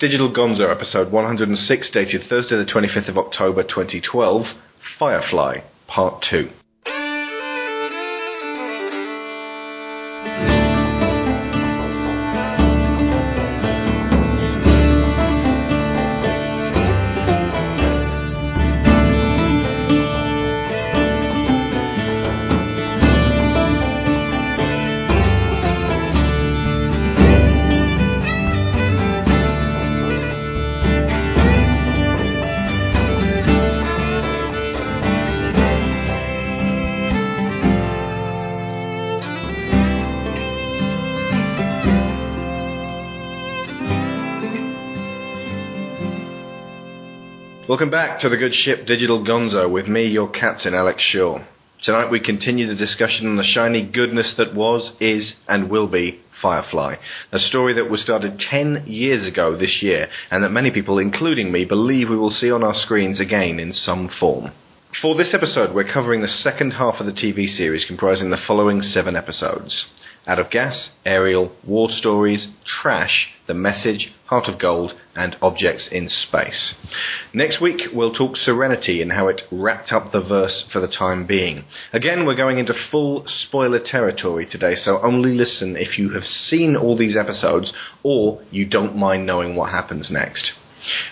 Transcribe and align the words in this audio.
Digital 0.00 0.32
Gonzo, 0.32 0.74
episode 0.74 1.12
106, 1.12 1.90
dated 1.90 2.22
Thursday, 2.26 2.56
the 2.56 2.64
25th 2.64 3.10
of 3.10 3.18
October 3.18 3.62
2012, 3.62 4.46
Firefly, 4.98 5.58
part 5.88 6.24
2. 6.30 6.48
Welcome 47.80 47.92
back 47.92 48.20
to 48.20 48.28
the 48.28 48.36
good 48.36 48.52
ship 48.52 48.84
Digital 48.86 49.24
Gonzo 49.24 49.72
with 49.72 49.88
me, 49.88 50.04
your 50.04 50.28
captain, 50.28 50.74
Alex 50.74 51.00
Shaw. 51.02 51.38
Tonight 51.82 52.10
we 52.10 52.20
continue 52.20 52.66
the 52.66 52.74
discussion 52.74 53.26
on 53.26 53.38
the 53.38 53.42
shiny 53.42 53.90
goodness 53.90 54.34
that 54.36 54.54
was, 54.54 54.92
is, 55.00 55.32
and 55.48 55.70
will 55.70 55.88
be 55.88 56.20
Firefly. 56.42 56.96
A 57.32 57.38
story 57.38 57.72
that 57.72 57.88
was 57.88 58.02
started 58.02 58.38
10 58.38 58.84
years 58.86 59.26
ago 59.26 59.56
this 59.56 59.78
year, 59.80 60.08
and 60.30 60.44
that 60.44 60.50
many 60.50 60.70
people, 60.70 60.98
including 60.98 61.50
me, 61.50 61.64
believe 61.64 62.10
we 62.10 62.18
will 62.18 62.28
see 62.28 62.50
on 62.50 62.62
our 62.62 62.74
screens 62.74 63.18
again 63.18 63.58
in 63.58 63.72
some 63.72 64.10
form. 64.20 64.52
For 64.98 65.14
this 65.14 65.32
episode, 65.32 65.72
we're 65.72 65.90
covering 65.90 66.20
the 66.20 66.26
second 66.26 66.72
half 66.72 66.96
of 66.98 67.06
the 67.06 67.12
TV 67.12 67.46
series 67.46 67.84
comprising 67.86 68.30
the 68.30 68.36
following 68.36 68.82
seven 68.82 69.14
episodes. 69.14 69.86
Out 70.26 70.40
of 70.40 70.50
Gas, 70.50 70.90
Ariel, 71.06 71.52
War 71.64 71.88
Stories, 71.88 72.48
Trash, 72.66 73.28
The 73.46 73.54
Message, 73.54 74.12
Heart 74.26 74.48
of 74.48 74.58
Gold, 74.58 74.94
and 75.14 75.36
Objects 75.40 75.88
in 75.90 76.08
Space. 76.08 76.74
Next 77.32 77.62
week, 77.62 77.82
we'll 77.94 78.12
talk 78.12 78.36
Serenity 78.36 79.00
and 79.00 79.12
how 79.12 79.28
it 79.28 79.42
wrapped 79.52 79.92
up 79.92 80.10
the 80.10 80.20
verse 80.20 80.64
for 80.72 80.80
the 80.80 80.88
time 80.88 81.24
being. 81.24 81.64
Again, 81.92 82.26
we're 82.26 82.34
going 82.34 82.58
into 82.58 82.74
full 82.90 83.22
spoiler 83.26 83.80
territory 83.82 84.44
today, 84.44 84.74
so 84.74 85.00
only 85.02 85.30
listen 85.30 85.76
if 85.76 85.98
you 85.98 86.10
have 86.10 86.24
seen 86.24 86.74
all 86.74 86.98
these 86.98 87.16
episodes 87.16 87.72
or 88.02 88.42
you 88.50 88.66
don't 88.66 88.96
mind 88.96 89.24
knowing 89.24 89.54
what 89.54 89.70
happens 89.70 90.10
next. 90.10 90.50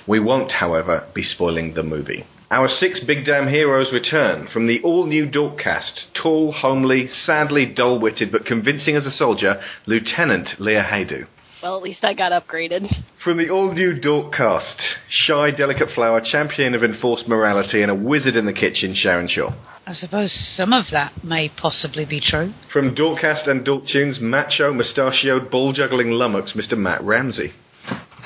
We 0.06 0.18
won't, 0.18 0.50
however, 0.50 1.06
be 1.14 1.22
spoiling 1.22 1.74
the 1.74 1.84
movie. 1.84 2.24
Our 2.50 2.68
six 2.68 3.00
big 3.06 3.26
damn 3.26 3.48
heroes 3.48 3.92
return 3.92 4.48
from 4.50 4.66
the 4.66 4.80
all 4.82 5.04
new 5.04 5.26
Dorkcast. 5.26 6.14
Tall, 6.14 6.50
homely, 6.50 7.06
sadly 7.06 7.66
dull 7.66 8.00
witted, 8.00 8.32
but 8.32 8.46
convincing 8.46 8.96
as 8.96 9.04
a 9.04 9.10
soldier, 9.10 9.60
Lieutenant 9.84 10.58
Leah 10.58 10.82
Haydu. 10.82 11.26
Well, 11.62 11.76
at 11.76 11.82
least 11.82 12.04
I 12.04 12.14
got 12.14 12.32
upgraded. 12.32 12.88
From 13.22 13.36
the 13.36 13.50
all 13.50 13.74
new 13.74 14.00
Dorkcast, 14.00 14.80
shy, 15.10 15.50
delicate 15.50 15.90
flower, 15.94 16.22
champion 16.22 16.74
of 16.74 16.82
enforced 16.82 17.28
morality, 17.28 17.82
and 17.82 17.90
a 17.90 17.94
wizard 17.94 18.34
in 18.34 18.46
the 18.46 18.54
kitchen, 18.54 18.94
Sharon 18.94 19.28
Shaw. 19.28 19.52
I 19.86 19.92
suppose 19.92 20.32
some 20.56 20.72
of 20.72 20.86
that 20.90 21.22
may 21.22 21.50
possibly 21.50 22.06
be 22.06 22.20
true. 22.20 22.54
From 22.72 22.94
Dorkcast 22.94 23.46
and 23.46 23.66
Dorktunes, 23.66 24.22
macho, 24.22 24.72
mustachioed, 24.72 25.50
ball 25.50 25.74
juggling 25.74 26.12
lummox, 26.12 26.52
Mr. 26.52 26.78
Matt 26.78 27.02
Ramsey. 27.02 27.52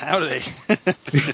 Howdy. 0.03 0.41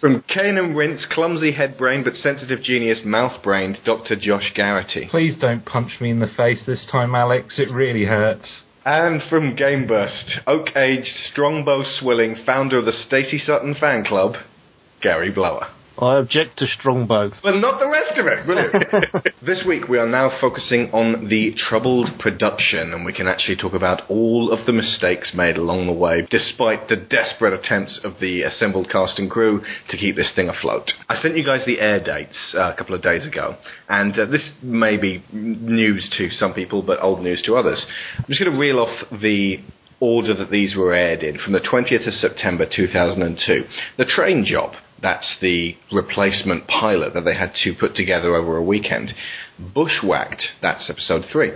From 0.00 0.24
Cane 0.28 0.58
and 0.58 0.76
Rinse, 0.76 1.06
clumsy 1.10 1.52
head 1.52 1.74
brain 1.78 2.02
but 2.02 2.14
sensitive 2.14 2.62
genius, 2.62 3.02
mouth 3.04 3.42
brained, 3.42 3.78
Dr. 3.84 4.16
Josh 4.16 4.52
Garrity. 4.54 5.08
Please 5.10 5.36
don't 5.38 5.64
punch 5.64 6.00
me 6.00 6.10
in 6.10 6.20
the 6.20 6.32
face 6.36 6.64
this 6.66 6.88
time, 6.90 7.14
Alex. 7.14 7.58
It 7.58 7.70
really 7.70 8.04
hurts. 8.04 8.62
And 8.84 9.22
from 9.28 9.56
Gameburst, 9.56 10.40
oak 10.46 10.76
aged, 10.76 11.14
strongbow 11.30 11.82
swilling, 11.84 12.36
founder 12.46 12.78
of 12.78 12.84
the 12.84 12.92
Stacey 12.92 13.38
Sutton 13.38 13.74
fan 13.78 14.04
club, 14.04 14.34
Gary 15.02 15.30
Blower. 15.30 15.68
I 15.98 16.18
object 16.18 16.58
to 16.58 16.66
strongbow. 16.66 17.30
Well, 17.42 17.58
not 17.58 17.80
the 17.80 17.88
rest 17.88 18.18
of 18.18 18.26
it. 18.26 18.44
Brilliant. 18.44 19.34
this 19.46 19.64
week 19.66 19.88
we 19.88 19.98
are 19.98 20.06
now 20.06 20.30
focusing 20.40 20.90
on 20.92 21.28
the 21.28 21.54
troubled 21.56 22.10
production, 22.18 22.92
and 22.92 23.04
we 23.04 23.14
can 23.14 23.26
actually 23.26 23.56
talk 23.56 23.72
about 23.72 24.02
all 24.10 24.52
of 24.52 24.66
the 24.66 24.72
mistakes 24.72 25.32
made 25.34 25.56
along 25.56 25.86
the 25.86 25.92
way, 25.92 26.26
despite 26.30 26.88
the 26.88 26.96
desperate 26.96 27.54
attempts 27.54 27.98
of 28.04 28.20
the 28.20 28.42
assembled 28.42 28.90
cast 28.90 29.18
and 29.18 29.30
crew 29.30 29.62
to 29.88 29.96
keep 29.96 30.16
this 30.16 30.32
thing 30.34 30.48
afloat. 30.48 30.90
I 31.08 31.16
sent 31.16 31.36
you 31.36 31.44
guys 31.44 31.64
the 31.64 31.80
air 31.80 32.02
dates 32.02 32.54
uh, 32.56 32.72
a 32.72 32.76
couple 32.76 32.94
of 32.94 33.02
days 33.02 33.26
ago, 33.26 33.56
and 33.88 34.18
uh, 34.18 34.26
this 34.26 34.52
may 34.62 34.98
be 34.98 35.24
news 35.32 36.12
to 36.18 36.28
some 36.30 36.52
people, 36.52 36.82
but 36.82 37.02
old 37.02 37.22
news 37.22 37.40
to 37.42 37.56
others. 37.56 37.86
I'm 38.18 38.24
just 38.28 38.40
going 38.40 38.52
to 38.52 38.58
reel 38.58 38.80
off 38.80 39.06
the 39.10 39.60
order 39.98 40.34
that 40.34 40.50
these 40.50 40.76
were 40.76 40.92
aired 40.92 41.22
in 41.22 41.38
from 41.38 41.54
the 41.54 41.60
20th 41.60 42.06
of 42.06 42.12
September 42.12 42.66
2002. 42.70 43.64
The 43.96 44.04
train 44.04 44.44
job 44.44 44.74
that's 45.02 45.36
the 45.40 45.76
replacement 45.92 46.66
pilot 46.66 47.14
that 47.14 47.22
they 47.22 47.34
had 47.34 47.52
to 47.64 47.74
put 47.78 47.94
together 47.94 48.34
over 48.34 48.56
a 48.56 48.62
weekend. 48.62 49.12
Bushwhacked, 49.74 50.42
that's 50.62 50.88
episode 50.90 51.24
three. 51.30 51.52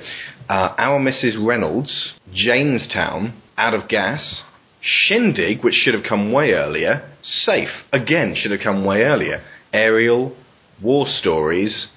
Uh, 0.49 0.75
Our 0.77 1.01
Mrs. 1.01 1.45
Reynolds, 1.45 2.13
Jaynestown, 2.35 3.35
Out 3.57 3.75
of 3.75 3.89
Gas, 3.89 4.43
Shindig, 4.81 5.63
which 5.63 5.75
should 5.75 5.95
have 5.95 6.05
come 6.09 6.33
way 6.33 6.53
earlier, 6.53 7.11
Safe, 7.23 7.85
again, 7.93 8.35
should 8.35 8.51
have 8.51 8.61
come 8.63 8.85
way 8.85 9.03
earlier, 9.03 9.43
Ariel, 9.73 10.37
War 10.83 11.07
Stories, 11.07 11.89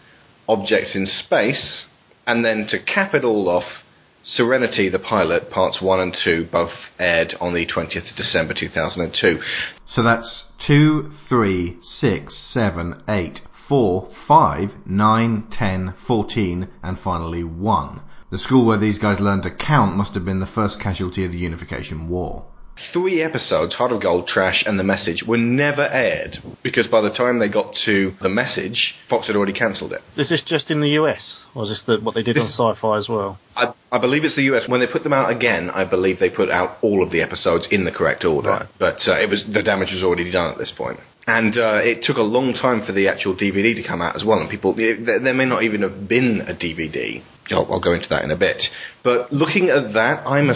Objects 0.48 0.96
in 0.96 1.06
Space, 1.06 1.86
and 2.28 2.44
then 2.44 2.68
to 2.70 2.84
cap 2.84 3.14
it 3.14 3.24
all 3.24 3.50
off, 3.50 3.83
Serenity, 4.26 4.88
the 4.88 5.00
pilot, 5.00 5.52
parts 5.52 5.82
1 5.82 6.00
and 6.00 6.16
2, 6.24 6.46
both 6.50 6.72
aired 6.98 7.36
on 7.42 7.54
the 7.54 7.66
20th 7.66 8.10
of 8.10 8.16
December 8.16 8.54
2002. 8.54 9.42
So 9.86 10.02
that's 10.02 10.44
2, 10.60 11.10
3, 11.10 11.78
6, 11.82 12.34
7, 12.34 13.04
8, 13.10 13.42
4, 13.52 14.02
5, 14.10 14.88
9, 14.88 15.42
10, 15.50 15.94
14, 15.94 16.68
and 16.82 16.98
finally 16.98 17.44
1. 17.44 18.02
The 18.30 18.38
school 18.38 18.64
where 18.64 18.78
these 18.78 18.98
guys 18.98 19.20
learned 19.20 19.44
to 19.44 19.52
count 19.52 19.98
must 19.98 20.14
have 20.14 20.24
been 20.24 20.40
the 20.40 20.46
first 20.46 20.80
casualty 20.80 21.26
of 21.26 21.34
the 21.34 21.38
Unification 21.38 22.08
War. 22.08 22.46
Three 22.92 23.22
episodes, 23.22 23.76
Heart 23.76 23.92
of 23.92 24.02
Gold, 24.02 24.28
Trash, 24.28 24.64
and 24.66 24.80
The 24.80 24.84
Message, 24.84 25.24
were 25.28 25.38
never 25.38 25.88
aired 25.88 26.38
because 26.64 26.88
by 26.88 27.02
the 27.02 27.12
time 27.12 27.40
they 27.40 27.48
got 27.48 27.74
to 27.86 28.14
The 28.22 28.30
Message, 28.30 28.96
Fox 29.10 29.28
had 29.28 29.36
already 29.36 29.54
cancelled 29.54 29.94
it. 29.94 30.02
Is 30.18 30.30
this 30.30 30.44
just 30.46 30.72
in 30.72 30.82
the 30.82 30.90
US, 31.02 31.46
or 31.54 31.64
is 31.64 31.70
this 31.70 31.84
the, 31.86 32.04
what 32.04 32.16
they 32.16 32.24
did 32.24 32.38
on 32.38 32.48
Sci-Fi 32.48 32.98
as 32.98 33.08
well? 33.08 33.40
I, 33.56 33.74
I 33.92 34.00
believe 34.00 34.24
it's 34.24 34.36
the 34.36 34.50
US. 34.54 34.64
When 34.68 34.80
they 34.80 34.88
put 34.92 35.04
them 35.04 35.14
out 35.14 35.32
again, 35.32 35.70
I 35.70 35.84
believe 35.86 36.20
they 36.20 36.30
put 36.30 36.50
out 36.50 36.78
all 36.82 37.04
of 37.04 37.12
the 37.12 37.22
episodes 37.22 37.68
in 37.70 37.86
the 37.86 37.92
correct 37.92 38.26
order. 38.26 38.50
Right. 38.50 38.68
But 38.80 39.08
uh, 39.08 39.22
it 39.22 39.30
was 39.30 39.44
the 39.52 39.62
damage 39.62 39.90
was 39.94 40.04
already 40.04 40.32
done 40.32 40.52
at 40.52 40.58
this 40.58 40.72
point. 40.76 41.00
And 41.26 41.58
uh, 41.58 41.80
it 41.82 42.04
took 42.04 42.18
a 42.18 42.22
long 42.22 42.54
time 42.54 42.86
for 42.86 42.92
the 42.92 43.08
actual 43.08 43.34
DVD 43.34 43.76
to 43.76 43.88
come 43.88 44.02
out 44.02 44.16
as 44.16 44.26
well. 44.26 44.40
And 44.40 44.50
people, 44.50 44.76
there 44.76 44.98
there 45.20 45.34
may 45.34 45.46
not 45.46 45.64
even 45.64 45.82
have 45.82 46.08
been 46.08 46.42
a 46.48 46.54
DVD. 46.54 47.24
I'll, 47.52 47.68
I'll 47.72 47.80
go 47.82 47.94
into 47.94 48.08
that 48.10 48.24
in 48.24 48.32
a 48.32 48.38
bit. 48.38 48.62
But 49.04 49.32
looking 49.32 49.70
at 49.70 49.94
that, 49.94 50.26
I'm 50.26 50.50
a, 50.50 50.56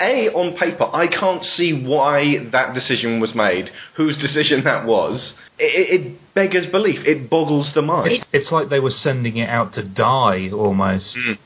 a 0.00 0.32
on 0.32 0.56
paper. 0.56 0.84
I 0.84 1.06
can't 1.06 1.42
see 1.42 1.84
why 1.86 2.48
that 2.52 2.74
decision 2.74 3.20
was 3.20 3.34
made. 3.34 3.70
Whose 3.96 4.16
decision 4.16 4.64
that 4.64 4.86
was? 4.86 5.34
It, 5.58 6.00
it 6.00 6.18
beggars 6.34 6.66
belief. 6.70 7.06
It 7.06 7.28
boggles 7.30 7.72
the 7.74 7.82
mind. 7.82 8.12
It's, 8.12 8.24
it's 8.32 8.52
like 8.52 8.68
they 8.68 8.80
were 8.80 8.90
sending 8.90 9.36
it 9.36 9.48
out 9.48 9.74
to 9.74 9.86
die 9.86 10.50
almost. 10.52 11.16
Mm. 11.16 11.38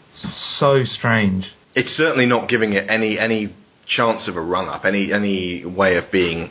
So 0.59 0.83
strange. 0.85 1.45
it's 1.75 1.91
certainly 1.91 2.27
not 2.27 2.49
giving 2.49 2.73
it 2.73 2.89
any 2.89 3.19
any 3.19 3.55
chance 3.87 4.29
of 4.29 4.37
a 4.37 4.41
run 4.41 4.69
up, 4.69 4.85
any 4.85 5.13
any 5.13 5.65
way 5.65 5.97
of 5.97 6.05
being 6.13 6.51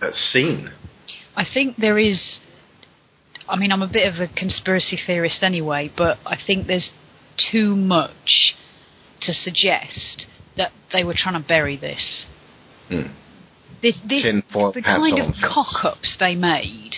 uh, 0.00 0.10
seen. 0.12 0.70
I 1.36 1.44
think 1.52 1.76
there 1.76 1.98
is. 1.98 2.38
I 3.48 3.56
mean, 3.56 3.72
I'm 3.72 3.82
a 3.82 3.88
bit 3.88 4.12
of 4.12 4.20
a 4.20 4.32
conspiracy 4.32 4.98
theorist 5.04 5.42
anyway, 5.42 5.90
but 5.96 6.18
I 6.24 6.36
think 6.44 6.66
there's 6.66 6.90
too 7.50 7.74
much 7.74 8.54
to 9.22 9.32
suggest 9.32 10.26
that 10.56 10.72
they 10.92 11.04
were 11.04 11.14
trying 11.16 11.40
to 11.40 11.46
bury 11.46 11.76
this. 11.76 12.26
Hmm. 12.88 13.12
This, 13.82 13.96
this 14.06 14.22
Tin 14.22 14.42
foil 14.52 14.72
the 14.72 14.82
kind 14.82 15.18
of 15.20 15.34
cock 15.40 15.84
ups 15.84 16.16
they 16.20 16.34
made. 16.34 16.96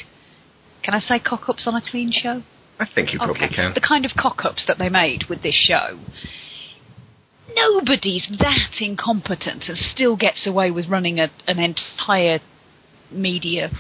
Can 0.82 0.94
I 0.94 1.00
say 1.00 1.20
cock 1.20 1.49
ups 1.49 1.67
on 1.67 1.75
a 1.75 1.82
clean 1.90 2.11
show? 2.12 2.43
I 2.79 2.87
think 2.93 3.12
you 3.12 3.19
probably 3.19 3.44
okay. 3.44 3.55
can. 3.55 3.75
The 3.75 3.81
kind 3.81 4.05
of 4.05 4.12
cock 4.19 4.44
ups 4.44 4.64
that 4.67 4.79
they 4.79 4.88
made 4.88 5.25
with 5.29 5.43
this 5.43 5.55
show. 5.55 6.00
Nobody's 7.55 8.26
that 8.40 8.81
incompetent 8.81 9.64
and 9.69 9.76
still 9.76 10.17
gets 10.17 10.46
away 10.46 10.70
with 10.70 10.88
running 10.88 11.20
a, 11.20 11.31
an 11.46 11.58
entire 11.58 12.40
media 13.11 13.70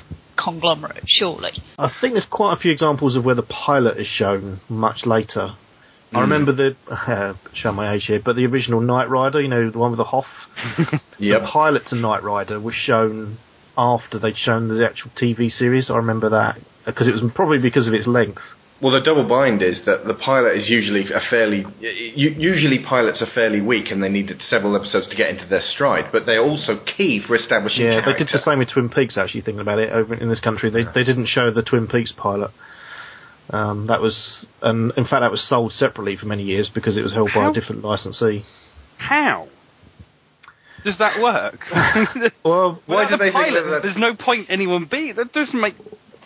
conglomerate, 0.42 1.04
surely. 1.06 1.52
I 1.78 1.90
think 2.00 2.14
there's 2.14 2.26
quite 2.30 2.54
a 2.54 2.60
few 2.60 2.70
examples 2.72 3.16
of 3.16 3.24
where 3.24 3.34
the 3.34 3.42
pilot 3.42 3.98
is 3.98 4.06
shown 4.06 4.60
much 4.68 5.06
later. 5.06 5.56
I 6.12 6.16
Mm. 6.16 6.20
remember 6.22 6.52
the 6.52 6.76
uh, 6.90 7.34
show 7.54 7.72
my 7.72 7.94
age 7.94 8.04
here, 8.06 8.20
but 8.24 8.36
the 8.36 8.44
original 8.46 8.80
Knight 8.80 9.08
Rider, 9.08 9.40
you 9.40 9.48
know, 9.48 9.70
the 9.70 9.78
one 9.78 9.90
with 9.92 9.98
the 9.98 10.04
Hoff. 10.04 10.26
Yep. 11.18 11.40
The 11.42 11.46
pilot 11.48 11.82
to 11.90 11.96
Knight 11.96 12.22
Rider 12.24 12.58
was 12.60 12.74
shown 12.74 13.38
after 13.78 14.18
they'd 14.18 14.36
shown 14.36 14.68
the 14.68 14.84
actual 14.84 15.10
TV 15.20 15.48
series. 15.50 15.88
I 15.88 15.96
remember 15.96 16.28
that 16.30 16.58
because 16.84 17.06
it 17.08 17.12
was 17.12 17.22
probably 17.34 17.58
because 17.58 17.86
of 17.88 17.94
its 17.94 18.06
length. 18.08 18.42
Well, 18.82 18.92
the 18.92 19.00
double 19.00 19.28
bind 19.28 19.62
is 19.62 19.80
that 19.86 20.06
the 20.06 20.14
pilot 20.14 20.56
is 20.56 20.68
usually 20.68 21.04
a 21.12 21.20
fairly. 21.30 21.64
Usually, 21.80 22.80
pilots 22.84 23.22
are 23.22 23.32
fairly 23.32 23.60
weak, 23.60 23.92
and 23.92 24.02
they 24.02 24.08
needed 24.08 24.42
several 24.42 24.74
episodes 24.74 25.06
to 25.08 25.16
get 25.16 25.30
into 25.30 25.46
their 25.46 25.62
stride. 25.62 26.10
But 26.10 26.26
they're 26.26 26.42
also 26.42 26.80
key 26.96 27.22
for 27.24 27.36
establishing. 27.36 27.84
Yeah, 27.84 28.04
they 28.04 28.18
did 28.18 28.28
the 28.32 28.42
same 28.44 28.58
with 28.58 28.70
Twin 28.70 28.88
Peaks. 28.88 29.16
Actually, 29.16 29.42
thinking 29.42 29.60
about 29.60 29.78
it, 29.78 29.92
over 29.92 30.14
in 30.14 30.28
this 30.28 30.40
country, 30.40 30.68
they 30.68 30.82
they 30.82 31.04
didn't 31.04 31.28
show 31.28 31.52
the 31.52 31.62
Twin 31.62 31.86
Peaks 31.86 32.12
pilot. 32.16 32.50
Um, 33.50 33.86
that 33.86 34.00
was, 34.00 34.46
and 34.62 34.92
in 34.96 35.04
fact, 35.04 35.20
that 35.22 35.30
was 35.30 35.46
sold 35.48 35.72
separately 35.72 36.16
for 36.16 36.26
many 36.26 36.42
years 36.42 36.70
because 36.72 36.96
it 36.96 37.02
was 37.02 37.12
held 37.12 37.30
by 37.34 37.50
a 37.50 37.52
different 37.52 37.84
licensee. 37.84 38.42
How 38.98 39.48
does 40.84 40.98
that 40.98 41.20
work? 41.20 41.60
Well, 42.44 42.82
Why 42.86 43.04
Without 43.04 43.10
do 43.10 43.16
the 43.16 43.18
they 43.18 43.30
think 43.30 43.34
pilot, 43.34 43.70
that 43.70 43.82
There's 43.82 43.96
no 43.96 44.16
point 44.16 44.46
anyone 44.50 44.88
be. 44.90 45.12
That 45.12 45.32
doesn't 45.32 45.60
make. 45.60 45.74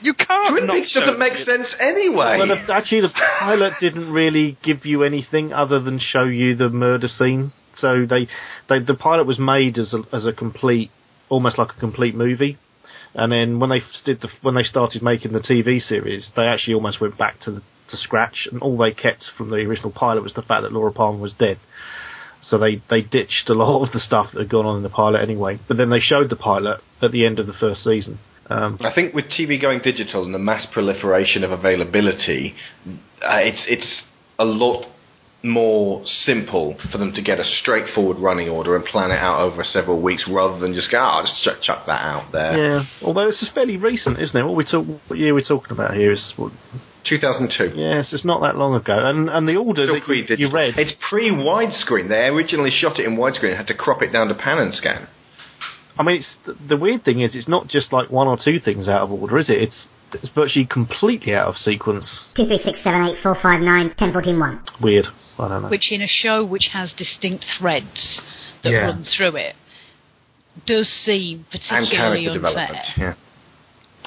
You 0.01 0.15
can't. 0.15 0.51
Twin 0.51 0.69
Peaks 0.69 0.95
doesn't 0.95 1.19
make 1.19 1.35
it. 1.35 1.47
sense 1.47 1.69
anyway. 1.81 2.37
well, 2.39 2.49
the, 2.49 2.75
actually, 2.75 3.03
the 3.03 3.13
pilot 3.39 3.75
didn't 3.81 4.13
really 4.13 4.59
give 4.63 4.85
you 4.85 5.03
anything 5.03 5.53
other 5.53 5.81
than 5.81 5.99
show 5.99 6.25
you 6.25 6.55
the 6.55 6.69
murder 6.69 7.09
scene. 7.09 7.53
So 7.77 8.07
they, 8.09 8.29
they 8.69 8.81
the 8.81 8.95
pilot 8.95 9.27
was 9.27 9.39
made 9.39 9.79
as 9.79 9.95
a 9.95 10.03
as 10.15 10.27
a 10.27 10.33
complete, 10.33 10.91
almost 11.29 11.59
like 11.59 11.71
a 11.77 11.81
complete 11.81 12.15
movie. 12.15 12.59
And 13.15 13.33
then 13.33 13.61
when 13.61 13.71
they 13.71 13.81
did 14.05 14.21
the 14.21 14.29
when 14.43 14.55
they 14.55 14.63
started 14.63 15.03
making 15.03 15.33
the 15.33 15.41
TV 15.41 15.81
series, 15.81 16.29
they 16.37 16.47
actually 16.47 16.75
almost 16.75 17.01
went 17.01 17.17
back 17.17 17.41
to 17.41 17.51
the, 17.51 17.63
to 17.91 17.97
scratch, 17.97 18.47
and 18.51 18.61
all 18.61 18.77
they 18.77 18.93
kept 18.93 19.31
from 19.37 19.51
the 19.51 19.57
original 19.57 19.91
pilot 19.91 20.23
was 20.23 20.35
the 20.35 20.43
fact 20.43 20.63
that 20.63 20.73
Laura 20.73 20.93
Palmer 20.93 21.21
was 21.21 21.35
dead. 21.35 21.59
So 22.43 22.59
they 22.59 22.83
they 22.91 23.01
ditched 23.01 23.49
a 23.49 23.55
lot 23.55 23.87
of 23.87 23.93
the 23.93 24.01
stuff 24.01 24.33
that 24.33 24.41
had 24.41 24.51
gone 24.51 24.67
on 24.67 24.77
in 24.77 24.83
the 24.83 24.91
pilot 24.91 25.23
anyway. 25.23 25.59
But 25.67 25.79
then 25.79 25.91
they 25.91 26.01
showed 26.01 26.31
the 26.31 26.37
pilot 26.37 26.81
at 27.01 27.13
the 27.13 27.27
end 27.27 27.39
of 27.39 27.47
the 27.47 27.55
first 27.59 27.83
season. 27.83 28.19
Um, 28.49 28.79
I 28.81 28.93
think 28.95 29.15
with 29.15 29.27
TV 29.27 29.61
going 29.61 29.81
digital 29.81 30.25
and 30.25 30.33
the 30.33 30.39
mass 30.39 30.67
proliferation 30.73 31.43
of 31.45 31.51
availability, 31.51 32.55
uh, 32.87 33.39
it's 33.43 33.65
it's 33.69 34.05
a 34.39 34.45
lot 34.45 34.87
more 35.43 36.03
simple 36.05 36.77
for 36.91 36.99
them 36.99 37.13
to 37.13 37.23
get 37.23 37.39
a 37.39 37.45
straightforward 37.45 38.19
running 38.19 38.49
order 38.49 38.75
and 38.75 38.85
plan 38.85 39.11
it 39.11 39.19
out 39.19 39.41
over 39.41 39.63
several 39.63 40.03
weeks 40.03 40.29
rather 40.29 40.59
than 40.59 40.75
just 40.75 40.91
go, 40.91 40.99
oh, 40.99 41.23
just 41.23 41.43
chuck, 41.45 41.63
chuck 41.63 41.87
that 41.87 42.03
out 42.03 42.33
there. 42.33 42.57
yeah, 42.57 42.85
although 43.03 43.27
this 43.27 43.41
is 43.43 43.51
fairly 43.55 43.77
recent, 43.77 44.19
isn't 44.19 44.37
it? 44.37 44.45
What 44.45 44.57
we 44.57 44.65
talk, 44.65 44.87
what 45.07 45.19
year 45.19 45.35
we're 45.35 45.45
talking 45.47 45.73
about 45.73 45.95
here 45.95 46.13
is 46.13 46.33
what, 46.37 46.53
2002. 47.09 47.79
Yes, 47.79 48.13
it's 48.13 48.25
not 48.25 48.41
that 48.41 48.57
long 48.57 48.75
ago. 48.75 48.99
And 48.99 49.29
and 49.29 49.49
the 49.49 49.57
order 49.57 49.87
that 49.87 49.95
you, 49.95 50.03
you 50.39 50.53
read, 50.53 50.75
It's 50.79 50.95
pre-widescreen. 51.09 52.09
They 52.09 52.27
originally 52.27 52.71
shot 52.71 52.99
it 52.99 53.07
in 53.07 53.17
widescreen 53.17 53.51
and 53.51 53.57
had 53.57 53.69
to 53.69 53.77
crop 53.77 54.03
it 54.03 54.13
down 54.13 54.29
to 54.29 54.35
pan 54.35 54.59
and 54.59 54.75
scan. 54.75 55.07
I 55.99 56.03
mean, 56.03 56.17
it's 56.17 56.37
the, 56.45 56.55
the 56.69 56.77
weird 56.77 57.05
thing 57.05 57.21
is 57.21 57.35
it's 57.35 57.49
not 57.49 57.69
just 57.69 57.93
like 57.93 58.11
one 58.11 58.27
or 58.29 58.37
two 58.43 58.61
things 58.61 58.89
out 58.89 59.03
of 59.03 59.13
order, 59.13 59.39
is 59.39 59.49
it? 59.49 59.63
It's 59.63 59.87
it's 60.13 60.29
virtually 60.35 60.67
completely 60.67 61.35
out 61.35 61.49
of 61.49 61.57
sequence. 61.57 62.21
Two 62.35 62.45
three 62.45 62.59
six 62.59 62.83
seven 62.83 63.03
eight 63.07 63.17
four 63.23 63.35
five 63.35 63.61
nine 63.61 63.93
ten 63.97 64.13
fourteen 64.13 64.39
one. 64.39 64.63
Weird. 64.81 65.07
I 65.39 65.49
don't 65.49 65.63
know. 65.63 65.69
which 65.69 65.93
in 65.93 66.01
a 66.01 66.07
show 66.09 66.45
which 66.45 66.69
has 66.73 66.95
distinct 66.97 67.45
threads 67.59 68.21
that 68.63 68.71
Yeah. 68.71 68.79
run 68.87 69.05
through 69.05 69.37
it 69.37 69.55
does 70.65 70.89
seem 70.89 71.45
particularly 71.51 72.25
character 72.25 72.47
unfair. 72.47 72.83
Yeah. 72.97 73.15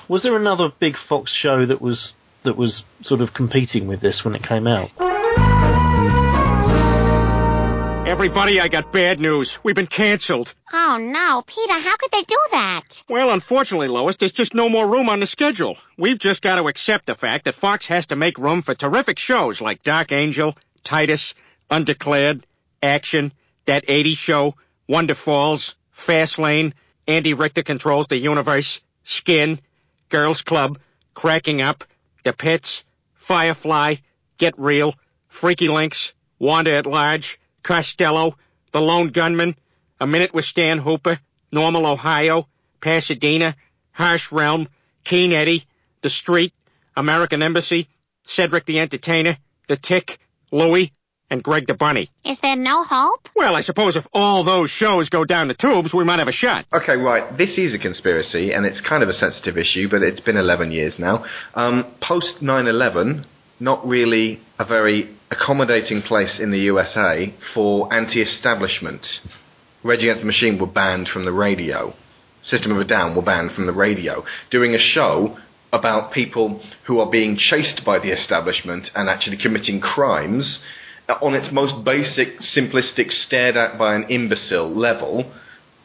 Was 0.08 0.24
there 0.24 0.36
another 0.36 0.70
big 0.80 0.96
Fox 1.08 1.32
show 1.32 1.66
that 1.68 1.82
was 1.82 2.14
that 2.44 2.58
was 2.58 2.84
sort 3.04 3.22
of 3.22 3.34
competing 3.34 3.88
with 3.88 4.02
this 4.02 4.22
when 4.24 4.34
it 4.34 4.42
came 4.42 4.66
out? 4.66 4.90
Everybody, 8.10 8.60
I 8.60 8.70
got 8.70 8.92
bad 8.92 9.20
news. 9.20 9.64
We've 9.64 9.76
been 9.76 9.86
canceled. 9.86 10.56
Oh 10.74 10.98
no, 11.00 11.44
Peter, 11.46 11.74
how 11.74 11.96
could 11.96 12.10
they 12.12 12.24
do 12.24 12.40
that? 12.54 13.04
Well, 13.08 13.30
unfortunately, 13.30 13.88
Lois, 13.88 14.16
there's 14.16 14.32
just 14.32 14.56
no 14.56 14.68
more 14.68 14.90
room 14.90 15.10
on 15.10 15.20
the 15.20 15.28
schedule. 15.28 15.78
We've 15.96 16.18
just 16.18 16.42
got 16.42 16.56
to 16.56 16.68
accept 16.68 17.06
the 17.06 17.14
fact 17.14 17.46
that 17.46 17.54
Fox 17.54 17.86
has 17.86 18.08
to 18.08 18.16
make 18.16 18.40
room 18.40 18.64
for 18.64 18.74
terrific 18.74 19.20
shows 19.20 19.62
like 19.62 19.84
Dark 19.84 20.12
Angel, 20.12 20.58
Titus, 20.84 21.36
Undeclared, 21.70 22.48
Action, 22.82 23.32
That 23.66 23.86
80 23.88 24.16
Show, 24.16 24.56
Wonderfalls, 24.90 25.76
Fastlane, 25.96 26.74
Andy 27.08 27.36
Richter 27.36 27.62
Controls 27.62 28.08
the 28.08 28.18
Universe, 28.18 28.82
Skin, 29.04 29.60
Girls 30.10 30.42
Club, 30.42 30.80
Cracking 31.14 31.62
Up, 31.62 31.84
The 32.24 32.34
Pits, 32.34 32.86
Firefly, 33.14 33.98
Get 34.40 34.58
Real, 34.58 34.96
FreakyLinks, 35.32 36.14
Wanda 36.40 36.72
at 36.72 36.88
Large, 36.88 37.40
Costello, 37.64 38.36
The 38.72 38.82
Lone 38.82 39.10
Gunmen, 39.10 39.56
A 40.00 40.08
Minute 40.08 40.34
with 40.34 40.46
Stan 40.46 40.78
Hooper, 40.78 41.20
Normal, 41.52 41.86
Ohio, 41.86 42.48
Pasadena, 42.82 43.56
Harsh 43.92 44.32
Realm, 44.32 44.68
Keen 45.04 45.34
Eddie, 45.34 45.64
The 46.02 46.10
Street, 46.10 46.54
American 46.96 47.44
Embassy, 47.44 47.88
Cedric 48.24 48.66
the 48.66 48.80
Entertainer, 48.80 49.38
The 49.68 49.78
Tick, 49.78 50.20
Louie, 50.52 50.94
and 51.30 51.44
Greg 51.44 51.68
the 51.68 51.74
Bunny. 51.74 52.10
Is 52.26 52.40
there 52.40 52.56
no 52.56 52.84
hope? 52.84 53.30
Well, 53.36 53.56
I 53.56 53.62
suppose 53.62 53.96
if 53.96 54.08
all 54.14 54.44
those 54.44 54.70
shows 54.70 55.10
go 55.10 55.26
down 55.26 55.48
the 55.48 55.54
tubes, 55.54 55.94
we 55.94 56.04
might 56.04 56.20
have 56.20 56.28
a 56.28 56.34
shot. 56.34 56.66
Okay, 56.74 56.96
right. 56.96 57.38
This 57.38 57.58
is 57.58 57.74
a 57.74 57.78
conspiracy, 57.78 58.52
and 58.52 58.66
it's 58.66 58.82
kind 58.82 59.04
of 59.04 59.10
a 59.10 59.14
sensitive 59.14 59.58
issue, 59.58 59.90
but 59.90 60.02
it's 60.02 60.22
been 60.22 60.38
11 60.38 60.72
years 60.72 60.96
now. 60.98 61.26
Um, 61.54 61.86
Post 62.02 62.42
9 62.42 62.68
11, 62.68 63.26
not 63.60 63.86
really 63.88 64.40
a 64.58 64.66
very 64.66 65.16
accommodating 65.32 66.02
place 66.02 66.40
in 66.40 66.52
the 66.52 66.60
USA 66.60 67.34
for 67.54 67.94
anti 67.94 68.22
establishment. 68.22 69.06
Rage 69.84 70.02
Against 70.02 70.22
the 70.22 70.28
Machine 70.28 70.60
were 70.60 70.68
banned 70.68 71.08
from 71.08 71.26
the 71.26 71.32
radio. 71.32 71.94
System 72.44 72.72
of 72.72 72.80
a 72.80 72.86
Down 72.86 73.16
were 73.16 73.22
banned 73.22 73.52
from 73.52 73.66
the 73.66 73.74
radio. 73.74 74.24
Doing 74.50 74.74
a 74.74 74.80
show 74.80 75.38
about 75.72 76.14
people 76.14 76.62
who 76.88 77.00
are 77.00 77.10
being 77.10 77.38
chased 77.38 77.86
by 77.86 78.00
the 78.00 78.12
establishment 78.12 78.90
and 78.96 79.10
actually 79.10 79.38
committing 79.38 79.80
crimes 79.80 80.60
on 81.22 81.34
its 81.34 81.50
most 81.52 81.84
basic, 81.84 82.40
simplistic, 82.40 83.12
stared 83.12 83.58
at 83.58 83.78
by 83.78 83.96
an 83.96 84.04
imbecile 84.10 84.74
level 84.76 85.32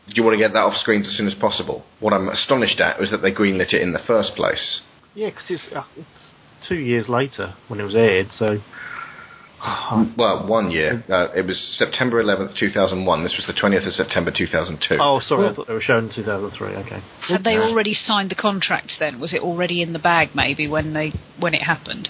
you 0.09 0.23
want 0.23 0.35
to 0.35 0.39
get 0.39 0.53
that 0.53 0.61
off 0.61 0.77
screens 0.77 1.09
as 1.09 1.17
soon 1.17 1.27
as 1.27 1.35
possible. 1.35 1.85
What 2.01 2.13
I'm 2.13 2.29
astonished 2.29 2.81
at 2.81 3.01
is 3.01 3.11
that 3.11 3.23
they 3.23 3.33
greenlit 3.33 3.73
it 3.73 3.81
in 3.81 3.93
the 3.93 4.01
first 4.07 4.35
place. 4.37 4.81
Yeah, 5.15 5.31
because 5.31 5.51
it's 5.51 5.67
uh, 5.75 5.85
it's 5.97 6.24
two 6.69 6.77
years 6.77 7.09
later 7.09 7.55
when 7.69 7.81
it 7.81 7.85
was 7.85 7.97
aired. 7.97 8.29
So 8.33 8.59
Well, 10.17 10.47
one 10.47 10.71
year. 10.71 11.03
Uh, 11.09 11.29
it 11.35 11.47
was 11.47 11.59
September 11.73 12.23
11th, 12.23 12.57
2001. 12.59 13.23
This 13.23 13.35
was 13.37 13.47
the 13.47 13.53
20th 13.53 13.87
of 13.87 13.93
September 13.93 14.31
2002. 14.37 14.97
oh, 15.01 15.21
sorry, 15.21 15.49
I 15.49 15.55
thought 15.55 15.67
they 15.67 15.73
were 15.73 15.81
shown 15.81 16.05
in 16.05 16.15
2003. 16.15 16.69
Okay. 16.77 17.01
Had 17.29 17.45
they 17.45 17.57
already 17.57 17.95
signed 17.95 18.31
the 18.31 18.35
contract 18.35 18.93
then? 18.99 19.21
Was 19.21 19.33
it 19.33 19.41
already 19.41 19.83
in 19.83 19.93
the 19.93 19.99
bag 19.99 20.31
maybe 20.35 20.69
when 20.69 20.93
they 20.93 21.13
when 21.39 21.55
it 21.55 21.63
happened? 21.63 22.09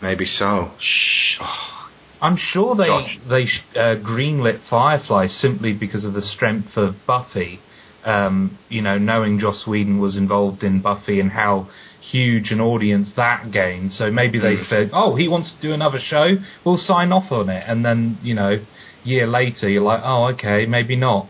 Maybe 0.00 0.24
so. 0.24 0.72
Shh. 0.78 1.38
Oh, 1.40 1.88
I'm 2.20 2.36
sure 2.36 2.76
they 2.76 2.86
Gosh. 2.86 3.18
they 3.28 3.44
uh, 3.78 3.96
greenlit 3.96 4.68
Firefly 4.68 5.26
simply 5.26 5.72
because 5.72 6.04
of 6.04 6.12
the 6.12 6.22
strength 6.22 6.76
of 6.76 6.94
Buffy. 7.06 7.60
Um, 8.04 8.58
you 8.68 8.82
know, 8.82 8.98
knowing 8.98 9.38
Joss 9.38 9.64
Whedon 9.66 10.00
was 10.00 10.16
involved 10.16 10.64
in 10.64 10.80
Buffy 10.82 11.20
and 11.20 11.30
how 11.30 11.68
huge 12.00 12.50
an 12.50 12.60
audience 12.60 13.12
that 13.16 13.52
gained. 13.52 13.92
So 13.92 14.10
maybe 14.10 14.40
they 14.40 14.56
said, 14.56 14.90
"Oh, 14.92 15.14
he 15.14 15.28
wants 15.28 15.52
to 15.54 15.60
do 15.62 15.72
another 15.72 15.98
show. 16.00 16.34
We'll 16.64 16.78
sign 16.78 17.12
off 17.12 17.30
on 17.30 17.48
it." 17.48 17.62
And 17.66 17.84
then, 17.84 18.18
you 18.22 18.34
know, 18.34 18.58
year 19.04 19.26
later, 19.28 19.68
you're 19.68 19.82
like, 19.82 20.00
"Oh, 20.04 20.24
okay, 20.34 20.66
maybe 20.66 20.96
not." 20.96 21.28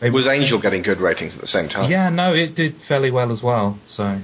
Maybe 0.00 0.14
Was 0.14 0.26
Angel 0.26 0.60
getting 0.60 0.82
good 0.82 1.00
ratings 1.00 1.34
at 1.34 1.40
the 1.40 1.46
same 1.46 1.68
time? 1.68 1.90
Yeah, 1.90 2.08
no, 2.08 2.32
it 2.34 2.54
did 2.54 2.74
fairly 2.88 3.10
well 3.10 3.30
as 3.30 3.42
well. 3.42 3.78
So 3.86 4.18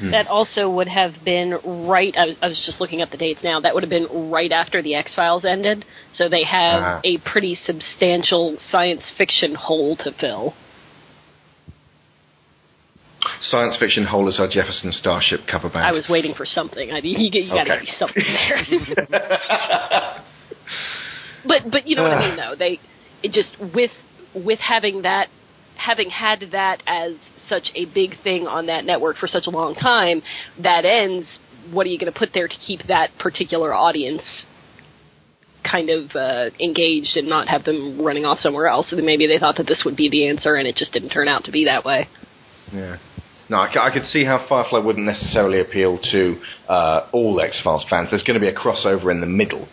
That 0.00 0.28
also 0.28 0.68
would 0.70 0.88
have 0.88 1.24
been 1.24 1.58
right. 1.64 2.14
I 2.16 2.26
was, 2.26 2.36
I 2.42 2.48
was 2.48 2.62
just 2.64 2.80
looking 2.80 3.02
up 3.02 3.10
the 3.10 3.16
dates 3.16 3.40
now. 3.42 3.60
That 3.60 3.74
would 3.74 3.82
have 3.82 3.90
been 3.90 4.30
right 4.30 4.52
after 4.52 4.82
the 4.82 4.94
X 4.94 5.14
Files 5.14 5.44
ended. 5.44 5.84
So 6.14 6.28
they 6.28 6.44
have 6.44 6.82
Ah. 6.82 7.00
a 7.04 7.18
pretty 7.18 7.54
substantial 7.54 8.56
science 8.70 9.02
fiction 9.18 9.54
hole 9.54 9.96
to 9.96 10.12
fill. 10.12 10.54
Science 13.40 13.76
fiction 13.78 14.04
hole 14.04 14.28
is 14.28 14.38
our 14.40 14.48
Jefferson 14.48 14.92
Starship 14.92 15.40
cover 15.50 15.68
band. 15.68 15.86
I 15.86 15.92
was 15.92 16.06
waiting 16.08 16.34
for 16.34 16.46
something. 16.46 16.90
I, 16.92 16.98
you, 16.98 17.16
you 17.32 17.48
got 17.48 17.64
to 17.64 17.74
Okay. 17.74 17.84
be 17.84 17.92
something 17.98 18.24
there. 18.24 18.66
but 21.46 21.62
but 21.70 21.86
you 21.86 21.96
know 21.96 22.02
what 22.02 22.12
I 22.12 22.28
mean 22.28 22.36
though. 22.36 22.54
They 22.58 22.80
it 23.22 23.32
just 23.32 23.56
with 23.74 23.90
with 24.34 24.58
having 24.58 25.02
that 25.02 25.28
having 25.76 26.10
had 26.10 26.42
that 26.52 26.82
as 26.86 27.12
such 27.48 27.70
a 27.74 27.84
big 27.86 28.20
thing 28.22 28.46
on 28.46 28.66
that 28.66 28.84
network 28.84 29.16
for 29.18 29.26
such 29.28 29.46
a 29.46 29.50
long 29.50 29.74
time, 29.74 30.22
that 30.62 30.84
ends. 30.84 31.26
What 31.72 31.86
are 31.86 31.90
you 31.90 31.98
going 31.98 32.12
to 32.12 32.18
put 32.18 32.30
there 32.32 32.46
to 32.48 32.54
keep 32.64 32.86
that 32.88 33.10
particular 33.18 33.74
audience 33.74 34.22
kind 35.68 35.90
of 35.90 36.10
uh, 36.14 36.50
engaged 36.60 37.16
and 37.16 37.28
not 37.28 37.48
have 37.48 37.64
them 37.64 38.00
running 38.04 38.24
off 38.24 38.38
somewhere 38.40 38.68
else? 38.68 38.86
Then 38.90 39.04
maybe 39.04 39.26
they 39.26 39.38
thought 39.38 39.56
that 39.56 39.66
this 39.66 39.82
would 39.84 39.96
be 39.96 40.08
the 40.08 40.28
answer, 40.28 40.54
and 40.54 40.66
it 40.68 40.76
just 40.76 40.92
didn't 40.92 41.10
turn 41.10 41.26
out 41.28 41.44
to 41.44 41.50
be 41.52 41.64
that 41.64 41.84
way. 41.84 42.08
Yeah. 42.72 42.98
No, 43.48 43.58
I, 43.58 43.72
c- 43.72 43.78
I 43.80 43.90
could 43.92 44.04
see 44.04 44.24
how 44.24 44.44
Firefly 44.48 44.80
wouldn't 44.80 45.06
necessarily 45.06 45.60
appeal 45.60 45.98
to 46.12 46.40
uh, 46.68 47.08
all 47.12 47.40
X 47.40 47.60
Files 47.62 47.84
fans. 47.88 48.08
There's 48.10 48.24
going 48.24 48.38
to 48.38 48.40
be 48.40 48.48
a 48.48 48.54
crossover 48.54 49.10
in 49.10 49.20
the 49.20 49.26
middle. 49.26 49.68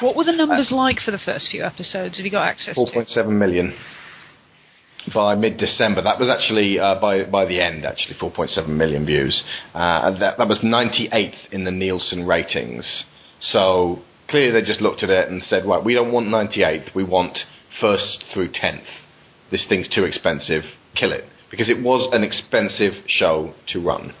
What 0.00 0.16
were 0.16 0.24
the 0.24 0.32
numbers 0.32 0.70
like 0.72 0.98
for 1.04 1.10
the 1.10 1.18
first 1.24 1.50
few 1.50 1.62
episodes? 1.62 2.16
Have 2.16 2.24
you 2.24 2.32
got 2.32 2.48
access 2.48 2.74
to? 2.74 2.90
4.7 2.90 3.28
million. 3.30 3.76
by 5.14 5.34
mid-December. 5.34 6.02
That 6.02 6.18
was 6.18 6.28
actually 6.28 6.78
uh, 6.80 7.00
by 7.00 7.24
by 7.24 7.44
the 7.46 7.60
end, 7.60 7.84
actually 7.84 8.16
4.7 8.18 8.68
million 8.68 9.06
views. 9.06 9.44
Uh, 9.74 9.78
and 10.04 10.22
that 10.22 10.38
that 10.38 10.48
was 10.48 10.60
98th 10.60 11.52
in 11.52 11.64
the 11.64 11.70
Nielsen 11.70 12.26
ratings. 12.26 13.04
So 13.40 14.00
clearly 14.28 14.52
they 14.60 14.66
just 14.66 14.80
looked 14.80 15.02
at 15.02 15.10
it 15.10 15.30
and 15.30 15.42
said, 15.42 15.64
right, 15.64 15.82
we 15.84 15.94
don't 15.94 16.12
want 16.12 16.26
98th, 16.28 16.94
we 16.94 17.04
want 17.04 17.38
first 17.80 18.24
through 18.34 18.48
10th. 18.52 18.82
This 19.50 19.64
thing's 19.68 19.88
too 19.88 20.04
expensive, 20.04 20.62
kill 20.96 21.12
it. 21.12 21.24
Because 21.50 21.68
it 21.70 21.82
was 21.82 22.08
an 22.12 22.22
expensive 22.22 22.92
show 23.06 23.54
to 23.68 23.80
run. 23.80 24.12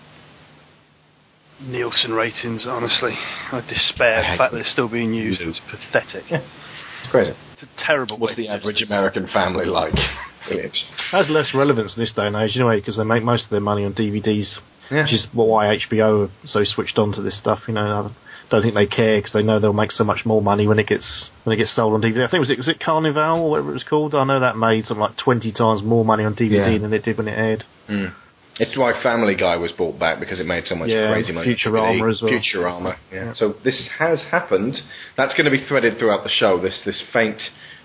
Nielsen 1.60 2.12
ratings, 2.12 2.66
honestly. 2.66 3.12
I 3.52 3.60
despair. 3.68 4.22
I 4.24 4.32
The 4.32 4.38
fact 4.38 4.52
that 4.52 4.58
it's 4.60 4.70
still 4.72 4.88
being 4.88 5.12
used 5.12 5.40
is 5.40 5.60
pathetic. 5.70 6.24
It's 6.30 7.10
crazy. 7.10 7.32
It's 7.54 7.62
a 7.64 7.66
terrible 7.84 8.16
What's 8.18 8.36
the 8.36 8.48
average. 8.48 8.80
American 8.82 9.26
family 9.32 9.66
like? 9.66 9.92
Brilliant. 10.48 10.76
Has 11.10 11.28
less 11.28 11.52
relevance 11.54 11.96
in 11.96 12.02
this 12.02 12.12
day 12.12 12.26
and 12.28 12.36
age 12.36 12.52
anyway, 12.56 12.78
because 12.80 12.96
they 12.96 13.04
make 13.04 13.22
most 13.24 13.44
of 13.44 13.50
their 13.50 13.60
money 13.60 13.84
on 13.84 13.92
DVDs, 13.92 14.58
Yeah. 14.90 15.02
which 15.02 15.12
is 15.12 15.26
why 15.32 15.76
HBO 15.76 16.28
are 16.28 16.30
so 16.46 16.62
switched 16.64 16.96
on 16.96 17.12
to 17.12 17.22
this 17.22 17.38
stuff. 17.38 17.60
You 17.66 17.74
know, 17.74 17.80
I 17.80 18.10
don't 18.50 18.62
think 18.62 18.74
they 18.74 18.86
care 18.86 19.18
because 19.18 19.32
they 19.32 19.42
know 19.42 19.60
they'll 19.60 19.72
make 19.72 19.92
so 19.92 20.04
much 20.04 20.24
more 20.24 20.40
money 20.42 20.66
when 20.66 20.78
it 20.78 20.86
gets 20.86 21.30
when 21.44 21.54
it 21.54 21.58
gets 21.58 21.74
sold 21.74 21.92
on 21.94 22.02
DVD. 22.02 22.26
I 22.26 22.30
think 22.30 22.40
was 22.40 22.50
it 22.50 22.58
was 22.58 22.68
it 22.68 22.80
Carnival 22.80 23.40
or 23.44 23.50
whatever 23.50 23.70
it 23.70 23.74
was 23.74 23.84
called. 23.84 24.14
I 24.14 24.24
know 24.24 24.40
that 24.40 24.56
made 24.56 24.86
something 24.86 25.00
like 25.00 25.16
twenty 25.16 25.52
times 25.52 25.82
more 25.82 26.04
money 26.04 26.24
on 26.24 26.34
DVD 26.34 26.72
Yeah. 26.72 26.78
than 26.78 26.92
it 26.92 27.04
did 27.04 27.18
when 27.18 27.28
it 27.28 27.38
aired. 27.38 27.64
Mm. 27.88 28.12
It's 28.60 28.76
why 28.76 28.92
Family 29.02 29.36
Guy 29.36 29.56
was 29.56 29.70
brought 29.70 30.00
back 30.00 30.18
because 30.18 30.40
it 30.40 30.46
made 30.46 30.64
so 30.64 30.74
much 30.74 30.88
Yeah, 30.88 31.12
crazy 31.12 31.30
money. 31.30 31.54
Futurama 31.54 32.10
as 32.10 32.20
well. 32.20 32.32
Futurama, 32.32 32.96
yeah. 33.12 33.26
Yeah. 33.26 33.32
So 33.34 33.54
this 33.62 33.88
has 34.00 34.24
happened. 34.30 34.74
That's 35.16 35.32
going 35.34 35.44
to 35.44 35.50
be 35.52 35.64
threaded 35.64 35.98
throughout 35.98 36.24
the 36.24 36.28
show. 36.30 36.60
This 36.60 36.82
this 36.84 37.00
faint 37.12 37.40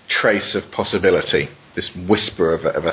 trace 0.08 0.54
of 0.56 0.70
possibility, 0.72 1.48
this 1.74 1.90
whisper 2.08 2.54
of 2.54 2.64
a, 2.64 2.70
of 2.70 2.84
a 2.84 2.92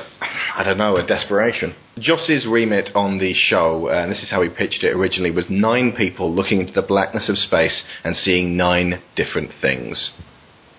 I 0.54 0.64
don't 0.64 0.78
know, 0.78 0.96
a 0.96 1.06
desperation. 1.06 1.74
Joss's 1.98 2.46
remit 2.46 2.90
on 2.94 3.18
the 3.18 3.32
show, 3.34 3.88
uh, 3.88 4.02
and 4.02 4.10
this 4.10 4.22
is 4.22 4.30
how 4.30 4.42
he 4.42 4.48
pitched 4.48 4.82
it 4.82 4.94
originally, 4.94 5.30
was 5.30 5.46
nine 5.48 5.92
people 5.96 6.34
looking 6.34 6.60
into 6.60 6.72
the 6.72 6.82
blackness 6.82 7.28
of 7.28 7.38
space 7.38 7.84
and 8.04 8.16
seeing 8.16 8.56
nine 8.56 9.00
different 9.16 9.50
things, 9.60 10.12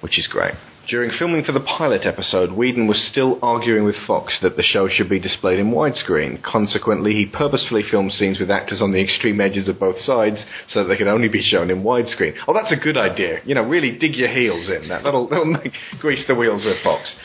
which 0.01 0.19
is 0.19 0.27
great. 0.27 0.53
During 0.87 1.11
filming 1.17 1.45
for 1.45 1.53
the 1.53 1.61
pilot 1.61 2.05
episode, 2.05 2.51
Whedon 2.51 2.87
was 2.87 3.01
still 3.09 3.39
arguing 3.41 3.85
with 3.85 3.95
Fox 4.05 4.37
that 4.41 4.57
the 4.57 4.63
show 4.63 4.89
should 4.89 5.07
be 5.07 5.19
displayed 5.19 5.57
in 5.57 5.71
widescreen. 5.71 6.43
Consequently, 6.43 7.13
he 7.13 7.25
purposefully 7.25 7.83
filmed 7.89 8.11
scenes 8.11 8.37
with 8.37 8.51
actors 8.51 8.81
on 8.81 8.91
the 8.91 9.01
extreme 9.01 9.39
edges 9.39 9.69
of 9.69 9.79
both 9.79 9.97
sides 9.99 10.43
so 10.67 10.83
that 10.83 10.89
they 10.89 10.97
could 10.97 11.07
only 11.07 11.29
be 11.29 11.41
shown 11.41 11.71
in 11.71 11.83
widescreen. 11.83 12.35
Oh, 12.49 12.53
that's 12.53 12.73
a 12.73 12.83
good 12.83 12.97
idea. 12.97 13.39
You 13.45 13.55
know, 13.55 13.63
really 13.63 13.97
dig 13.97 14.15
your 14.15 14.27
heels 14.27 14.69
in. 14.69 14.89
That, 14.89 15.03
that'll, 15.03 15.29
that'll 15.29 15.45
make, 15.63 15.71
grease 16.01 16.25
the 16.27 16.35
wheels 16.35 16.65
with 16.65 16.83
Fox. 16.83 17.15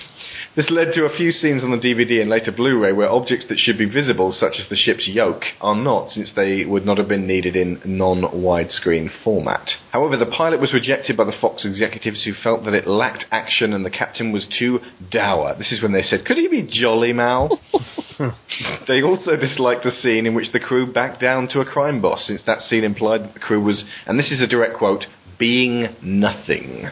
This 0.58 0.70
led 0.72 0.92
to 0.94 1.04
a 1.04 1.16
few 1.16 1.30
scenes 1.30 1.62
on 1.62 1.70
the 1.70 1.76
DVD 1.76 2.20
and 2.20 2.28
later 2.28 2.50
Blu-ray 2.50 2.90
where 2.90 3.08
objects 3.08 3.46
that 3.48 3.60
should 3.60 3.78
be 3.78 3.84
visible, 3.84 4.32
such 4.32 4.54
as 4.58 4.68
the 4.68 4.74
ship's 4.74 5.06
yoke, 5.06 5.44
are 5.60 5.76
not, 5.76 6.10
since 6.10 6.32
they 6.34 6.64
would 6.64 6.84
not 6.84 6.98
have 6.98 7.06
been 7.06 7.28
needed 7.28 7.54
in 7.54 7.80
non-widescreen 7.84 9.08
format. 9.22 9.70
However, 9.92 10.16
the 10.16 10.26
pilot 10.26 10.60
was 10.60 10.74
rejected 10.74 11.16
by 11.16 11.22
the 11.22 11.38
Fox 11.40 11.64
executives 11.64 12.24
who 12.24 12.32
felt 12.32 12.64
that 12.64 12.74
it 12.74 12.88
lacked 12.88 13.26
action 13.30 13.72
and 13.72 13.84
the 13.84 13.88
captain 13.88 14.32
was 14.32 14.48
too 14.58 14.80
dour. 15.12 15.54
This 15.56 15.70
is 15.70 15.80
when 15.80 15.92
they 15.92 16.02
said, 16.02 16.24
"Could 16.26 16.38
he 16.38 16.48
be 16.48 16.68
jolly, 16.68 17.12
Mal?" 17.12 17.60
they 18.88 19.00
also 19.00 19.36
disliked 19.36 19.84
the 19.84 19.92
scene 19.92 20.26
in 20.26 20.34
which 20.34 20.50
the 20.50 20.58
crew 20.58 20.92
backed 20.92 21.20
down 21.20 21.46
to 21.50 21.60
a 21.60 21.64
crime 21.64 22.02
boss, 22.02 22.26
since 22.26 22.42
that 22.46 22.62
scene 22.62 22.82
implied 22.82 23.22
that 23.22 23.34
the 23.34 23.38
crew 23.38 23.62
was, 23.62 23.84
and 24.06 24.18
this 24.18 24.32
is 24.32 24.42
a 24.42 24.48
direct 24.48 24.76
quote, 24.76 25.06
being 25.38 25.94
nothing. 26.02 26.90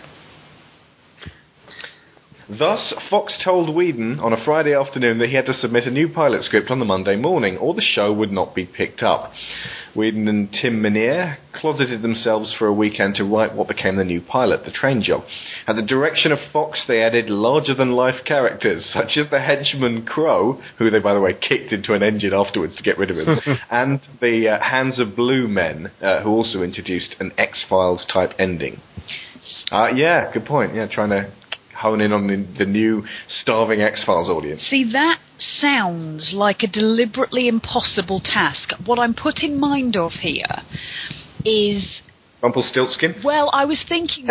Thus, 2.49 2.95
Fox 3.11 3.37
told 3.43 3.75
Whedon 3.75 4.21
on 4.21 4.33
a 4.33 4.45
Friday 4.45 4.73
afternoon 4.73 5.19
that 5.19 5.31
he 5.31 5.35
had 5.35 5.47
to 5.47 5.53
submit 5.53 5.85
a 5.85 5.91
new 5.91 6.09
pilot 6.09 6.45
script 6.45 6.71
on 6.71 6.79
the 6.79 6.85
Monday 6.85 7.17
morning, 7.17 7.57
or 7.57 7.75
the 7.75 7.81
show 7.81 8.13
would 8.13 8.31
not 8.31 8.55
be 8.55 8.65
picked 8.65 9.03
up. 9.03 9.33
Whedon 9.97 10.29
and 10.29 10.53
Tim 10.53 10.81
Minear 10.81 11.39
closeted 11.53 12.03
themselves 12.03 12.55
for 12.57 12.69
a 12.69 12.73
weekend 12.73 13.17
to 13.17 13.25
write 13.25 13.55
what 13.55 13.67
became 13.67 13.97
the 13.97 14.05
new 14.05 14.21
pilot, 14.21 14.65
The 14.65 14.71
Train 14.71 15.03
Job. 15.03 15.23
At 15.67 15.75
the 15.75 15.83
direction 15.83 16.31
of 16.31 16.39
Fox, 16.53 16.85
they 16.87 17.03
added 17.03 17.29
larger 17.29 17.75
than 17.75 17.93
life 17.93 18.25
characters, 18.25 18.89
such 18.93 19.17
as 19.17 19.29
the 19.29 19.41
henchman 19.41 20.07
Crow, 20.07 20.61
who 20.79 20.89
they, 20.89 21.01
by 21.01 21.15
the 21.15 21.21
way, 21.21 21.35
kicked 21.35 21.73
into 21.73 21.95
an 21.95 22.03
engine 22.05 22.33
afterwards 22.33 22.77
to 22.77 22.83
get 22.85 22.99
rid 22.99 23.11
of 23.11 23.17
him, 23.17 23.39
and 23.71 24.01
the 24.21 24.51
uh, 24.51 24.63
Hands 24.63 25.01
of 25.01 25.17
Blue 25.17 25.49
men, 25.49 25.91
uh, 26.01 26.23
who 26.23 26.31
also 26.31 26.63
introduced 26.63 27.17
an 27.19 27.33
X 27.37 27.65
Files 27.69 28.07
type 28.13 28.35
ending. 28.39 28.81
Uh, 29.73 29.89
yeah, 29.95 30.33
good 30.33 30.45
point. 30.45 30.75
Yeah, 30.75 30.87
trying 30.87 31.11
to 31.11 31.33
hone 31.77 32.01
in 32.01 32.13
on 32.13 32.27
the, 32.27 32.47
the 32.59 32.67
new 32.67 33.05
starving 33.29 33.83
X 33.83 34.05
Files 34.05 34.29
audience. 34.29 34.63
See, 34.63 34.91
that 34.93 35.19
sounds 35.39 36.33
like 36.35 36.63
a 36.63 36.67
deliberately 36.67 37.49
impossible 37.49 38.21
task. 38.21 38.71
What 38.85 38.99
I'm 38.99 39.15
put 39.15 39.43
in 39.43 39.59
mind 39.59 39.97
of 39.97 40.13
here 40.13 40.63
is 41.45 42.01
Rumpelstiltskin? 42.47 43.23
Well, 43.25 43.51
I 43.53 43.65
was 43.65 43.85
thinking 43.89 44.29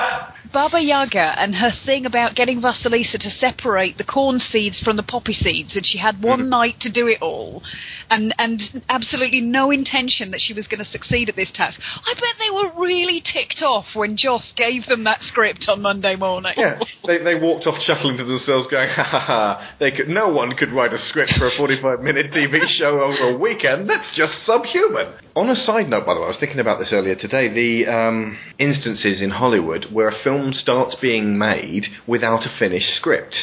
Baba 0.52 0.80
Yaga 0.80 1.34
and 1.38 1.56
her 1.56 1.72
thing 1.84 2.06
about 2.06 2.34
getting 2.34 2.60
Vasilisa 2.60 3.18
to 3.18 3.30
separate 3.30 3.98
the 3.98 4.04
corn 4.04 4.38
seeds 4.38 4.80
from 4.80 4.96
the 4.96 5.02
poppy 5.02 5.32
seeds, 5.32 5.74
and 5.76 5.84
she 5.84 5.98
had 5.98 6.22
one 6.22 6.40
mm-hmm. 6.40 6.48
night 6.48 6.74
to 6.80 6.90
do 6.90 7.06
it 7.08 7.20
all, 7.20 7.62
and 8.08 8.34
and 8.38 8.60
absolutely 8.88 9.40
no 9.40 9.70
intention 9.70 10.30
that 10.30 10.40
she 10.40 10.54
was 10.54 10.66
going 10.66 10.78
to 10.78 10.84
succeed 10.84 11.28
at 11.28 11.36
this 11.36 11.52
task. 11.54 11.80
I 11.82 12.14
bet 12.14 12.38
they 12.38 12.50
were 12.50 12.80
really 12.80 13.20
ticked 13.20 13.62
off 13.62 13.86
when 13.94 14.16
Joss 14.16 14.52
gave 14.56 14.86
them 14.86 15.04
that 15.04 15.22
script 15.22 15.66
on 15.68 15.82
Monday 15.82 16.16
morning. 16.16 16.54
Yeah, 16.56 16.78
they, 17.06 17.18
they 17.22 17.34
walked 17.34 17.66
off 17.66 17.76
chuckling 17.86 18.16
to 18.18 18.24
themselves, 18.24 18.68
going, 18.70 18.88
"Ha 18.88 19.02
ha 19.02 19.20
ha! 19.20 19.76
They 19.80 19.90
could, 19.90 20.08
no 20.08 20.28
one 20.28 20.56
could 20.56 20.72
write 20.72 20.92
a 20.92 20.98
script 20.98 21.32
for 21.38 21.48
a 21.48 21.56
forty-five 21.56 22.00
minute 22.00 22.30
TV 22.30 22.64
show 22.78 23.00
over 23.00 23.34
a 23.34 23.38
weekend. 23.38 23.90
That's 23.90 24.14
just 24.16 24.46
subhuman." 24.46 25.14
On 25.36 25.50
a 25.50 25.56
side 25.56 25.90
note, 25.90 26.06
by 26.06 26.14
the 26.14 26.20
way, 26.20 26.26
I 26.26 26.28
was 26.28 26.38
thinking 26.40 26.60
about 26.60 26.78
this 26.78 26.94
earlier 26.94 27.14
today. 27.14 27.48
The 27.56 27.86
um, 27.86 28.36
instances 28.58 29.22
in 29.22 29.30
Hollywood 29.30 29.86
where 29.90 30.08
a 30.08 30.22
film 30.22 30.52
starts 30.52 30.94
being 31.00 31.38
made 31.38 31.86
without 32.06 32.44
a 32.44 32.54
finished 32.58 32.94
script. 32.96 33.34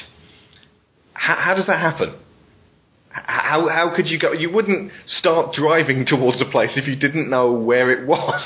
How, 1.13 1.35
how 1.35 1.55
does 1.55 1.65
that 1.65 1.79
happen? 1.79 2.13
How 3.09 3.67
how 3.67 3.95
could 3.95 4.07
you 4.07 4.19
go? 4.19 4.31
You 4.31 4.53
wouldn't 4.53 4.91
start 5.07 5.55
driving 5.55 6.05
towards 6.07 6.39
a 6.41 6.45
place 6.45 6.73
if 6.75 6.87
you 6.87 6.95
didn't 6.95 7.27
know 7.27 7.53
where 7.53 7.89
it 7.89 8.07
was. 8.07 8.43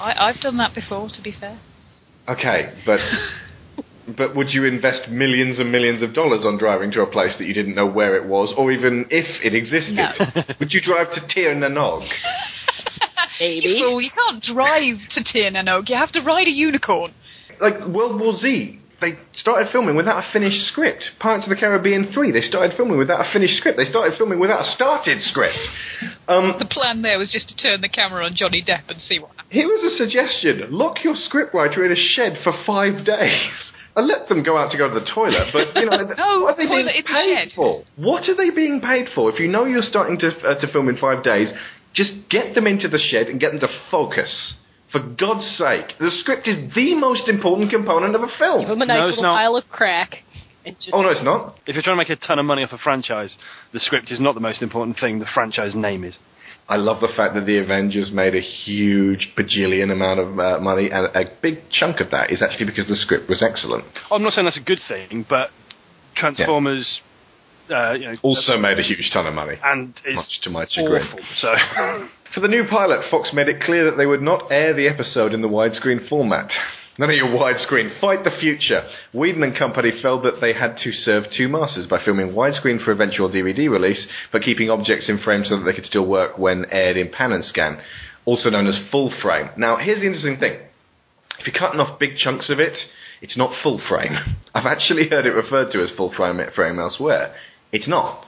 I, 0.00 0.14
I've 0.28 0.40
done 0.40 0.56
that 0.56 0.74
before, 0.74 1.10
to 1.16 1.22
be 1.22 1.36
fair. 1.38 1.60
Okay, 2.26 2.72
but 2.86 3.00
but 4.16 4.34
would 4.34 4.52
you 4.52 4.64
invest 4.64 5.10
millions 5.10 5.58
and 5.58 5.70
millions 5.70 6.02
of 6.02 6.14
dollars 6.14 6.46
on 6.46 6.56
driving 6.56 6.90
to 6.92 7.02
a 7.02 7.06
place 7.06 7.34
that 7.38 7.44
you 7.44 7.52
didn't 7.52 7.74
know 7.74 7.86
where 7.86 8.16
it 8.16 8.26
was, 8.26 8.54
or 8.56 8.72
even 8.72 9.04
if 9.10 9.26
it 9.44 9.54
existed? 9.54 9.96
No. 9.96 10.44
would 10.58 10.72
you 10.72 10.80
drive 10.80 11.08
to 11.12 11.20
Tir 11.28 11.54
na 11.56 11.68
nOg? 11.68 12.08
Maybe. 13.42 13.66
You 13.66 13.84
fool, 13.84 14.00
you 14.00 14.10
can't 14.10 14.42
drive 14.42 14.98
to 15.14 15.24
Tir 15.24 15.50
na 15.50 15.62
nOg, 15.62 15.88
you 15.88 15.96
have 15.96 16.12
to 16.12 16.20
ride 16.22 16.46
a 16.46 16.50
unicorn. 16.50 17.12
Like 17.60 17.74
World 17.88 18.20
War 18.20 18.36
Z, 18.36 18.78
they 19.00 19.18
started 19.34 19.72
filming 19.72 19.96
without 19.96 20.22
a 20.22 20.32
finished 20.32 20.62
script. 20.68 21.02
Pirates 21.18 21.44
of 21.44 21.50
the 21.50 21.56
Caribbean 21.56 22.12
3, 22.14 22.30
they 22.30 22.40
started 22.40 22.76
filming 22.76 22.98
without 22.98 23.20
a 23.20 23.32
finished 23.32 23.56
script. 23.56 23.76
They 23.76 23.90
started 23.90 24.16
filming 24.16 24.38
without 24.38 24.62
a 24.62 24.70
started 24.70 25.20
script. 25.22 25.58
Um, 26.28 26.54
The 26.58 26.70
plan 26.70 27.02
there 27.02 27.18
was 27.18 27.30
just 27.30 27.48
to 27.48 27.56
turn 27.56 27.80
the 27.80 27.88
camera 27.88 28.24
on 28.24 28.36
Johnny 28.36 28.62
Depp 28.62 28.88
and 28.88 29.00
see 29.02 29.18
what 29.18 29.30
happened. 29.30 29.52
Here 29.52 29.66
was 29.66 29.92
a 29.92 29.96
suggestion. 29.98 30.70
Lock 30.70 31.02
your 31.02 31.14
scriptwriter 31.14 31.84
in 31.84 31.90
a 31.90 31.96
shed 32.14 32.38
for 32.44 32.52
five 32.64 33.04
days. 33.04 33.50
And 33.94 34.06
let 34.06 34.26
them 34.28 34.42
go 34.42 34.56
out 34.56 34.70
to 34.72 34.78
go 34.78 34.88
to 34.88 34.94
the 34.94 35.04
toilet, 35.04 35.48
but 35.52 35.76
you 35.76 35.84
know, 35.84 35.98
No, 36.16 36.40
what 36.40 36.54
are 36.54 36.56
they 36.56 36.64
being 36.64 36.86
toilet 36.86 36.94
the 36.96 37.12
paid 37.12 37.52
for? 37.54 37.82
What 37.96 38.26
are 38.28 38.34
they 38.34 38.48
being 38.48 38.80
paid 38.80 39.08
for? 39.14 39.30
If 39.30 39.38
you 39.38 39.48
know 39.48 39.66
you're 39.66 39.82
starting 39.82 40.16
to 40.20 40.28
uh, 40.48 40.58
to 40.60 40.72
film 40.72 40.88
in 40.88 40.96
five 40.96 41.22
days, 41.22 41.52
just 41.94 42.12
get 42.30 42.54
them 42.54 42.66
into 42.66 42.88
the 42.88 42.98
shed 42.98 43.26
and 43.28 43.38
get 43.40 43.52
them 43.52 43.60
to 43.60 43.68
focus. 43.90 44.54
For 44.90 45.00
God's 45.00 45.46
sake, 45.56 45.96
the 45.98 46.10
script 46.20 46.46
is 46.46 46.72
the 46.74 46.94
most 46.94 47.28
important 47.28 47.70
component 47.70 48.14
of 48.14 48.22
a 48.22 48.28
film. 48.38 48.62
Give 48.62 48.70
him 48.70 48.82
a 48.82 48.86
nice 48.86 48.98
No, 48.98 49.08
it's 49.08 49.16
little 49.16 49.32
not. 49.32 49.38
pile 49.38 49.56
of 49.56 49.64
crack. 49.70 50.16
And 50.66 50.76
just, 50.76 50.90
Oh 50.92 51.00
no, 51.02 51.08
it's 51.08 51.22
not. 51.24 51.58
If 51.66 51.74
you're 51.74 51.82
trying 51.82 51.96
to 51.96 52.02
make 52.02 52.10
a 52.10 52.16
ton 52.26 52.38
of 52.38 52.44
money 52.44 52.62
off 52.62 52.72
a 52.72 52.78
franchise, 52.78 53.34
the 53.72 53.80
script 53.80 54.10
is 54.12 54.20
not 54.20 54.34
the 54.34 54.40
most 54.40 54.60
important 54.62 54.98
thing. 55.00 55.18
The 55.18 55.26
franchise 55.32 55.74
name 55.74 56.04
is. 56.04 56.16
I 56.68 56.76
love 56.76 57.00
the 57.00 57.08
fact 57.16 57.34
that 57.34 57.44
the 57.46 57.58
Avengers 57.58 58.10
made 58.12 58.34
a 58.36 58.40
huge 58.40 59.32
bajillion 59.36 59.90
amount 59.90 60.20
of 60.20 60.38
uh, 60.38 60.60
money, 60.60 60.90
and 60.92 61.06
a 61.16 61.24
big 61.42 61.68
chunk 61.70 62.00
of 62.00 62.10
that 62.12 62.30
is 62.30 62.40
actually 62.40 62.66
because 62.66 62.86
the 62.86 62.94
script 62.96 63.28
was 63.28 63.42
excellent. 63.42 63.84
Oh, 64.10 64.16
I'm 64.16 64.22
not 64.22 64.34
saying 64.34 64.44
that's 64.44 64.56
a 64.58 64.60
good 64.60 64.78
thing, 64.86 65.26
but 65.28 65.48
Transformers, 66.14 67.00
uh, 67.72 67.92
you 67.92 68.06
know, 68.06 68.16
Also 68.22 68.56
made 68.58 68.78
a 68.78 68.82
huge 68.82 69.10
ton 69.12 69.26
of 69.26 69.34
money, 69.34 69.56
and 69.64 69.94
is 70.04 70.14
much 70.16 70.40
to 70.42 70.50
my 70.50 70.66
chagrin. 70.68 71.06
awful. 71.06 71.20
So 71.40 71.54
For 72.34 72.40
the 72.40 72.48
new 72.48 72.64
pilot, 72.68 73.04
Fox 73.10 73.30
made 73.34 73.48
it 73.48 73.60
clear 73.60 73.84
that 73.84 73.96
they 73.96 74.06
would 74.06 74.22
not 74.22 74.50
air 74.50 74.72
the 74.72 74.88
episode 74.88 75.34
in 75.34 75.42
the 75.42 75.48
widescreen 75.48 76.08
format. 76.08 76.50
None 76.98 77.10
of 77.10 77.16
your 77.16 77.28
widescreen. 77.28 77.98
Fight 78.00 78.24
the 78.24 78.30
future. 78.30 78.86
Whedon 79.12 79.42
and 79.42 79.56
company 79.56 79.90
felt 80.02 80.22
that 80.22 80.40
they 80.40 80.52
had 80.52 80.76
to 80.84 80.92
serve 80.92 81.24
two 81.36 81.48
masters 81.48 81.86
by 81.86 82.02
filming 82.04 82.32
widescreen 82.32 82.82
for 82.82 82.92
eventual 82.92 83.30
DVD 83.30 83.68
release, 83.70 84.06
but 84.30 84.42
keeping 84.42 84.70
objects 84.70 85.08
in 85.08 85.18
frame 85.18 85.44
so 85.44 85.58
that 85.58 85.64
they 85.64 85.74
could 85.74 85.84
still 85.86 86.06
work 86.06 86.38
when 86.38 86.64
aired 86.70 86.96
in 86.96 87.10
pan 87.10 87.32
and 87.32 87.44
scan, 87.44 87.78
also 88.24 88.48
known 88.50 88.66
as 88.66 88.78
full 88.90 89.10
frame. 89.22 89.48
Now, 89.56 89.76
here's 89.76 90.00
the 90.00 90.06
interesting 90.06 90.38
thing. 90.38 90.58
If 91.38 91.46
you're 91.46 91.58
cutting 91.58 91.80
off 91.80 91.98
big 91.98 92.16
chunks 92.16 92.48
of 92.50 92.60
it, 92.60 92.76
It's 93.22 93.36
not 93.36 93.54
full 93.62 93.78
frame. 93.88 94.16
I've 94.54 94.66
actually 94.66 95.08
heard 95.08 95.26
it 95.26 95.30
referred 95.30 95.70
to 95.72 95.82
as 95.82 95.90
full 95.96 96.12
frame, 96.12 96.40
frame 96.54 96.78
elsewhere. 96.80 97.34
It's 97.72 97.88
not. 97.88 98.26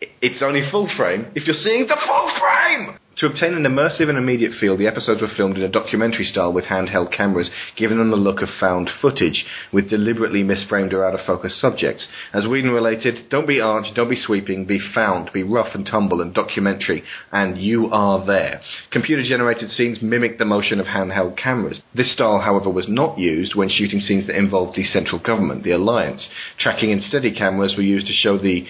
It's 0.00 0.42
only 0.42 0.68
full 0.70 0.88
frame 0.96 1.26
if 1.34 1.46
you're 1.46 1.54
seeing 1.54 1.86
the 1.86 1.96
full 2.06 2.32
frame! 2.40 2.98
To 3.18 3.26
obtain 3.26 3.54
an 3.54 3.62
immersive 3.62 4.08
and 4.08 4.18
immediate 4.18 4.54
feel, 4.58 4.76
the 4.76 4.88
episodes 4.88 5.20
were 5.20 5.28
filmed 5.36 5.56
in 5.56 5.62
a 5.62 5.68
documentary 5.68 6.24
style 6.24 6.52
with 6.52 6.64
handheld 6.64 7.12
cameras, 7.12 7.48
giving 7.76 7.98
them 7.98 8.10
the 8.10 8.16
look 8.16 8.42
of 8.42 8.48
found 8.58 8.90
footage, 9.00 9.46
with 9.72 9.88
deliberately 9.88 10.42
misframed 10.42 10.92
or 10.92 11.04
out 11.04 11.14
of 11.14 11.24
focus 11.24 11.60
subjects. 11.60 12.08
As 12.32 12.46
Whedon 12.46 12.72
related, 12.72 13.28
don't 13.30 13.46
be 13.46 13.60
arch, 13.60 13.94
don't 13.94 14.10
be 14.10 14.16
sweeping, 14.16 14.64
be 14.64 14.80
found, 14.80 15.32
be 15.32 15.44
rough 15.44 15.74
and 15.74 15.86
tumble 15.86 16.20
and 16.20 16.34
documentary, 16.34 17.04
and 17.30 17.56
you 17.56 17.88
are 17.92 18.26
there. 18.26 18.60
Computer 18.90 19.22
generated 19.22 19.70
scenes 19.70 20.02
mimic 20.02 20.38
the 20.38 20.44
motion 20.44 20.80
of 20.80 20.86
handheld 20.86 21.36
cameras. 21.36 21.82
This 21.94 22.12
style, 22.12 22.40
however, 22.40 22.70
was 22.70 22.88
not 22.88 23.18
used 23.18 23.54
when 23.54 23.68
shooting 23.68 24.00
scenes 24.00 24.26
that 24.26 24.36
involved 24.36 24.76
the 24.76 24.82
central 24.82 25.20
government, 25.20 25.62
the 25.62 25.70
Alliance. 25.70 26.28
Tracking 26.58 26.90
and 26.90 27.02
steady 27.02 27.32
cameras 27.32 27.74
were 27.76 27.82
used 27.84 28.08
to 28.08 28.12
show 28.12 28.38
the 28.38 28.66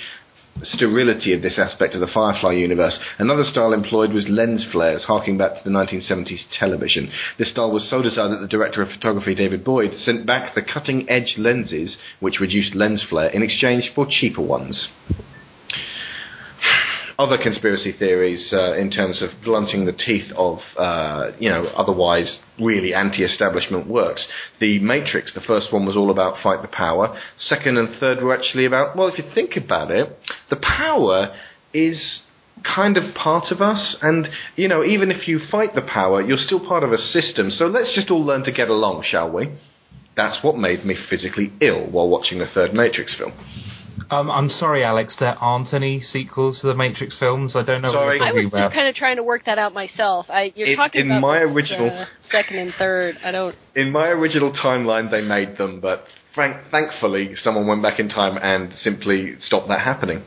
sterility 0.63 1.33
of 1.33 1.43
this 1.43 1.59
aspect 1.59 1.95
of 1.95 2.01
the 2.01 2.07
Firefly 2.07 2.53
universe. 2.53 2.99
Another 3.19 3.43
style 3.43 3.73
employed 3.73 4.13
was 4.13 4.29
lens 4.29 4.65
flares, 4.71 5.05
harking 5.05 5.37
back 5.37 5.55
to 5.55 5.65
the 5.65 5.71
1970s 5.71 6.45
television. 6.59 7.11
This 7.39 7.51
style 7.51 7.71
was 7.71 7.89
so 7.89 8.03
desired 8.03 8.31
that 8.31 8.41
the 8.41 8.49
director 8.49 8.83
of 8.83 8.91
photography, 8.91 9.35
David 9.35 9.65
Boyd, 9.65 9.93
sent 9.95 10.27
back 10.27 10.55
the 10.55 10.63
cutting 10.63 11.09
edge 11.11 11.35
lenses, 11.39 11.97
which 12.21 12.41
reduced 12.41 12.75
lens 12.75 13.05
flare, 13.09 13.29
in 13.31 13.43
exchange 13.43 13.91
for 13.95 14.07
cheaper 14.09 14.43
ones. 14.43 14.89
Other 17.17 17.39
conspiracy 17.41 17.95
theories 17.97 18.53
uh, 18.53 18.75
in 18.77 18.91
terms 18.91 19.23
of 19.23 19.31
blunting 19.45 19.87
the 19.87 19.93
teeth 19.93 20.33
of, 20.37 20.59
uh, 20.77 21.31
you 21.39 21.49
know, 21.49 21.67
otherwise 21.77 22.41
really 22.59 22.93
anti-establishment 22.93 23.87
works. 23.87 24.27
The 24.61 24.81
Matrix, 24.81 25.33
the 25.33 25.41
first 25.41 25.73
one 25.73 25.87
was 25.87 25.97
all 25.97 26.11
about 26.11 26.43
fight 26.43 26.63
the 26.63 26.69
power. 26.69 27.17
Second 27.39 27.79
and 27.79 28.01
third 28.01 28.21
were 28.21 28.37
actually 28.37 28.67
about, 28.67 28.97
well, 28.97 29.07
if 29.09 29.19
you 29.19 29.25
think 29.33 29.57
about 29.57 29.93
it, 29.93 30.09
the 30.51 30.57
power 30.57 31.35
is 31.73 32.23
kind 32.65 32.97
of 32.97 33.15
part 33.15 33.51
of 33.51 33.61
us 33.61 33.97
and 34.01 34.29
you 34.57 34.69
know 34.69 34.85
even 34.85 35.11
if 35.11 35.27
you 35.27 35.41
fight 35.51 35.75
the 35.75 35.83
power 35.83 36.23
you're 36.23 36.39
still 36.39 36.65
part 36.65 36.85
of 36.85 36.93
a 36.93 36.99
system 36.99 37.51
so 37.51 37.67
let's 37.67 37.93
just 37.95 38.11
all 38.11 38.25
learn 38.25 38.45
to 38.45 38.53
get 38.53 38.69
along 38.69 39.03
shall 39.05 39.31
we 39.31 39.53
that's 40.17 40.39
what 40.43 40.57
made 40.57 40.85
me 40.85 40.95
physically 41.11 41.53
ill 41.61 41.85
while 41.91 42.09
watching 42.09 42.39
the 42.39 42.47
third 42.47 42.73
matrix 42.73 43.15
film 43.19 43.33
Um, 44.11 44.31
I'm 44.31 44.49
sorry, 44.49 44.85
Alex. 44.85 45.17
There 45.19 45.37
aren't 45.41 45.73
any 45.75 46.01
sequels 46.01 46.61
to 46.61 46.67
the 46.67 46.75
Matrix 46.75 47.19
films. 47.19 47.55
I 47.57 47.63
don't 47.63 47.83
know 47.83 47.93
Sorry. 47.93 48.19
what 48.19 48.29
I 48.29 48.33
you're 48.33 48.45
was 48.45 48.53
about. 48.53 48.67
just 48.69 48.75
kind 48.75 48.89
of 48.89 48.95
trying 48.95 49.17
to 49.17 49.23
work 49.23 49.45
that 49.47 49.59
out 49.59 49.73
myself. 49.75 50.27
I, 50.29 50.53
you're 50.55 50.69
In- 50.69 50.77
talking 50.77 51.01
in 51.03 51.11
about 51.11 51.21
my 51.21 51.39
the, 51.41 51.45
original- 51.47 51.91
the 51.91 52.07
second 52.31 52.59
and 52.59 52.73
third. 52.79 53.17
I 53.25 53.31
don't. 53.31 53.55
in 53.77 53.91
my 53.93 54.09
original 54.09 54.53
timeline 54.53 55.11
they 55.11 55.21
made 55.23 55.57
them 55.59 55.81
but 55.81 56.05
frank, 56.35 56.57
thankfully 56.71 57.35
someone 57.43 57.67
went 57.67 57.83
back 57.83 57.99
in 58.01 58.09
time 58.09 58.37
and 58.43 58.73
simply 58.75 59.35
stopped 59.41 59.69
that 59.69 59.81
happening 59.81 60.23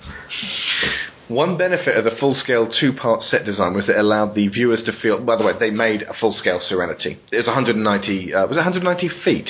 one 1.28 1.58
benefit 1.58 1.98
of 1.98 2.06
the 2.06 2.12
full-scale 2.20 2.72
two-part 2.80 3.22
set 3.22 3.44
design 3.44 3.74
was 3.74 3.88
that 3.88 3.98
it 3.98 4.00
allowed 4.00 4.34
the 4.34 4.48
viewers 4.48 4.82
to 4.86 4.94
feel 5.02 5.20
by 5.24 5.36
the 5.38 5.44
way 5.44 5.52
they 5.60 5.70
made 5.70 6.02
a 6.04 6.14
full-scale 6.14 6.60
serenity 6.66 7.20
it 7.32 7.36
was 7.38 7.46
190 7.48 8.34
uh, 8.34 8.48
was 8.48 8.56
it 8.56 8.60
190 8.64 9.10
feet 9.26 9.50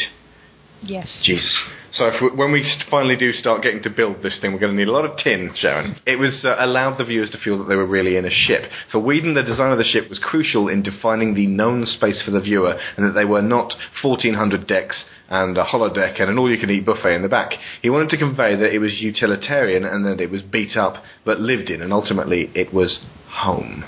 Yes. 0.81 1.19
Jesus. 1.23 1.57
So 1.93 2.11
we, 2.21 2.29
when 2.29 2.51
we 2.51 2.63
finally 2.91 3.15
do 3.15 3.31
start 3.31 3.63
getting 3.63 3.81
to 3.83 3.89
build 3.89 4.21
this 4.21 4.37
thing, 4.39 4.53
we're 4.53 4.59
going 4.59 4.73
to 4.73 4.77
need 4.77 4.87
a 4.87 4.91
lot 4.91 5.05
of 5.05 5.17
tin, 5.17 5.51
Sharon. 5.55 5.95
It 6.05 6.17
was 6.17 6.45
uh, 6.45 6.55
allowed 6.59 6.97
the 6.97 7.05
viewers 7.05 7.31
to 7.31 7.39
feel 7.39 7.57
that 7.57 7.65
they 7.65 7.75
were 7.75 7.87
really 7.87 8.17
in 8.17 8.25
a 8.25 8.29
ship. 8.29 8.69
For 8.91 8.99
Whedon, 8.99 9.33
the 9.33 9.41
design 9.41 9.71
of 9.71 9.77
the 9.77 9.83
ship 9.83 10.09
was 10.09 10.19
crucial 10.19 10.67
in 10.67 10.83
defining 10.83 11.33
the 11.33 11.47
known 11.47 11.85
space 11.85 12.21
for 12.23 12.31
the 12.31 12.41
viewer, 12.41 12.79
and 12.95 13.05
that 13.05 13.13
they 13.13 13.25
were 13.25 13.41
not 13.41 13.73
1,400 14.03 14.67
decks 14.67 15.05
and 15.29 15.57
a 15.57 15.63
holodeck 15.63 16.21
and 16.21 16.29
an 16.29 16.37
all-you-can-eat 16.37 16.85
buffet 16.85 17.15
in 17.15 17.21
the 17.21 17.27
back. 17.27 17.53
He 17.81 17.89
wanted 17.89 18.09
to 18.09 18.17
convey 18.17 18.55
that 18.55 18.73
it 18.73 18.79
was 18.79 19.01
utilitarian 19.01 19.83
and 19.83 20.05
that 20.05 20.21
it 20.21 20.29
was 20.29 20.41
beat 20.41 20.77
up 20.77 21.03
but 21.25 21.39
lived 21.39 21.69
in, 21.69 21.81
and 21.81 21.91
ultimately 21.91 22.51
it 22.53 22.73
was 22.73 22.99
home. 23.29 23.83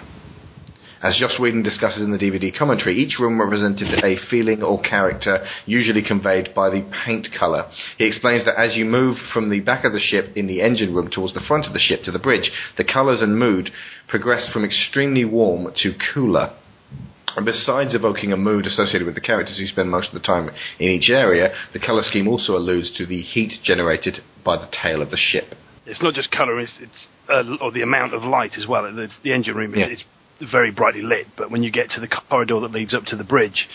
As 1.02 1.16
Joss 1.18 1.40
Whedon 1.40 1.64
discusses 1.64 2.02
in 2.02 2.12
the 2.12 2.18
DVD 2.18 2.56
commentary, 2.56 2.98
each 2.98 3.20
room 3.20 3.40
represented 3.40 4.04
a 4.04 4.18
feeling 4.30 4.62
or 4.62 4.82
character, 4.82 5.46
usually 5.66 6.02
conveyed 6.02 6.54
by 6.54 6.70
the 6.70 6.86
paint 7.06 7.30
colour. 7.38 7.72
He 7.98 8.06
explains 8.06 8.44
that 8.44 8.60
as 8.60 8.76
you 8.76 8.84
move 8.84 9.18
from 9.34 9.50
the 9.50 9.62
back 9.62 9.86
of 9.86 9.94
the 9.94 10.02
ship 10.02 10.36
in 10.36 10.48
the 10.48 10.62
engine 10.62 10.94
room 10.94 11.10
towards 11.10 11.34
the 11.34 11.46
front 11.48 11.66
of 11.68 11.74
the 11.74 11.80
ship 11.80 12.04
to 12.04 12.12
the 12.12 12.20
bridge, 12.20 12.52
the 12.78 12.84
colours 12.84 13.22
and 13.22 13.40
mood 13.40 13.70
progress 14.10 14.50
from 14.52 14.66
extremely 14.66 15.24
warm 15.24 15.72
to 15.78 15.94
cooler. 16.14 16.54
And 17.38 17.46
besides 17.46 17.96
evoking 17.96 18.34
a 18.34 18.38
mood 18.38 18.66
associated 18.66 19.06
with 19.06 19.16
the 19.16 19.22
characters 19.22 19.58
who 19.58 19.68
spend 19.68 19.90
most 19.90 20.10
of 20.10 20.16
the 20.16 20.28
time 20.28 20.50
in 20.80 20.90
each 20.90 21.10
area, 21.10 21.54
the 21.72 21.80
colour 21.80 22.04
scheme 22.04 22.28
also 22.28 22.58
alludes 22.58 22.92
to 22.98 23.06
the 23.06 23.22
heat 23.22 23.54
generated 23.64 24.20
by 24.44 24.58
the 24.58 24.68
tail 24.70 25.02
of 25.02 25.12
the 25.12 25.18
ship. 25.18 25.56
It's 25.86 26.02
not 26.02 26.14
just 26.14 26.30
colour; 26.32 26.60
it's, 26.60 26.74
it's 26.82 27.08
uh, 27.30 27.44
or 27.62 27.72
the 27.72 27.84
amount 27.84 28.14
of 28.14 28.24
light 28.24 28.58
as 28.58 28.68
well. 28.68 28.84
The, 28.84 29.08
the 29.24 29.32
engine 29.32 29.56
room 29.56 29.74
is 29.76 30.02
Yeah. 30.02 30.06
Very 30.52 30.72
brightly 30.72 31.02
lit, 31.02 31.28
but 31.38 31.52
when 31.52 31.64
you 31.64 31.72
get 31.72 31.90
to 31.92 32.02
the 32.02 32.08
corridor 32.08 32.60
that 32.62 32.72
leads 32.72 32.94
up 32.94 33.04
to 33.06 33.16
the 33.16 33.24
bridge, 33.24 33.68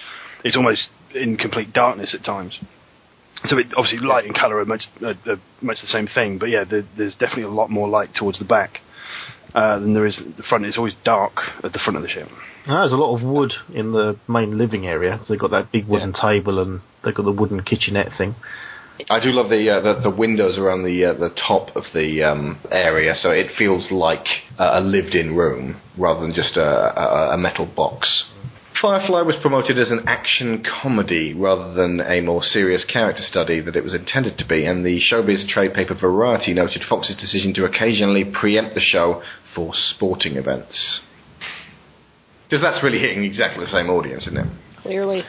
it's 0.45 0.57
almost 0.57 0.89
in 1.15 1.37
complete 1.37 1.73
darkness 1.73 2.15
at 2.19 2.25
times. 2.25 2.59
So 3.47 3.59
it, 3.59 3.67
obviously, 3.77 4.07
light 4.07 4.25
and 4.25 4.35
colour 4.35 4.59
are 4.59 4.65
much 4.65 4.83
uh, 5.03 5.15
are 5.27 5.41
much 5.61 5.81
the 5.81 5.89
same 5.89 6.07
thing. 6.07 6.39
But 6.39 6.51
yeah, 6.51 6.65
the, 6.65 6.87
there's 6.97 7.15
definitely 7.15 7.45
a 7.45 7.49
lot 7.49 7.71
more 7.71 7.89
light 7.89 8.11
towards 8.15 8.39
the 8.39 8.45
back 8.45 8.81
uh, 9.55 9.79
than 9.79 9.95
there 9.95 10.07
is 10.07 10.21
at 10.21 10.37
the 10.37 10.43
front. 10.43 10.65
It's 10.65 10.79
always 10.79 10.95
dark 11.05 11.33
at 11.63 11.73
the 11.73 11.81
front 11.85 11.97
of 11.97 12.03
the 12.03 12.09
ship. 12.09 12.29
Now, 12.67 12.81
there's 12.81 12.93
a 12.93 12.97
lot 12.97 13.15
of 13.17 13.23
wood 13.23 13.53
in 13.75 13.93
the 13.93 14.19
main 14.27 14.57
living 14.57 14.87
area. 14.87 15.21
They've 15.29 15.39
got 15.39 15.51
that 15.51 15.71
big 15.71 15.87
wooden 15.87 16.15
table 16.15 16.61
and 16.61 16.81
they've 17.05 17.15
got 17.15 17.25
the 17.25 17.33
wooden 17.33 17.63
kitchenette 17.63 18.17
thing. 18.17 18.37
I 19.11 19.21
do 19.21 19.33
love 19.33 19.51
the 19.51 19.69
uh, 19.71 19.81
the, 19.81 20.11
the 20.11 20.17
windows 20.17 20.57
around 20.57 20.85
the 20.85 21.05
uh, 21.05 21.15
the 21.15 21.31
top 21.31 21.75
of 21.77 21.85
the 21.93 22.23
um, 22.23 22.61
area, 22.71 23.15
so 23.15 23.31
it 23.31 23.51
feels 23.59 23.91
like 23.91 24.25
a 24.59 24.81
lived-in 24.81 25.35
room 25.35 25.81
rather 25.99 26.21
than 26.21 26.33
just 26.33 26.57
a, 26.57 26.63
a, 26.63 27.35
a 27.35 27.37
metal 27.37 27.67
box. 27.67 28.25
Firefly 28.81 29.23
was 29.23 29.37
promoted 29.41 29.79
as 29.79 29.91
an 29.91 30.05
action 30.07 30.63
comedy 30.83 31.33
rather 31.33 31.73
than 31.75 32.01
a 32.01 32.21
more 32.21 32.43
serious 32.43 32.85
character 32.85 33.23
study 33.23 33.61
that 33.61 33.77
it 33.77 33.85
was 33.85 33.95
intended 33.95 34.37
to 34.39 34.47
be, 34.47 34.65
and 34.65 34.85
the 34.85 35.01
showbiz 35.01 35.49
trade 35.49 35.75
paper 35.75 35.95
Variety 35.95 36.53
noted 36.53 36.83
Fox's 36.89 37.17
decision 37.17 37.55
to 37.55 37.65
occasionally 37.65 38.25
preempt 38.25 38.75
the 38.75 38.81
show 38.81 39.23
for 39.55 39.73
sporting 39.75 40.37
events. 40.37 41.01
Because 42.49 42.63
that's 42.63 42.83
really 42.83 42.99
hitting 42.99 43.25
exactly 43.25 43.65
the 43.65 43.71
same 43.71 43.89
audience, 43.89 44.27
isn't 44.27 44.39
it? 44.39 44.47
Clearly. 44.83 45.25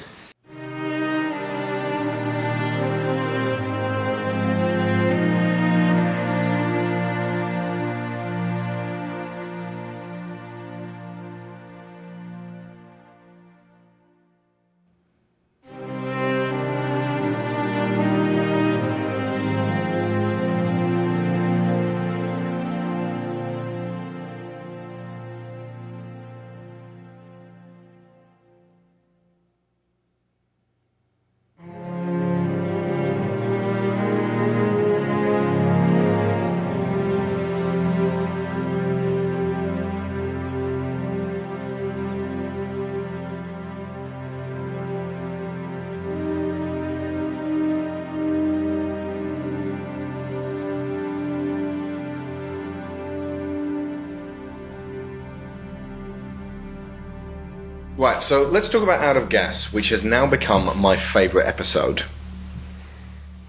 Right, 58.16 58.24
so 58.30 58.44
let's 58.44 58.72
talk 58.72 58.82
about 58.82 59.04
Out 59.04 59.18
of 59.18 59.30
Gas, 59.30 59.68
which 59.74 59.90
has 59.90 60.02
now 60.02 60.26
become 60.26 60.80
my 60.80 60.96
favourite 61.14 61.46
episode. 61.46 62.00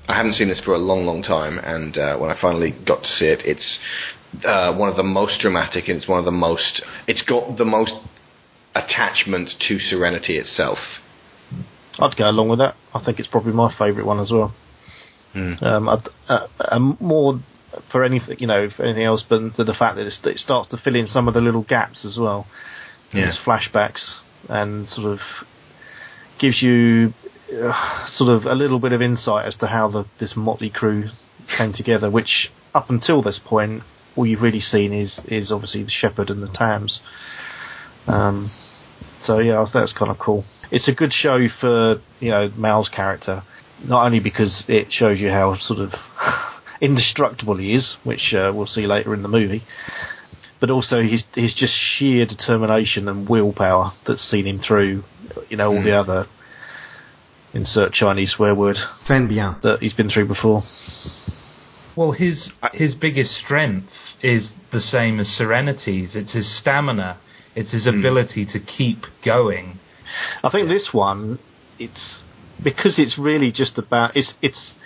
I 0.08 0.16
haven't 0.16 0.34
seen 0.34 0.48
this 0.48 0.60
for 0.64 0.74
a 0.74 0.78
long, 0.78 1.06
long 1.06 1.22
time, 1.22 1.60
and 1.60 1.96
uh, 1.96 2.18
when 2.18 2.30
I 2.30 2.40
finally 2.40 2.74
got 2.84 3.02
to 3.02 3.08
see 3.08 3.26
it, 3.26 3.42
it's 3.44 3.78
uh, 4.44 4.74
one 4.74 4.88
of 4.88 4.96
the 4.96 5.04
most 5.04 5.38
dramatic, 5.40 5.86
and 5.86 5.98
it's 5.98 6.08
one 6.08 6.18
of 6.18 6.24
the 6.24 6.32
most. 6.32 6.82
It's 7.06 7.22
got 7.22 7.56
the 7.56 7.64
most 7.64 7.92
attachment 8.74 9.50
to 9.68 9.78
Serenity 9.78 10.36
itself. 10.36 10.78
I'd 12.00 12.16
go 12.16 12.28
along 12.28 12.48
with 12.48 12.58
that. 12.58 12.74
I 12.92 13.04
think 13.04 13.20
it's 13.20 13.28
probably 13.28 13.52
my 13.52 13.72
favourite 13.78 14.04
one 14.04 14.18
as 14.18 14.32
well. 14.32 14.52
Mm. 15.32 15.62
Um, 15.62 15.88
I'd, 15.88 16.08
uh, 16.28 16.78
more 16.98 17.40
for 17.92 18.02
anything, 18.02 18.38
you 18.40 18.48
know, 18.48 18.68
for 18.76 18.82
anything 18.84 19.04
else, 19.04 19.24
but 19.28 19.56
the, 19.56 19.62
the 19.62 19.74
fact 19.74 19.94
that 19.94 20.06
it 20.06 20.38
starts 20.38 20.70
to 20.70 20.76
fill 20.76 20.96
in 20.96 21.06
some 21.06 21.28
of 21.28 21.34
the 21.34 21.40
little 21.40 21.62
gaps 21.62 22.04
as 22.04 22.18
well. 22.20 22.48
Yeah. 23.12 23.26
There's 23.26 23.38
flashbacks 23.46 24.22
and 24.48 24.88
sort 24.88 25.06
of 25.06 25.18
gives 26.38 26.62
you 26.62 27.12
uh, 27.52 28.06
sort 28.08 28.30
of 28.30 28.44
a 28.44 28.54
little 28.54 28.80
bit 28.80 28.92
of 28.92 29.00
insight 29.00 29.46
as 29.46 29.56
to 29.56 29.66
how 29.66 29.88
the 29.88 30.04
this 30.18 30.34
motley 30.36 30.70
crew 30.70 31.04
came 31.56 31.72
together, 31.72 32.10
which 32.10 32.50
up 32.74 32.90
until 32.90 33.22
this 33.22 33.40
point, 33.44 33.82
all 34.16 34.26
you've 34.26 34.42
really 34.42 34.60
seen 34.60 34.92
is 34.92 35.20
is 35.26 35.52
obviously 35.52 35.82
the 35.82 35.90
Shepherd 35.90 36.30
and 36.30 36.42
the 36.42 36.48
Tams. 36.52 37.00
Um, 38.06 38.50
so 39.22 39.38
yeah, 39.38 39.64
that's 39.72 39.92
kind 39.92 40.10
of 40.10 40.18
cool. 40.18 40.44
It's 40.70 40.88
a 40.88 40.94
good 40.94 41.12
show 41.12 41.46
for 41.60 42.00
you 42.20 42.30
know 42.30 42.48
Mal's 42.56 42.88
character, 42.88 43.42
not 43.84 44.06
only 44.06 44.20
because 44.20 44.64
it 44.68 44.88
shows 44.90 45.20
you 45.20 45.30
how 45.30 45.56
sort 45.58 45.80
of 45.80 45.92
indestructible 46.80 47.56
he 47.56 47.74
is, 47.74 47.96
which 48.04 48.34
uh, 48.34 48.52
we'll 48.54 48.66
see 48.66 48.86
later 48.86 49.14
in 49.14 49.22
the 49.22 49.28
movie, 49.28 49.64
but 50.60 50.70
also 50.70 51.02
his 51.02 51.24
his 51.34 51.54
just 51.54 51.74
sheer 51.74 52.26
determination 52.26 53.08
and 53.08 53.28
willpower 53.28 53.92
that's 54.06 54.22
seen 54.22 54.46
him 54.46 54.58
through, 54.58 55.02
you 55.48 55.56
know, 55.56 55.68
all 55.72 55.82
the 55.82 55.90
mm. 55.90 56.00
other 56.00 56.26
insert 57.52 57.92
Chinese 57.92 58.32
swear 58.36 58.54
word 58.54 58.76
that 59.62 59.78
he's 59.80 59.94
been 59.94 60.10
through 60.10 60.28
before. 60.28 60.62
Well, 61.96 62.12
his 62.12 62.50
his 62.72 62.94
biggest 62.94 63.32
strength 63.32 63.92
is 64.22 64.52
the 64.72 64.80
same 64.80 65.18
as 65.18 65.28
Serenity's. 65.28 66.14
It's 66.14 66.34
his 66.34 66.58
stamina. 66.58 67.18
It's 67.54 67.72
his 67.72 67.86
mm. 67.86 67.98
ability 67.98 68.46
to 68.52 68.60
keep 68.60 68.98
going. 69.24 69.78
I 70.44 70.50
think 70.50 70.68
this 70.68 70.90
one, 70.92 71.38
it's 71.78 72.22
because 72.62 72.98
it's 72.98 73.18
really 73.18 73.50
just 73.50 73.78
about 73.78 74.16
it's 74.16 74.34
it's 74.42 74.76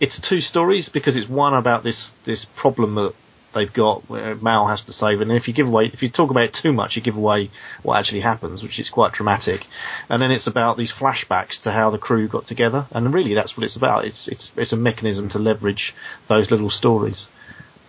it's 0.00 0.20
two 0.28 0.40
stories 0.40 0.90
because 0.92 1.16
it's 1.16 1.28
one 1.28 1.54
about 1.54 1.82
this 1.82 2.12
this 2.26 2.46
problem 2.60 2.94
that 2.96 3.14
they've 3.54 3.72
got 3.72 4.08
where 4.08 4.34
Mal 4.36 4.68
has 4.68 4.82
to 4.84 4.92
save, 4.92 5.20
it. 5.20 5.28
and 5.28 5.32
if 5.32 5.48
you 5.48 5.54
give 5.54 5.66
away 5.66 5.90
if 5.92 6.02
you 6.02 6.10
talk 6.10 6.30
about 6.30 6.44
it 6.44 6.58
too 6.60 6.72
much, 6.72 6.96
you 6.96 7.02
give 7.02 7.16
away 7.16 7.50
what 7.82 7.98
actually 7.98 8.20
happens, 8.20 8.62
which 8.62 8.78
is 8.78 8.90
quite 8.90 9.12
dramatic. 9.12 9.60
And 10.08 10.20
then 10.20 10.30
it's 10.30 10.46
about 10.46 10.76
these 10.76 10.92
flashbacks 10.92 11.62
to 11.62 11.72
how 11.72 11.90
the 11.90 11.98
crew 11.98 12.28
got 12.28 12.46
together, 12.46 12.86
and 12.90 13.12
really 13.14 13.34
that's 13.34 13.56
what 13.56 13.64
it's 13.64 13.76
about. 13.76 14.04
It's 14.04 14.28
it's 14.30 14.50
it's 14.56 14.72
a 14.72 14.76
mechanism 14.76 15.28
to 15.30 15.38
leverage 15.38 15.94
those 16.28 16.50
little 16.50 16.70
stories. 16.70 17.26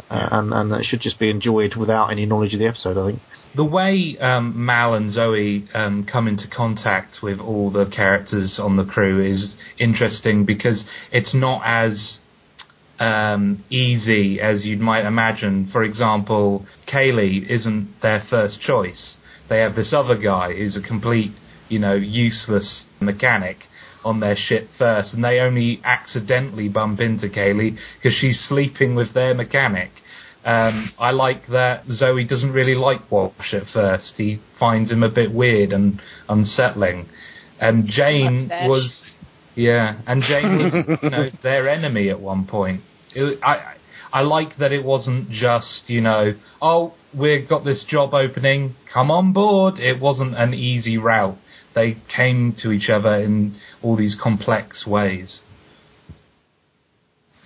Uh, 0.10 0.30
and 0.32 0.54
and 0.54 0.71
it 0.73 0.86
should 0.86 1.01
just 1.01 1.17
be 1.17 1.32
enjoyed 1.32 1.75
without 1.75 2.12
any 2.12 2.25
knowledge 2.25 2.54
of 2.54 2.60
the 2.60 2.67
episode. 2.67 2.97
I 2.97 3.08
think. 3.08 3.21
The 3.56 3.63
way 3.63 4.17
um, 4.19 4.65
Mal 4.65 4.93
and 4.93 5.12
Zoe 5.12 5.65
um, 5.73 6.06
come 6.12 6.28
into 6.28 6.47
contact 6.47 7.19
with 7.23 7.39
all 7.39 7.71
the 7.71 7.86
characters 7.86 8.60
on 8.62 8.75
the 8.75 8.84
crew 8.84 9.25
is 9.25 9.56
interesting 9.80 10.45
because 10.45 10.84
it's 11.12 11.34
not 11.34 11.62
as 11.65 12.19
um, 13.00 13.64
easy 13.70 14.40
as 14.40 14.66
you 14.66 14.78
might 14.78 15.06
imagine. 15.06 15.70
For 15.72 15.84
example, 15.84 16.66
Kaylee 16.92 17.50
isn't 17.50 18.02
their 18.02 18.24
first 18.30 18.62
choice. 18.62 19.18
They 19.50 19.60
have 19.60 19.76
this 19.76 19.94
other 19.94 20.18
guy 20.18 20.54
who's 20.54 20.78
a 20.78 20.88
complete, 20.88 21.32
you 21.70 21.80
know, 21.80 21.94
useless 21.94 22.86
mechanic 23.00 23.58
on 24.04 24.20
their 24.20 24.36
ship 24.36 24.70
first, 24.78 25.14
and 25.14 25.24
they 25.24 25.40
only 25.40 25.82
accidentally 25.84 26.70
bump 26.70 27.00
into 27.00 27.28
Kaylee 27.28 27.78
because 27.98 28.16
she's 28.18 28.40
sleeping 28.48 28.96
with 28.96 29.14
their 29.14 29.34
mechanic. 29.34 29.90
Um, 30.46 30.92
I 31.00 31.10
like 31.10 31.48
that 31.48 31.88
Zoe 31.88 32.24
doesn't 32.24 32.54
really 32.54 32.76
like 32.76 33.12
Wash 33.12 33.54
at 33.54 33.66
first. 33.74 34.14
He 34.18 34.40
finds 34.60 34.92
him 34.92 35.02
a 35.02 35.10
bit 35.10 35.34
weird 35.34 35.74
and 35.74 36.00
unsettling. 36.30 37.10
And 37.60 37.88
Jayne 37.88 38.50
was, 38.68 39.04
yeah, 39.56 40.02
and 40.06 40.22
Jayne 40.22 40.58
was, 40.58 40.74
you 41.04 41.10
know, 41.10 41.30
their 41.44 41.70
enemy 41.70 42.10
at 42.10 42.20
one 42.20 42.46
point. 42.46 42.82
It, 43.13 43.39
I, 43.44 43.76
I 44.12 44.22
like 44.22 44.58
that 44.60 44.72
it 44.72 44.84
wasn't 44.84 45.30
just, 45.30 45.84
you 45.88 46.02
know, 46.02 46.34
oh, 46.62 46.94
we've 47.18 47.48
got 47.48 47.63
this 47.63 47.86
job 47.88 48.13
opening, 48.13 48.76
come 48.94 49.12
on 49.12 49.34
board. 49.34 49.78
It 49.78 50.00
wasn't 50.00 50.36
an 50.36 50.54
easy 50.54 50.98
route. 50.98 51.38
They 51.74 51.98
came 52.15 52.56
to 52.60 52.72
each 52.72 52.89
other 52.89 53.15
in 53.15 53.58
all 53.82 53.98
these 53.98 54.18
complex 54.22 54.86
ways. 54.88 55.41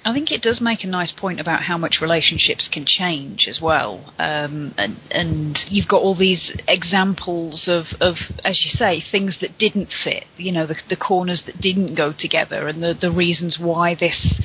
I 0.10 0.14
think 0.14 0.32
it 0.32 0.42
does 0.42 0.60
make 0.60 0.84
a 0.84 0.88
nice 0.88 1.12
point 1.12 1.40
about 1.40 1.62
how 1.62 1.78
much 1.78 2.00
relationships 2.02 2.68
can 2.72 2.84
change 2.88 3.46
as 3.48 3.60
well, 3.62 4.12
um, 4.18 4.74
and, 4.76 4.98
and 5.12 5.60
you've 5.68 5.88
got 5.88 6.02
all 6.02 6.18
these 6.18 6.52
examples 6.68 7.68
of, 7.68 7.86
of, 8.02 8.16
as 8.44 8.60
you 8.66 8.72
say, 8.72 9.04
things 9.12 9.38
that 9.40 9.60
didn't 9.60 9.90
fit. 10.04 10.24
You 10.36 10.52
know, 10.52 10.66
the, 10.66 10.78
the 10.90 10.96
corners 10.96 11.44
that 11.46 11.62
didn't 11.62 11.94
go 11.94 12.12
together, 12.18 12.68
and 12.68 12.82
the 12.82 12.96
the 13.00 13.12
reasons 13.12 13.58
why 13.60 13.94
this 13.94 14.42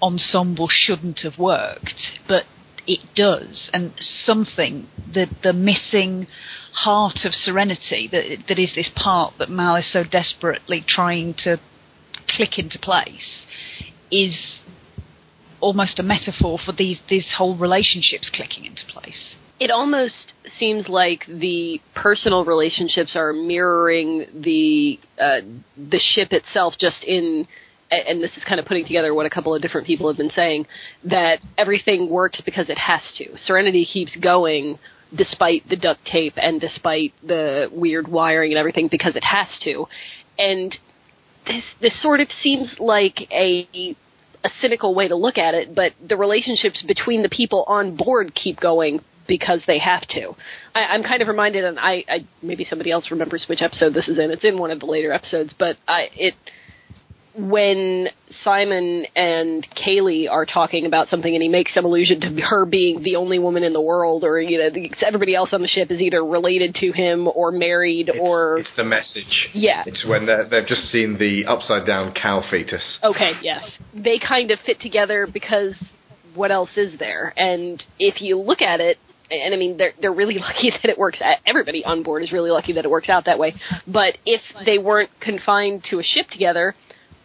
ensemble 0.00 0.68
shouldn't 0.70 1.20
have 1.24 1.38
worked, 1.38 2.00
but 2.26 2.44
it 2.86 3.00
does, 3.14 3.68
and 3.74 3.92
something 3.98 4.86
the 5.12 5.26
the 5.42 5.52
missing 5.52 6.26
heart 6.72 7.26
of 7.26 7.34
serenity 7.34 8.08
that 8.10 8.44
that 8.48 8.58
is 8.58 8.72
this 8.74 8.90
part 8.96 9.34
that 9.38 9.50
Mal 9.50 9.76
is 9.76 9.92
so 9.92 10.04
desperately 10.04 10.82
trying 10.88 11.34
to 11.44 11.60
click 12.34 12.58
into 12.58 12.78
place 12.78 13.44
is 14.10 14.60
almost 15.62 15.98
a 15.98 16.02
metaphor 16.02 16.58
for 16.64 16.72
these 16.72 17.00
these 17.08 17.26
whole 17.38 17.56
relationships 17.56 18.28
clicking 18.34 18.64
into 18.64 18.84
place. 18.88 19.36
it 19.60 19.70
almost 19.70 20.32
seems 20.58 20.88
like 20.88 21.24
the 21.26 21.80
personal 21.94 22.44
relationships 22.44 23.12
are 23.14 23.32
mirroring 23.32 24.26
the 24.34 24.98
uh, 25.20 25.40
the 25.76 26.00
ship 26.12 26.32
itself, 26.32 26.74
just 26.78 27.02
in. 27.04 27.46
And 27.92 28.22
this 28.22 28.34
is 28.38 28.44
kind 28.48 28.58
of 28.58 28.64
putting 28.64 28.86
together 28.86 29.12
what 29.12 29.26
a 29.26 29.30
couple 29.30 29.54
of 29.54 29.60
different 29.60 29.86
people 29.86 30.08
have 30.08 30.16
been 30.16 30.30
saying 30.34 30.66
that 31.04 31.40
everything 31.58 32.08
works 32.08 32.40
because 32.42 32.70
it 32.70 32.78
has 32.78 33.02
to. 33.18 33.36
Serenity 33.44 33.84
keeps 33.84 34.16
going 34.16 34.78
despite 35.14 35.68
the 35.68 35.76
duct 35.76 36.00
tape 36.06 36.32
and 36.38 36.58
despite 36.58 37.12
the 37.22 37.68
weird 37.70 38.08
wiring 38.08 38.50
and 38.50 38.58
everything 38.58 38.88
because 38.90 39.14
it 39.14 39.24
has 39.24 39.46
to. 39.64 39.84
And 40.38 40.74
this 41.46 41.64
this 41.82 42.02
sort 42.02 42.20
of 42.20 42.28
seems 42.42 42.74
like 42.78 43.30
a 43.30 43.94
a 44.44 44.50
cynical 44.60 44.94
way 44.94 45.08
to 45.08 45.14
look 45.14 45.38
at 45.38 45.54
it, 45.54 45.74
but 45.74 45.92
the 46.06 46.16
relationships 46.16 46.82
between 46.86 47.22
the 47.22 47.28
people 47.28 47.64
on 47.66 47.96
board 47.96 48.34
keep 48.34 48.60
going 48.60 49.00
because 49.28 49.62
they 49.66 49.78
have 49.78 50.06
to. 50.08 50.34
I, 50.74 50.80
I'm 50.86 51.02
kind 51.02 51.22
of 51.22 51.28
reminded, 51.28 51.64
and 51.64 51.78
I, 51.78 52.04
I 52.08 52.26
maybe 52.42 52.66
somebody 52.68 52.90
else 52.90 53.10
remembers 53.10 53.46
which 53.48 53.62
episode 53.62 53.94
this 53.94 54.08
is 54.08 54.18
in. 54.18 54.30
It's 54.30 54.44
in 54.44 54.58
one 54.58 54.70
of 54.70 54.80
the 54.80 54.86
later 54.86 55.12
episodes, 55.12 55.54
but 55.58 55.76
I 55.86 56.08
it 56.14 56.34
when 57.34 58.08
Simon 58.44 59.06
and 59.16 59.66
Kaylee 59.76 60.30
are 60.30 60.44
talking 60.44 60.86
about 60.86 61.08
something, 61.08 61.32
and 61.32 61.42
he 61.42 61.48
makes 61.48 61.72
some 61.74 61.84
allusion 61.84 62.20
to 62.20 62.40
her 62.42 62.64
being 62.66 63.02
the 63.02 63.16
only 63.16 63.38
woman 63.38 63.62
in 63.62 63.72
the 63.72 63.80
world, 63.80 64.24
or 64.24 64.40
you 64.40 64.58
know, 64.58 64.70
the, 64.70 64.90
everybody 65.06 65.34
else 65.34 65.50
on 65.52 65.62
the 65.62 65.68
ship 65.68 65.90
is 65.90 66.00
either 66.00 66.24
related 66.24 66.74
to 66.76 66.92
him 66.92 67.28
or 67.34 67.50
married, 67.50 68.08
It's, 68.10 68.18
or 68.20 68.58
it's 68.58 68.68
the 68.76 68.84
message. 68.84 69.48
yeah, 69.54 69.82
It's 69.86 70.04
when 70.06 70.26
they're, 70.26 70.48
they've 70.48 70.66
just 70.66 70.90
seen 70.90 71.18
the 71.18 71.46
upside 71.46 71.86
down 71.86 72.12
cow 72.12 72.42
fetus. 72.50 72.98
Okay, 73.02 73.32
yes. 73.42 73.62
They 73.94 74.18
kind 74.18 74.50
of 74.50 74.58
fit 74.66 74.80
together 74.80 75.26
because 75.32 75.74
what 76.34 76.50
else 76.50 76.70
is 76.76 76.98
there? 76.98 77.32
And 77.36 77.82
if 77.98 78.20
you 78.22 78.38
look 78.38 78.60
at 78.62 78.80
it, 78.80 78.98
and 79.30 79.54
I 79.54 79.56
mean, 79.56 79.78
they're 79.78 79.92
they're 80.00 80.12
really 80.12 80.34
lucky 80.38 80.70
that 80.70 80.84
it 80.90 80.98
works. 80.98 81.18
out. 81.22 81.36
Everybody 81.46 81.82
on 81.86 82.02
board 82.02 82.22
is 82.22 82.32
really 82.32 82.50
lucky 82.50 82.74
that 82.74 82.84
it 82.84 82.90
works 82.90 83.08
out 83.08 83.24
that 83.24 83.38
way. 83.38 83.54
But 83.86 84.18
if 84.26 84.42
they 84.66 84.76
weren't 84.76 85.08
confined 85.20 85.84
to 85.90 85.98
a 85.98 86.02
ship 86.02 86.28
together, 86.30 86.74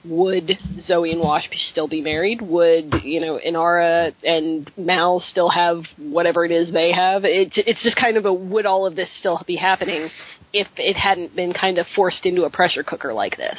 would 0.08 0.58
Zoe 0.86 1.12
and 1.12 1.22
Wash 1.22 1.50
still 1.72 1.88
be 1.88 2.02
married? 2.02 2.42
Would 2.42 2.94
you 3.04 3.20
know 3.20 3.40
Inara 3.46 4.14
and 4.24 4.70
Mal 4.78 5.24
still 5.30 5.50
have 5.50 5.84
whatever 5.98 6.46
it 6.46 6.52
is 6.52 6.72
they 6.74 6.92
have? 6.92 7.26
It's 7.26 7.54
it's 7.56 7.84
just 7.84 7.98
kind 7.98 8.18
of 8.18 8.26
a 8.26 8.34
would 8.34 8.66
all 8.66 8.86
of 8.86 8.96
this 8.96 9.10
still 9.20 9.42
be 9.46 9.56
happening 9.56 10.10
if 10.54 10.68
it 10.78 10.96
hadn't 10.96 11.36
been 11.36 11.54
kind 11.54 11.78
of 11.78 11.86
forced 11.96 12.26
into 12.26 12.44
a 12.44 12.50
pressure 12.50 12.84
cooker 12.84 13.14
like 13.14 13.38
this? 13.38 13.58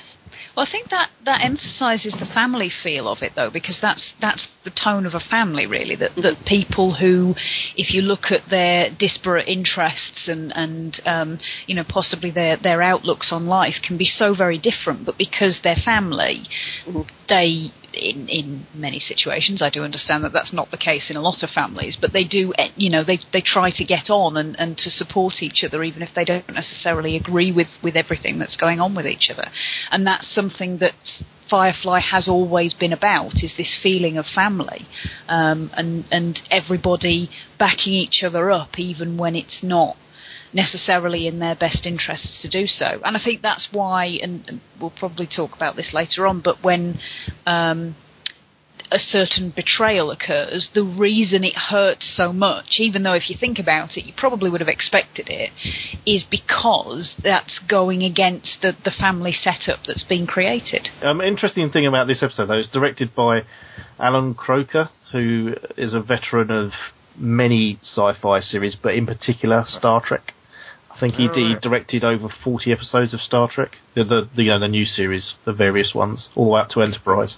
Well, 0.57 0.67
I 0.67 0.71
think 0.71 0.91
that 0.91 1.11
that 1.25 1.43
emphasises 1.43 2.15
the 2.19 2.27
family 2.27 2.71
feel 2.71 3.09
of 3.09 3.23
it, 3.23 3.33
though, 3.35 3.51
because 3.51 3.79
that's 3.81 4.13
that's 4.21 4.47
the 4.65 4.71
tone 4.71 5.07
of 5.07 5.15
a 5.15 5.21
family, 5.21 5.67
really. 5.67 5.97
That 5.97 6.15
that 6.17 6.45
people 6.47 6.95
who, 6.95 7.35
if 7.77 7.95
you 7.95 8.03
look 8.03 8.31
at 8.31 8.49
their 8.51 8.91
disparate 8.99 9.49
interests 9.49 10.29
and 10.29 10.53
and 10.55 11.01
um, 11.05 11.39
you 11.67 11.75
know 11.75 11.85
possibly 11.89 12.31
their 12.31 12.57
their 12.57 12.83
outlooks 12.83 13.31
on 13.33 13.47
life, 13.47 13.75
can 13.87 13.99
be 13.99 14.05
so 14.05 14.35
very 14.35 14.59
different, 14.59 15.07
but 15.07 15.19
because 15.19 15.61
they're 15.63 15.77
family, 15.77 16.45
they. 17.29 17.73
In, 17.99 18.29
in 18.29 18.67
many 18.75 18.99
situations, 18.99 19.61
I 19.61 19.71
do 19.71 19.83
understand 19.83 20.25
that 20.25 20.33
that's 20.33 20.53
not 20.53 20.71
the 20.71 20.77
case 20.77 21.11
in 21.11 21.17
a 21.17 21.21
lot 21.21 21.43
of 21.43 21.51
families, 21.51 21.99
but 22.01 22.13
they 22.13 22.25
do, 22.25 22.53
eh, 22.57 22.69
you 22.77 22.91
know, 22.91 23.05
they 23.05 23.19
they 23.33 23.43
try 23.43 23.71
to 23.71 23.85
get 23.85 24.09
on 24.09 24.37
and, 24.37 24.59
and 24.59 24.77
to 24.79 24.91
support 24.91 25.43
each 25.43 25.65
other, 25.67 25.83
even 25.83 26.03
if 26.03 26.11
they 26.15 26.25
don't 26.25 26.49
necessarily 26.49 27.17
agree 27.17 27.53
with 27.53 27.69
with 27.83 27.97
everything 27.97 28.39
that's 28.39 28.57
going 28.57 28.81
on 28.81 28.95
with 28.95 29.07
each 29.07 29.31
other, 29.31 29.49
and 29.91 30.07
that's 30.07 30.33
something 30.33 30.79
that 30.79 30.95
Firefly 31.51 32.01
has 32.01 32.29
always 32.29 32.75
been 32.75 32.93
about 32.93 33.43
is 33.43 33.55
this 33.57 33.79
feeling 33.83 34.19
of 34.19 34.27
family, 34.27 34.87
um, 35.29 35.71
and 35.75 36.05
and 36.11 36.39
everybody 36.51 37.31
backing 37.59 37.95
each 37.95 38.23
other 38.23 38.51
up, 38.51 38.79
even 38.79 39.17
when 39.17 39.35
it's 39.35 39.61
not 39.63 39.97
necessarily 40.53 41.27
in 41.27 41.39
their 41.39 41.55
best 41.55 41.87
interests 41.87 42.41
to 42.43 42.49
do 42.49 42.67
so. 42.67 43.01
And 43.05 43.17
I 43.17 43.21
think 43.23 43.43
that's 43.43 43.69
why, 43.73 44.19
and, 44.23 44.61
we'll 44.81 44.91
probably 44.91 45.27
talk 45.27 45.57
about 45.57 45.77
this 45.77 45.91
later 45.93 46.27
on, 46.27 46.41
but 46.41 46.63
when 46.63 47.01
um, 47.47 47.97
a 48.91 48.99
certain 48.99 49.53
betrayal 49.55 50.11
occurs, 50.11 50.71
the 50.75 50.85
reason 50.85 51.45
it 51.45 51.55
hurts 51.55 52.15
so 52.17 52.33
much, 52.33 52.77
even 52.79 53.03
though 53.03 53.15
if 53.15 53.29
you 53.29 53.37
think 53.39 53.59
about 53.59 53.97
it, 53.97 54.05
you 54.05 54.13
probably 54.17 54.51
would 54.51 54.61
have 54.61 54.69
expected 54.69 55.29
it, 55.29 55.51
is 56.07 56.25
because 56.31 57.15
that's 57.23 57.61
going 57.69 58.03
against 58.03 58.59
the, 58.63 58.73
the 58.85 58.91
family 58.91 59.33
setup 59.33 59.81
that's 59.87 60.05
been 60.05 60.27
created. 60.27 60.89
Um, 61.03 61.21
interesting 61.21 61.71
thing 61.71 61.87
about 61.87 62.07
this 62.07 62.23
episode, 62.23 62.47
though, 62.47 62.59
it's 62.59 62.69
directed 62.69 63.15
by 63.15 63.43
Allan 63.99 64.35
Kroeker, 64.35 64.89
who 65.13 65.55
is 65.77 65.93
a 65.93 66.01
veteran 66.01 66.51
of 66.51 66.71
many 67.17 67.79
sci-fi 67.83 68.41
series, 68.41 68.77
but 68.81 68.95
in 68.95 69.07
particular 69.07 69.65
Star 69.67 70.03
Trek. 70.05 70.33
I 70.99 71.01
think 71.01 71.15
he, 71.15 71.29
he 71.29 71.55
directed 71.63 72.03
over 72.03 72.29
40 72.43 72.73
episodes 72.73 73.15
of 73.15 73.21
Star 73.21 73.49
Trek, 73.49 73.77
the, 73.95 74.03
the, 74.03 74.29
the 74.35 74.43
you 74.43 74.51
know 74.51 74.59
the 74.59 74.67
new 74.67 74.85
series, 74.85 75.35
the 75.47 75.53
various 75.53 75.95
ones, 75.95 76.29
all 76.35 76.47
the 76.47 76.51
way 76.51 76.61
up 76.61 76.71
to 76.71 76.83
Enterprise. 76.83 77.37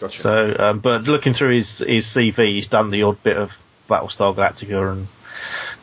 Gotcha. 0.00 0.18
So, 0.20 0.56
um, 0.58 0.80
but 0.80 1.02
looking 1.02 1.34
through 1.34 1.58
his 1.58 1.84
his 1.86 2.12
CV, 2.16 2.56
he's 2.56 2.66
done 2.66 2.90
the 2.90 3.02
odd 3.02 3.22
bit 3.22 3.36
of 3.36 3.50
Battlestar 3.88 4.34
Galactica 4.36 4.90
and 4.90 5.06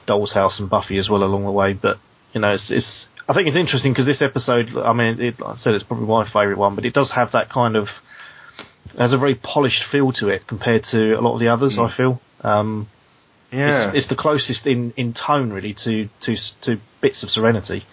Dollhouse 0.06 0.60
and 0.60 0.70
Buffy 0.70 0.98
as 0.98 1.08
well 1.10 1.24
along 1.24 1.46
the 1.46 1.52
way. 1.52 1.72
But 1.72 1.96
you 2.34 2.42
know, 2.42 2.52
it's, 2.52 2.70
it's 2.70 3.08
I 3.30 3.34
think 3.34 3.48
it's 3.48 3.56
interesting 3.56 3.94
because 3.94 4.06
this 4.06 4.22
episode, 4.22 4.68
I 4.76 4.92
mean, 4.92 5.22
it, 5.22 5.40
like 5.40 5.56
I 5.56 5.60
said, 5.62 5.76
it's 5.76 5.86
probably 5.86 6.08
my 6.08 6.26
favourite 6.26 6.58
one, 6.58 6.76
but 6.76 6.84
it 6.84 6.94
does 6.94 7.14
have 7.16 7.32
that 7.32 7.50
kind 7.50 7.78
of 7.78 7.88
it 8.94 9.00
has 9.00 9.14
a 9.14 9.18
very 9.18 9.36
polished 9.36 9.84
feel 9.90 10.12
to 10.14 10.28
it 10.28 10.46
compared 10.46 10.84
to 10.92 11.14
a 11.14 11.22
lot 11.22 11.36
of 11.36 11.40
the 11.40 11.48
others. 11.48 11.80
I 11.80 11.96
feel. 11.96 12.20
Um, 12.42 12.90
yeah. 13.52 13.88
it's, 13.90 13.98
it's 13.98 14.08
the 14.10 14.16
closest 14.16 14.66
in, 14.68 14.92
in 14.98 15.14
tone 15.14 15.52
really 15.52 15.74
to, 15.86 16.08
to 16.26 16.36
to 16.64 16.78
bits 17.02 17.24
of 17.24 17.30
Serenity, 17.30 17.84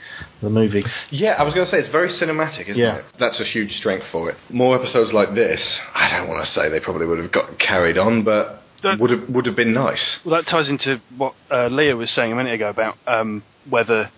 the 0.42 0.50
movie. 0.50 0.84
Yeah, 1.10 1.32
I 1.38 1.44
was 1.44 1.54
going 1.54 1.64
to 1.64 1.70
say 1.70 1.78
it's 1.78 1.88
very 1.92 2.08
cinematic, 2.08 2.62
isn't 2.68 2.76
Yeah. 2.76 2.96
it? 2.96 3.04
That's 3.20 3.40
a 3.40 3.44
huge 3.44 3.72
strength 3.78 4.04
for 4.10 4.30
it. 4.30 4.36
More 4.50 4.76
episodes 4.76 5.12
like 5.12 5.34
this, 5.34 5.60
I 5.94 6.10
don't 6.18 6.28
want 6.28 6.44
to 6.44 6.52
say 6.52 6.68
they 6.68 6.80
probably 6.80 7.06
would 7.06 7.18
have 7.18 7.30
got 7.32 7.58
carried 7.58 7.98
on, 7.98 8.24
but 8.24 8.62
That- 8.82 8.98
would 8.98 9.10
have 9.10 9.28
would 9.28 9.46
have 9.46 9.56
been 9.56 9.72
nice. 9.72 10.18
Well, 10.24 10.34
that 10.40 10.50
ties 10.50 10.68
into 10.68 11.00
what 11.16 11.34
uh, 11.50 11.68
Leah 11.68 11.96
was 11.96 12.10
saying 12.10 12.32
a 12.32 12.36
minute 12.36 12.54
ago 12.54 12.68
about 12.68 12.96
um, 13.06 13.42
whether, 13.70 14.10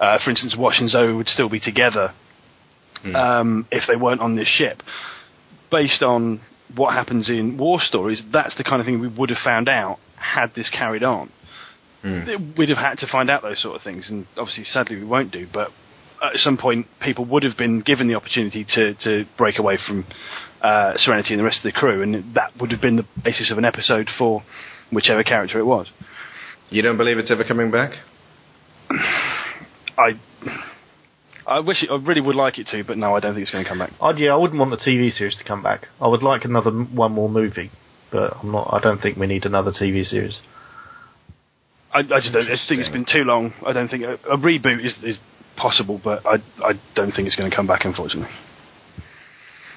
uh, 0.00 0.18
for 0.24 0.30
instance, 0.30 0.54
Wash 0.56 0.78
and 0.80 0.88
Zoe 0.88 1.12
would 1.12 1.28
still 1.28 1.48
be 1.48 1.60
together 1.60 2.14
um, 3.14 3.66
if 3.70 3.84
they 3.88 3.96
weren't 3.96 4.20
on 4.20 4.36
this 4.36 4.48
ship. 4.48 4.82
Based 5.70 6.02
on 6.02 6.40
what 6.74 6.94
happens 6.94 7.28
in 7.28 7.56
war 7.58 7.80
stories, 7.80 8.22
that's 8.32 8.54
the 8.56 8.64
kind 8.64 8.80
of 8.80 8.86
thing 8.86 9.00
we 9.00 9.08
would 9.08 9.30
have 9.30 9.38
found 9.44 9.68
out 9.68 9.98
had 10.20 10.54
this 10.54 10.70
carried 10.70 11.02
on. 11.02 11.30
We'd 12.56 12.68
have 12.68 12.78
had 12.78 12.98
to 12.98 13.06
find 13.10 13.28
out 13.28 13.42
those 13.42 13.60
sort 13.60 13.76
of 13.76 13.82
things, 13.82 14.08
and 14.08 14.26
obviously, 14.36 14.64
sadly, 14.64 14.96
we 14.96 15.04
won't 15.04 15.32
do. 15.32 15.46
But 15.52 15.70
at 16.22 16.36
some 16.36 16.56
point, 16.56 16.86
people 17.02 17.24
would 17.26 17.42
have 17.42 17.56
been 17.56 17.80
given 17.80 18.08
the 18.08 18.14
opportunity 18.14 18.64
to, 18.74 18.94
to 18.94 19.24
break 19.36 19.58
away 19.58 19.78
from 19.84 20.06
uh, 20.62 20.92
Serenity 20.96 21.34
and 21.34 21.40
the 21.40 21.44
rest 21.44 21.58
of 21.58 21.64
the 21.64 21.72
crew, 21.72 22.02
and 22.02 22.34
that 22.34 22.52
would 22.60 22.70
have 22.70 22.80
been 22.80 22.96
the 22.96 23.06
basis 23.24 23.50
of 23.50 23.58
an 23.58 23.64
episode 23.64 24.08
for 24.16 24.42
whichever 24.92 25.22
character 25.22 25.58
it 25.58 25.64
was. 25.64 25.88
You 26.70 26.82
don't 26.82 26.96
believe 26.96 27.18
it's 27.18 27.30
ever 27.30 27.44
coming 27.44 27.70
back? 27.70 27.92
I 28.90 30.20
I 31.48 31.60
wish 31.60 31.82
it, 31.82 31.88
I 31.90 31.96
really 31.96 32.20
would 32.20 32.36
like 32.36 32.58
it 32.58 32.66
to, 32.68 32.84
but 32.84 32.98
no, 32.98 33.16
I 33.16 33.20
don't 33.20 33.32
think 33.32 33.42
it's 33.42 33.50
going 33.50 33.64
to 33.64 33.68
come 33.68 33.78
back. 33.78 33.92
I'd, 34.02 34.18
yeah, 34.18 34.34
I 34.34 34.36
wouldn't 34.36 34.60
want 34.60 34.70
the 34.70 34.76
TV 34.76 35.10
series 35.10 35.36
to 35.38 35.44
come 35.44 35.62
back. 35.62 35.88
I 35.98 36.06
would 36.06 36.22
like 36.22 36.44
another 36.44 36.70
one 36.70 37.12
more 37.12 37.30
movie, 37.30 37.70
but 38.10 38.36
I'm 38.36 38.52
not. 38.52 38.68
I 38.72 38.80
don't 38.80 39.00
think 39.00 39.16
we 39.16 39.26
need 39.26 39.44
another 39.44 39.70
TV 39.70 40.04
series. 40.04 40.40
I, 41.92 42.00
I 42.00 42.20
just 42.20 42.32
don't, 42.32 42.46
I 42.46 42.50
just 42.50 42.68
think 42.68 42.80
it's 42.80 42.90
been 42.90 43.06
too 43.10 43.24
long. 43.24 43.52
I 43.66 43.72
don't 43.72 43.88
think 43.88 44.02
a, 44.04 44.14
a 44.30 44.36
reboot 44.36 44.84
is, 44.84 44.94
is 45.02 45.18
possible, 45.56 46.00
but 46.02 46.24
I 46.26 46.36
I 46.62 46.72
don't 46.94 47.12
think 47.12 47.26
it's 47.26 47.36
going 47.36 47.50
to 47.50 47.56
come 47.56 47.66
back, 47.66 47.84
unfortunately. 47.84 48.30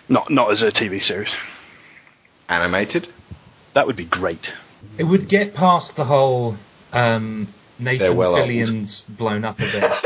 Not 0.10 0.30
not 0.30 0.52
as 0.52 0.62
a 0.62 0.72
TV 0.72 1.02
series. 1.02 1.30
Animated? 2.50 3.08
That 3.74 3.88
would 3.88 3.96
be 3.96 4.06
great. 4.06 4.46
It 4.98 5.06
would 5.06 5.30
get 5.30 5.54
past 5.54 5.94
the 5.96 6.04
whole 6.04 6.58
um, 6.92 7.54
They're 7.78 7.94
Nathan 7.94 8.18
well 8.18 8.36
old. 8.36 9.18
Blown 9.18 9.46
up 9.46 9.58
a 9.58 9.60
bit. 9.60 9.84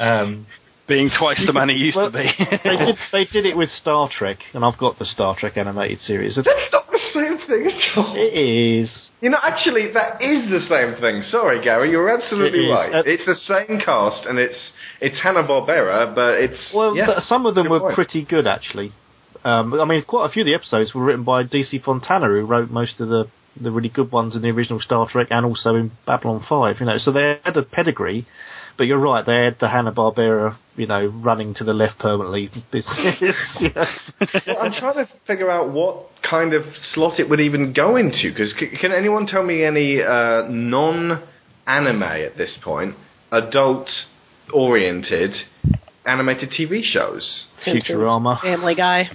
Um, 0.00 0.48
Being 0.88 1.10
twice 1.16 1.40
the 1.46 1.52
man 1.52 1.68
he 1.68 1.76
used 1.76 1.96
Well, 1.96 2.10
to 2.10 2.18
be. 2.18 2.30
they 2.64 2.76
did. 2.76 2.96
They 3.12 3.24
did 3.24 3.46
it 3.46 3.56
with 3.56 3.70
Star 3.70 4.08
Trek, 4.10 4.38
and 4.52 4.64
I've 4.64 4.78
got 4.78 4.98
the 4.98 5.04
Star 5.04 5.36
Trek 5.38 5.56
animated 5.56 6.00
series. 6.00 6.36
It 6.36 6.44
That's 6.44 6.72
not 6.72 6.90
the 6.90 6.98
same 7.14 7.38
thing 7.46 7.66
at 7.70 7.96
all. 7.98 8.16
is. 8.16 9.08
You 9.20 9.30
know, 9.30 9.38
actually, 9.42 9.92
that 9.92 10.20
is 10.20 10.50
the 10.50 10.60
same 10.68 11.00
thing. 11.00 11.22
Sorry, 11.22 11.62
Gary, 11.62 11.90
you're 11.92 12.10
absolutely 12.10 12.60
It 12.60 12.62
is. 12.64 12.70
right. 12.72 12.94
Uh, 12.94 13.02
it's 13.06 13.24
the 13.26 13.36
same 13.36 13.80
cast, 13.80 14.26
and 14.26 14.38
it's 14.40 14.72
it's 15.00 15.20
Hanna 15.22 15.44
Barbera, 15.44 16.12
but 16.14 16.34
it's 16.40 16.72
Well, 16.74 16.96
yeah, 16.96 17.06
th- 17.06 17.18
some 17.28 17.46
of 17.46 17.54
them 17.54 17.68
were 17.68 17.80
point. 17.80 17.94
pretty 17.94 18.24
good 18.24 18.46
actually. 18.48 18.90
Um, 19.44 19.74
I 19.80 19.84
mean, 19.84 20.02
quite 20.04 20.26
a 20.26 20.32
few 20.32 20.42
of 20.42 20.46
the 20.46 20.54
episodes 20.54 20.94
were 20.94 21.04
written 21.04 21.24
by 21.24 21.44
DC 21.44 21.82
Fontana, 21.84 22.26
who 22.26 22.44
wrote 22.44 22.70
most 22.70 23.00
of 23.00 23.08
the 23.08 23.28
the 23.60 23.70
really 23.70 23.90
good 23.90 24.10
ones 24.10 24.34
in 24.34 24.40
the 24.40 24.48
original 24.48 24.80
Star 24.80 25.06
Trek 25.08 25.26
and 25.30 25.44
also 25.44 25.74
in 25.74 25.92
Babylon 26.06 26.42
Five. 26.48 26.80
You 26.80 26.86
know, 26.86 26.96
so 26.98 27.12
they 27.12 27.38
had 27.44 27.56
a 27.56 27.62
pedigree. 27.62 28.26
But 28.78 28.86
you're 28.86 28.98
right, 28.98 29.24
they 29.24 29.44
had 29.44 29.56
the 29.60 29.68
Hanna 29.68 29.92
Barbera, 29.92 30.56
you 30.76 30.86
know, 30.86 31.06
running 31.06 31.54
to 31.54 31.64
the 31.64 31.72
left 31.72 31.98
permanently 31.98 32.50
business. 32.72 32.98
yes. 33.60 34.12
Well, 34.46 34.58
I'm 34.60 34.72
trying 34.72 35.04
to 35.04 35.08
figure 35.26 35.50
out 35.50 35.70
what 35.72 36.06
kind 36.28 36.54
of 36.54 36.62
slot 36.94 37.20
it 37.20 37.28
would 37.28 37.40
even 37.40 37.72
go 37.74 37.96
into. 37.96 38.30
Because 38.30 38.54
c- 38.58 38.76
can 38.80 38.92
anyone 38.92 39.26
tell 39.26 39.42
me 39.42 39.62
any 39.62 40.02
uh, 40.02 40.46
non-anime 40.48 42.02
at 42.02 42.36
this 42.36 42.56
point, 42.64 42.94
adult-oriented 43.30 45.32
animated 46.04 46.50
TV 46.50 46.82
shows? 46.82 47.46
Futurama. 47.66 48.40
Family 48.40 48.74
Guy. 48.74 49.10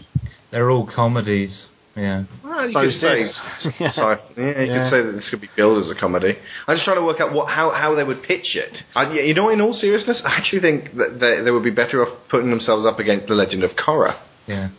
they're 0.51 0.69
all 0.69 0.89
comedies. 0.93 1.67
Yeah. 1.97 2.23
Well, 2.43 2.67
you 2.67 2.73
So 2.73 2.81
could 2.81 2.91
say, 3.01 3.23
this. 3.23 3.73
Yeah. 3.79 3.91
sci- 3.91 4.01
yeah, 4.37 4.61
you 4.61 4.71
Yeah. 4.71 4.83
could 4.83 4.89
say 4.91 5.01
that 5.05 5.11
this 5.13 5.29
could 5.31 5.41
be 5.41 5.49
billed 5.55 5.83
as 5.83 5.89
a 5.89 5.95
comedy. 5.99 6.37
I'm 6.67 6.75
just 6.75 6.85
trying 6.85 6.97
to 6.97 7.03
work 7.03 7.19
out 7.19 7.33
what 7.33 7.49
how, 7.49 7.71
how 7.71 7.95
they 7.95 8.03
would 8.03 8.21
pitch 8.23 8.55
it. 8.55 8.77
I, 8.95 9.11
you 9.11 9.33
know, 9.33 9.49
in 9.49 9.59
all 9.61 9.73
seriousness, 9.73 10.21
I 10.25 10.37
actually 10.37 10.61
think 10.61 10.95
that 10.97 11.17
they, 11.19 11.43
they 11.43 11.51
would 11.51 11.63
be 11.63 11.71
better 11.71 12.05
off 12.05 12.17
putting 12.29 12.49
themselves 12.51 12.85
up 12.85 12.99
against 12.99 13.27
the 13.27 13.33
Legend 13.33 13.63
of 13.63 13.71
Korra. 13.71 14.19
Yeah. 14.47 14.69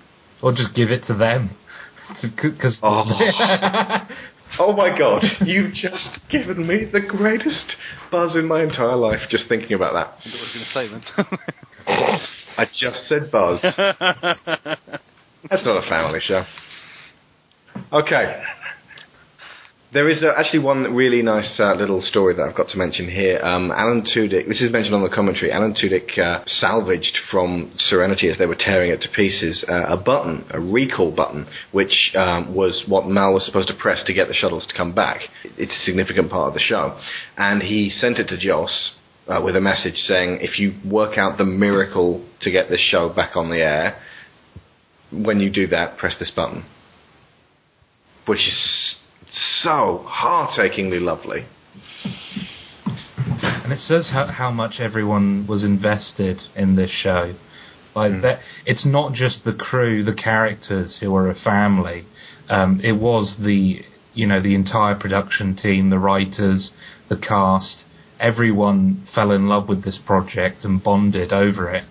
Or 0.43 0.53
just 0.53 0.75
give 0.75 0.91
it 0.91 1.03
to 1.09 1.15
them. 1.15 1.57
Because 2.23 2.79
Oh. 2.83 3.05
Oh 4.59 4.73
my 4.73 4.97
god, 4.99 5.23
you've 5.45 5.75
just 5.75 6.21
given 6.31 6.67
me 6.67 6.87
the 6.91 7.01
greatest 7.03 7.77
buzz 8.11 8.35
in 8.35 8.47
my 8.49 8.63
entire 8.63 8.97
life 8.97 9.21
just 9.29 9.47
thinking 9.47 9.75
about 9.75 9.93
that. 9.93 10.15
I 10.25 10.41
was 10.41 10.53
going 10.55 10.65
to 10.65 10.73
say 10.73 10.89
then. 10.89 11.03
I 12.57 12.65
just 12.75 13.07
said 13.09 13.31
buzz. 13.31 13.61
That's 15.51 15.65
not 15.67 15.85
a 15.85 15.89
family 15.89 16.21
show. 16.23 16.45
Okay. 17.91 18.43
There 19.95 20.11
is 20.11 20.23
uh, 20.23 20.35
actually 20.37 20.59
one 20.59 20.95
really 20.95 21.23
nice 21.23 21.59
uh, 21.59 21.73
little 21.73 22.03
story 22.03 22.35
that 22.35 22.43
I've 22.43 22.55
got 22.55 22.69
to 22.69 22.77
mention 22.77 23.11
here. 23.11 23.41
Um, 23.43 23.71
Alan 23.71 24.03
Tudyk, 24.03 24.47
this 24.47 24.61
is 24.61 24.71
mentioned 24.71 24.95
on 24.95 25.03
the 25.03 25.09
commentary, 25.09 25.51
Alan 25.51 25.73
Tudyk 25.73 26.19
uh, 26.19 26.45
salvaged 26.45 27.17
from 27.31 27.73
Serenity 27.77 28.29
as 28.29 28.37
they 28.37 28.45
were 28.45 28.59
tearing 28.59 28.91
it 28.91 29.01
to 29.01 29.09
pieces 29.17 29.65
uh, 29.67 29.87
a 29.89 29.97
button, 29.97 30.45
a 30.51 30.61
recall 30.61 31.11
button, 31.11 31.47
which 31.73 32.13
um, 32.15 32.55
was 32.55 32.85
what 32.87 33.07
Mal 33.09 33.33
was 33.33 33.47
supposed 33.47 33.69
to 33.69 33.75
press 33.75 34.05
to 34.05 34.13
get 34.13 34.29
the 34.29 34.35
shuttles 34.35 34.67
to 34.67 34.77
come 34.77 34.95
back. 34.95 35.23
It's 35.57 35.73
a 35.73 35.85
significant 35.87 36.31
part 36.31 36.49
of 36.49 36.55
the 36.55 36.61
show. 36.61 37.01
And 37.39 37.63
he 37.63 37.89
sent 37.89 38.19
it 38.19 38.29
to 38.29 38.37
Joss 38.37 38.93
uh, 39.29 39.41
with 39.43 39.57
a 39.57 39.63
message 39.63 39.97
saying, 39.97 40.41
if 40.43 40.59
you 40.59 40.75
work 40.85 41.17
out 41.17 41.39
the 41.39 41.47
miracle 41.47 42.29
to 42.43 42.51
get 42.51 42.69
this 42.69 42.87
show 42.91 43.09
back 43.09 43.35
on 43.37 43.49
the 43.49 43.63
air, 43.63 43.99
when 45.11 45.41
you 45.41 45.49
do 45.49 45.67
that, 45.69 45.97
press 45.97 46.17
this 46.19 46.31
button. 46.31 46.67
Which 48.29 48.47
is 48.47 48.97
so 49.63 50.05
heart-achingly 50.07 51.01
lovely. 51.01 51.47
And 53.43 53.73
it 53.73 53.79
says 53.79 54.11
how, 54.13 54.27
how 54.27 54.51
much 54.51 54.81
everyone 54.81 55.47
was 55.47 55.65
invested 55.65 56.43
in 56.55 56.77
this 56.77 56.91
show. 56.91 57.35
Like 57.95 58.23
that, 58.23 58.41
it's 58.67 58.87
not 58.87 59.15
just 59.15 59.45
the 59.45 59.53
crew, 59.53 60.05
the 60.05 60.15
characters 60.15 60.99
who 61.01 61.15
are 61.15 61.31
a 61.31 61.35
family. 61.35 62.07
Um, 62.49 62.81
it 62.83 62.93
was 62.93 63.37
the 63.43 63.81
you 64.15 64.27
know 64.27 64.43
the 64.43 64.55
entire 64.55 64.95
production 64.95 65.57
team, 65.57 65.91
the 65.91 65.99
writers, 65.99 66.71
the 67.09 67.17
cast. 67.17 67.85
Everyone 68.21 69.07
fell 69.15 69.31
in 69.31 69.49
love 69.49 69.69
with 69.69 69.85
this 69.85 69.99
project 70.05 70.65
and 70.65 70.83
bonded 70.83 71.33
over 71.33 71.71
it. 71.71 71.85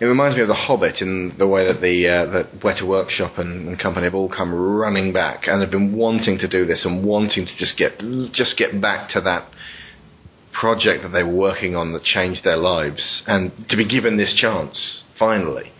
It 0.00 0.06
reminds 0.06 0.36
me 0.36 0.42
of 0.42 0.48
The 0.48 0.54
Hobbit 0.54 1.00
in 1.00 1.34
the 1.38 1.46
way 1.46 1.66
that 1.66 1.80
the 1.80 2.08
uh, 2.08 2.26
that 2.32 2.60
Weta 2.60 2.86
Workshop 2.86 3.38
and, 3.38 3.68
and 3.68 3.78
company 3.78 4.06
have 4.06 4.14
all 4.14 4.28
come 4.28 4.52
running 4.52 5.12
back 5.12 5.46
and 5.46 5.60
have 5.60 5.70
been 5.70 5.96
wanting 5.96 6.38
to 6.38 6.48
do 6.48 6.66
this 6.66 6.84
and 6.84 7.04
wanting 7.04 7.46
to 7.46 7.56
just 7.56 7.78
get 7.78 7.98
just 8.32 8.56
get 8.58 8.80
back 8.80 9.10
to 9.10 9.20
that 9.20 9.48
project 10.52 11.02
that 11.02 11.10
they 11.10 11.22
were 11.22 11.34
working 11.34 11.76
on 11.76 11.92
that 11.92 12.02
changed 12.02 12.42
their 12.44 12.56
lives 12.56 13.22
and 13.26 13.52
to 13.68 13.76
be 13.76 13.86
given 13.86 14.16
this 14.16 14.34
chance 14.34 15.02
finally. 15.18 15.70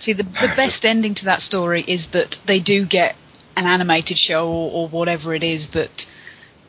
See, 0.00 0.12
the, 0.12 0.22
the 0.22 0.52
best 0.56 0.84
ending 0.84 1.14
to 1.16 1.24
that 1.24 1.40
story 1.40 1.82
is 1.82 2.06
that 2.12 2.36
they 2.46 2.60
do 2.60 2.86
get 2.86 3.16
an 3.56 3.66
animated 3.66 4.18
show 4.18 4.46
or, 4.46 4.70
or 4.70 4.88
whatever 4.88 5.34
it 5.34 5.42
is 5.42 5.68
that 5.74 5.90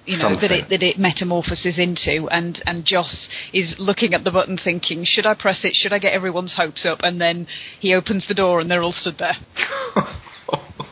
you 0.10 0.18
know 0.18 0.40
that 0.40 0.52
it 0.52 0.70
that 0.70 0.84
it 0.84 0.98
metamorphoses 0.98 1.78
into, 1.78 2.28
and 2.30 2.62
and 2.66 2.86
Joss 2.86 3.28
is 3.54 3.76
looking 3.78 4.14
at 4.14 4.24
the 4.24 4.32
button, 4.32 4.58
thinking, 4.62 5.04
should 5.06 5.26
I 5.26 5.34
press 5.36 5.60
it? 5.64 5.76
Should 5.76 5.94
I 5.94 6.00
get 6.00 6.14
everyone's 6.14 6.54
hopes 6.56 6.86
up? 6.86 7.00
And 7.02 7.20
then 7.22 7.48
he 7.80 7.94
opens 7.94 8.28
the 8.28 8.34
door, 8.34 8.60
and 8.60 8.70
they're 8.70 8.84
all 8.84 8.94
stood 8.94 9.18
there. 9.20 9.38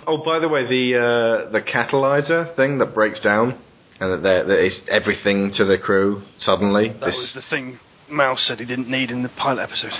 oh, 0.08 0.24
by 0.24 0.40
the 0.40 0.48
way, 0.48 0.64
the 0.68 0.98
uh, 0.98 1.52
the 1.52 1.62
catalyzer 1.62 2.56
thing 2.56 2.78
that 2.80 2.94
breaks 2.94 3.20
down 3.20 3.60
and 4.00 4.12
that, 4.14 4.24
there- 4.24 4.46
that 4.46 4.66
is 4.66 4.80
everything 4.90 5.52
to 5.58 5.66
the 5.66 5.78
crew 5.78 6.22
suddenly. 6.38 6.90
That 6.90 7.06
this, 7.08 7.16
was 7.16 7.32
the 7.36 7.50
thing 7.50 7.80
Mouse 8.10 8.46
said 8.48 8.60
he 8.60 8.66
didn't 8.66 8.90
need 8.90 9.12
in 9.12 9.24
the 9.24 9.30
pilot 9.30 9.64
episode. 9.64 9.92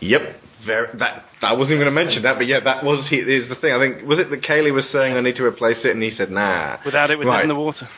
Yep. 0.00 0.20
Very, 0.66 0.98
that 0.98 1.24
I 1.40 1.52
wasn't 1.52 1.76
even 1.76 1.86
going 1.86 1.94
to 1.94 2.04
mention 2.04 2.22
that, 2.24 2.36
but 2.36 2.48
yeah, 2.48 2.58
that 2.58 2.82
was 2.82 3.06
he, 3.08 3.16
is 3.16 3.48
the 3.48 3.54
thing. 3.54 3.72
I 3.72 3.78
think 3.78 4.08
was 4.08 4.18
it 4.18 4.28
that 4.30 4.42
Kaylee 4.42 4.74
was 4.74 4.90
saying 4.90 5.14
I 5.14 5.20
need 5.20 5.36
to 5.36 5.44
replace 5.44 5.84
it, 5.84 5.92
and 5.92 6.02
he 6.02 6.10
said 6.10 6.30
nah. 6.30 6.78
Without 6.84 7.12
it, 7.12 7.18
with 7.18 7.28
right. 7.28 7.40
it 7.40 7.42
in 7.44 7.48
the 7.48 7.54
water. 7.54 7.88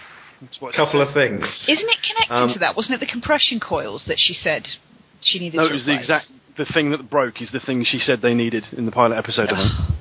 That's 0.42 0.60
what 0.60 0.72
she 0.72 0.76
couple 0.76 1.00
of 1.00 1.14
things. 1.14 1.40
Isn't 1.66 1.88
it 1.88 1.98
connected 2.06 2.34
Um, 2.34 2.52
to 2.52 2.58
that? 2.60 2.76
Wasn't 2.76 2.94
it 2.94 3.00
the 3.00 3.10
compression 3.10 3.60
coils 3.60 4.04
that 4.08 4.18
she 4.18 4.34
said 4.34 4.66
she 5.22 5.38
needed 5.38 5.56
No, 5.56 5.68
to 5.68 5.70
it 5.70 5.74
was 5.74 5.86
the 5.86 5.94
exact. 5.94 6.26
The 6.58 6.66
thing 6.66 6.90
that 6.90 7.08
broke 7.08 7.40
is 7.40 7.50
the 7.50 7.60
thing 7.60 7.84
she 7.84 7.98
said 7.98 8.20
they 8.20 8.34
needed 8.34 8.64
in 8.72 8.84
the 8.84 8.92
pilot 8.92 9.16
episode. 9.16 9.48
I 9.48 9.56
think. 9.56 9.99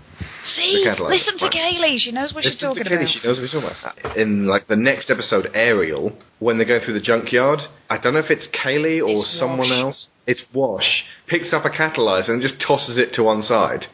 See, 0.56 0.84
The 0.84 0.90
catalyzer, 0.92 1.10
listen 1.10 1.38
to 1.40 1.46
right. 1.46 1.54
Kaylee. 1.54 2.00
She 2.00 2.12
knows 2.12 2.34
what 2.34 2.44
she's 2.44 2.56
Listen 2.56 2.76
to 2.76 2.84
talking 2.84 2.92
Kaylee, 2.92 3.02
about. 3.02 3.10
She 3.22 3.28
knows 3.28 3.38
what 3.38 3.44
she's 3.44 3.52
talking 3.52 4.04
about. 4.04 4.18
In 4.18 4.48
like 4.48 4.68
the 4.68 4.76
next 4.76 5.10
episode, 5.10 5.50
Ariel, 5.54 6.18
when 6.40 6.58
they 6.58 6.66
go 6.66 6.80
through 6.84 6.96
the 6.96 7.02
junkyard, 7.02 7.60
I 7.90 7.98
don't 7.98 8.14
know 8.14 8.20
if 8.20 8.30
it's 8.30 8.48
Kaylee 8.48 9.02
or 9.02 9.22
It's 9.22 9.40
someone 9.40 9.70
Wash. 9.70 9.80
else. 9.80 10.08
It's 10.28 10.44
Wash 10.54 11.04
picks 11.28 11.54
up 11.54 11.66
a 11.66 11.70
catalyzer 11.70 12.30
and 12.30 12.42
just 12.42 12.56
tosses 12.66 12.98
it 12.98 13.14
to 13.14 13.24
one 13.24 13.42
side, 13.44 13.86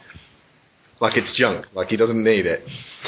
like 1.00 1.16
it's 1.16 1.32
junk, 1.36 1.66
like 1.74 1.88
he 1.88 1.96
doesn't 1.96 2.22
need 2.22 2.46
it. 2.46 2.62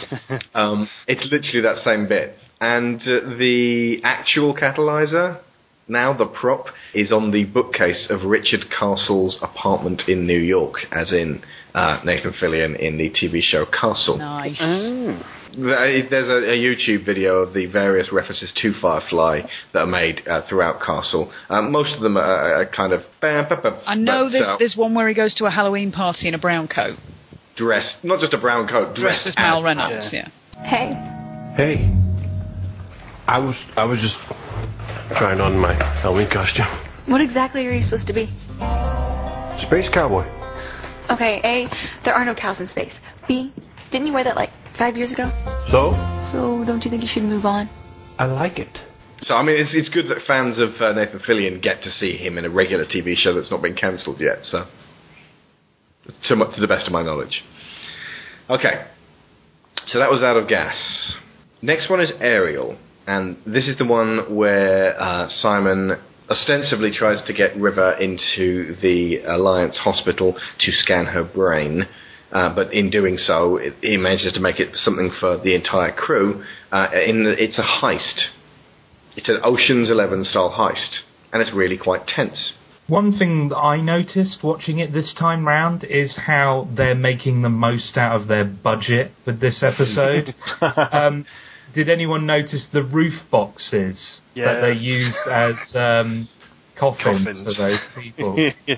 um, 0.55 0.89
it's 1.07 1.25
literally 1.33 1.61
that 1.63 1.79
same 1.85 2.07
bit, 2.09 2.35
and 2.61 3.01
uh, 3.03 3.37
the 3.39 4.01
actual 4.05 4.55
catalyzer. 4.55 5.41
Now 5.89 6.13
the 6.17 6.27
prop 6.27 6.67
is 6.95 7.11
on 7.13 7.31
the 7.31 7.45
bookcase 7.45 8.09
of 8.11 8.23
Richard 8.29 8.67
Castle's 8.71 9.39
apartment 9.43 10.03
in 10.07 10.27
New 10.27 10.39
York, 10.39 10.77
as 10.93 11.13
in 11.13 11.43
uh, 11.75 12.01
Nathan 12.05 12.33
Fillion 12.41 12.79
in 12.79 12.99
the 12.99 13.11
TV 13.11 13.41
show 13.43 13.65
Castle. 13.67 14.19
Nice. 14.19 14.57
Oh. 14.61 15.23
There's 15.57 16.29
a, 16.29 16.53
a 16.53 16.57
YouTube 16.57 17.05
video 17.07 17.39
of 17.39 17.55
the 17.55 17.67
various 17.67 18.13
references 18.13 18.53
to 18.63 18.75
Firefly 18.81 19.41
that 19.73 19.79
are 19.81 19.87
made 19.87 20.21
uh, 20.29 20.43
throughout 20.49 20.81
Castle. 20.81 21.33
Um, 21.49 21.73
most 21.73 21.95
of 21.97 22.03
them 22.03 22.17
are, 22.19 22.61
are 22.61 22.67
kind 22.67 22.93
of 22.93 23.01
bam, 23.21 23.49
bam, 23.49 23.63
bam, 23.63 23.81
I 23.87 23.95
know 23.95 24.27
but, 24.27 24.33
there's 24.33 24.47
uh, 24.47 24.57
there's 24.59 24.77
one 24.77 24.95
where 24.95 25.09
he 25.09 25.15
goes 25.15 25.35
to 25.37 25.47
a 25.47 25.51
Halloween 25.51 25.91
party 25.91 26.29
in 26.29 26.35
a 26.35 26.39
brown 26.39 26.69
coat, 26.69 26.99
dressed, 27.57 28.05
not 28.05 28.21
just 28.21 28.35
a 28.35 28.39
brown 28.39 28.69
coat, 28.69 28.95
dressed, 28.95 29.25
dressed 29.25 29.27
as 29.29 29.37
Mal 29.37 29.59
as- 29.59 29.65
Reynolds. 29.65 30.09
Yeah. 30.13 30.29
Hey, 30.65 31.15
Hey, 31.57 31.98
I 33.29 33.39
was 33.39 33.63
I 33.77 33.85
was 33.85 34.01
just 34.01 34.19
trying 35.19 35.43
on 35.43 35.59
my 35.59 35.75
Halloween 35.75 36.31
costume. 36.31 36.65
what 37.05 37.21
exactly 37.21 37.67
are 37.67 37.71
you 37.71 37.83
supposed 37.83 38.07
to 38.07 38.15
be? 38.15 38.25
Space 39.59 39.91
cowboy. 39.91 40.25
Okay, 41.11 41.43
A, 41.45 41.69
there 42.05 42.15
are 42.15 42.25
no 42.25 42.35
cows 42.35 42.61
in 42.61 42.69
space. 42.69 43.01
B, 43.27 43.53
didn't 43.91 44.07
you 44.07 44.15
wear 44.15 44.25
that 44.25 44.35
like 44.35 44.51
five 44.73 44.97
years 44.97 45.13
ago? 45.13 45.31
So 45.71 45.93
So 46.25 46.65
don't 46.65 46.83
you 46.87 46.91
think 46.91 47.03
you 47.03 47.09
should 47.09 47.25
move 47.25 47.45
on? 47.45 47.69
I 48.19 48.25
like 48.25 48.59
it. 48.59 48.79
So 49.21 49.35
I 49.35 49.43
mean, 49.43 49.61
it's 49.61 49.75
it's 49.75 49.91
good 49.91 50.09
that 50.09 50.23
fans 50.27 50.59
of 50.59 50.81
uh, 50.81 50.95
Nathan 50.95 51.21
Fillion 51.21 51.61
get 51.61 51.83
to 51.83 51.91
see 51.91 52.17
him 52.17 52.39
in 52.39 52.47
a 52.47 52.51
regular 52.51 52.87
TV 52.87 53.15
show 53.15 53.35
that's 53.35 53.51
not 53.51 53.61
been 53.61 53.77
cancelled 53.77 54.21
yet. 54.21 54.39
So, 54.45 54.65
to, 56.29 56.37
my, 56.37 56.47
to 56.55 56.61
the 56.63 56.67
best 56.67 56.87
of 56.87 56.95
my 56.95 57.03
knowledge. 57.03 57.45
Okay, 58.49 58.87
so 59.87 59.99
that 59.99 60.11
was 60.11 60.23
out 60.23 60.39
of 60.39 60.49
gas. 60.49 61.15
Next 61.61 61.91
one 61.91 62.01
is 62.01 62.11
Ariel, 62.21 62.79
and 63.09 63.39
this 63.47 63.67
is 63.67 63.79
the 63.79 63.87
one 63.87 64.37
where 64.37 65.01
uh, 65.01 65.29
Simon 65.31 65.99
ostensibly 66.29 66.93
tries 66.93 67.27
to 67.27 67.33
get 67.33 67.57
River 67.57 67.93
into 67.93 68.77
the 68.83 69.23
Alliance 69.27 69.79
hospital 69.79 70.39
to 70.61 70.73
scan 70.73 71.07
her 71.07 71.25
brain. 71.25 71.89
Uh, 72.31 72.55
but 72.55 72.75
in 72.75 72.91
doing 72.91 73.17
so, 73.17 73.57
it, 73.57 73.73
he 73.81 73.97
manages 73.97 74.35
to 74.35 74.41
make 74.41 74.61
it 74.61 74.77
something 74.77 75.11
for 75.19 75.39
the 75.39 75.55
entire 75.55 75.91
crew. 75.91 76.45
Uh, 76.71 76.89
in 76.93 77.25
the, 77.25 77.43
it's 77.43 77.59
a 77.59 77.63
heist. 77.83 78.27
It's 79.17 79.31
an 79.31 79.41
Ocean's 79.43 79.89
Eleven 79.89 80.23
style 80.23 80.51
heist, 80.51 80.99
and 81.33 81.41
it's 81.41 81.55
really 81.55 81.79
quite 81.79 82.07
tense. 82.07 82.53
One 82.89 83.19
thing 83.19 83.49
that 83.49 83.57
I 83.57 83.81
noticed 83.81 84.41
watching 84.43 84.81
it 84.81 84.93
this 84.93 85.15
time 85.19 85.47
round 85.47 85.83
is 85.85 86.21
how 86.27 86.69
they're 86.77 86.95
making 86.95 87.41
the 87.41 87.49
most 87.49 87.97
out 87.97 88.21
of 88.21 88.29
their 88.29 88.45
budget 88.45 89.13
with 89.25 89.41
this 89.41 89.63
episode. 89.63 90.35
um, 90.93 91.25
did 91.75 91.89
anyone 91.89 92.27
notice 92.27 92.69
the 92.73 92.83
roof 92.83 93.15
boxes 93.31 94.21
that 94.37 94.61
they 94.61 94.73
used 94.73 95.19
as 95.31 95.55
um, 95.75 96.29
coffins, 96.79 97.25
Coffins. 97.27 97.45
for 97.57 97.63
those 97.63 97.79
people? 98.01 98.35
yeah, 98.39 98.51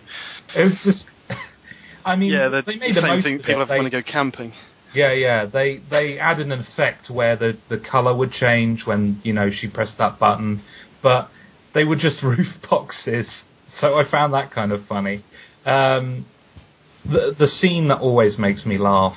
it 0.56 0.64
was 0.64 0.80
just. 0.84 1.04
I 2.04 2.16
mean, 2.16 2.32
the, 2.32 2.62
they 2.66 2.76
made 2.76 2.96
the 2.96 3.00
same 3.02 3.08
most 3.10 3.24
thing. 3.24 3.34
of 3.36 3.40
People 3.42 3.56
it. 3.62 3.68
have 3.68 3.68
They- 3.68 3.90
to 3.90 3.90
go 3.90 4.02
camping. 4.02 4.52
yeah, 4.94 5.12
yeah. 5.12 5.46
They 5.46 5.80
they 5.90 6.18
added 6.18 6.46
an 6.50 6.60
effect 6.60 7.10
where 7.10 7.36
the 7.36 7.58
the 7.68 7.78
color 7.78 8.16
would 8.16 8.32
change 8.32 8.86
when 8.86 9.20
you 9.22 9.32
know 9.32 9.50
she 9.52 9.68
pressed 9.68 9.98
that 9.98 10.18
button, 10.18 10.62
but 11.02 11.28
they 11.74 11.84
were 11.84 11.96
just 11.96 12.22
roof 12.24 12.46
boxes. 12.68 13.26
So 13.76 13.94
I 13.96 14.10
found 14.10 14.32
that 14.34 14.50
kind 14.50 14.72
of 14.72 14.80
funny. 14.86 15.24
Um, 15.64 16.26
the 17.04 17.34
the 17.38 17.46
scene 17.46 17.88
that 17.88 17.98
always 18.00 18.38
makes 18.38 18.64
me 18.66 18.78
laugh 18.78 19.16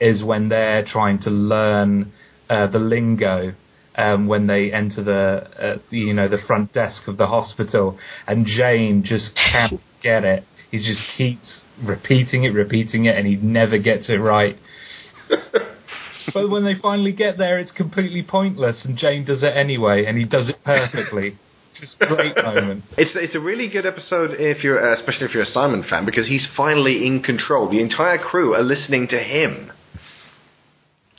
is 0.00 0.22
when 0.24 0.48
they're 0.48 0.84
trying 0.84 1.20
to 1.20 1.30
learn 1.30 2.12
uh, 2.48 2.66
the 2.66 2.78
lingo. 2.78 3.54
Um, 3.96 4.26
when 4.26 4.48
they 4.48 4.72
enter 4.72 5.04
the, 5.04 5.48
uh, 5.56 5.78
the 5.88 5.98
you 5.98 6.12
know 6.12 6.26
the 6.26 6.40
front 6.48 6.72
desk 6.72 7.06
of 7.06 7.16
the 7.16 7.28
hospital, 7.28 7.96
and 8.26 8.44
Jayne 8.44 9.04
just 9.04 9.36
can't 9.36 9.80
get 10.02 10.24
it. 10.24 10.44
He 10.72 10.78
just 10.78 11.02
keeps 11.16 11.62
repeating 11.80 12.42
it, 12.42 12.48
repeating 12.48 13.04
it, 13.04 13.16
and 13.16 13.24
he 13.24 13.36
never 13.36 13.78
gets 13.78 14.10
it 14.10 14.16
right. 14.16 14.56
but 16.34 16.50
when 16.50 16.64
they 16.64 16.74
finally 16.74 17.12
get 17.12 17.38
there, 17.38 17.60
it's 17.60 17.70
completely 17.70 18.24
pointless, 18.28 18.84
and 18.84 18.96
Jayne 18.96 19.24
does 19.24 19.44
it 19.44 19.56
anyway, 19.56 20.04
and 20.06 20.18
he 20.18 20.24
does 20.24 20.48
it 20.48 20.56
perfectly. 20.64 21.38
It's 21.70 21.80
just 21.80 21.96
a 22.00 22.06
great 22.06 22.36
moment. 22.36 22.84
It's 22.96 23.12
it's 23.14 23.34
a 23.34 23.40
really 23.40 23.68
good 23.68 23.84
episode 23.84 24.30
if 24.38 24.62
you're 24.62 24.92
uh, 24.92 24.94
especially 24.94 25.26
if 25.26 25.34
you're 25.34 25.42
a 25.42 25.46
Simon 25.46 25.84
fan 25.88 26.06
because 26.06 26.28
he's 26.28 26.46
finally 26.56 27.04
in 27.06 27.22
control. 27.22 27.68
The 27.68 27.80
entire 27.80 28.18
crew 28.18 28.54
are 28.54 28.62
listening 28.62 29.08
to 29.08 29.18
him. 29.18 29.72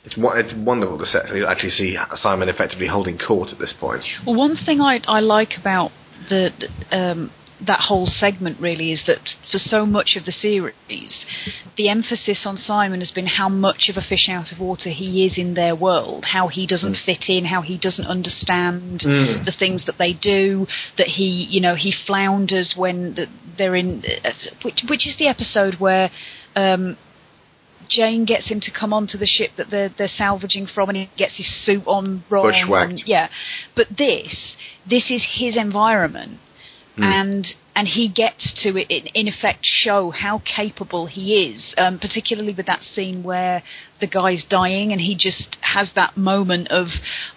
It's 0.06 0.14
it's 0.16 0.54
wonderful 0.56 0.98
to 0.98 1.46
actually 1.48 1.70
see 1.70 1.96
Simon 2.14 2.48
effectively 2.48 2.86
holding 2.86 3.18
court 3.18 3.48
at 3.52 3.58
this 3.58 3.74
point. 3.78 4.02
Well, 4.24 4.36
one 4.36 4.56
thing 4.56 4.80
I 4.80 5.00
I 5.06 5.20
like 5.20 5.54
about 5.60 5.90
the 6.30 6.50
um, 6.92 7.30
that 7.66 7.80
whole 7.80 8.06
segment 8.06 8.60
really 8.60 8.92
is 8.92 9.02
that 9.06 9.18
for 9.50 9.58
so 9.58 9.86
much 9.86 10.14
of 10.16 10.24
the 10.26 10.32
series, 10.32 11.24
the 11.76 11.88
emphasis 11.88 12.44
on 12.44 12.56
Simon 12.56 13.00
has 13.00 13.10
been 13.10 13.26
how 13.26 13.48
much 13.48 13.88
of 13.88 13.96
a 13.96 14.06
fish 14.06 14.28
out 14.28 14.52
of 14.52 14.60
water 14.60 14.90
he 14.90 15.24
is 15.26 15.38
in 15.38 15.54
their 15.54 15.74
world, 15.74 16.26
how 16.32 16.48
he 16.48 16.66
doesn't 16.66 16.96
fit 17.04 17.24
in, 17.28 17.46
how 17.46 17.62
he 17.62 17.76
doesn't 17.78 18.06
understand 18.06 19.00
Mm. 19.00 19.44
the 19.44 19.52
things 19.52 19.86
that 19.86 19.98
they 19.98 20.12
do, 20.12 20.66
that 20.98 21.08
he 21.08 21.46
you 21.50 21.60
know 21.60 21.74
he 21.74 21.92
flounders 22.06 22.74
when 22.76 23.14
the, 23.14 23.26
they're 23.58 23.74
in 23.74 24.04
uh, 24.24 24.30
which 24.64 24.82
which 24.88 25.06
is 25.06 25.16
the 25.18 25.26
episode 25.26 25.74
where. 25.80 26.10
Um, 26.54 26.96
Jayne 27.88 28.24
gets 28.24 28.48
him 28.48 28.60
to 28.60 28.70
come 28.70 28.92
onto 28.92 29.18
the 29.18 29.26
ship 29.26 29.50
that 29.56 29.70
they're 29.70 29.88
they're 29.96 30.08
salvaging 30.08 30.66
from, 30.66 30.88
and 30.90 30.98
he 30.98 31.10
gets 31.16 31.36
his 31.36 31.48
suit 31.64 31.82
on 31.86 32.24
wrong. 32.30 32.50
Bushwhacked. 32.50 32.90
and- 32.90 33.02
yeah, 33.06 33.28
but 33.74 33.86
this 33.96 34.56
this 34.88 35.10
is 35.10 35.22
his 35.34 35.56
environment, 35.56 36.38
Hmm. 36.96 37.02
and 37.02 37.54
and 37.74 37.88
he 37.88 38.08
gets 38.08 38.54
to 38.62 38.70
in, 38.78 39.06
in 39.08 39.28
effect 39.28 39.58
show 39.62 40.10
how 40.10 40.38
capable 40.46 41.06
he 41.06 41.44
is. 41.50 41.74
Um, 41.76 41.98
particularly 41.98 42.54
with 42.54 42.64
that 42.66 42.82
scene 42.82 43.22
where 43.22 43.62
the 44.00 44.06
guy's 44.06 44.44
dying, 44.44 44.92
and 44.92 45.00
he 45.00 45.14
just 45.14 45.58
has 45.60 45.92
that 45.92 46.16
moment 46.16 46.68
of, 46.68 46.88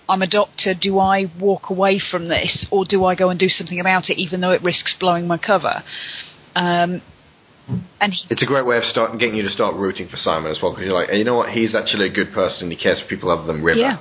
"I'm 0.07 0.21
a 0.21 0.27
doctor. 0.27 0.73
Do 0.73 0.97
I 0.99 1.25
walk 1.38 1.69
away 1.69 1.99
from 1.99 2.29
this, 2.29 2.65
or 2.71 2.85
do 2.85 3.03
I 3.03 3.15
go 3.15 3.29
and 3.29 3.38
do 3.39 3.49
something 3.49 3.79
about 3.81 4.09
it, 4.09 4.17
even 4.17 4.39
though 4.39 4.51
it 4.51 4.63
risks 4.63 4.93
blowing 4.93 5.27
my 5.27 5.38
cover?" 5.38 5.83
Um, 6.55 7.01
and 8.01 8.13
he 8.13 8.25
It's 8.29 8.43
a 8.43 8.45
great 8.45 8.65
way 8.65 8.77
of 8.77 8.84
start, 8.84 9.17
getting 9.19 9.36
you 9.36 9.43
to 9.43 9.49
start 9.49 9.75
rooting 9.75 10.08
for 10.10 10.17
Simon 10.17 10.51
as 10.51 10.60
well 10.62 10.71
because 10.71 10.86
you're 10.86 10.93
like, 10.93 11.10
you 11.12 11.23
know 11.23 11.36
what, 11.36 11.49
he's 11.49 11.75
actually 11.75 12.08
a 12.08 12.13
good 12.13 12.34
person. 12.34 12.69
He 12.71 12.77
cares 12.77 12.99
for 13.01 13.08
people 13.08 13.29
other 13.32 13.45
than 13.45 13.63
River. 13.63 13.79
Yeah. 13.79 13.97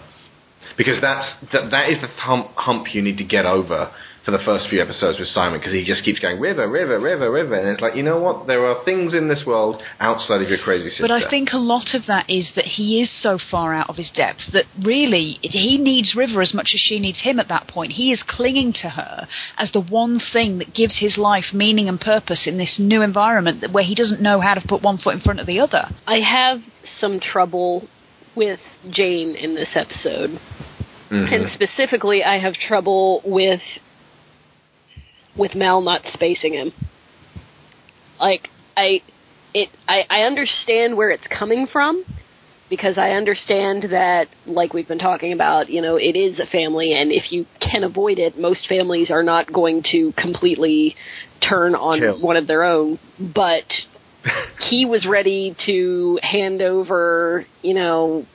Because 0.77 1.01
that's 1.01 1.35
that, 1.53 1.71
that 1.71 1.89
is 1.89 2.01
the 2.01 2.09
hump, 2.09 2.49
hump 2.57 2.95
you 2.95 3.03
need 3.03 3.19
to 3.19 3.25
get 3.25 3.47
over 3.47 3.93
for 4.25 4.31
the 4.33 4.39
first 4.45 4.69
few 4.69 4.83
episodes 4.83 5.19
with 5.19 5.29
Simon 5.29 5.59
because 5.59 5.73
he 5.73 5.85
just 5.85 6.05
keeps 6.05 6.19
going 6.19 6.41
river, 6.41 6.69
river, 6.69 6.99
river, 7.01 7.31
river, 7.31 7.55
and 7.55 7.69
it's 7.69 7.81
like 7.81 7.95
you 7.95 8.03
know 8.03 8.21
what? 8.21 8.47
There 8.47 8.67
are 8.67 8.85
things 8.85 9.15
in 9.15 9.29
this 9.29 9.45
world 9.47 9.83
outside 10.01 10.43
of 10.43 10.49
your 10.49 10.59
crazy 10.59 10.91
sister. 10.91 11.05
But 11.05 11.13
I 11.13 11.29
think 11.29 11.51
a 11.53 11.59
lot 11.59 11.95
of 11.95 12.07
that 12.07 12.29
is 12.29 12.53
that 12.57 12.65
he 12.65 13.01
is 13.01 13.11
so 13.23 13.39
far 13.39 13.75
out 13.75 13.89
of 13.89 13.97
his 13.97 14.11
depth 14.11 14.53
that 14.53 14.65
really 14.83 15.39
he 15.43 15.79
needs 15.79 16.15
River 16.17 16.43
as 16.43 16.53
much 16.53 16.71
as 16.75 16.81
she 16.81 16.99
needs 16.99 17.23
him 17.23 17.39
at 17.39 17.49
that 17.49 17.69
point. 17.69 17.93
He 17.93 18.13
is 18.13 18.23
clinging 18.27 18.73
to 18.83 18.91
her 18.91 19.27
as 19.57 19.73
the 19.73 19.81
one 19.81 20.21
thing 20.33 20.59
that 20.59 20.75
gives 20.75 20.99
his 20.99 21.17
life 21.17 21.53
meaning 21.53 21.89
and 21.89 22.01
purpose 22.01 22.47
in 22.47 22.59
this 22.59 22.77
new 22.79 23.03
environment 23.03 23.65
where 23.73 23.85
he 23.85 23.95
doesn't 23.95 24.21
know 24.21 24.41
how 24.41 24.55
to 24.55 24.61
put 24.67 24.83
one 24.83 24.99
foot 24.99 25.15
in 25.15 25.21
front 25.21 25.41
of 25.41 25.47
the 25.47 25.61
other. 25.61 25.89
I 26.07 26.21
have 26.21 26.61
some 27.01 27.21
trouble 27.21 27.89
with 28.35 28.61
Jayne 28.91 29.35
in 29.35 29.55
this 29.55 29.71
episode. 29.75 30.39
Mhm. 31.11 31.33
And 31.33 31.51
specifically, 31.53 32.23
I 32.23 32.39
have 32.39 32.55
trouble 32.55 33.23
with 33.25 33.63
with 35.37 35.55
Mal 35.55 35.81
not 35.81 36.03
spacing 36.13 36.55
him. 36.55 36.73
Like 38.21 38.49
I, 38.77 39.03
it, 39.55 39.69
I, 39.87 40.03
I 40.09 40.21
understand 40.23 40.97
where 40.97 41.11
it's 41.11 41.27
coming 41.27 41.67
from, 41.71 42.05
because 42.69 42.99
I 42.99 43.11
understand 43.11 43.85
that, 43.91 44.27
like 44.47 44.75
we've 44.75 44.89
been 44.89 44.99
talking 44.99 45.33
about, 45.33 45.71
you 45.71 45.81
know, 45.81 45.97
it 45.97 46.17
is 46.17 46.39
a 46.39 46.47
family, 46.47 46.93
and 46.93 47.11
if 47.11 47.33
you 47.33 47.47
can 47.61 47.83
avoid 47.83 48.19
it, 48.19 48.39
most 48.39 48.69
families 48.69 49.11
are 49.11 49.23
not 49.23 49.53
going 49.53 49.83
to 49.93 50.13
completely 50.17 50.95
turn 51.47 51.75
on 51.75 52.01
Kill. 52.01 52.21
one 52.21 52.37
of 52.37 52.47
their 52.47 52.65
own. 52.65 52.99
But 53.19 53.65
he 54.69 54.85
was 54.85 55.07
ready 55.09 55.57
to 55.67 56.19
hand 56.23 56.61
over, 56.61 57.47
you 57.63 57.75
know, 57.75 58.27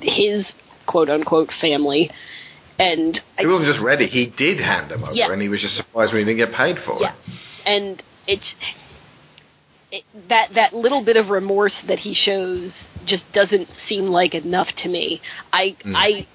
his 0.00 0.46
quote 0.86 1.10
unquote 1.10 1.50
family, 1.60 2.10
and 2.78 3.20
He 3.38 3.46
wasn't 3.46 3.72
just 3.72 3.82
ready; 3.84 4.06
he 4.06 4.26
did 4.26 4.58
hand 4.60 4.90
him 4.90 5.04
over, 5.04 5.12
Yeah. 5.14 5.30
and 5.32 5.40
he 5.40 5.48
was 5.48 5.60
just 5.60 5.76
surprised 5.76 6.12
when 6.12 6.26
he 6.26 6.34
didn't 6.34 6.48
get 6.50 6.56
paid 6.56 6.76
for 6.84 6.98
Yeah, 7.00 7.12
it. 7.12 7.32
and 7.66 8.02
it's 8.26 8.54
it, 9.92 10.04
that 10.28 10.48
that 10.54 10.74
little 10.74 11.04
bit 11.04 11.16
of 11.16 11.28
remorse 11.28 11.74
that 11.86 12.00
he 12.00 12.14
shows 12.14 12.72
just 13.06 13.24
doesn't 13.32 13.68
seem 13.88 14.06
like 14.06 14.34
enough 14.34 14.68
to 14.82 14.88
me. 14.88 15.20
I 15.52 15.76
Mm. 15.84 15.94
I 15.96 16.26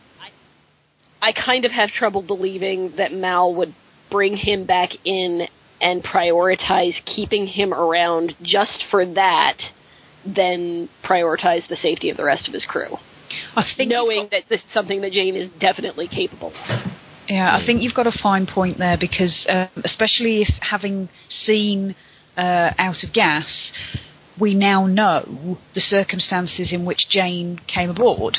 I 1.21 1.33
kind 1.33 1.65
of 1.65 1.71
have 1.71 1.89
trouble 1.91 2.21
believing 2.21 2.93
that 2.95 3.11
Mal 3.11 3.53
would 3.55 3.73
bring 4.09 4.37
him 4.37 4.63
back 4.65 4.91
in 5.03 5.47
and 5.81 6.01
prioritize 6.03 6.93
keeping 7.05 7.47
him 7.47 7.73
around 7.73 8.35
just 8.41 8.83
for 8.89 9.05
that 9.05 9.57
than 10.25 10.87
prioritize 11.03 11.67
the 11.67 11.75
safety 11.75 12.09
of 12.09 12.15
the 12.17 12.23
rest 12.23 12.47
of 12.47 12.53
his 12.53 12.65
crew. 12.65 12.97
I 13.55 13.63
think 13.75 13.91
knowing 13.91 14.27
that 14.32 14.43
this 14.49 14.61
is 14.61 14.73
something 14.73 15.01
that 15.01 15.11
Jayne 15.11 15.36
is 15.36 15.49
definitely 15.59 16.07
capable 16.07 16.49
of. 16.49 16.91
Yeah, 17.27 17.55
I 17.55 17.63
think 17.63 17.84
you've 17.84 17.93
got 17.93 18.07
a 18.07 18.17
fine 18.23 18.47
point 18.47 18.80
there 18.80 18.97
because, 18.99 19.45
uh, 19.47 19.67
especially 19.84 20.41
if 20.41 20.49
having 20.61 21.09
seen 21.27 21.95
uh, 22.36 22.71
Out 22.77 23.03
of 23.03 23.13
Gas, 23.13 23.71
we 24.39 24.55
now 24.55 24.88
know 24.88 25.57
the 25.75 25.82
circumstances 25.82 26.73
in 26.73 26.86
which 26.86 27.07
Jayne 27.09 27.59
came 27.67 27.91
aboard. 27.91 28.38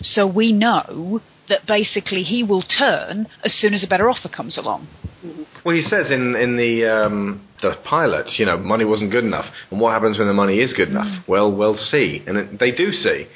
So 0.00 0.26
we 0.26 0.52
know 0.52 1.20
that 1.48 1.66
basically 1.66 2.22
he 2.22 2.42
will 2.42 2.62
turn 2.62 3.26
as 3.44 3.54
soon 3.54 3.74
as 3.74 3.82
a 3.82 3.88
better 3.88 4.08
offer 4.08 4.28
comes 4.28 4.56
along. 4.56 4.86
Well, 5.64 5.74
he 5.74 5.82
says 5.82 6.10
in 6.12 6.36
in 6.36 6.56
the 6.56 6.84
um, 6.86 7.48
the 7.60 7.74
pilot, 7.84 8.26
you 8.38 8.46
know, 8.46 8.56
money 8.56 8.84
wasn't 8.84 9.10
good 9.10 9.24
enough, 9.24 9.46
and 9.70 9.80
what 9.80 9.92
happens 9.92 10.18
when 10.18 10.28
the 10.28 10.34
money 10.34 10.60
is 10.60 10.72
good 10.72 10.88
enough? 10.88 11.24
Well, 11.26 11.54
we'll 11.54 11.76
see, 11.76 12.22
and 12.26 12.36
it, 12.36 12.60
they 12.60 12.70
do 12.70 12.92
see. 12.92 13.26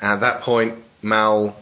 At 0.00 0.20
that 0.20 0.42
point, 0.42 0.78
Mal. 1.02 1.56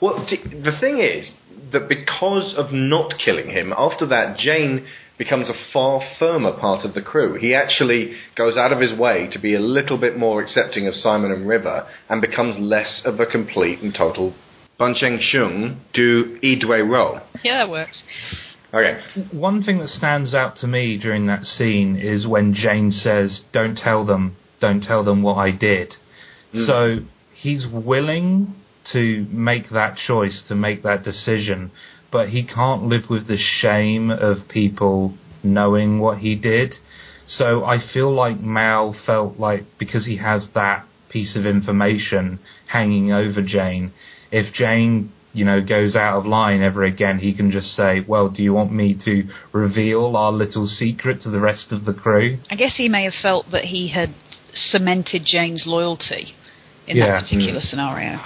Well, 0.00 0.26
t- 0.28 0.42
the 0.42 0.76
thing 0.80 1.00
is 1.00 1.30
that 1.72 1.88
because 1.88 2.54
of 2.56 2.72
not 2.72 3.14
killing 3.24 3.50
him, 3.50 3.72
after 3.76 4.06
that, 4.06 4.38
Jayne 4.38 4.86
becomes 5.18 5.48
a 5.48 5.72
far 5.72 6.00
firmer 6.18 6.52
part 6.52 6.84
of 6.84 6.94
the 6.94 7.02
crew. 7.02 7.38
He 7.38 7.54
actually 7.54 8.14
goes 8.36 8.56
out 8.56 8.72
of 8.72 8.80
his 8.80 8.96
way 8.98 9.28
to 9.32 9.38
be 9.38 9.54
a 9.54 9.60
little 9.60 9.98
bit 9.98 10.16
more 10.18 10.42
accepting 10.42 10.86
of 10.86 10.94
Simon 10.94 11.30
and 11.30 11.46
River, 11.46 11.86
and 12.08 12.20
becomes 12.20 12.56
less 12.58 13.02
of 13.04 13.20
a 13.20 13.26
complete 13.26 13.80
and 13.80 13.94
total 13.94 14.34
Buncheng 14.80 15.20
Shung 15.20 15.80
do 15.94 16.38
Idway 16.42 16.88
Ro. 16.88 17.20
Yeah, 17.44 17.58
that 17.58 17.70
works. 17.70 18.02
Okay. 18.74 19.00
One 19.30 19.62
thing 19.62 19.78
that 19.78 19.88
stands 19.88 20.34
out 20.34 20.56
to 20.56 20.66
me 20.66 20.98
during 20.98 21.26
that 21.26 21.44
scene 21.44 21.96
is 21.96 22.26
when 22.26 22.54
Jayne 22.54 22.90
says, 22.90 23.42
"Don't 23.52 23.76
tell 23.76 24.04
them, 24.04 24.36
don't 24.60 24.82
tell 24.82 25.04
them 25.04 25.22
what 25.22 25.36
I 25.36 25.50
did." 25.50 25.94
Mm. 26.54 26.66
So 26.66 26.98
he's 27.42 27.66
willing 27.66 28.54
to 28.92 29.26
make 29.30 29.70
that 29.70 29.96
choice, 29.96 30.42
to 30.46 30.54
make 30.54 30.82
that 30.84 31.02
decision, 31.02 31.72
but 32.10 32.28
he 32.28 32.44
can't 32.44 32.84
live 32.84 33.02
with 33.10 33.26
the 33.26 33.36
shame 33.36 34.10
of 34.10 34.36
people 34.48 35.14
knowing 35.42 35.98
what 35.98 36.18
he 36.18 36.36
did. 36.36 36.74
So 37.26 37.64
I 37.64 37.78
feel 37.92 38.14
like 38.14 38.38
Mal 38.38 38.94
felt 39.06 39.38
like 39.38 39.64
because 39.78 40.06
he 40.06 40.18
has 40.18 40.48
that 40.54 40.86
piece 41.08 41.36
of 41.36 41.44
information 41.44 42.38
hanging 42.68 43.12
over 43.12 43.42
Jayne, 43.42 43.92
if 44.30 44.52
Jayne, 44.54 45.10
you 45.32 45.44
know, 45.44 45.60
goes 45.60 45.96
out 45.96 46.18
of 46.18 46.26
line 46.26 46.62
ever 46.62 46.84
again, 46.84 47.18
he 47.18 47.34
can 47.34 47.50
just 47.50 47.74
say, 47.74 48.04
"Well, 48.06 48.28
do 48.28 48.42
you 48.42 48.52
want 48.52 48.72
me 48.72 48.94
to 49.04 49.24
reveal 49.52 50.16
our 50.16 50.32
little 50.32 50.66
secret 50.66 51.20
to 51.22 51.30
the 51.30 51.40
rest 51.40 51.72
of 51.72 51.84
the 51.86 51.94
crew?" 51.94 52.38
I 52.50 52.54
guess 52.54 52.76
he 52.76 52.88
may 52.88 53.04
have 53.04 53.14
felt 53.14 53.50
that 53.50 53.64
he 53.64 53.88
had 53.88 54.10
cemented 54.54 55.24
Jayne's 55.24 55.66
loyalty 55.66 56.34
in 56.86 56.96
Yeah, 56.96 57.06
that 57.12 57.22
particular 57.24 57.60
mm. 57.60 57.70
scenario. 57.70 58.18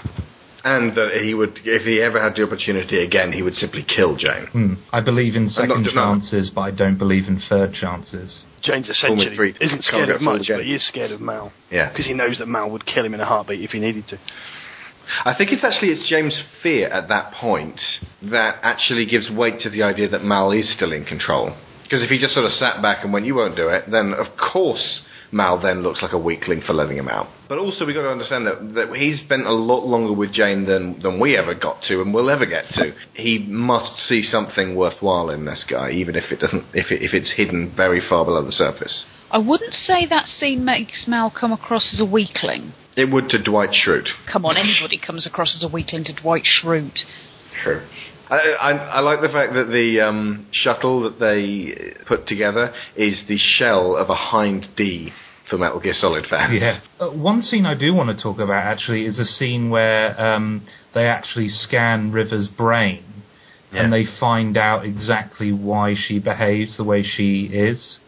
And 0.65 0.97
that 0.97 1.21
he 1.23 1.33
would, 1.33 1.61
if 1.65 1.83
he 1.83 2.01
ever 2.03 2.21
had 2.21 2.35
the 2.35 2.43
opportunity 2.43 3.05
again, 3.05 3.31
he 3.33 3.41
would 3.43 3.55
simply 3.55 3.85
kill 3.85 4.17
Jayne. 4.17 4.47
Hmm. 4.51 4.75
I 4.93 5.01
believe 5.01 5.37
in 5.37 5.45
not- 5.45 5.53
second 5.53 5.83
no. 5.85 5.91
chances, 5.93 6.51
but 6.53 6.63
I 6.63 6.71
don't 6.73 6.99
believe 6.99 7.29
in 7.29 7.39
third 7.49 7.73
chances. 7.73 8.43
James 8.63 8.89
essentially 8.89 9.37
three- 9.37 9.55
isn't 9.61 9.85
scared 9.85 10.09
of 10.11 10.21
much, 10.21 10.49
but 10.49 10.65
he 10.65 10.75
is 10.75 10.85
scared 10.85 11.13
of 11.13 11.21
Mal 11.21 11.53
Yeah. 11.71 11.91
because 11.91 12.07
he 12.07 12.15
knows 12.15 12.39
that 12.39 12.49
Mal 12.49 12.69
would 12.69 12.85
kill 12.85 13.05
him 13.05 13.15
in 13.15 13.21
a 13.21 13.25
heartbeat 13.25 13.61
if 13.63 13.71
he 13.71 13.79
needed 13.79 14.09
to. 14.09 14.19
I 15.25 15.35
think 15.35 15.53
it's 15.53 15.63
actually 15.63 15.91
it's 15.93 16.09
Jayne's 16.09 16.37
fear 16.65 16.89
at 16.89 17.07
that 17.09 17.31
point 17.31 17.81
that 18.23 18.59
actually 18.65 19.07
gives 19.07 19.31
weight 19.31 19.61
to 19.61 19.71
the 19.71 19.85
idea 19.85 20.09
that 20.09 20.25
Mal 20.25 20.51
is 20.51 20.69
still 20.75 20.91
in 20.93 21.05
control. 21.05 21.55
Because 21.85 22.03
if 22.03 22.11
he 22.11 22.19
just 22.19 22.35
sort 22.35 22.45
of 22.45 22.51
sat 22.55 22.83
back 22.83 23.05
and 23.05 23.13
went, 23.13 23.25
"You 23.25 23.37
won't 23.37 23.55
do 23.55 23.69
it," 23.69 23.89
then 23.89 24.13
of 24.15 24.37
course 24.37 25.03
Mal 25.33 25.61
then 25.61 25.83
looks 25.83 26.03
like 26.03 26.13
a 26.13 26.19
weakling 26.19 26.63
for 26.67 26.73
letting 26.73 26.97
him 26.97 27.09
out. 27.09 27.29
But 27.49 27.59
also 27.59 27.87
we've 27.87 27.95
got 27.95 28.03
to 28.03 28.09
understand 28.09 28.47
that, 28.47 28.75
that 28.75 28.97
he's 28.97 29.21
spent 29.21 29.47
a 29.47 29.53
lot 29.53 29.87
longer 29.87 30.13
with 30.13 30.33
Jayne 30.33 30.67
than 30.67 31.01
than 31.01 31.21
we 31.21 31.37
ever 31.37 31.55
got 31.55 31.83
to 31.89 32.01
and 32.01 32.13
will 32.13 32.31
ever 32.31 32.47
get 32.47 32.65
to. 32.73 32.93
He 33.15 33.39
must 33.49 33.97
see 34.09 34.23
something 34.23 34.75
worthwhile 34.75 35.31
in 35.31 35.45
this 35.45 35.65
guy, 35.69 35.91
even 35.91 36.17
if 36.17 36.33
it 36.33 36.41
doesn't, 36.41 36.65
if 36.75 36.91
it, 36.91 37.03
if 37.03 37.15
it's 37.15 37.33
hidden 37.37 37.73
very 37.77 38.01
far 38.07 38.25
below 38.25 38.45
the 38.45 38.53
surface. 38.53 39.05
I 39.31 39.39
wouldn't 39.39 39.75
say 39.75 40.07
that 40.07 40.27
scene 40.27 40.65
makes 40.65 41.07
Mal 41.09 41.31
come 41.31 41.53
across 41.53 41.93
as 41.93 42.01
a 42.01 42.05
weakling. 42.05 42.73
It 42.97 43.13
would 43.13 43.29
to 43.31 43.43
Dwight 43.43 43.71
Schrute. 43.71 44.09
Come 44.31 44.47
on, 44.47 44.57
anybody 44.57 44.99
comes 44.99 45.27
across 45.27 45.55
as 45.57 45.65
a 45.65 45.69
weakling 45.73 46.05
to 46.05 46.15
Dwight 46.15 46.45
Schrute. 46.45 47.01
True. 47.63 47.83
I, 48.29 48.37
I, 48.37 48.71
I 48.73 49.01
like 49.01 49.21
the 49.21 49.29
fact 49.29 49.53
that 49.55 49.69
the 49.69 50.01
um, 50.01 50.47
shuttle 50.53 51.03
that 51.03 51.21
they 51.21 51.95
put 52.07 52.27
together 52.27 52.73
is 52.97 53.23
the 53.29 53.39
shell 53.39 53.97
of 53.97 54.11
a 54.11 54.15
Hind 54.15 54.67
D 54.77 55.13
for 55.49 55.59
Metal 55.59 55.81
Gear 55.81 55.95
Solid 55.95 56.27
fans. 56.29 56.59
Yeah. 56.61 56.81
Uh, 56.99 57.11
one 57.11 57.41
scene 57.41 57.67
I 57.67 57.75
do 57.79 57.95
want 57.95 58.17
to 58.17 58.21
talk 58.21 58.39
about 58.39 58.65
actually 58.65 59.05
is 59.07 59.19
a 59.19 59.25
scene 59.25 59.71
where 59.71 60.21
um, 60.21 60.67
they 60.95 61.07
actually 61.07 61.49
scan 61.49 62.11
River's 62.13 62.49
brain 62.49 63.05
and 63.73 63.93
they 63.93 64.05
find 64.19 64.57
out 64.57 64.87
exactly 64.87 65.53
why 65.53 65.95
she 65.95 66.19
behaves 66.19 66.79
the 66.79 66.85
way 66.85 67.03
she 67.03 67.45
is. 67.53 67.99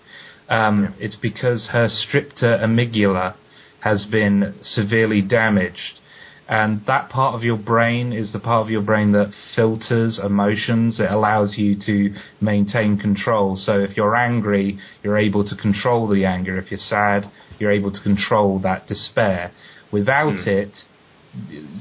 Um, 0.48 0.94
It's 0.98 1.16
because 1.16 1.68
her 1.72 1.88
stricter 1.90 2.58
amygdala 2.58 3.36
has 3.80 4.06
been 4.06 4.54
severely 4.62 5.20
damaged. 5.20 6.00
And 6.48 6.80
that 6.86 7.10
part 7.10 7.34
of 7.34 7.42
your 7.42 7.58
brain 7.58 8.12
is 8.12 8.32
the 8.32 8.40
part 8.40 8.64
of 8.64 8.70
your 8.70 8.80
brain 8.80 9.12
that 9.12 9.32
filters 9.54 10.18
emotions. 10.18 10.98
It 10.98 11.10
allows 11.10 11.58
you 11.58 11.76
to 11.84 12.14
maintain 12.40 12.98
control. 12.98 13.56
So 13.56 13.80
if 13.80 13.98
you're 13.98 14.16
angry, 14.16 14.78
you're 15.02 15.18
able 15.18 15.44
to 15.44 15.54
control 15.54 16.08
the 16.08 16.24
anger. 16.24 16.56
If 16.56 16.70
you're 16.70 16.78
sad, 16.78 17.24
you're 17.58 17.70
able 17.70 17.92
to 17.92 18.00
control 18.02 18.58
that 18.60 18.86
despair. 18.86 19.52
Without 19.92 20.42
hmm. 20.44 20.48
it, 20.48 20.76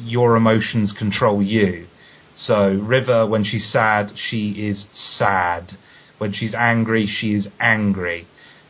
your 0.03 0.35
emotions 0.35 0.93
control 0.97 1.41
you. 1.41 1.87
So 2.35 2.67
River, 2.69 3.25
when 3.25 3.43
she's 3.43 3.71
sad, 3.71 4.11
she 4.15 4.51
is 4.51 4.85
sad. 4.91 5.71
When 6.17 6.33
she's 6.33 6.53
angry, 6.53 7.07
she 7.07 7.33
is 7.33 7.47
angry. 7.59 8.27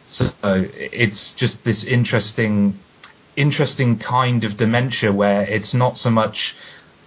So 0.08 0.30
it's 0.44 1.34
just 1.38 1.66
this 1.66 1.86
interesting, 1.90 2.80
interesting 3.38 4.00
kind 4.00 4.44
of 4.44 4.58
dementia 4.58 5.14
where 5.14 5.44
it's 5.44 5.74
not 5.74 5.96
so 5.96 6.10
much 6.10 6.56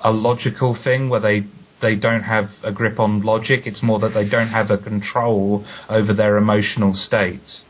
a 0.03 0.11
logical 0.11 0.79
thing 0.83 1.11
where 1.11 1.21
they 1.21 1.43
they 1.83 1.97
don't 1.97 2.23
have 2.23 2.47
a 2.63 2.73
grip 2.73 2.99
on 2.99 3.23
logic. 3.23 3.67
It's 3.67 3.83
more 3.83 3.99
that 4.01 4.11
they 4.15 4.29
don't 4.29 4.49
have 4.49 4.71
a 4.71 4.79
control 4.79 5.65
over 5.89 6.15
their 6.15 6.37
emotional 6.37 6.95
states. 6.95 7.65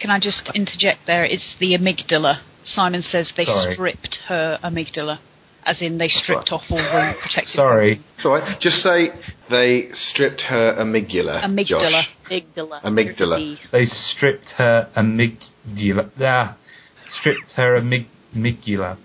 Can 0.00 0.10
I 0.10 0.20
just 0.20 0.50
interject 0.54 1.00
there? 1.06 1.24
It's 1.24 1.56
the 1.58 1.76
amygdala. 1.76 2.40
Simon 2.64 3.02
says 3.02 3.32
they 3.36 3.44
Sorry. 3.44 3.74
stripped 3.74 4.18
her 4.28 4.58
amygdala, 4.62 5.18
as 5.64 5.82
in 5.82 5.98
they 5.98 6.08
stripped 6.08 6.52
off 6.52 6.62
all 6.70 6.76
the 6.78 7.14
protective. 7.20 7.46
Sorry. 7.54 8.00
It's 8.16 8.24
all 8.24 8.32
right. 8.34 8.60
Just 8.60 8.76
say 8.76 9.10
they 9.50 9.88
stripped 9.92 10.42
her 10.42 10.76
amygdala. 10.78 11.42
Amygdala. 11.44 11.66
Josh. 11.66 12.08
Amygdala. 12.30 12.82
Amygdala. 12.82 13.56
They 13.72 13.86
stripped 13.86 14.50
her 14.58 14.88
amygdala. 14.96 16.10
Ah, 16.20 16.56
stripped 17.20 17.52
her 17.56 17.80
amyg- 17.80 18.06
amygdala. 18.34 18.96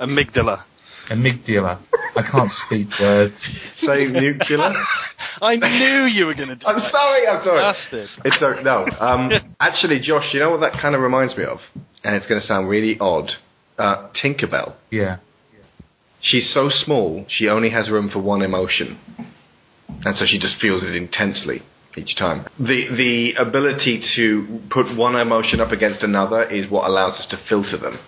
Amygdala. 0.00 0.62
Amygdala. 1.10 1.80
I 2.16 2.22
can't 2.30 2.50
speak 2.66 2.88
words. 3.00 3.34
Say 3.76 4.06
nuclear. 4.06 4.74
I 5.42 5.56
knew 5.56 6.06
you 6.06 6.26
were 6.26 6.34
going 6.34 6.48
to 6.48 6.56
do 6.56 6.66
I'm 6.66 6.78
that. 6.78 6.90
sorry. 6.90 7.26
I'm 7.28 7.42
sorry. 7.44 7.60
Bastard. 7.60 8.08
It's 8.24 8.42
a, 8.42 8.62
no. 8.62 8.86
Um, 8.98 9.30
actually, 9.60 10.00
Josh, 10.00 10.30
you 10.32 10.40
know 10.40 10.50
what 10.50 10.60
that 10.60 10.80
kind 10.80 10.94
of 10.94 11.00
reminds 11.00 11.36
me 11.36 11.44
of, 11.44 11.58
and 12.04 12.14
it's 12.16 12.26
going 12.26 12.40
to 12.40 12.46
sound 12.46 12.68
really 12.68 12.98
odd. 13.00 13.30
Uh, 13.78 14.08
Tinkerbell. 14.22 14.74
Yeah. 14.90 15.18
She's 16.22 16.52
so 16.52 16.68
small, 16.70 17.26
she 17.28 17.48
only 17.48 17.70
has 17.70 17.90
room 17.90 18.08
for 18.10 18.20
one 18.20 18.40
emotion, 18.42 18.98
and 20.04 20.16
so 20.16 20.24
she 20.26 20.38
just 20.38 20.58
feels 20.60 20.82
it 20.82 20.96
intensely 20.96 21.62
each 21.96 22.16
time. 22.16 22.46
The 22.58 22.88
the 22.96 23.34
ability 23.38 24.02
to 24.16 24.60
put 24.70 24.96
one 24.96 25.16
emotion 25.16 25.60
up 25.60 25.72
against 25.72 26.02
another 26.02 26.42
is 26.44 26.70
what 26.70 26.86
allows 26.88 27.18
us 27.20 27.26
to 27.30 27.36
filter 27.48 27.76
them. 27.76 27.98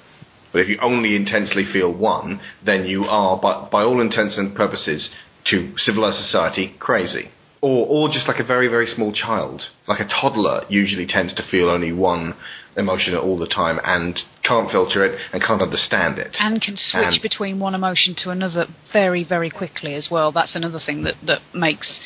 But 0.52 0.60
if 0.62 0.68
you 0.68 0.78
only 0.80 1.14
intensely 1.14 1.64
feel 1.70 1.92
one, 1.92 2.40
then 2.64 2.86
you 2.86 3.04
are, 3.04 3.36
by, 3.38 3.68
by 3.70 3.82
all 3.82 4.00
intents 4.00 4.38
and 4.38 4.54
purposes, 4.56 5.10
to 5.50 5.74
civilized 5.76 6.16
society, 6.16 6.74
crazy. 6.78 7.30
Or, 7.60 7.86
or 7.86 8.08
just 8.08 8.28
like 8.28 8.38
a 8.38 8.44
very, 8.44 8.68
very 8.68 8.86
small 8.86 9.12
child. 9.12 9.62
Like 9.86 10.00
a 10.00 10.06
toddler 10.08 10.64
usually 10.68 11.06
tends 11.06 11.34
to 11.34 11.42
feel 11.50 11.68
only 11.68 11.92
one 11.92 12.34
emotion 12.76 13.14
all 13.16 13.36
the 13.36 13.48
time 13.48 13.80
and 13.84 14.18
can't 14.44 14.70
filter 14.70 15.04
it 15.04 15.20
and 15.32 15.42
can't 15.42 15.60
understand 15.60 16.18
it. 16.18 16.36
and 16.38 16.62
can 16.62 16.76
switch 16.76 17.04
And- 17.04 17.22
between 17.22 17.58
one 17.58 17.74
emotion 17.74 18.14
to 18.22 18.30
another 18.30 18.66
very, 18.92 19.24
very 19.24 19.50
quickly 19.50 19.94
as 19.94 20.08
well. 20.10 20.30
That's 20.32 20.54
another 20.54 20.78
thing 20.84 21.02
that 21.02 21.16
that 21.26 21.40
makes 21.52 21.98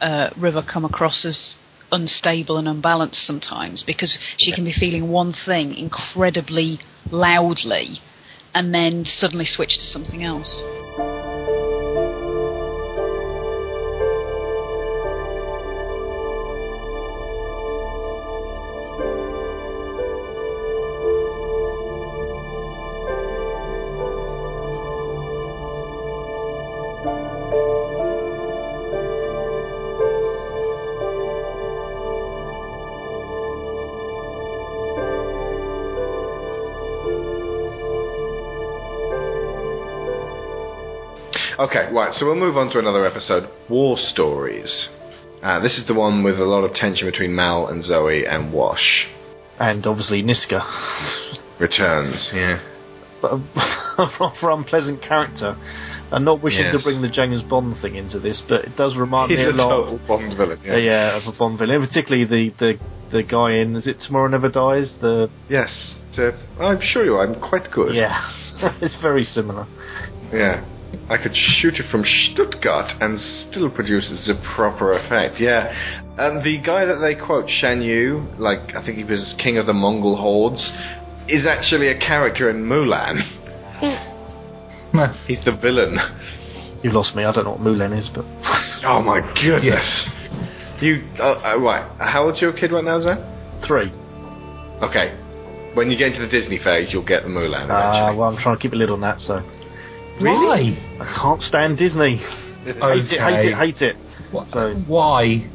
uh, 0.00 0.30
River 0.36 0.62
come 0.62 0.84
across 0.84 1.24
as 1.24 1.56
unstable 1.90 2.58
and 2.58 2.68
unbalanced 2.68 3.26
sometimes 3.26 3.82
because 3.86 4.18
she 4.36 4.52
can 4.52 4.64
be 4.64 4.74
feeling 4.78 5.08
one 5.08 5.34
thing 5.46 5.74
incredibly 5.74 6.78
loudly 7.10 8.00
and 8.54 8.74
then 8.74 9.04
suddenly 9.04 9.44
switch 9.44 9.78
to 9.78 9.84
something 9.84 10.22
else. 10.22 10.62
Okay, 41.58 41.90
right, 41.92 42.14
so 42.14 42.24
we'll 42.26 42.36
move 42.36 42.56
on 42.56 42.70
to 42.70 42.78
another 42.78 43.04
episode 43.04 43.48
War 43.68 43.96
Stories. 43.98 44.88
Uh, 45.42 45.58
this 45.60 45.76
is 45.78 45.86
the 45.88 45.94
one 45.94 46.22
with 46.22 46.38
a 46.38 46.44
lot 46.44 46.62
of 46.62 46.72
tension 46.74 47.08
between 47.10 47.34
Mal 47.34 47.66
and 47.66 47.82
Zoe 47.84 48.24
and 48.26 48.52
Wash. 48.52 49.06
And 49.58 49.84
obviously 49.86 50.22
Niska. 50.22 50.62
Returns, 51.58 52.30
yeah. 52.32 52.60
But 53.20 53.32
a 53.32 53.38
rather 54.20 54.50
unpleasant 54.50 55.02
character. 55.02 55.56
I'm 56.12 56.24
not 56.24 56.42
wishing 56.42 56.60
Yes. 56.60 56.76
to 56.76 56.82
bring 56.84 57.02
the 57.02 57.08
James 57.08 57.42
Bond 57.42 57.76
thing 57.82 57.96
into 57.96 58.20
this, 58.20 58.40
but 58.48 58.64
it 58.64 58.76
does 58.76 58.96
remind 58.96 59.30
He's 59.32 59.38
me 59.38 59.44
a 59.46 59.50
lot. 59.50 59.52
He's 59.52 59.60
a 59.60 59.66
lot. 59.66 59.98
total 59.98 60.00
Bond 60.06 60.36
villain, 60.36 60.60
yeah. 60.64 60.72
Uh, 60.74 60.76
yeah, 60.76 61.16
of 61.16 61.34
a 61.34 61.36
Bond 61.36 61.58
villain, 61.58 61.84
particularly 61.84 62.24
the, 62.24 62.54
the 62.58 62.78
the 63.10 63.22
guy 63.24 63.54
in 63.54 63.74
Is 63.74 63.86
It 63.88 63.96
Tomorrow 64.06 64.28
Never 64.28 64.48
Dies? 64.48 64.94
The 65.00 65.28
Yes, 65.48 65.96
so 66.12 66.30
I'm 66.60 66.78
sure 66.80 67.04
you 67.04 67.14
are. 67.16 67.26
I'm 67.26 67.40
quite 67.40 67.68
good. 67.72 67.94
yeah, 67.96 68.30
it's 68.80 68.96
very 69.02 69.24
similar. 69.24 69.66
Yeah. 70.32 70.64
I 71.10 71.16
could 71.16 71.34
shoot 71.34 71.74
it 71.74 71.90
from 71.90 72.02
Stuttgart 72.04 72.92
and 73.00 73.18
still 73.50 73.70
produce 73.70 74.08
the 74.26 74.34
proper 74.56 74.92
effect. 74.92 75.40
Yeah. 75.40 75.68
And 76.18 76.42
the 76.44 76.58
guy 76.64 76.84
that 76.86 76.96
they 77.00 77.14
quote, 77.14 77.48
Shan 77.48 77.82
Yu, 77.82 78.26
like, 78.38 78.74
I 78.74 78.84
think 78.84 78.98
he 78.98 79.04
was 79.04 79.34
king 79.42 79.58
of 79.58 79.66
the 79.66 79.72
Mongol 79.74 80.16
hordes, 80.16 80.60
is 81.28 81.46
actually 81.46 81.88
a 81.88 81.98
character 81.98 82.48
in 82.50 82.64
Mulan. 82.64 83.20
He's 85.26 85.44
the 85.44 85.52
villain. 85.52 85.96
You 86.82 86.90
lost 86.92 87.14
me. 87.14 87.24
I 87.24 87.32
don't 87.32 87.44
know 87.44 87.52
what 87.52 87.60
Mulan 87.60 87.96
is, 87.96 88.08
but 88.14 88.24
Oh 88.84 89.02
my 89.02 89.20
goodness. 89.34 90.08
You, 90.80 91.04
uh, 91.18 91.52
uh, 91.54 91.58
right. 91.58 91.84
How 91.98 92.24
old's 92.26 92.40
your 92.40 92.52
kid 92.52 92.72
right 92.72 92.84
now, 92.84 93.00
Zach? 93.00 93.18
three. 93.66 93.90
Okay. 94.82 95.18
When 95.74 95.90
you 95.90 95.98
get 95.98 96.08
into 96.12 96.20
the 96.24 96.28
Disney 96.30 96.58
phase, 96.62 96.88
you'll 96.92 97.04
get 97.04 97.24
the 97.24 97.28
Mulan 97.28 97.66
Ah, 97.68 98.06
eventually. 98.06 98.18
well, 98.18 98.28
I'm 98.30 98.40
trying 98.42 98.56
to 98.56 98.62
keep 98.62 98.72
a 98.72 98.76
lid 98.76 98.88
on 98.90 99.00
that, 99.02 99.18
so 99.20 99.42
Why? 100.20 100.76
I 101.00 101.18
can't 101.20 101.42
stand 101.42 101.78
Disney. 101.78 102.16
Hate 102.16 102.76
it, 102.76 103.20
hate 103.20 103.46
it, 103.46 103.56
hate 103.56 103.82
it. 103.82 103.96
So 104.48 104.74
Why? 104.86 105.48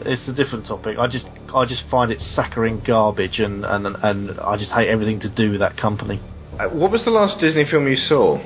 it's 0.00 0.28
a 0.28 0.32
different 0.34 0.66
topic. 0.66 0.98
I 0.98 1.06
just, 1.06 1.26
I 1.54 1.64
just 1.66 1.82
find 1.90 2.10
it 2.10 2.20
saccharine 2.20 2.82
garbage, 2.86 3.38
and 3.38 3.64
and 3.64 3.86
and 3.86 4.38
I 4.40 4.56
just 4.56 4.70
hate 4.70 4.88
everything 4.88 5.20
to 5.20 5.34
do 5.34 5.50
with 5.50 5.60
that 5.60 5.76
company. 5.76 6.20
Uh, 6.58 6.68
what 6.70 6.90
was 6.90 7.04
the 7.04 7.10
last 7.10 7.40
Disney 7.40 7.64
film 7.68 7.88
you 7.88 7.96
saw? 7.96 8.38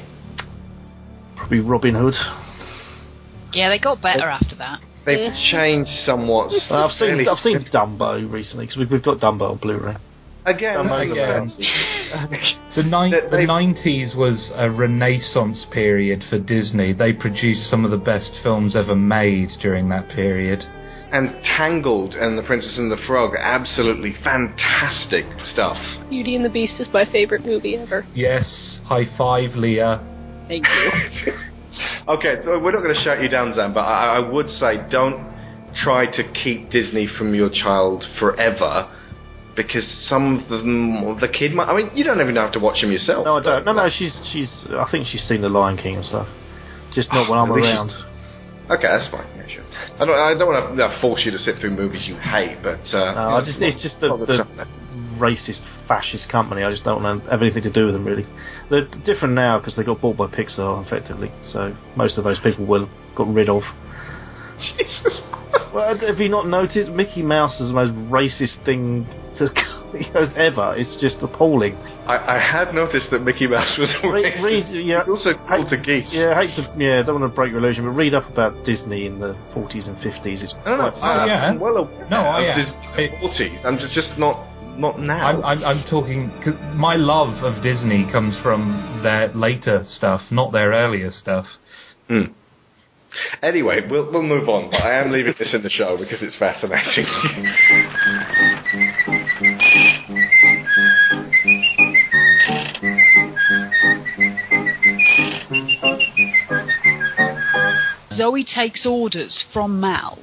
Probably 1.37 1.61
Robin 1.61 1.95
Hood. 1.95 2.15
Yeah, 3.53 3.69
they 3.69 3.79
got 3.79 4.01
better 4.01 4.29
after 4.29 4.57
that. 4.57 4.81
They've 5.05 5.33
changed 5.51 5.91
somewhat. 6.07 6.53
Well, 6.71 6.85
I've 6.85 6.93
seen, 6.93 7.27
I've 7.29 7.39
seen 7.39 7.67
Dumbo 7.73 8.31
recently 8.31 8.67
because 8.67 8.79
we've, 8.79 8.91
we've 8.91 9.03
got 9.03 9.19
Dumbo 9.19 9.51
on 9.51 9.59
Blu-ray. 9.59 9.97
Again, 10.45 10.87
again. 10.89 11.53
The, 12.75 12.83
ni- 12.83 13.11
They- 13.11 13.21
the 13.31 13.37
they- 13.37 13.47
90s 13.47 14.17
was 14.17 14.51
a 14.57 14.71
renaissance 14.71 15.67
period 15.73 16.25
for 16.31 16.39
Disney. 16.39 16.93
They 16.95 17.13
produced 17.13 17.69
some 17.69 17.85
of 17.85 17.91
the 17.91 17.99
best 17.99 18.33
films 18.43 18.75
ever 18.75 18.97
made 18.97 19.49
during 19.61 19.89
that 19.91 20.09
period. 20.09 20.61
and 21.13 21.29
Tangled 21.45 22.15
and 22.15 22.39
The 22.39 22.43
Princess 22.43 22.79
and 22.79 22.91
the 22.91 22.97
Frog, 23.07 23.33
absolutely 23.39 24.15
fantastic 24.25 25.27
stuff. 25.45 25.77
Beauty 26.09 26.35
and 26.35 26.45
the 26.45 26.49
Beast 26.51 26.75
is 26.81 26.89
my 26.93 27.05
favorite 27.05 27.45
movie 27.45 27.77
ever. 27.77 28.07
Yes, 28.15 28.81
high 28.87 29.05
five, 29.19 29.51
Leah. 29.55 30.01
Thank 30.49 30.65
you. 30.67 31.33
Okay, 32.07 32.35
so 32.45 32.59
we're 32.59 32.73
not 32.73 32.83
going 32.83 32.95
to 32.95 33.01
shut 33.03 33.23
you 33.23 33.29
down, 33.29 33.55
Zan, 33.55 33.73
but 33.73 33.81
I, 33.81 34.17
I 34.17 34.19
would 34.19 34.49
say 34.51 34.77
don't 34.91 35.25
try 35.83 36.05
to 36.05 36.23
keep 36.45 36.69
Disney 36.71 37.07
from 37.17 37.35
your 37.35 37.49
child 37.49 38.05
forever. 38.19 38.91
Because 39.55 39.85
some 40.09 40.41
of 40.45 40.49
them, 40.49 41.21
the 41.21 41.29
kid 41.29 41.53
might. 41.53 41.69
I 41.69 41.77
mean, 41.77 41.91
you 41.95 42.05
don't 42.05 42.21
even 42.21 42.37
have 42.37 42.53
to 42.53 42.59
watch 42.59 42.81
them 42.81 42.91
yourself. 42.91 43.27
No, 43.27 43.37
I 43.37 43.43
don't. 43.43 43.65
No, 43.67 43.73
no, 43.73 43.89
she's 43.91 44.19
she's. 44.33 44.67
I 44.71 44.89
think 44.91 45.07
she's 45.07 45.23
seen 45.29 45.43
The 45.43 45.49
Lion 45.51 45.77
King 45.77 45.97
and 45.97 46.05
stuff. 46.05 46.27
Just 46.95 47.13
not 47.13 47.29
when 47.29 47.39
I'm 47.39 47.53
around. 47.53 47.91
Okay, 48.71 48.89
that's 48.89 49.11
fine. 49.11 49.27
Yeah, 49.37 49.49
sure. 49.49 49.65
I 50.01 50.07
don't. 50.07 50.17
I 50.17 50.39
don't 50.39 50.49
want 50.49 50.77
to 50.77 51.01
force 51.01 51.23
you 51.25 51.33
to 51.33 51.39
sit 51.39 51.57
through 51.61 51.77
movies 51.77 52.07
you 52.09 52.17
hate, 52.17 52.61
but 52.63 52.81
uh, 52.97 53.13
No, 53.13 53.37
I 53.37 53.45
just 53.45 53.61
it's 53.61 53.83
just 53.83 54.01
the, 54.01 54.09
the 54.09 54.67
racist 55.21 55.61
fascist 55.87 56.31
company. 56.31 56.63
I 56.63 56.71
just 56.71 56.85
don't 56.85 57.03
want 57.03 57.25
to 57.25 57.31
have 57.31 57.43
anything 57.43 57.63
to 57.65 57.73
do 57.73 57.87
with 57.87 57.95
them 57.95 58.07
really. 58.07 58.25
They're 58.71 58.89
different 59.05 59.35
now 59.35 59.59
because 59.59 59.77
they 59.77 59.85
got 59.85 60.01
bought 60.01 60.17
by 60.17 60.27
Pixar 60.29 60.87
effectively. 60.87 61.31
So 61.45 61.77
most 61.97 62.17
of 62.17 62.25
those 62.25 62.41
people 62.41 62.65
were 62.67 62.87
got 63.17 63.29
rid 63.29 63.49
of. 63.49 63.63
Jesus. 64.59 65.21
Well, 65.75 65.99
have 65.99 66.19
you 66.19 66.29
not 66.29 66.47
noticed 66.47 66.91
Mickey 66.91 67.23
Mouse 67.23 67.61
is 67.61 67.69
the 67.69 67.75
most 67.75 67.93
racist 68.11 68.65
thing 68.65 69.07
to 69.39 69.49
ever? 70.37 70.75
It's 70.77 70.97
just 71.01 71.17
appalling. 71.23 71.75
I, 72.07 72.37
I 72.37 72.39
had 72.39 72.75
noticed 72.75 73.11
that 73.11 73.21
Mickey 73.23 73.47
Mouse 73.47 73.77
was 73.79 73.95
Read, 74.03 74.43
read, 74.43 74.67
yeah, 74.85 75.01
He's 75.01 75.09
also 75.09 75.35
called 75.47 75.69
to 75.71 75.77
geese. 75.77 76.09
Yeah, 76.13 76.35
I 76.37 76.47
hate 76.47 76.57
to. 76.57 76.63
Yeah, 76.77 77.03
don't 77.03 77.21
want 77.21 77.31
to 77.33 77.35
break 77.35 77.51
your 77.53 77.61
illusion, 77.61 77.85
but 77.85 77.91
read 77.93 78.15
up 78.15 78.29
about 78.31 78.65
Disney 78.65 79.07
in 79.07 79.21
the 79.21 79.35
40s 79.55 79.87
and 79.87 79.97
50s. 79.99 80.43
It's 80.43 80.55
No, 80.65 80.77
no, 80.77 80.91
quite 80.91 81.03
I, 81.03 81.27
yeah. 81.27 81.47
I'm 81.51 81.61
well 81.61 81.77
aware 81.77 82.09
No, 82.11 82.21
I 82.23 82.41
of 82.43 82.59
am. 82.59 82.59
this 82.97 83.11
forties. 83.21 83.59
I'm 83.65 83.79
just, 83.79 83.93
just 83.95 84.19
not 84.19 84.49
not 84.79 84.99
now. 84.99 85.27
I'm, 85.27 85.45
I'm, 85.45 85.65
I'm 85.65 85.85
talking. 85.91 86.31
'cause 86.43 86.55
My 86.75 86.97
love 86.97 87.45
of 87.45 87.63
Disney 87.63 88.07
comes 88.11 88.39
from 88.43 88.73
their 89.03 89.29
later 89.35 89.85
stuff, 89.87 90.23
not 90.31 90.51
their 90.53 90.71
earlier 90.71 91.11
stuff. 91.11 91.47
Hmm. 92.09 92.33
Anyway, 93.43 93.81
we'll 93.89 94.11
we'll 94.11 94.23
move 94.23 94.49
on. 94.49 94.71
But 94.71 94.81
I 94.83 94.95
am 95.01 95.13
leaving 95.13 95.35
this 95.39 95.55
in 95.55 95.63
the 95.63 95.71
show 95.71 95.97
because 95.99 96.23
it's 96.23 96.37
fascinating. 96.37 97.07
Zoe 108.13 108.45
takes 108.45 108.87
orders 108.87 109.45
from 109.53 109.81
Mal 109.81 110.19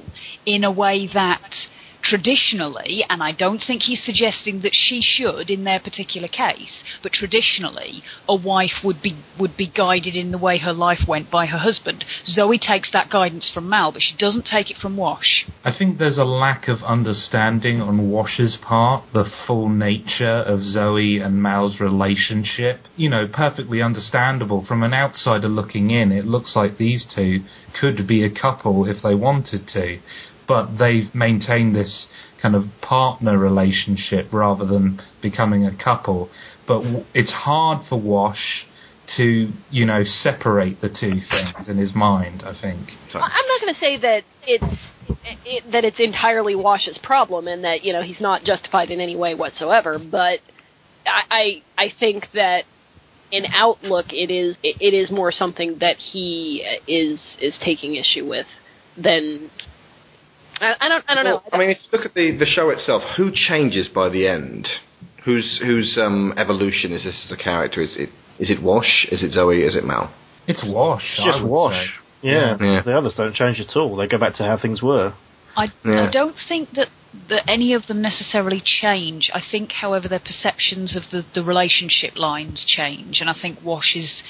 in 0.46 0.64
a 0.64 0.70
way 0.72 1.08
that 1.12 1.54
traditionally, 2.02 3.04
and 3.08 3.22
I 3.22 3.32
don't 3.32 3.62
think 3.64 3.82
he's 3.82 4.02
suggesting 4.04 4.62
that 4.62 4.74
she 4.74 5.00
should 5.02 5.50
in 5.50 5.64
their 5.64 5.80
particular 5.80 6.28
case, 6.28 6.82
but 7.02 7.12
traditionally 7.12 8.02
a 8.28 8.34
wife 8.34 8.82
would 8.84 9.02
be 9.02 9.16
would 9.38 9.56
be 9.56 9.66
guided 9.68 10.14
in 10.14 10.30
the 10.30 10.38
way 10.38 10.58
her 10.58 10.72
life 10.72 11.06
went 11.06 11.30
by 11.30 11.46
her 11.46 11.58
husband. 11.58 12.04
Zoe 12.26 12.58
takes 12.58 12.90
that 12.92 13.10
guidance 13.10 13.50
from 13.52 13.68
Mal, 13.68 13.92
but 13.92 14.02
she 14.02 14.16
doesn't 14.18 14.46
take 14.46 14.70
it 14.70 14.76
from 14.76 14.96
Wash. 14.96 15.46
I 15.64 15.72
think 15.76 15.98
there's 15.98 16.18
a 16.18 16.24
lack 16.24 16.68
of 16.68 16.82
understanding 16.82 17.80
on 17.80 18.10
Wash's 18.10 18.56
part, 18.62 19.04
the 19.12 19.30
full 19.46 19.68
nature 19.68 20.26
of 20.26 20.62
Zoe 20.62 21.18
and 21.18 21.42
Mal's 21.42 21.80
relationship. 21.80 22.80
You 22.96 23.08
know, 23.10 23.26
perfectly 23.26 23.82
understandable. 23.82 24.64
From 24.66 24.82
an 24.82 24.94
outsider 24.94 25.48
looking 25.48 25.90
in, 25.90 26.12
it 26.12 26.26
looks 26.26 26.54
like 26.56 26.78
these 26.78 27.06
two 27.14 27.40
could 27.80 28.06
be 28.06 28.24
a 28.24 28.30
couple 28.30 28.86
if 28.86 29.02
they 29.02 29.14
wanted 29.14 29.68
to. 29.68 29.98
But 30.50 30.78
they've 30.78 31.14
maintained 31.14 31.76
this 31.76 32.08
kind 32.42 32.56
of 32.56 32.64
partner 32.82 33.38
relationship 33.38 34.32
rather 34.32 34.66
than 34.66 35.00
becoming 35.22 35.64
a 35.64 35.76
couple. 35.88 36.28
But 36.66 36.82
it's 37.14 37.30
hard 37.30 37.86
for 37.88 38.00
Wash 38.00 38.66
to, 39.16 39.52
you 39.70 39.84
know, 39.86 40.02
separate 40.04 40.80
the 40.80 40.88
two 40.88 41.20
things 41.30 41.68
in 41.68 41.76
his 41.78 41.94
mind, 41.94 42.42
I 42.44 42.54
think. 42.60 42.80
I- 43.14 43.18
I'm 43.18 43.46
not 43.52 43.60
going 43.60 43.74
to 43.74 43.80
say 43.80 43.96
that 43.98 44.22
it's 44.44 44.80
it, 45.44 45.70
that 45.70 45.84
it's 45.84 46.00
entirely 46.00 46.56
Wash's 46.56 46.98
problem 46.98 47.46
and 47.46 47.62
that 47.62 47.84
you 47.84 47.92
know 47.92 48.02
he's 48.02 48.20
not 48.20 48.42
justified 48.42 48.90
in 48.90 49.00
any 49.00 49.16
way 49.16 49.36
whatsoever, 49.36 49.98
but 49.98 50.40
I 51.06 51.22
I, 51.30 51.62
I 51.84 51.92
think 52.00 52.26
that 52.34 52.64
in 53.30 53.44
outlook, 53.64 54.06
it 54.24 54.30
is 54.32 54.56
it, 54.64 54.76
it 54.80 54.94
is 54.94 55.12
more 55.12 55.30
something 55.30 55.78
that 55.78 55.96
he 56.12 56.64
is 56.88 57.20
is 57.40 57.54
taking 57.64 57.94
issue 57.94 58.26
with 58.28 58.46
than. 58.96 59.50
I, 60.60 60.74
I 60.80 60.88
don't. 60.88 61.04
I 61.08 61.14
don't 61.14 61.24
know. 61.24 61.42
I 61.52 61.58
mean, 61.58 61.70
if 61.70 61.78
you 61.78 61.98
look 61.98 62.06
at 62.06 62.14
the, 62.14 62.36
the 62.36 62.46
show 62.46 62.70
itself, 62.70 63.02
who 63.16 63.30
changes 63.32 63.88
by 63.88 64.08
the 64.08 64.28
end? 64.28 64.68
Whose 65.24 65.60
whose 65.62 65.98
um, 66.00 66.34
evolution 66.36 66.92
is 66.92 67.04
this 67.04 67.26
as 67.26 67.32
a 67.32 67.42
character? 67.42 67.82
Is 67.82 67.96
it 67.96 68.10
is 68.38 68.50
it 68.50 68.62
Wash? 68.62 69.06
Is 69.10 69.22
it 69.22 69.32
Zoe? 69.32 69.62
Is 69.62 69.76
it 69.76 69.84
Mal? 69.84 70.12
It's 70.46 70.64
Wash. 70.66 71.04
It's 71.18 71.24
just 71.24 71.44
wash. 71.44 71.74
say. 71.74 71.90
Yeah. 72.22 72.56
Yeah. 72.60 72.82
the 72.82 72.96
others 72.96 73.14
don't 73.16 73.34
change 73.34 73.60
at 73.60 73.76
all. 73.76 73.96
They 73.96 74.06
go 74.06 74.18
back 74.18 74.34
to 74.36 74.44
how 74.44 74.58
things 74.60 74.82
were. 74.82 75.14
I, 75.56 75.68
Yeah. 75.84 76.08
I 76.08 76.10
don't 76.10 76.36
think 76.48 76.70
that, 76.72 76.88
that 77.28 77.48
any 77.48 77.74
of 77.74 77.86
them 77.86 78.00
necessarily 78.00 78.62
change. 78.64 79.30
I 79.34 79.40
think, 79.40 79.72
however, 79.72 80.08
their 80.08 80.20
perceptions 80.20 80.96
of 80.96 81.04
the, 81.10 81.24
the 81.34 81.42
relationship 81.44 82.16
lines 82.16 82.64
change, 82.66 83.20
and 83.20 83.28
I 83.28 83.34
think 83.40 83.58
Wash's 83.64 84.22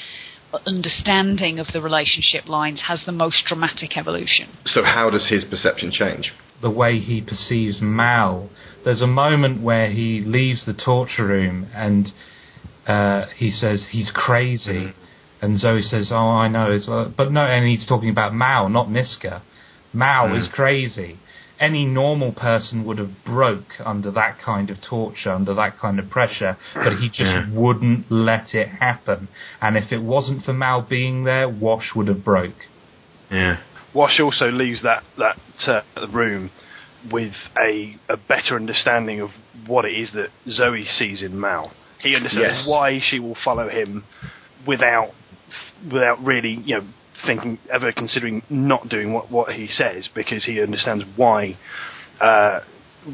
understanding 0.67 1.59
of 1.59 1.69
the 1.73 1.81
relationship 1.81 2.49
lines 2.49 2.83
has 2.89 3.05
the 3.07 3.13
most 3.13 3.45
dramatic 3.47 3.97
evolution. 3.97 4.49
So 4.65 4.83
how 4.83 5.11
does 5.11 5.29
his 5.29 5.45
perception 5.45 5.91
change? 5.93 6.33
the 6.63 6.71
way 6.71 6.99
he 6.99 7.23
perceives 7.23 7.81
Mal. 7.81 8.51
There's 8.85 9.03
a 9.03 9.07
moment 9.07 9.63
where 9.63 9.91
he 9.91 10.21
leaves 10.21 10.67
the 10.67 10.75
torture 10.75 11.27
room 11.27 11.69
and 11.75 12.09
uh, 12.87 13.27
he 13.37 13.51
says 13.51 13.89
he's 13.91 14.11
crazy, 14.15 14.93
and 15.41 15.59
Zoe 15.59 15.83
says, 15.83 16.11
"Oh, 16.13 16.17
I 16.17 16.49
know," 16.49 16.73
it's, 16.73 16.89
uh, 16.89 17.11
but 17.17 17.31
no, 17.31 17.43
and 17.43 17.67
he's 17.67 17.87
talking 17.87 18.11
about 18.11 18.35
Mal, 18.35 18.69
not 18.69 18.89
Niska. 18.89 19.43
Mal 19.93 20.35
is 20.37 20.49
crazy. 20.53 21.19
Any 21.61 21.85
normal 21.85 22.33
person 22.33 22.85
would 22.87 22.97
have 22.99 23.11
broke 23.25 23.75
under 23.85 24.11
that 24.13 24.39
kind 24.43 24.71
of 24.71 24.79
torture, 24.81 25.31
under 25.31 25.53
that 25.55 25.79
kind 25.79 25.99
of 25.99 26.09
pressure, 26.09 26.57
but 26.75 26.95
he 26.95 27.11
just 27.11 27.35
wouldn't 27.53 28.11
let 28.11 28.55
it 28.55 28.69
happen. 28.69 29.29
And 29.61 29.77
if 29.77 29.93
it 29.93 30.03
wasn't 30.03 30.43
for 30.45 30.55
Mal 30.55 30.81
being 30.81 31.25
there, 31.25 31.49
Wash 31.51 31.91
would 31.95 32.09
have 32.09 32.25
broke. 32.25 32.55
Yeah. 33.31 33.59
Wash 33.93 34.19
also 34.21 34.51
leaves 34.51 34.83
that 34.83 35.03
that 35.19 35.37
uh, 35.69 36.07
room 36.09 36.51
with 37.13 37.35
a 37.59 37.97
a 38.09 38.17
better 38.17 38.57
understanding 38.57 39.21
of 39.21 39.31
what 39.67 39.85
it 39.85 39.93
is 39.93 40.13
that 40.13 40.29
Zoe 40.49 40.85
sees 40.85 41.21
in 41.23 41.39
Mal. 41.39 41.73
He 42.01 42.17
understands 42.17 42.61
Yes. 42.61 42.67
why 42.67 43.01
she 43.01 43.19
will 43.19 43.37
follow 43.45 43.69
him 43.69 44.05
without 44.67 45.11
without 45.93 46.23
really 46.25 46.53
you 46.65 46.77
know 46.79 46.87
thinking 47.27 47.59
ever 47.73 47.93
considering 47.93 48.43
not 48.49 48.89
doing 48.89 49.13
what 49.13 49.31
what 49.31 49.53
he 49.53 49.67
says 49.67 50.09
because 50.15 50.45
he 50.45 50.61
understands 50.61 51.05
why. 51.17 51.57
Uh, 52.21 52.61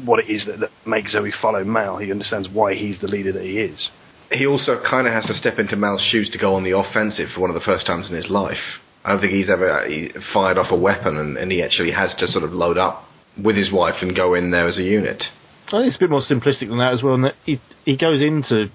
what 0.03 0.19
it 0.19 0.29
is 0.29 0.45
that, 0.45 0.59
that 0.59 0.69
makes 0.85 1.13
Zoe 1.13 1.31
follow 1.41 1.63
Mal. 1.63 1.97
He 1.97 2.11
understands 2.11 2.49
why 2.51 2.73
he's 2.73 2.99
the 2.99 3.07
leader 3.07 3.31
that 3.31 3.43
he 3.43 3.59
is. 3.59 3.89
He 4.31 4.45
also 4.45 4.81
kind 4.89 5.07
of 5.07 5.13
has 5.13 5.25
to 5.27 5.33
step 5.33 5.59
into 5.59 5.77
Mal's 5.77 6.01
shoes 6.01 6.29
to 6.31 6.37
go 6.37 6.55
on 6.55 6.63
the 6.63 6.77
offensive 6.77 7.29
for 7.33 7.41
one 7.41 7.49
of 7.49 7.53
the 7.53 7.61
first 7.61 7.85
times 7.85 8.09
in 8.09 8.15
his 8.15 8.29
life. 8.29 8.79
I 9.05 9.11
don't 9.11 9.21
think 9.21 9.31
he's 9.31 9.49
ever 9.49 9.69
uh, 9.69 9.87
he 9.87 10.09
fired 10.33 10.57
off 10.57 10.71
a 10.71 10.75
weapon, 10.75 11.15
and, 11.15 11.37
and 11.37 11.51
he 11.51 11.63
actually 11.63 11.91
has 11.91 12.13
to 12.15 12.27
sort 12.27 12.43
of 12.43 12.51
load 12.51 12.77
up 12.77 13.05
with 13.41 13.55
his 13.55 13.71
wife 13.71 13.95
and 14.01 14.15
go 14.15 14.33
in 14.33 14.51
there 14.51 14.67
as 14.67 14.77
a 14.77 14.83
unit. 14.83 15.23
I 15.67 15.71
think 15.71 15.87
it's 15.87 15.95
a 15.95 15.99
bit 15.99 16.09
more 16.09 16.21
simplistic 16.21 16.67
than 16.67 16.79
that 16.79 16.93
as 16.93 17.03
well. 17.03 17.13
And 17.13 17.23
that 17.25 17.35
he 17.45 17.61
he 17.85 17.95
goes 17.95 18.21
into 18.21 18.67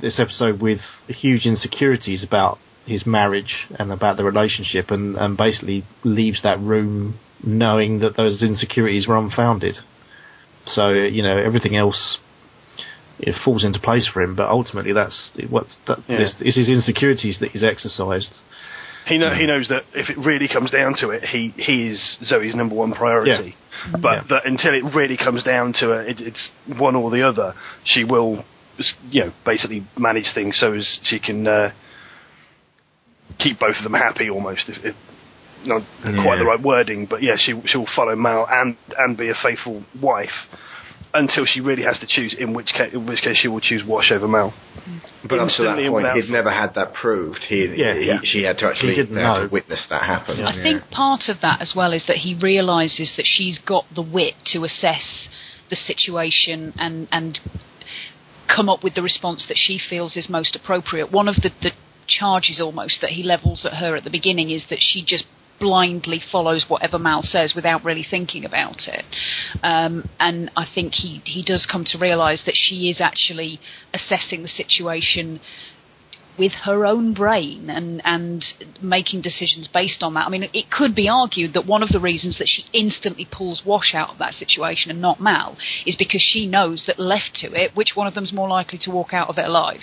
this 0.00 0.18
episode 0.18 0.62
with 0.62 0.80
huge 1.08 1.44
insecurities 1.44 2.24
about 2.24 2.58
his 2.86 3.06
marriage 3.06 3.66
and 3.78 3.92
about 3.92 4.16
the 4.16 4.24
relationship, 4.24 4.90
and, 4.90 5.16
and 5.16 5.36
basically 5.36 5.84
leaves 6.04 6.42
that 6.42 6.58
room 6.60 7.18
knowing 7.42 8.00
that 8.00 8.16
those 8.16 8.42
insecurities 8.42 9.06
were 9.06 9.16
unfounded. 9.16 9.76
So 10.66 10.90
you 10.90 11.22
know 11.22 11.38
everything 11.38 11.76
else 11.76 12.18
it 13.18 13.34
falls 13.44 13.64
into 13.64 13.78
place 13.78 14.08
for 14.12 14.22
him, 14.22 14.34
but 14.34 14.48
ultimately 14.48 14.92
that's 14.92 15.30
what's 15.48 15.76
that 15.86 15.98
Yeah. 16.08 16.22
is, 16.22 16.34
is 16.40 16.56
his 16.56 16.68
insecurities 16.68 17.38
that 17.40 17.50
he's 17.50 17.62
exercised. 17.64 18.32
He 19.06 19.18
know, 19.18 19.30
he 19.30 19.46
knows 19.46 19.68
that 19.68 19.84
if 19.94 20.10
it 20.10 20.18
really 20.18 20.46
comes 20.48 20.70
down 20.70 20.94
to 21.00 21.10
it, 21.10 21.24
he 21.24 21.48
he 21.56 21.88
is 21.88 22.16
Zoe's 22.24 22.54
number 22.54 22.74
one 22.74 22.92
priority. 22.92 23.56
But 24.00 24.12
Yeah. 24.12 24.22
that 24.30 24.46
until 24.46 24.74
it 24.74 24.84
really 24.94 25.16
comes 25.16 25.42
down 25.42 25.72
to 25.80 25.92
it, 25.92 26.20
it, 26.20 26.26
it's 26.28 26.50
one 26.78 26.96
or 26.96 27.10
the 27.10 27.22
other. 27.22 27.54
She 27.84 28.04
will, 28.04 28.44
you 29.10 29.24
know, 29.24 29.32
basically 29.44 29.84
manage 29.98 30.32
things 30.34 30.58
so 30.58 30.74
as 30.74 31.00
she 31.02 31.18
can 31.18 31.46
uh, 31.46 31.72
keep 33.42 33.58
both 33.58 33.76
of 33.76 33.84
them 33.84 33.94
happy, 33.94 34.30
almost. 34.30 34.68
If, 34.68 34.84
if 34.84 34.96
not 35.64 35.82
quite 36.02 36.38
the 36.38 36.44
right 36.44 36.62
wording, 36.62 37.06
but 37.08 37.22
yeah, 37.22 37.36
she 37.36 37.60
she'll 37.66 37.86
follow 37.94 38.16
Mal 38.16 38.46
and 38.50 38.76
and 38.96 39.16
be 39.16 39.28
a 39.28 39.34
faithful 39.42 39.84
wife 40.00 40.48
until 41.12 41.44
she 41.44 41.60
really 41.60 41.82
has 41.82 41.98
to 41.98 42.06
choose. 42.06 42.34
In 42.38 42.54
which 42.54 42.68
case, 42.68 42.92
in 42.92 43.06
which 43.06 43.20
case, 43.20 43.36
she 43.36 43.48
will 43.48 43.60
choose 43.60 43.82
Wash 43.84 44.10
over 44.10 44.28
Mal. 44.28 44.54
But 45.28 45.38
up 45.38 45.48
to 45.56 45.62
that 45.64 45.76
point, 45.76 45.92
without 45.92 46.16
he'd 46.16 46.30
never 46.30 46.50
had 46.50 46.74
that 46.74 46.94
proved. 46.94 47.44
He, 47.48 47.66
Yeah, 47.76 47.98
he, 47.98 48.06
yeah. 48.06 48.20
she 48.22 48.42
had 48.42 48.58
to 48.58 48.66
actually 48.66 48.94
didn't 48.94 49.14
they 49.14 49.22
had 49.22 49.46
to 49.46 49.48
witness 49.48 49.86
that 49.90 50.02
happen. 50.02 50.42
I 50.42 50.62
think 50.62 50.90
part 50.90 51.28
of 51.28 51.40
that 51.42 51.60
as 51.60 51.74
well 51.76 51.92
is 51.92 52.04
that 52.06 52.18
he 52.18 52.38
realizes 52.40 53.12
that 53.16 53.26
she's 53.26 53.58
got 53.58 53.84
the 53.94 54.02
wit 54.02 54.34
to 54.52 54.64
assess 54.64 55.28
the 55.68 55.76
situation 55.76 56.72
and 56.78 57.08
and 57.12 57.38
come 58.54 58.68
up 58.68 58.82
with 58.82 58.94
the 58.94 59.02
response 59.02 59.46
that 59.46 59.56
she 59.56 59.78
feels 59.78 60.16
is 60.16 60.28
most 60.28 60.56
appropriate. 60.56 61.12
One 61.12 61.28
of 61.28 61.36
the, 61.36 61.50
the 61.62 61.70
charges 62.10 62.60
almost 62.60 63.00
that 63.00 63.10
he 63.10 63.22
levels 63.22 63.64
at 63.64 63.74
her 63.74 63.96
at 63.96 64.04
the 64.04 64.10
beginning 64.10 64.50
is 64.50 64.66
that 64.68 64.80
she 64.80 65.02
just 65.04 65.24
blindly 65.60 66.20
follows 66.32 66.64
whatever 66.68 66.98
Mal 66.98 67.22
says 67.22 67.52
without 67.54 67.84
really 67.84 68.04
thinking 68.08 68.44
about 68.44 68.88
it. 68.88 69.04
Um, 69.62 70.08
and 70.18 70.50
I 70.56 70.64
think 70.74 70.94
he, 70.94 71.20
he 71.24 71.44
does 71.44 71.68
come 71.70 71.84
to 71.88 71.98
realise 71.98 72.42
that 72.46 72.56
she 72.56 72.88
is 72.88 73.00
actually 73.00 73.60
assessing 73.94 74.42
the 74.42 74.48
situation 74.48 75.40
with 76.38 76.52
her 76.64 76.86
own 76.86 77.12
brain 77.12 77.68
and 77.68 78.00
and 78.02 78.42
making 78.80 79.20
decisions 79.20 79.68
based 79.68 80.02
on 80.02 80.14
that. 80.14 80.26
I 80.26 80.30
mean, 80.30 80.48
it 80.54 80.70
could 80.70 80.94
be 80.94 81.06
argued 81.06 81.52
that 81.52 81.66
one 81.66 81.82
of 81.82 81.90
the 81.90 82.00
reasons 82.00 82.38
that 82.38 82.48
she 82.48 82.64
instantly 82.72 83.28
pulls 83.30 83.62
Wash 83.66 83.94
out 83.94 84.10
of 84.10 84.18
that 84.18 84.32
situation 84.32 84.90
and 84.90 85.02
not 85.02 85.20
Mal 85.20 85.58
is 85.84 85.96
because 85.96 86.22
she 86.22 86.46
knows 86.46 86.84
that 86.86 86.98
left 86.98 87.34
to 87.42 87.52
it, 87.52 87.72
which 87.74 87.92
one 87.94 88.06
of 88.06 88.14
them's 88.14 88.32
more 88.32 88.48
likely 88.48 88.78
to 88.82 88.90
walk 88.90 89.12
out 89.12 89.28
of 89.28 89.36
it 89.36 89.44
alive. 89.44 89.80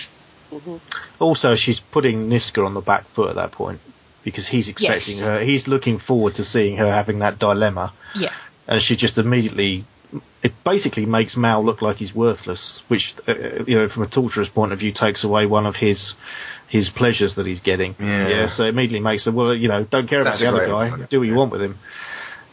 Also, 1.19 1.55
she's 1.55 1.81
putting 1.91 2.29
Niska 2.29 2.65
on 2.65 2.73
the 2.73 2.81
back 2.81 3.05
foot 3.15 3.29
at 3.29 3.35
that 3.35 3.51
point 3.51 3.79
because 4.23 4.47
he's 4.49 4.67
expecting 4.67 5.17
Yes. 5.17 5.25
her. 5.25 5.39
He's 5.43 5.67
looking 5.67 5.99
forward 5.99 6.35
to 6.35 6.43
seeing 6.43 6.77
her 6.77 6.91
having 6.91 7.19
that 7.19 7.39
dilemma, 7.39 7.93
Yeah. 8.15 8.29
and 8.67 8.81
she 8.81 8.95
just 8.95 9.17
immediately. 9.17 9.85
It 10.41 10.53
basically 10.63 11.05
makes 11.05 11.35
Mal 11.35 11.63
look 11.65 11.81
like 11.81 11.97
he's 11.97 12.13
worthless, 12.15 12.81
which 12.87 13.13
uh, 13.27 13.33
you 13.67 13.77
know, 13.77 13.89
from 13.89 14.03
a 14.03 14.07
torturer's 14.07 14.47
point 14.49 14.71
of 14.71 14.79
view, 14.79 14.93
takes 14.93 15.23
away 15.23 15.45
one 15.45 15.65
of 15.65 15.75
his 15.75 16.13
his 16.69 16.89
pleasures 16.95 17.33
that 17.35 17.45
he's 17.45 17.59
getting. 17.61 17.95
Yeah. 17.99 18.47
so 18.47 18.63
it 18.63 18.69
immediately 18.69 18.99
makes 19.01 19.25
her 19.25 19.31
well, 19.31 19.53
you 19.53 19.67
know, 19.67 19.83
don't 19.89 20.07
care 20.07 20.23
That's 20.23 20.41
about 20.41 20.51
the 20.51 20.63
other 20.63 20.67
guy. 20.71 20.89
point. 20.97 21.09
Do 21.09 21.19
what 21.19 21.27
you 21.27 21.35
want 21.35 21.51
with 21.51 21.61
him. 21.61 21.77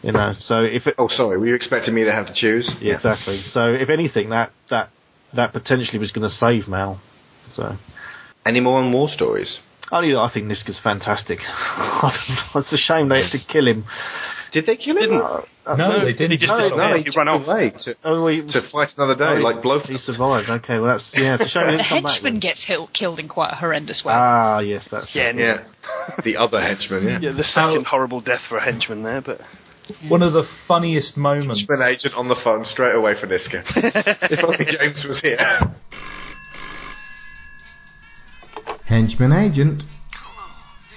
You 0.02 0.12
know, 0.12 0.34
so 0.38 0.60
if 0.64 0.86
it, 0.86 0.96
Oh, 0.98 1.08
sorry. 1.08 1.38
Were 1.38 1.46
you 1.46 1.54
expecting 1.54 1.94
me 1.94 2.04
to 2.04 2.12
have 2.12 2.26
to 2.26 2.34
choose? 2.34 2.68
yeah, 2.80 2.94
exactly. 2.94 3.42
So 3.50 3.72
if 3.72 3.88
anything, 3.88 4.30
that 4.30 4.50
that 4.70 4.90
that 5.34 5.52
potentially 5.52 5.98
was 5.98 6.10
going 6.12 6.28
to 6.28 6.34
save 6.34 6.66
Mal. 6.68 7.00
So. 7.56 7.76
Any 8.46 8.60
more 8.60 8.80
on 8.82 8.92
war 8.92 9.08
stories? 9.08 9.58
Only 9.92 10.12
that 10.12 10.18
I 10.18 10.30
think 10.32 10.46
Niska's 10.46 10.80
fantastic. 10.82 11.38
it's 12.54 12.72
a 12.72 12.76
shame 12.76 13.08
they 13.08 13.22
had 13.22 13.32
to 13.32 13.38
kill 13.52 13.66
him. 13.68 13.84
Did 14.52 14.66
they 14.66 14.76
kill 14.76 14.96
him? 14.96 15.02
Didn't. 15.10 15.20
Uh, 15.22 15.76
No, 15.76 16.04
they 16.04 16.12
didn't. 16.12 16.30
He 16.32 16.36
just 16.38 16.48
No, 16.50 16.58
disappeared. 16.58 16.90
no, 16.90 17.02
he 17.02 17.10
ran 17.16 17.28
off. 17.28 17.46
away 17.46 17.70
to, 17.84 17.94
Oh, 18.04 18.26
he, 18.28 18.40
to 18.40 18.68
fight 18.72 18.88
another 18.96 19.14
day, 19.14 19.38
oh, 19.40 19.42
like 19.42 19.62
Blofeld. 19.62 19.90
He 19.90 19.98
survived. 19.98 20.48
Okay, 20.48 20.78
well 20.78 20.92
that's 20.96 21.10
yeah. 21.14 21.34
It's 21.38 21.44
a 21.44 21.48
shame 21.48 21.68
he 21.70 21.76
The 21.76 21.76
didn't 21.82 21.88
come 21.88 22.02
back. 22.02 22.12
henchman 22.12 22.40
gets 22.40 22.64
hil- 22.66 22.88
killed 22.94 23.18
in 23.18 23.28
quite 23.28 23.52
a 23.52 23.56
horrendous 23.56 24.02
way. 24.04 24.14
Ah, 24.14 24.60
yes, 24.60 24.86
that's 24.90 25.14
Yeah, 25.14 25.30
it. 25.30 25.36
Yeah, 25.38 25.64
the 26.24 26.36
other 26.38 26.60
henchman. 26.60 27.04
Yeah, 27.04 27.18
Yeah, 27.20 27.32
the 27.36 27.44
second 27.44 27.86
horrible 27.86 28.20
death 28.20 28.40
for 28.48 28.56
a 28.58 28.64
henchman 28.64 29.02
there, 29.02 29.20
but 29.20 29.40
One 30.08 30.22
of 30.22 30.32
the 30.32 30.44
funniest 30.66 31.16
moments. 31.16 31.60
henchman 31.60 31.82
agent 31.88 32.14
on 32.14 32.28
the 32.28 32.36
phone 32.42 32.64
straight 32.64 32.94
away 32.94 33.14
for 33.20 33.26
Niska. 33.26 33.62
if 34.30 34.40
only 34.44 34.64
James 34.64 35.04
was 35.08 35.20
here. 35.20 35.38
Henchman 38.86 39.32
agent. 39.32 39.86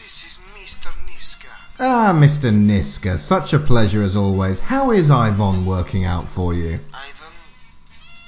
This 0.04 0.26
is 0.26 0.40
Mr. 0.58 0.92
Niska. 1.08 1.48
Ah, 1.80 2.12
Mr. 2.14 2.54
Niska, 2.54 3.18
such 3.18 3.54
a 3.54 3.60
pleasure 3.60 4.04
as 4.04 4.14
always. 4.14 4.60
How 4.60 4.92
is 4.92 5.10
Ivan 5.10 5.66
working 5.66 6.04
out 6.04 6.28
for 6.28 6.54
you? 6.54 6.80
Ivan? 6.94 7.34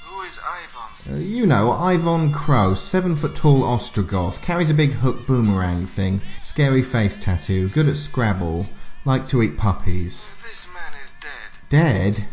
Who 0.04 0.22
is 0.22 0.38
Ivan? 0.38 1.14
Uh, 1.14 1.18
you 1.18 1.46
know, 1.46 1.72
Ivan 1.72 2.32
Crow, 2.32 2.74
seven 2.74 3.16
foot 3.16 3.36
tall 3.36 3.62
Ostrogoth, 3.62 4.40
carries 4.40 4.70
a 4.70 4.74
big 4.74 4.92
hook 4.92 5.26
boomerang 5.26 5.86
thing, 5.86 6.22
scary 6.42 6.80
face 6.80 7.18
tattoo, 7.18 7.68
good 7.68 7.86
at 7.86 7.98
Scrabble, 7.98 8.66
like 9.04 9.28
to 9.28 9.42
eat 9.42 9.58
puppies. 9.58 10.24
This 10.48 10.68
man 10.72 10.94
is 11.02 11.12
dead. 11.20 11.68
Dead? 11.68 12.28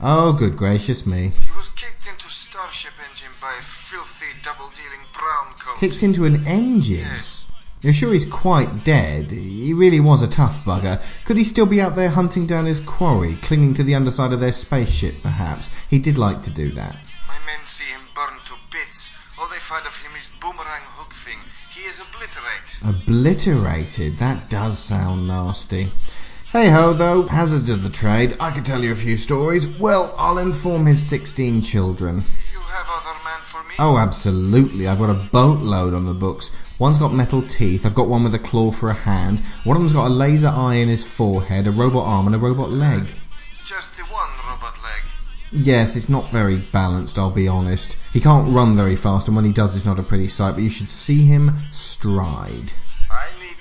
Oh, 0.00 0.32
good 0.32 0.56
gracious 0.56 1.06
me. 1.06 1.30
He 1.30 1.56
was 1.56 1.68
kicked 1.68 2.06
into 2.06 2.28
Starship 2.28 2.92
engine 3.10 3.32
by 3.40 3.52
a 3.58 3.62
filthy 3.62 4.26
double-dealing 4.42 5.06
brown 5.12 5.54
coat. 5.58 5.78
Kicked 5.78 6.02
into 6.02 6.24
an 6.24 6.46
engine? 6.46 6.98
Yes. 6.98 7.46
You're 7.80 7.92
sure 7.92 8.12
he's 8.12 8.24
quite 8.26 8.82
dead? 8.82 9.30
He 9.30 9.74
really 9.74 10.00
was 10.00 10.22
a 10.22 10.26
tough 10.26 10.64
bugger. 10.64 11.02
Could 11.26 11.36
he 11.36 11.44
still 11.44 11.66
be 11.66 11.80
out 11.80 11.96
there 11.96 12.08
hunting 12.08 12.46
down 12.46 12.64
his 12.64 12.80
quarry, 12.80 13.34
clinging 13.42 13.74
to 13.74 13.84
the 13.84 13.94
underside 13.94 14.32
of 14.32 14.40
their 14.40 14.52
spaceship, 14.52 15.22
perhaps? 15.22 15.68
He 15.90 15.98
did 15.98 16.16
like 16.16 16.42
to 16.44 16.50
do 16.50 16.70
that. 16.72 16.96
My 17.28 17.38
men 17.46 17.64
see 17.64 17.84
him 17.84 18.00
burned 18.14 18.40
to 18.46 18.54
bits. 18.70 19.12
All 19.38 19.48
they 19.48 19.58
find 19.58 19.86
of 19.86 19.94
him 19.96 20.12
is 20.16 20.30
boomerang 20.40 20.82
hook 20.96 21.12
thing. 21.12 21.38
He 21.74 21.82
is 21.82 22.00
obliterate. 22.00 22.78
Obliterated? 22.84 24.18
That 24.18 24.48
does 24.48 24.78
sound 24.78 25.28
nasty. 25.28 25.92
Hey 26.54 26.70
ho, 26.70 26.92
though, 26.92 27.24
hazards 27.24 27.68
of 27.68 27.82
the 27.82 27.90
trade. 27.90 28.36
I 28.38 28.52
could 28.52 28.64
tell 28.64 28.80
you 28.80 28.92
a 28.92 28.94
few 28.94 29.16
stories. 29.16 29.66
Well, 29.66 30.14
I'll 30.16 30.38
inform 30.38 30.86
his 30.86 31.04
16 31.04 31.62
children. 31.62 32.22
You 32.52 32.60
have 32.60 32.86
other 32.88 33.18
man 33.24 33.40
for 33.42 33.60
me? 33.64 33.74
Oh, 33.80 33.98
absolutely. 33.98 34.86
I've 34.86 35.00
got 35.00 35.10
a 35.10 35.14
boatload 35.32 35.94
on 35.94 36.06
the 36.06 36.14
books. 36.14 36.52
One's 36.78 36.98
got 36.98 37.12
metal 37.12 37.42
teeth. 37.42 37.84
I've 37.84 37.96
got 37.96 38.06
one 38.06 38.22
with 38.22 38.36
a 38.36 38.38
claw 38.38 38.70
for 38.70 38.88
a 38.88 38.94
hand. 38.94 39.40
One 39.64 39.76
of 39.76 39.82
them's 39.82 39.94
got 39.94 40.06
a 40.06 40.14
laser 40.14 40.46
eye 40.46 40.74
in 40.74 40.88
his 40.88 41.02
forehead, 41.02 41.66
a 41.66 41.72
robot 41.72 42.06
arm, 42.06 42.26
and 42.26 42.36
a 42.36 42.38
robot 42.38 42.70
leg. 42.70 43.04
Just 43.66 43.96
the 43.96 44.04
one 44.04 44.30
robot 44.48 44.78
leg. 44.84 45.02
Yes, 45.50 45.96
it's 45.96 46.08
not 46.08 46.30
very 46.30 46.58
balanced, 46.58 47.18
I'll 47.18 47.32
be 47.32 47.48
honest. 47.48 47.96
He 48.12 48.20
can't 48.20 48.54
run 48.54 48.76
very 48.76 48.94
fast, 48.94 49.26
and 49.26 49.34
when 49.34 49.44
he 49.44 49.52
does, 49.52 49.74
it's 49.74 49.84
not 49.84 49.98
a 49.98 50.04
pretty 50.04 50.28
sight, 50.28 50.54
but 50.54 50.62
you 50.62 50.70
should 50.70 50.90
see 50.90 51.24
him 51.24 51.56
stride. 51.72 52.72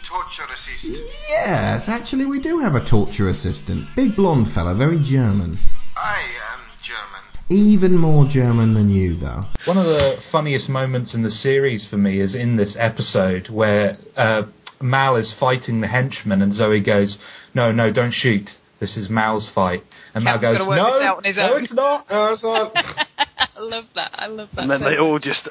I 0.04 0.18
need 0.18 0.24
torture 0.24 0.54
assist. 0.54 1.02
Yes, 1.30 1.90
actually, 1.90 2.26
we 2.26 2.40
do 2.40 2.60
have 2.60 2.76
a 2.76 2.86
torture 2.86 3.30
assistant. 3.30 3.88
Big 3.96 4.16
blonde 4.16 4.50
fella, 4.50 4.76
very 4.76 5.02
German. 5.04 5.58
I 5.96 6.22
am 6.54 6.60
German. 6.82 7.22
Even 7.50 7.98
more 7.98 8.26
German 8.28 8.74
than 8.74 8.90
you, 8.90 9.16
though. 9.16 9.46
One 9.66 9.78
of 9.78 9.86
the 9.86 10.18
funniest 10.32 10.70
moments 10.70 11.14
in 11.14 11.24
the 11.24 11.30
series 11.30 11.88
for 11.90 11.98
me 11.98 12.20
is 12.22 12.36
in 12.36 12.58
this 12.58 12.76
episode 12.80 13.50
where 13.50 13.98
uh, 14.16 14.44
Mal 14.82 15.16
is 15.18 15.34
fighting 15.40 15.82
the 15.82 15.88
henchman, 15.88 16.42
and 16.42 16.54
Zoe 16.54 16.82
goes, 16.82 17.18
"No, 17.54 17.72
no, 17.72 17.92
don't 17.92 18.14
shoot. 18.14 18.50
This 18.80 18.98
is 18.98 19.10
Mal's 19.10 19.50
fight." 19.54 19.84
And 20.16 20.24
Mal 20.24 20.40
Cap's 20.40 20.58
goes, 20.58 20.68
"No, 20.68 20.94
this 20.94 21.04
out 21.04 21.18
on 21.18 21.24
his 21.24 21.38
no, 21.38 21.56
it's 21.58 21.74
not. 21.74 22.10
No, 22.10 22.34
it's 22.34 22.44
not." 22.44 22.74
I 23.58 23.60
love 23.60 23.86
that. 23.96 24.12
I 24.14 24.28
love 24.28 24.50
that. 24.56 24.62
And 24.64 24.72
then 24.72 24.80
so 24.80 24.86
they 24.86 24.92
much. 24.92 25.00
all 25.00 25.20
just 25.20 25.48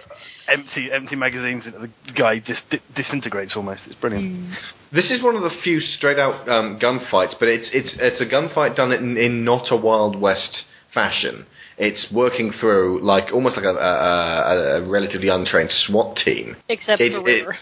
empty 0.49 0.89
empty 0.93 1.17
magazines. 1.17 1.67
into 1.67 1.79
The 1.79 1.91
guy 2.17 2.39
just 2.41 2.63
di- 2.71 2.81
disintegrates 2.95 3.55
almost. 3.57 3.83
It's 3.87 3.95
brilliant. 3.97 4.25
Mm. 4.27 4.55
This 4.93 5.11
is 5.11 5.23
one 5.23 5.37
of 5.37 5.43
the 5.43 5.51
few 5.63 5.81
straight 5.81 6.19
out 6.19 6.49
um, 6.49 6.79
gunfights, 6.81 7.35
but 7.39 7.49
it's 7.49 7.71
it's 7.73 7.97
it's 8.01 8.21
a 8.21 8.27
gunfight 8.27 8.77
done 8.77 8.93
in, 8.93 9.17
in 9.17 9.45
not 9.45 9.71
a 9.71 9.77
Wild 9.77 10.21
West 10.21 10.65
fashion. 10.95 11.47
It's 11.79 12.07
working 12.15 12.53
through 12.61 13.01
like 13.03 13.33
almost 13.33 13.57
like 13.57 13.65
a, 13.65 13.71
a, 13.71 13.73
a, 13.73 14.83
a 14.85 14.89
relatively 14.89 15.29
untrained 15.29 15.71
SWAT 15.71 16.17
team, 16.23 16.57
Except 16.69 17.01
It- 17.01 17.13
for 17.13 17.29
it- 17.29 17.33
River, 17.47 17.57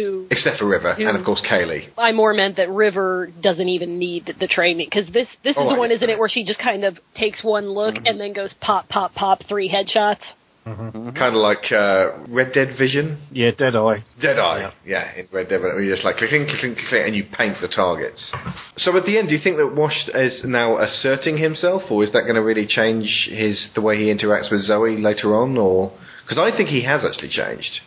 who 0.00 0.26
except 0.30 0.58
for 0.58 0.66
River 0.66 0.94
Who- 0.94 1.06
and 1.08 1.16
of 1.18 1.24
course 1.24 1.42
Kaylee. 1.50 1.82
I 1.98 2.12
more 2.12 2.32
meant 2.34 2.56
that 2.56 2.68
River 2.70 3.28
doesn't 3.48 3.68
even 3.76 3.98
need 3.98 4.26
the, 4.26 4.34
the 4.34 4.46
training 4.48 4.88
because 4.90 5.08
this 5.12 5.28
this 5.44 5.54
Oh, 5.56 5.64
is 5.64 5.68
the 5.70 5.76
I 5.76 5.78
one, 5.78 5.90
isn't 5.92 6.10
it, 6.10 6.18
where 6.18 6.28
she 6.28 6.44
just 6.44 6.58
kind 6.70 6.84
of 6.84 6.98
takes 7.16 7.42
one 7.44 7.66
look 7.68 7.94
Mm-hmm. 7.96 8.06
and 8.06 8.20
then 8.20 8.32
goes 8.32 8.52
pop 8.60 8.88
pop 8.88 9.14
pop 9.14 9.38
three 9.48 9.68
headshots. 9.76 10.24
Kind 10.64 11.34
of 11.34 11.34
like 11.34 11.64
uh, 11.72 12.18
Red 12.28 12.52
Dead 12.52 12.76
Vision, 12.78 13.06
Yeah, 13.32 13.50
Dead 13.56 13.74
Eye. 13.74 14.04
Dead 14.20 14.38
Eye. 14.38 14.72
Yeah, 14.86 15.10
in 15.16 15.26
Red 15.32 15.48
Dead, 15.48 15.60
where 15.60 15.80
you 15.82 15.90
just 15.90 16.04
like 16.04 16.16
click, 16.18 16.30
click, 16.30 16.46
click, 16.48 16.60
click, 16.60 16.76
click, 16.88 17.02
and 17.06 17.16
you 17.16 17.24
paint 17.36 17.56
the 17.60 17.66
targets. 17.66 18.30
So 18.76 18.96
at 18.96 19.04
the 19.04 19.18
end, 19.18 19.28
do 19.30 19.34
you 19.34 19.40
think 19.42 19.56
that 19.56 19.74
Wash 19.74 19.98
is 20.14 20.42
now 20.44 20.78
asserting 20.78 21.38
himself, 21.38 21.82
or 21.90 22.04
is 22.04 22.12
that 22.12 22.22
going 22.22 22.34
to 22.36 22.42
really 22.42 22.66
change 22.66 23.28
his 23.32 23.70
the 23.74 23.80
way 23.80 23.96
he 23.96 24.14
interacts 24.14 24.52
with 24.52 24.60
Zoe 24.62 24.96
later 24.96 25.34
on, 25.34 25.56
or 25.56 25.92
because 26.22 26.38
I 26.38 26.56
think 26.56 26.68
he 26.68 26.82
has 26.84 27.04
actually 27.04 27.30
changed. 27.30 27.80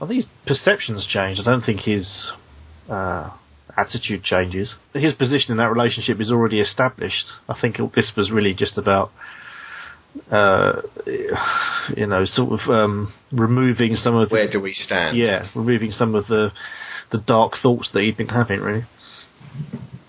I 0.00 0.06
think 0.06 0.24
his 0.24 0.28
perceptions 0.46 1.06
changed. 1.06 1.40
I 1.40 1.44
don't 1.44 1.62
think 1.62 1.80
his 1.80 2.30
uh, 2.88 3.30
attitude 3.76 4.22
changes. 4.22 4.74
His 4.94 5.12
position 5.14 5.52
in 5.52 5.56
that 5.58 5.70
relationship 5.70 6.20
is 6.20 6.30
already 6.30 6.60
established. 6.60 7.26
I 7.48 7.58
think 7.60 7.76
this 7.94 8.12
was 8.16 8.30
really 8.30 8.54
just 8.54 8.78
about, 8.78 9.10
uh, 10.30 10.82
you 11.96 12.06
know, 12.06 12.24
sort 12.24 12.60
of 12.60 12.70
um, 12.70 13.12
removing 13.32 13.94
some 13.94 14.16
of 14.16 14.28
the, 14.28 14.32
Where 14.34 14.50
do 14.50 14.60
we 14.60 14.72
stand? 14.72 15.16
yeah, 15.16 15.48
removing 15.54 15.90
some 15.90 16.14
of 16.14 16.26
the 16.26 16.52
the 17.10 17.18
dark 17.18 17.54
thoughts 17.62 17.90
that 17.94 18.02
he'd 18.02 18.16
been 18.16 18.28
having. 18.28 18.60
Really, 18.60 18.84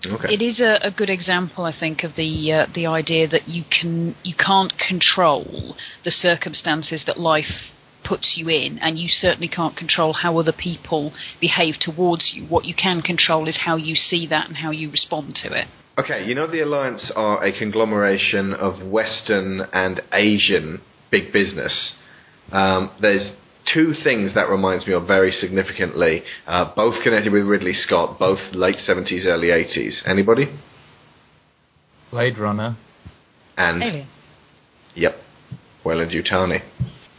Okay. 0.06 0.32
It 0.32 0.40
is 0.42 0.60
a, 0.60 0.78
a 0.82 0.90
good 0.90 1.10
example, 1.10 1.64
I 1.64 1.78
think, 1.78 2.04
of 2.04 2.16
the 2.16 2.52
uh, 2.52 2.66
the 2.74 2.86
idea 2.86 3.28
that 3.28 3.48
you 3.48 3.64
can 3.64 4.14
you 4.22 4.34
can't 4.34 4.72
control 4.78 5.76
the 6.04 6.10
circumstances 6.10 7.04
that 7.06 7.20
life 7.20 7.70
puts 8.10 8.34
you 8.36 8.48
in, 8.48 8.76
and 8.80 8.98
you 8.98 9.06
certainly 9.08 9.46
can't 9.46 9.76
control 9.76 10.12
how 10.12 10.36
other 10.36 10.52
people 10.52 11.12
behave 11.40 11.76
towards 11.80 12.32
you. 12.34 12.44
What 12.46 12.64
you 12.64 12.74
can 12.74 13.02
control 13.02 13.46
is 13.46 13.60
how 13.64 13.76
you 13.76 13.94
see 13.94 14.26
that 14.26 14.48
and 14.48 14.56
how 14.56 14.72
you 14.72 14.90
respond 14.90 15.38
to 15.44 15.52
it. 15.52 15.68
Okay, 15.96 16.26
you 16.26 16.34
know 16.34 16.50
the 16.50 16.60
Alliance 16.60 17.12
are 17.14 17.44
a 17.44 17.56
conglomeration 17.56 18.52
of 18.52 18.84
Western 18.84 19.60
and 19.72 20.00
Asian 20.12 20.80
big 21.12 21.32
business. 21.32 21.94
Um, 22.50 22.90
there's 23.00 23.36
two 23.72 23.92
things 24.02 24.34
that 24.34 24.48
reminds 24.48 24.88
me 24.88 24.92
of 24.92 25.06
very 25.06 25.30
significantly, 25.30 26.24
uh, 26.48 26.72
both 26.74 27.00
connected 27.04 27.32
with 27.32 27.44
Ridley 27.44 27.74
Scott, 27.74 28.18
both 28.18 28.40
late 28.52 28.78
70s, 28.88 29.24
early 29.24 29.48
80s. 29.48 29.98
Anybody? 30.04 30.46
Blade 32.10 32.38
Runner. 32.38 32.76
And 33.56 33.82
Alien. 33.82 34.08
yep, 34.96 35.14
Weyland 35.84 36.10
Yutani. 36.10 36.62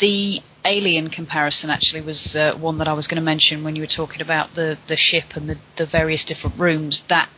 The 0.02 0.42
alien 0.66 1.10
comparison 1.10 1.70
actually 1.70 2.02
was 2.02 2.36
uh, 2.36 2.58
one 2.58 2.78
that 2.80 2.88
I 2.88 2.94
was 2.94 3.08
going 3.08 3.18
to 3.18 3.22
mention 3.26 3.64
when 3.64 3.76
you 3.76 3.82
were 3.82 3.88
talking 3.96 4.22
about 4.22 4.56
the, 4.56 4.78
the 4.88 4.98
ship 4.98 5.26
and 5.36 5.50
the, 5.50 5.56
the 5.78 5.86
various 5.92 6.24
different 6.26 6.60
rooms. 6.60 7.04
That 7.10 7.30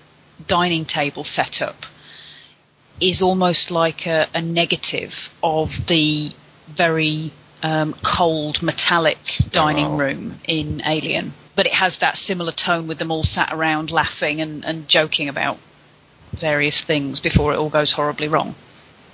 dining 0.48 0.86
table 0.86 1.24
setup 1.24 1.76
is 3.00 3.22
almost 3.22 3.72
like 3.72 4.06
a, 4.06 4.28
a 4.34 4.42
negative 4.42 5.12
of 5.42 5.70
the 5.88 6.32
very 6.78 7.34
um, 7.62 7.96
cold 8.18 8.58
metallic 8.62 9.18
dining 9.52 9.86
Oh. 9.86 9.98
room 9.98 10.42
in 10.46 10.82
Alien. 10.86 11.34
But 11.56 11.66
it 11.66 11.74
has 11.74 11.98
that 12.02 12.16
similar 12.18 12.52
tone 12.54 12.88
with 12.88 13.00
them 13.00 13.12
all 13.12 13.24
sat 13.24 13.50
around 13.52 13.90
laughing 13.92 14.42
and, 14.42 14.64
and 14.66 14.88
joking 14.88 15.30
about 15.30 15.58
various 16.40 16.82
things 16.86 17.20
before 17.20 17.54
it 17.54 17.58
all 17.58 17.70
goes 17.70 17.94
horribly 17.96 18.28
wrong. 18.28 18.56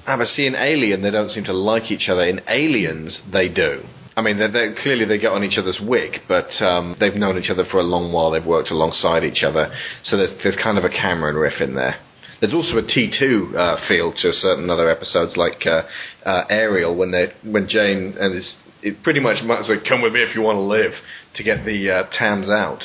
Ah, 0.07 0.17
but 0.17 0.27
see, 0.27 0.47
in 0.47 0.55
Alien, 0.55 1.01
they 1.01 1.11
don't 1.11 1.29
seem 1.29 1.43
to 1.43 1.53
like 1.53 1.91
each 1.91 2.07
other. 2.09 2.23
In 2.23 2.41
Aliens, 2.47 3.19
they 3.31 3.49
do. 3.49 3.83
I 4.19 4.21
mean, 4.21 4.37
they're, 4.37 4.51
they're, 4.51 4.75
clearly 4.83 5.05
they 5.05 5.17
get 5.17 5.31
on 5.31 5.45
each 5.45 5.57
other's 5.57 5.79
wick, 5.81 6.23
but 6.27 6.51
um, 6.61 6.93
they've 6.99 7.15
known 7.15 7.37
each 7.37 7.49
other 7.49 7.63
for 7.71 7.79
a 7.79 7.83
long 7.83 8.11
while. 8.11 8.31
They've 8.31 8.45
worked 8.45 8.69
alongside 8.69 9.23
each 9.23 9.43
other, 9.43 9.73
so 10.03 10.17
there's, 10.17 10.33
there's 10.43 10.57
kind 10.61 10.77
of 10.77 10.83
a 10.83 10.89
Cameron 10.89 11.37
riff 11.37 11.61
in 11.61 11.73
there. 11.73 11.95
There's 12.41 12.53
also 12.53 12.79
a 12.79 12.83
T2 12.83 13.55
uh, 13.55 13.87
feel 13.87 14.11
to 14.11 14.33
certain 14.33 14.69
other 14.69 14.89
episodes, 14.89 15.37
like 15.37 15.65
uh, 15.65 15.83
uh, 16.27 16.43
Ariel, 16.49 16.97
when 16.97 17.11
they 17.11 17.27
when 17.49 17.69
Jayne 17.69 18.17
and 18.19 18.35
his, 18.35 18.55
it 18.83 19.01
pretty 19.03 19.21
much 19.21 19.41
might 19.45 19.63
say, 19.63 19.75
"Come 19.87 20.01
with 20.01 20.11
me 20.11 20.21
if 20.21 20.35
you 20.35 20.41
want 20.41 20.57
to 20.57 20.67
live," 20.67 20.91
to 21.35 21.43
get 21.43 21.63
the 21.63 21.89
uh, 21.89 22.03
Tams 22.17 22.49
out. 22.49 22.83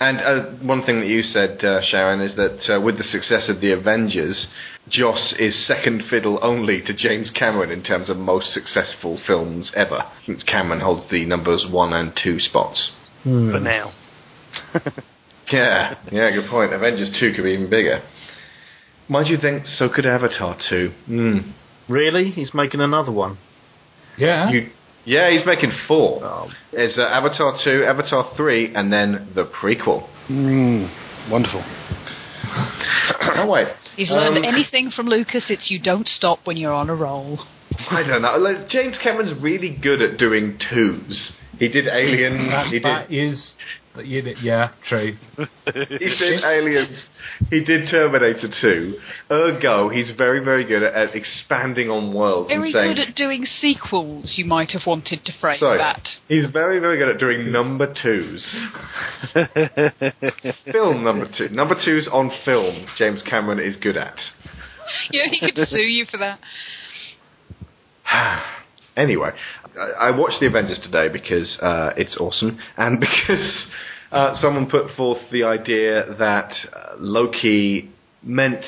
And 0.00 0.18
uh, 0.18 0.64
one 0.64 0.84
thing 0.84 1.00
that 1.00 1.08
you 1.08 1.22
said, 1.22 1.64
uh, 1.64 1.80
Sharon, 1.82 2.20
is 2.20 2.36
that 2.36 2.80
with 2.84 2.98
the 2.98 3.04
success 3.04 3.48
of 3.48 3.60
the 3.60 3.72
Avengers, 3.72 4.46
Joss 4.90 5.34
is 5.38 5.66
second 5.66 6.02
fiddle 6.08 6.38
only 6.42 6.80
to 6.82 6.94
James 6.94 7.30
Cameron 7.30 7.70
in 7.70 7.82
terms 7.82 8.08
of 8.08 8.16
most 8.16 8.52
successful 8.52 9.20
films 9.26 9.72
ever. 9.76 10.04
Since 10.26 10.44
Cameron 10.44 10.80
holds 10.80 11.10
the 11.10 11.24
numbers 11.24 11.66
one 11.70 11.92
and 11.92 12.12
two 12.22 12.38
spots. 12.38 12.92
But 13.24 13.62
now, 13.62 13.92
Yeah, 15.52 15.94
yeah, 16.12 16.30
good 16.30 16.50
point. 16.50 16.72
Avengers 16.72 17.16
2 17.18 17.32
could 17.34 17.42
be 17.42 17.50
even 17.50 17.70
bigger. 17.70 18.02
Mind 19.08 19.28
you 19.28 19.38
think, 19.40 19.64
so 19.64 19.88
could 19.88 20.04
Avatar 20.06 20.56
2. 20.68 20.90
Mm. 21.08 21.52
really, 21.88 22.30
he's 22.30 22.52
making 22.52 22.80
another 22.80 23.12
one. 23.12 23.38
Yeah. 24.18 24.50
You, 24.50 24.68
yeah, 25.04 25.30
he's 25.30 25.46
making 25.46 25.72
four. 25.86 26.22
Oh. 26.22 26.50
There's 26.72 26.98
uh, 26.98 27.02
Avatar 27.02 27.58
2, 27.64 27.84
Avatar 27.84 28.30
3, 28.36 28.74
and 28.74 28.92
then 28.92 29.30
the 29.34 29.44
prequel. 29.44 30.06
mm, 30.28 31.30
wonderful. 31.30 31.62
Oh, 32.44 33.46
wait. 33.46 33.68
He's 33.96 34.10
learned 34.10 34.38
Um, 34.38 34.44
anything 34.44 34.90
from 34.90 35.06
Lucas, 35.06 35.46
it's 35.50 35.70
you 35.70 35.78
don't 35.78 36.06
stop 36.06 36.40
when 36.44 36.56
you're 36.56 36.72
on 36.72 36.90
a 36.90 36.94
roll. 36.94 37.38
I 37.90 38.02
don't 38.02 38.22
know. 38.22 38.36
Like, 38.36 38.68
James 38.68 38.96
Cameron's 39.02 39.40
really 39.42 39.70
good 39.70 40.02
at 40.02 40.18
doing 40.18 40.58
twos. 40.70 41.32
He 41.58 41.68
did 41.68 41.86
Alien. 41.86 42.48
That, 42.48 42.66
he 42.66 42.72
did. 42.74 42.84
that 42.84 43.12
is, 43.12 43.54
you 44.04 44.22
did- 44.22 44.38
yeah, 44.42 44.70
true. 44.88 45.16
He 45.68 45.98
did 45.98 46.44
Aliens. 46.44 46.98
He 47.50 47.62
did 47.62 47.88
Terminator 47.90 48.48
2. 48.60 48.94
Ergo, 49.30 49.88
he's 49.90 50.10
very, 50.16 50.42
very 50.42 50.64
good 50.64 50.82
at, 50.82 50.94
at 50.94 51.14
expanding 51.14 51.90
on 51.90 52.14
worlds 52.14 52.48
Very 52.48 52.68
and 52.68 52.72
saying. 52.72 52.94
good 52.96 53.08
at 53.10 53.14
doing 53.14 53.44
sequels, 53.44 54.34
you 54.36 54.44
might 54.46 54.70
have 54.70 54.82
wanted 54.86 55.24
to 55.26 55.32
phrase 55.40 55.60
Sorry. 55.60 55.78
that. 55.78 56.02
He's 56.28 56.46
very, 56.50 56.80
very 56.80 56.96
good 56.98 57.08
at 57.10 57.18
doing 57.18 57.52
number 57.52 57.92
twos. 58.02 58.44
film 60.72 61.04
number 61.04 61.26
two. 61.36 61.48
Number 61.50 61.74
twos 61.84 62.08
on 62.10 62.30
film, 62.44 62.86
James 62.96 63.22
Cameron 63.28 63.60
is 63.60 63.76
good 63.76 63.96
at. 63.96 64.16
Yeah, 65.10 65.24
he 65.30 65.38
could 65.40 65.68
sue 65.68 65.76
you 65.82 66.06
for 66.10 66.16
that. 66.16 66.38
anyway, 68.96 69.30
I, 69.78 70.08
I 70.08 70.10
watched 70.16 70.40
the 70.40 70.46
Avengers 70.46 70.80
today 70.82 71.08
because 71.12 71.58
uh, 71.60 71.90
it's 71.96 72.16
awesome, 72.18 72.58
and 72.78 72.98
because 72.98 73.66
uh, 74.10 74.34
someone 74.40 74.70
put 74.70 74.90
forth 74.96 75.18
the 75.30 75.44
idea 75.44 76.14
that 76.18 76.52
uh, 76.72 76.96
Loki 76.98 77.90
meant. 78.22 78.64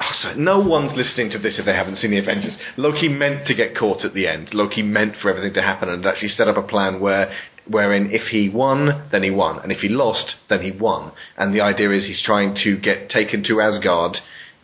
Oh, 0.00 0.12
so 0.12 0.32
no 0.34 0.60
one's 0.60 0.92
listening 0.96 1.30
to 1.32 1.38
this 1.38 1.58
if 1.58 1.66
they 1.66 1.74
haven't 1.74 1.96
seen 1.96 2.10
the 2.10 2.18
Avengers. 2.18 2.56
Loki 2.78 3.08
meant 3.08 3.46
to 3.48 3.54
get 3.54 3.76
caught 3.76 4.02
at 4.04 4.14
the 4.14 4.26
end. 4.26 4.54
Loki 4.54 4.82
meant 4.82 5.16
for 5.20 5.28
everything 5.28 5.52
to 5.54 5.62
happen 5.62 5.90
and 5.90 6.06
actually 6.06 6.30
set 6.30 6.48
up 6.48 6.56
a 6.56 6.66
plan 6.66 7.00
where 7.00 7.30
wherein 7.68 8.10
if 8.10 8.28
he 8.28 8.48
won, 8.48 9.08
then 9.12 9.22
he 9.22 9.30
won, 9.30 9.60
and 9.60 9.70
if 9.70 9.78
he 9.78 9.88
lost, 9.88 10.34
then 10.48 10.62
he 10.62 10.72
won. 10.72 11.12
And 11.36 11.54
the 11.54 11.60
idea 11.60 11.90
is 11.92 12.06
he's 12.06 12.22
trying 12.22 12.56
to 12.64 12.78
get 12.78 13.10
taken 13.10 13.44
to 13.44 13.60
Asgard 13.60 14.16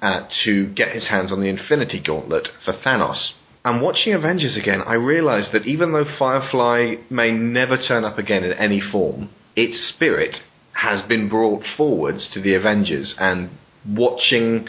uh, 0.03 0.27
to 0.45 0.73
get 0.75 0.95
his 0.95 1.09
hands 1.09 1.31
on 1.31 1.41
the 1.41 1.49
Infinity 1.49 2.03
Gauntlet 2.05 2.49
for 2.65 2.73
Thanos. 2.73 3.33
And 3.67 3.83
watching 3.83 4.15
Avengers 4.15 4.57
again, 4.57 4.81
I 4.87 4.95
realised 4.95 5.49
that 5.53 5.67
even 5.67 5.93
though 5.93 6.05
Firefly 6.21 6.95
may 7.11 7.33
never 7.33 7.77
turn 7.77 8.05
up 8.05 8.17
again 8.17 8.45
in 8.45 8.53
any 8.53 8.81
form, 8.81 9.29
its 9.57 9.93
spirit 9.93 10.37
has 10.73 11.03
been 11.03 11.29
brought 11.29 11.65
forwards 11.77 12.31
to 12.35 12.41
the 12.41 12.55
Avengers, 12.55 13.17
and 13.19 13.51
watching 13.85 14.69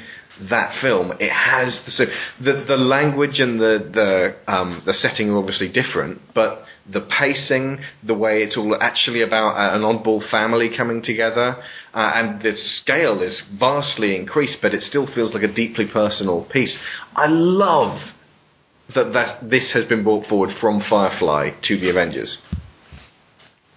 that 0.50 0.82
film, 0.82 1.12
it 1.20 1.32
has 1.32 1.80
the 1.86 1.92
so 1.92 2.06
the 2.44 2.66
the 2.68 2.76
language 2.76 3.40
and 3.40 3.60
the 3.60 3.88
the 3.94 4.52
um, 4.52 4.82
the 4.88 4.94
setting 4.94 5.30
are 5.30 5.38
obviously 5.38 5.72
different, 5.72 6.20
but 6.34 6.64
the 6.92 7.02
pacing, 7.02 7.78
the 8.04 8.16
way 8.16 8.42
it's 8.42 8.58
all 8.58 8.76
actually 8.82 9.22
about 9.22 9.58
uh, 9.58 9.76
an 9.76 9.84
oddball 9.84 10.28
family 10.32 10.76
coming 10.76 11.04
together, 11.04 11.56
uh, 11.94 12.12
and 12.16 12.42
the 12.42 12.54
scale 12.82 13.22
is 13.22 13.44
vastly 13.60 14.16
increased, 14.16 14.58
but 14.60 14.74
it 14.74 14.82
still 14.82 15.06
feels 15.14 15.36
like 15.36 15.44
a 15.44 15.54
deeply 15.54 15.86
personal 15.86 16.48
piece. 16.52 16.76
I 17.16 17.28
love 17.28 18.00
that 18.98 19.14
that 19.14 19.50
this 19.50 19.72
has 19.74 19.86
been 19.86 20.04
brought 20.04 20.28
forward 20.28 20.50
from 20.60 20.82
Firefly 20.90 21.52
to 21.64 21.80
the 21.80 21.90
Avengers. 21.90 22.38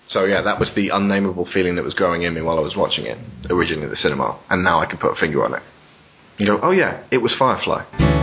So 0.06 0.24
yeah, 0.24 0.42
that 0.42 0.58
was 0.58 0.72
the 0.74 0.88
unnameable 0.88 1.46
feeling 1.54 1.76
that 1.76 1.84
was 1.84 1.94
growing 1.94 2.22
in 2.22 2.34
me 2.34 2.42
while 2.42 2.58
I 2.58 2.62
was 2.62 2.74
watching 2.76 3.06
it 3.06 3.18
originally 3.48 3.84
at 3.84 3.90
the 3.90 3.96
cinema, 3.96 4.40
and 4.50 4.64
now 4.64 4.80
I 4.80 4.86
can 4.86 4.98
put 4.98 5.12
a 5.12 5.20
finger 5.20 5.44
on 5.44 5.54
it 5.54 5.62
and 6.38 6.48
go, 6.48 6.58
oh 6.62 6.72
yeah, 6.72 7.04
it 7.12 7.18
was 7.18 7.34
Firefly. 7.38 8.19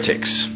Critics. 0.00 0.46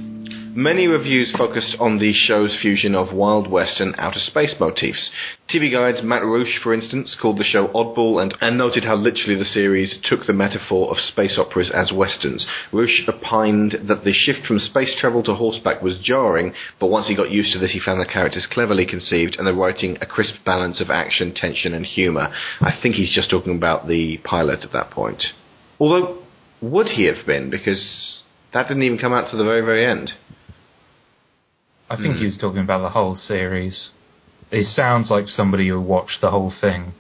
Many 0.54 0.86
reviews 0.86 1.30
focused 1.36 1.76
on 1.78 1.98
the 1.98 2.14
show's 2.14 2.56
fusion 2.62 2.94
of 2.94 3.12
Wild 3.12 3.46
West 3.46 3.78
and 3.78 3.94
outer 3.98 4.18
space 4.18 4.54
motifs. 4.58 5.10
TV 5.52 5.70
Guide's 5.70 6.02
Matt 6.02 6.22
Roush, 6.22 6.58
for 6.62 6.72
instance, 6.72 7.14
called 7.20 7.36
the 7.36 7.44
show 7.44 7.66
oddball 7.68 8.22
and, 8.22 8.34
and 8.40 8.56
noted 8.56 8.84
how 8.84 8.94
literally 8.96 9.34
the 9.34 9.44
series 9.44 9.98
took 10.02 10.24
the 10.24 10.32
metaphor 10.32 10.90
of 10.90 10.96
space 10.96 11.36
operas 11.38 11.70
as 11.74 11.92
westerns. 11.92 12.46
Roush 12.72 13.06
opined 13.06 13.76
that 13.86 14.04
the 14.04 14.14
shift 14.14 14.46
from 14.46 14.58
space 14.58 14.96
travel 14.98 15.22
to 15.24 15.34
horseback 15.34 15.82
was 15.82 15.98
jarring, 16.02 16.54
but 16.80 16.86
once 16.86 17.08
he 17.08 17.14
got 17.14 17.30
used 17.30 17.52
to 17.52 17.58
this, 17.58 17.72
he 17.72 17.80
found 17.80 18.00
the 18.00 18.06
characters 18.06 18.48
cleverly 18.50 18.86
conceived 18.86 19.36
and 19.36 19.46
the 19.46 19.52
writing 19.52 19.98
a 20.00 20.06
crisp 20.06 20.36
balance 20.46 20.80
of 20.80 20.88
action, 20.88 21.34
tension, 21.34 21.74
and 21.74 21.84
humour. 21.84 22.32
I 22.62 22.72
think 22.82 22.94
he's 22.94 23.14
just 23.14 23.28
talking 23.28 23.54
about 23.54 23.88
the 23.88 24.16
pilot 24.24 24.64
at 24.64 24.72
that 24.72 24.90
point. 24.90 25.22
Although, 25.78 26.22
would 26.62 26.86
he 26.86 27.04
have 27.04 27.26
been? 27.26 27.50
Because 27.50 28.22
that 28.54 28.68
didn't 28.68 28.84
even 28.84 28.98
come 28.98 29.12
out 29.12 29.30
to 29.30 29.36
the 29.36 29.44
very, 29.44 29.60
very 29.60 29.84
end. 29.84 30.12
I 31.90 31.96
think 31.96 32.16
he 32.16 32.24
was 32.24 32.38
talking 32.38 32.62
about 32.62 32.80
the 32.80 32.88
whole 32.88 33.14
series. 33.14 33.90
It 34.50 34.66
sounds 34.66 35.10
like 35.10 35.28
somebody 35.28 35.68
who 35.68 35.80
watched 35.80 36.20
the 36.22 36.30
whole 36.30 36.52
thing. 36.58 36.94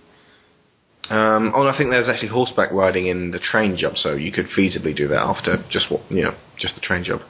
Um, 1.10 1.52
oh, 1.54 1.66
I 1.66 1.76
think 1.76 1.90
there's 1.90 2.08
actually 2.08 2.28
horseback 2.28 2.72
riding 2.72 3.06
in 3.06 3.30
the 3.30 3.38
train 3.38 3.76
job, 3.76 3.96
so 3.96 4.14
you 4.14 4.32
could 4.32 4.46
feasibly 4.56 4.96
do 4.96 5.06
that 5.08 5.18
after 5.18 5.62
just 5.70 5.90
what 5.90 6.00
you 6.10 6.22
know, 6.22 6.34
just 6.58 6.74
the 6.76 6.80
train 6.80 7.04
job. 7.04 7.20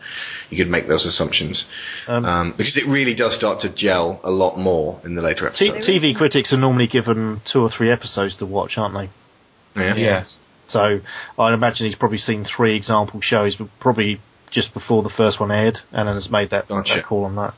You 0.50 0.62
could 0.62 0.70
make 0.70 0.86
those 0.86 1.04
assumptions 1.04 1.64
Um, 2.06 2.24
um, 2.24 2.54
because 2.56 2.76
it 2.76 2.88
really 2.88 3.14
does 3.14 3.34
start 3.34 3.60
to 3.62 3.74
gel 3.74 4.20
a 4.22 4.30
lot 4.30 4.56
more 4.58 5.00
in 5.04 5.16
the 5.16 5.22
later 5.22 5.50
T- 5.50 5.68
episodes. 5.68 5.88
TV 5.88 6.16
critics 6.16 6.52
are 6.52 6.56
normally 6.56 6.86
given 6.86 7.40
two 7.52 7.60
or 7.60 7.70
three 7.70 7.90
episodes 7.90 8.36
to 8.36 8.46
watch, 8.46 8.74
aren't 8.76 8.94
they? 8.94 9.80
Yeah. 9.80 9.96
Yes. 9.96 10.38
So 10.68 11.00
I'd 11.38 11.54
imagine 11.54 11.86
he's 11.86 11.96
probably 11.96 12.18
seen 12.18 12.44
three 12.56 12.76
example 12.76 13.20
shows, 13.22 13.56
but 13.56 13.68
probably 13.80 14.20
just 14.50 14.72
before 14.72 15.02
the 15.02 15.10
first 15.16 15.40
one 15.40 15.50
aired, 15.50 15.78
and 15.92 16.08
then 16.08 16.14
has 16.14 16.30
made 16.30 16.50
that, 16.50 16.68
Gotcha. 16.68 16.94
that 16.96 17.04
call 17.04 17.24
on 17.24 17.34
that. 17.36 17.54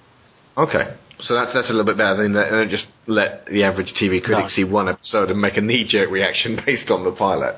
Okay, 0.57 0.95
so 1.21 1.35
that's 1.35 1.53
that's 1.53 1.69
a 1.69 1.73
little 1.73 1.85
bit 1.85 1.99
better 1.99 2.23
than 2.23 2.33
that. 2.33 2.49
Don't 2.51 2.71
just 2.71 2.87
let 3.07 3.45
the 3.47 3.63
average 3.65 3.93
TV 4.01 4.23
critic 4.23 4.45
No. 4.45 4.49
see 4.49 4.65
one 4.65 4.89
episode 4.89 5.31
and 5.31 5.39
make 5.41 5.57
a 5.57 5.61
knee-jerk 5.61 6.11
reaction 6.11 6.59
based 6.67 6.91
on 6.91 7.05
the 7.05 7.13
pilot. 7.13 7.57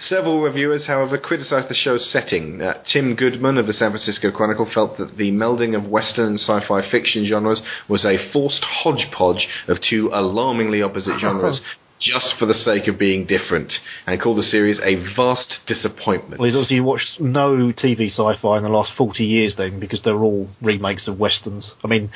Several 0.00 0.42
reviewers, 0.42 0.86
however, 0.86 1.16
criticised 1.18 1.68
the 1.70 1.74
show's 1.74 2.08
setting. 2.12 2.60
Uh, 2.60 2.74
Tim 2.92 3.16
Goodman 3.16 3.56
of 3.56 3.66
the 3.66 3.72
San 3.72 3.90
Francisco 3.90 4.30
Chronicle 4.30 4.70
felt 4.72 4.98
that 4.98 5.16
the 5.16 5.32
melding 5.32 5.74
of 5.76 5.88
Western 5.90 6.26
and 6.28 6.38
sci-fi 6.40 6.88
fiction 6.90 7.24
genres 7.26 7.62
was 7.88 8.04
a 8.04 8.30
forced 8.30 8.62
hodgepodge 8.62 9.48
of 9.68 9.78
two 9.80 10.10
alarmingly 10.12 10.82
opposite 10.82 11.18
genres, 11.18 11.60
just 12.00 12.34
for 12.38 12.46
the 12.46 12.54
sake 12.54 12.88
of 12.88 12.98
being 12.98 13.26
different, 13.26 13.72
and 14.06 14.20
called 14.20 14.38
the 14.38 14.42
series 14.42 14.78
a 14.80 14.96
vast 15.16 15.58
disappointment. 15.66 16.38
Well, 16.40 16.48
he's 16.48 16.56
obviously 16.56 16.80
watched 16.80 17.20
no 17.20 17.72
TV 17.72 18.10
sci-fi 18.10 18.58
in 18.58 18.62
the 18.62 18.68
last 18.68 18.92
40 18.96 19.24
years 19.24 19.54
then, 19.56 19.80
because 19.80 20.02
they're 20.02 20.22
all 20.22 20.48
remakes 20.60 21.08
of 21.08 21.18
westerns. 21.18 21.72
I 21.82 21.88
mean, 21.88 22.10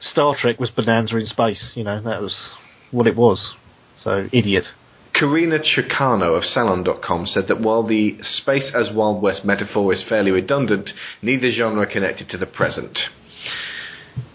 Star 0.00 0.34
Trek 0.38 0.58
was 0.58 0.70
Bonanza 0.70 1.16
in 1.16 1.26
space, 1.26 1.72
you 1.74 1.84
know, 1.84 2.00
that 2.02 2.20
was 2.20 2.54
what 2.90 3.06
it 3.06 3.16
was. 3.16 3.54
So, 3.96 4.28
idiot. 4.32 4.64
Carina 5.12 5.58
Chocano 5.58 6.36
of 6.36 6.44
Salon.com 6.44 7.26
said 7.26 7.48
that 7.48 7.60
while 7.60 7.86
the 7.86 8.16
space 8.22 8.72
as 8.74 8.88
Wild 8.94 9.22
West 9.22 9.44
metaphor 9.44 9.92
is 9.92 10.04
fairly 10.08 10.30
redundant, 10.30 10.90
neither 11.20 11.50
genre 11.50 11.86
connected 11.86 12.28
to 12.30 12.38
the 12.38 12.46
present. 12.46 12.98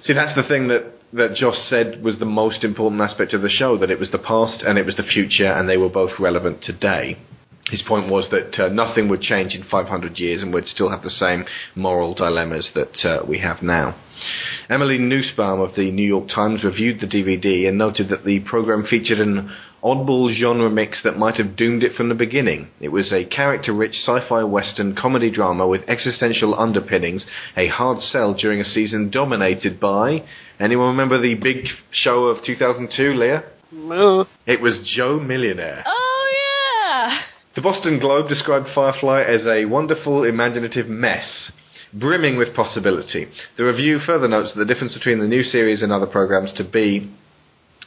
See, 0.03 0.13
that's 0.13 0.35
the 0.35 0.47
thing 0.47 0.67
that, 0.67 0.94
that 1.15 1.35
Josh 1.35 1.57
said 1.69 2.03
was 2.03 2.19
the 2.19 2.25
most 2.25 2.63
important 2.63 3.01
aspect 3.01 3.33
of 3.33 3.41
the 3.41 3.49
show, 3.49 3.77
that 3.77 3.91
it 3.91 3.99
was 3.99 4.11
the 4.11 4.19
past 4.19 4.61
and 4.61 4.77
it 4.77 4.85
was 4.85 4.95
the 4.95 5.03
future, 5.03 5.51
and 5.51 5.67
they 5.67 5.77
were 5.77 5.89
both 5.89 6.19
relevant 6.19 6.61
today. 6.61 7.17
His 7.71 7.81
point 7.81 8.11
was 8.11 8.29
that 8.29 8.59
uh, 8.59 8.69
nothing 8.69 9.09
would 9.09 9.21
change 9.21 9.55
in 9.55 9.63
500 9.63 10.19
years 10.19 10.43
and 10.43 10.53
we'd 10.53 10.67
still 10.67 10.91
have 10.91 11.01
the 11.01 11.09
same 11.09 11.45
moral 11.75 12.13
dilemmas 12.13 12.69
that 12.75 13.03
uh, 13.03 13.25
we 13.27 13.39
have 13.39 13.63
now. 13.63 13.95
Emily 14.69 14.99
Nussbaum 14.99 15.59
of 15.59 15.75
the 15.75 15.89
New 15.89 16.07
York 16.07 16.29
Times 16.29 16.63
reviewed 16.63 16.99
the 16.99 17.07
DVD 17.07 17.67
and 17.67 17.77
noted 17.77 18.09
that 18.09 18.23
the 18.23 18.39
program 18.41 18.85
featured 18.87 19.19
an 19.19 19.51
oddball 19.83 20.31
genre 20.31 20.69
mix 20.69 21.01
that 21.03 21.17
might 21.17 21.37
have 21.37 21.55
doomed 21.55 21.83
it 21.83 21.93
from 21.95 22.09
the 22.09 22.15
beginning. 22.15 22.67
It 22.79 22.89
was 22.89 23.11
a 23.11 23.25
character 23.25 23.73
rich 23.73 23.95
sci 24.05 24.27
fi 24.29 24.43
western 24.43 24.95
comedy 24.95 25.31
drama 25.31 25.67
with 25.67 25.89
existential 25.89 26.57
underpinnings, 26.59 27.25
a 27.57 27.67
hard 27.67 27.99
sell 27.99 28.35
during 28.35 28.61
a 28.61 28.65
season 28.65 29.09
dominated 29.09 29.79
by. 29.79 30.23
Anyone 30.59 30.89
remember 30.89 31.21
the 31.21 31.35
big 31.35 31.65
show 31.91 32.25
of 32.25 32.43
2002, 32.45 33.13
Leah? 33.13 33.43
No. 33.71 34.25
It 34.45 34.61
was 34.61 34.89
Joe 34.95 35.19
Millionaire. 35.19 35.83
Oh 35.85 36.33
yeah. 36.33 37.19
The 37.55 37.61
Boston 37.61 37.99
Globe 37.99 38.27
described 38.27 38.67
Firefly 38.73 39.21
as 39.21 39.45
a 39.45 39.65
wonderful, 39.65 40.23
imaginative 40.23 40.87
mess, 40.87 41.51
brimming 41.93 42.37
with 42.37 42.55
possibility. 42.55 43.27
The 43.57 43.65
review 43.65 43.99
further 43.99 44.27
notes 44.27 44.53
that 44.53 44.59
the 44.59 44.73
difference 44.73 44.93
between 44.93 45.19
the 45.19 45.27
new 45.27 45.43
series 45.43 45.81
and 45.81 45.91
other 45.91 46.07
programs 46.07 46.53
to 46.53 46.63
be 46.63 47.11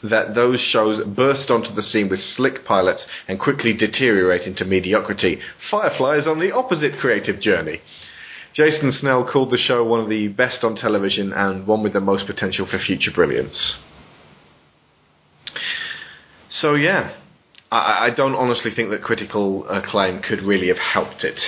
that 0.03 0.35
those 0.35 0.61
shows 0.61 1.05
burst 1.05 1.51
onto 1.51 1.75
the 1.75 1.83
scene 1.83 2.09
with 2.09 2.21
slick 2.21 2.65
pilots 2.65 3.05
and 3.27 3.41
quickly 3.41 3.75
deteriorate 3.77 4.43
into 4.43 4.65
mediocrity. 4.65 5.41
Firefly 5.71 6.19
is 6.19 6.27
on 6.27 6.39
the 6.39 6.53
opposite 6.53 6.99
creative 7.01 7.41
journey. 7.41 7.81
Jason 8.59 8.91
Snell 8.91 9.25
called 9.25 9.53
the 9.53 9.57
show 9.57 9.85
one 9.85 10.01
of 10.01 10.09
the 10.09 10.27
best 10.27 10.65
on 10.65 10.75
television 10.75 11.33
and 11.33 11.65
one 11.65 11.81
with 11.85 11.93
the 11.93 12.01
most 12.01 12.27
potential 12.27 12.67
for 12.69 12.77
future 12.81 13.13
brilliance. 13.15 13.77
So 16.51 16.75
yeah, 16.75 17.15
I, 17.71 18.07
I 18.07 18.11
don't 18.11 18.35
honestly 18.35 18.73
think 18.75 18.91
that 18.91 19.01
critical 19.05 19.65
acclaim 19.69 20.23
could 20.23 20.43
really 20.43 20.67
have 20.67 20.79
helped 20.79 21.23
it 21.23 21.39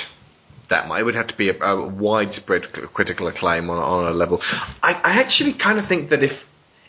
that 0.69 0.87
much. 0.87 1.01
It 1.01 1.03
would 1.03 1.17
have 1.17 1.27
to 1.27 1.37
be 1.37 1.49
a, 1.49 1.59
a 1.61 1.89
widespread 1.89 2.73
critical 2.95 3.27
acclaim 3.27 3.69
on, 3.71 3.79
on 3.79 4.13
a 4.13 4.15
level. 4.17 4.41
I, 4.81 4.93
I 4.93 5.21
actually 5.21 5.57
kind 5.61 5.81
of 5.81 5.89
think 5.89 6.11
that 6.11 6.23
if 6.23 6.31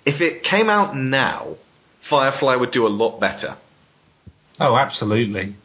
if 0.05 0.21
it 0.21 0.43
came 0.43 0.69
out 0.69 0.95
now, 0.95 1.55
Firefly 2.07 2.57
would 2.57 2.71
do 2.71 2.85
a 2.85 2.89
lot 2.89 3.19
better. 3.19 3.57
Oh, 4.59 4.77
absolutely. 4.77 5.55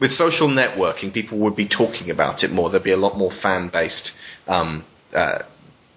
With 0.00 0.12
social 0.12 0.48
networking, 0.48 1.12
people 1.14 1.38
would 1.38 1.56
be 1.56 1.68
talking 1.68 2.10
about 2.10 2.42
it 2.42 2.50
more. 2.50 2.68
There'd 2.70 2.82
be 2.82 2.90
a 2.90 2.96
lot 2.96 3.16
more 3.16 3.30
fan 3.42 3.70
based 3.72 4.10
um, 4.48 4.84
uh, 5.16 5.38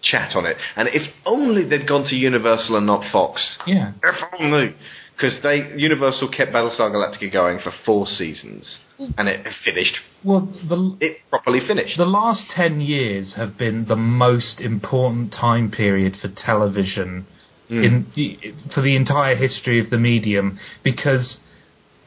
chat 0.02 0.36
on 0.36 0.46
it. 0.46 0.58
And 0.76 0.88
if 0.90 1.02
only 1.26 1.68
they'd 1.68 1.88
gone 1.88 2.04
to 2.10 2.16
Universal 2.16 2.78
and 2.78 2.86
not 2.86 3.12
Fox. 3.12 3.58
Yeah. 3.66 3.94
If 4.04 4.16
only. 4.40 4.76
Because 5.16 5.40
they 5.42 5.74
Universal 5.76 6.30
kept 6.30 6.54
Battlestar 6.54 6.92
Galactica 6.92 7.34
going 7.34 7.60
for 7.64 7.72
four 7.86 8.06
seasons. 8.06 8.80
and 9.18 9.28
it 9.28 9.46
finished. 9.66 9.96
Well, 10.24 10.42
the 10.70 10.96
it 11.02 11.18
properly 11.32 11.60
finished. 11.68 11.98
The 11.98 12.06
last 12.06 12.46
ten 12.56 12.80
years 12.82 13.34
have 13.36 13.58
been 13.58 13.86
the 13.88 13.96
most 13.96 14.62
important 14.62 15.32
time 15.34 15.72
period 15.72 16.16
for 16.22 16.30
television 16.30 17.26
Hmm. 17.70 17.84
in 17.84 18.06
the, 18.16 18.40
for 18.74 18.82
the 18.82 18.96
entire 18.96 19.36
history 19.36 19.84
of 19.84 19.90
the 19.90 19.98
medium 19.98 20.58
because 20.86 21.38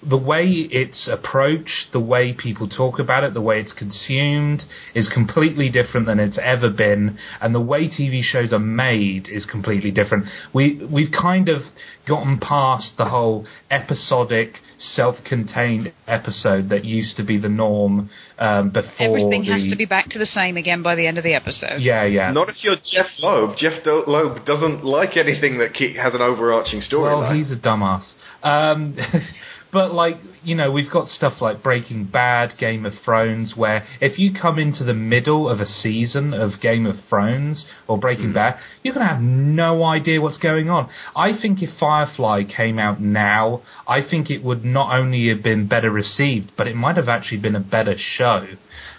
the 0.03 0.16
way 0.16 0.46
it's 0.46 1.09
approached, 1.09 1.92
the 1.92 2.01
way 2.01 2.32
people 2.32 2.68
talk 2.68 2.98
about 2.98 3.22
it, 3.22 3.34
the 3.34 3.40
way 3.40 3.61
it's 3.61 3.72
consumed 3.72 4.62
is 4.94 5.09
completely 5.09 5.68
different 5.68 6.07
than 6.07 6.18
it's 6.18 6.38
ever 6.42 6.70
been, 6.70 7.18
and 7.40 7.55
the 7.55 7.61
way 7.61 7.86
TV 7.86 8.22
shows 8.22 8.53
are 8.53 8.59
made 8.59 9.28
is 9.28 9.44
completely 9.44 9.90
different. 9.90 10.26
We 10.55 10.80
we've 10.90 11.12
kind 11.12 11.48
of 11.48 11.62
gotten 12.09 12.38
past 12.38 12.94
the 12.96 13.07
whole 13.07 13.46
episodic, 13.70 14.59
self-contained 14.78 15.92
episode 16.07 16.70
that 16.70 16.84
used 16.84 17.16
to 17.18 17.22
be 17.22 17.38
the 17.38 17.48
norm 17.48 18.09
um, 18.38 18.70
before 18.70 18.90
Everything 18.98 19.42
the, 19.42 19.53
has 19.53 19.70
to 19.70 19.76
be 19.76 19.84
back 19.84 20.09
to 20.11 20.18
the 20.18 20.26
same 20.26 20.57
again 20.57 20.82
by 20.82 20.94
the 20.94 21.07
end 21.07 21.18
of 21.18 21.24
the 21.24 21.34
episode. 21.34 21.80
Yeah, 21.80 22.05
yeah. 22.05 22.32
Not 22.32 22.48
if 22.48 22.64
you're 22.64 22.76
Jeph 22.76 23.11
Loeb. 23.18 23.57
Jeff 23.59 23.84
Do- 23.84 24.05
Loeb 24.07 24.46
doesn't 24.46 24.82
like 24.82 25.18
anything 25.18 25.59
that 25.59 25.76
has 25.76 26.14
an 26.14 26.22
overarching 26.22 26.80
story. 26.80 27.14
Well, 27.14 27.34
he's 27.34 27.53
a 27.53 27.57
dumbass. 27.57 28.05
Um, 28.42 28.96
but 29.73 29.93
like 29.93 30.16
you 30.43 30.55
know, 30.55 30.71
we've 30.71 30.91
got 30.91 31.09
stuff 31.09 31.41
like 31.41 31.62
Breaking 31.62 32.07
Bad, 32.07 32.57
Game 32.59 32.87
of 32.87 32.95
Thrones, 33.05 33.55
where 33.57 33.85
if 34.01 34.18
you 34.18 34.33
come 34.33 34.59
into 34.59 34.85
the 34.85 34.95
middle 34.95 35.49
of 35.49 35.61
a 35.61 35.66
season 35.66 36.33
of 36.33 36.61
Game 36.61 36.87
of 36.87 36.97
Thrones 37.09 37.66
or 37.87 37.99
Breaking 37.99 38.31
mm. 38.31 38.35
Bad, 38.35 38.57
you're 38.83 38.95
gonna 38.95 39.07
have 39.07 39.21
no 39.21 39.83
idea 39.85 40.21
what's 40.21 40.39
going 40.39 40.71
on. 40.71 40.89
I 41.14 41.33
think 41.41 41.62
if 41.62 41.71
Firefly 41.79 42.45
came 42.45 42.79
out 42.79 43.01
now, 43.01 43.62
I 43.87 44.01
think 44.03 44.31
it 44.31 44.43
would 44.43 44.64
not 44.64 44.97
only 44.97 45.29
have 45.29 45.43
been 45.43 45.68
better 45.68 45.91
received, 45.91 46.53
but 46.57 46.66
it 46.66 46.77
might 46.77 46.97
have 46.97 47.09
actually 47.09 47.39
been 47.39 47.57
a 47.57 47.61
better 47.61 47.97
show 47.97 48.47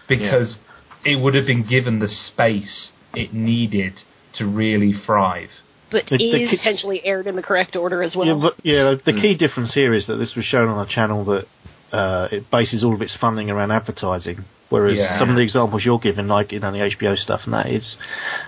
because 0.07 0.59
it 1.03 1.21
would 1.21 1.35
have 1.35 1.45
been 1.45 1.67
given 1.67 1.99
the 1.99 2.07
space 2.07 2.91
it 3.13 3.33
needed 3.33 4.01
to 4.33 4.45
really 4.45 4.93
thrive. 4.93 5.49
But 5.91 6.05
The- 6.07 6.17
the 6.17 6.43
is 6.43 6.49
kids- 6.49 6.61
potentially 6.61 7.01
aired 7.05 7.27
in 7.27 7.35
the 7.35 7.43
correct 7.43 7.75
order 7.75 8.01
as 8.01 8.15
well. 8.15 8.27
Yeah, 8.27 8.33
but 8.35 8.55
yeah, 8.63 8.95
the 9.03 9.11
Hmm. 9.11 9.21
key 9.21 9.33
difference 9.35 9.73
here 9.73 9.93
is 9.93 10.07
that 10.07 10.15
this 10.15 10.35
was 10.35 10.45
shown 10.45 10.69
on 10.69 10.79
a 10.85 10.89
channel 10.89 11.23
that 11.25 11.45
uh, 11.93 12.29
it 12.31 12.49
bases 12.49 12.85
all 12.85 12.93
of 12.93 13.01
its 13.01 13.13
funding 13.15 13.49
around 13.51 13.69
advertising. 13.71 14.45
Whereas 14.69 14.97
Yeah. 14.97 15.19
some 15.19 15.29
of 15.29 15.35
the 15.35 15.41
examples 15.41 15.83
you're 15.83 15.99
giving, 15.99 16.29
like 16.29 16.53
you 16.53 16.59
know 16.61 16.71
the 16.71 16.79
HBO 16.81 17.15
stuff, 17.17 17.41
and 17.43 17.53
that 17.53 17.67
is, 17.67 17.97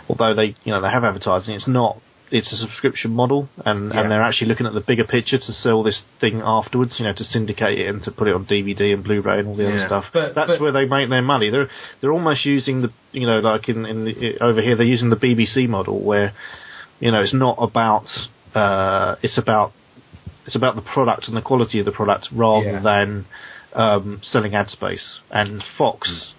although 0.09 0.33
they 0.33 0.55
you 0.63 0.71
know 0.71 0.79
they 0.79 0.89
have 0.89 1.03
advertising, 1.03 1.53
it's 1.55 1.67
not. 1.67 1.97
It's 2.31 2.51
a 2.51 2.57
subscription 2.57 3.11
model, 3.11 3.47
and, 3.63 3.91
Yeah. 3.93 3.99
and 3.99 4.09
they're 4.09 4.21
actually 4.23 4.47
looking 4.47 4.65
at 4.65 4.73
the 4.73 4.79
bigger 4.81 5.03
picture 5.03 5.37
to 5.37 5.51
sell 5.51 5.83
this 5.83 6.01
thing 6.19 6.41
afterwards. 6.43 6.97
You 6.99 7.05
know, 7.05 7.11
to 7.13 7.23
syndicate 7.25 7.77
it 7.77 7.87
and 7.89 8.01
to 8.03 8.11
put 8.11 8.27
it 8.29 8.33
on 8.33 8.45
DVD 8.45 8.93
and 8.93 9.03
Blu-ray 9.03 9.39
and 9.39 9.49
all 9.49 9.55
the 9.55 9.67
other 9.67 9.79
stuff. 9.85 10.05
But- 10.13 10.33
That's 10.33 10.47
but- 10.51 10.61
where 10.61 10.71
they 10.71 10.85
make 10.85 11.09
their 11.09 11.21
money. 11.21 11.49
They're 11.49 11.67
they're 11.99 12.13
almost 12.13 12.45
using 12.45 12.81
the 12.81 12.91
you 13.11 13.27
know 13.27 13.39
like 13.39 13.67
in 13.67 13.85
in 13.85 14.05
the, 14.05 14.37
over 14.39 14.61
here 14.61 14.75
they're 14.77 14.87
using 14.87 15.09
the 15.09 15.17
BBC 15.17 15.67
model 15.67 15.99
where 15.99 16.31
you 17.03 17.11
know 17.11 17.21
it's 17.21 17.33
not 17.33 17.57
about 17.69 18.07
uh, 18.55 19.15
it's 19.25 19.37
about 19.37 19.69
it's 20.45 20.55
about 20.55 20.75
the 20.75 20.81
product 20.95 21.27
and 21.27 21.35
the 21.35 21.41
quality 21.41 21.77
of 21.79 21.85
the 21.85 21.91
product 21.91 22.23
rather 22.43 22.71
Yeah. 22.73 22.81
than 22.91 23.25
um, 23.73 24.19
selling 24.21 24.53
ad 24.55 24.67
space. 24.69 25.19
And 25.31 25.63
Fox, 25.77 26.33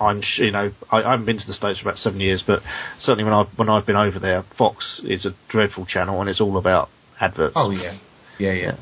I'm 0.00 0.20
sh- 0.22 0.38
you 0.46 0.50
know 0.50 0.66
I, 0.90 0.96
I 1.02 1.10
haven't 1.12 1.26
been 1.26 1.38
to 1.38 1.46
the 1.46 1.54
states 1.62 1.78
for 1.80 1.88
about 1.88 1.98
seven 1.98 2.20
years, 2.20 2.42
but 2.46 2.60
certainly 2.98 3.24
when 3.24 3.34
I 3.40 3.42
when 3.56 3.68
I've 3.68 3.86
been 3.86 3.96
over 4.08 4.18
there, 4.18 4.44
Fox 4.58 5.00
is 5.04 5.24
a 5.26 5.32
dreadful 5.48 5.86
channel 5.86 6.20
and 6.20 6.28
it's 6.30 6.40
all 6.40 6.56
about 6.58 6.88
adverts. 7.20 7.54
Oh 7.56 7.70
yeah, 7.70 7.98
yeah, 8.38 8.52
yeah. 8.52 8.76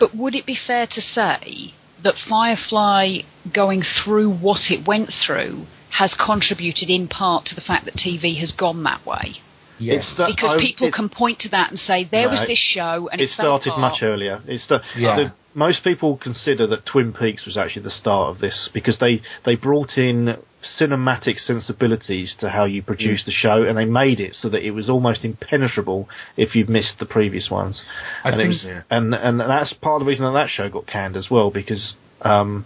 But 0.00 0.16
would 0.16 0.34
it 0.34 0.46
be 0.46 0.56
fair 0.66 0.86
to 0.86 1.00
say 1.00 1.74
that 2.02 2.14
Firefly 2.28 3.18
going 3.54 3.82
through 3.82 4.30
what 4.46 4.62
it 4.70 4.86
went 4.86 5.10
through 5.24 5.66
has 5.98 6.12
contributed 6.26 6.88
in 6.90 7.06
part 7.06 7.44
to 7.46 7.54
the 7.54 7.60
fact 7.60 7.84
that 7.84 7.94
TV 7.94 8.38
has 8.40 8.50
gone 8.52 8.82
that 8.82 9.06
way? 9.06 9.36
Yes. 9.78 10.04
It's, 10.18 10.34
Because 10.36 10.54
I- 10.54 10.60
people 10.60 10.88
it- 10.88 10.94
can 10.94 11.08
point 11.08 11.40
to 11.40 11.48
that 11.50 11.70
and 11.70 11.78
say, 11.78 12.04
there 12.04 12.28
was 12.28 12.40
this 12.46 12.58
show 12.58 13.08
and 13.10 13.20
it 13.20 13.24
it, 13.24 13.30
started 13.30 13.70
apart. 13.70 13.80
much 13.80 14.02
earlier. 14.02 14.40
It 14.46 14.60
sta- 14.60 14.80
Yeah. 14.96 15.16
the- 15.16 15.32
most 15.56 15.84
people 15.84 16.16
consider 16.16 16.66
that 16.68 16.84
Twin 16.86 17.12
Peaks 17.12 17.44
was 17.46 17.56
actually 17.56 17.82
the 17.82 17.90
start 17.90 18.30
of 18.30 18.40
this 18.40 18.68
because 18.72 18.98
they 18.98 19.20
they 19.44 19.54
brought 19.56 19.96
in 19.98 20.36
cinematic 20.78 21.38
sensibilities 21.38 22.34
to 22.40 22.48
how 22.48 22.64
you 22.64 22.82
produce 22.82 23.22
Mm. 23.22 23.26
the 23.26 23.30
show, 23.32 23.62
and 23.64 23.76
they 23.78 23.84
made 23.84 24.18
it 24.20 24.34
so 24.34 24.48
that 24.48 24.62
it 24.64 24.70
was 24.72 24.88
almost 24.88 25.24
impenetrable 25.24 26.08
if 26.36 26.56
you 26.56 26.64
missed 26.66 26.98
the 26.98 27.04
previous 27.06 27.50
ones. 27.50 27.82
I 28.24 28.28
and 28.30 28.36
think- 28.38 28.48
was, 28.48 28.64
Yeah. 28.64 28.82
and 28.90 29.14
and 29.14 29.38
that's 29.40 29.72
part 29.74 30.00
of 30.00 30.06
the 30.06 30.10
reason 30.10 30.24
that 30.24 30.32
that 30.32 30.50
show 30.50 30.68
got 30.68 30.86
canned 30.86 31.16
as 31.16 31.30
well 31.30 31.50
because. 31.50 31.94
Um, 32.22 32.64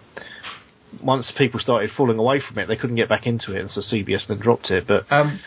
once 1.02 1.30
people 1.32 1.60
started 1.60 1.90
falling 1.90 2.18
away 2.18 2.40
from 2.40 2.58
it, 2.58 2.66
they 2.66 2.76
couldn't 2.76 2.96
get 2.96 3.08
back 3.10 3.26
into 3.26 3.54
it, 3.54 3.60
and 3.60 3.70
so 3.70 3.80
CBS 3.80 4.24
then 4.26 4.38
dropped 4.38 4.70
it. 4.70 4.86
But 4.86 5.04
Um, 5.10 5.38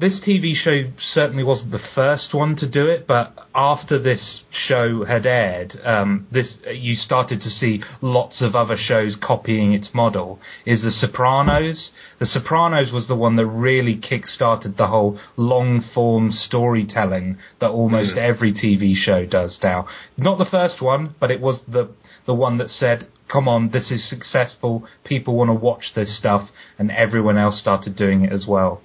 this 0.00 0.20
TV 0.26 0.54
show 0.54 0.84
certainly 0.98 1.42
wasn't 1.42 1.72
the 1.72 1.88
first 1.94 2.32
one 2.32 2.54
to 2.56 2.70
do 2.70 2.86
it, 2.86 3.06
but 3.06 3.34
after 3.54 3.98
this 3.98 4.42
show 4.50 5.04
had 5.04 5.26
aired, 5.26 5.74
um, 5.84 6.26
this 6.30 6.58
you 6.72 6.94
started 6.94 7.40
to 7.40 7.50
see 7.50 7.82
lots 8.00 8.40
of 8.40 8.54
other 8.54 8.76
shows 8.76 9.16
copying 9.20 9.72
its 9.72 9.90
model. 9.92 10.38
Is 10.64 10.84
The 10.84 10.92
Sopranos? 10.92 11.90
The 12.20 12.26
Sopranos 12.26 12.92
was 12.92 13.08
the 13.08 13.16
one 13.16 13.34
that 13.36 13.46
really 13.46 13.96
kick-started 13.96 14.76
the 14.76 14.86
whole 14.86 15.18
long-form 15.36 16.30
storytelling 16.30 17.38
that 17.60 17.70
almost 17.70 18.16
every 18.16 18.52
TV 18.52 18.94
show 18.94 19.26
does 19.26 19.58
now. 19.62 19.88
Not 20.16 20.38
the 20.38 20.44
first 20.48 20.80
one, 20.80 21.16
but 21.18 21.32
it 21.32 21.40
was 21.40 21.62
the 21.66 21.90
the 22.24 22.34
one 22.34 22.58
that 22.58 22.70
said. 22.70 23.08
Come 23.30 23.46
on, 23.46 23.72
this 23.72 23.90
is 23.90 24.08
successful. 24.08 24.88
People 25.04 25.36
want 25.36 25.48
to 25.48 25.54
watch 25.54 25.92
this 25.94 26.16
stuff, 26.16 26.48
and 26.78 26.90
everyone 26.90 27.36
else 27.36 27.60
started 27.60 27.94
doing 27.94 28.22
it 28.22 28.32
as 28.32 28.46
well. 28.48 28.80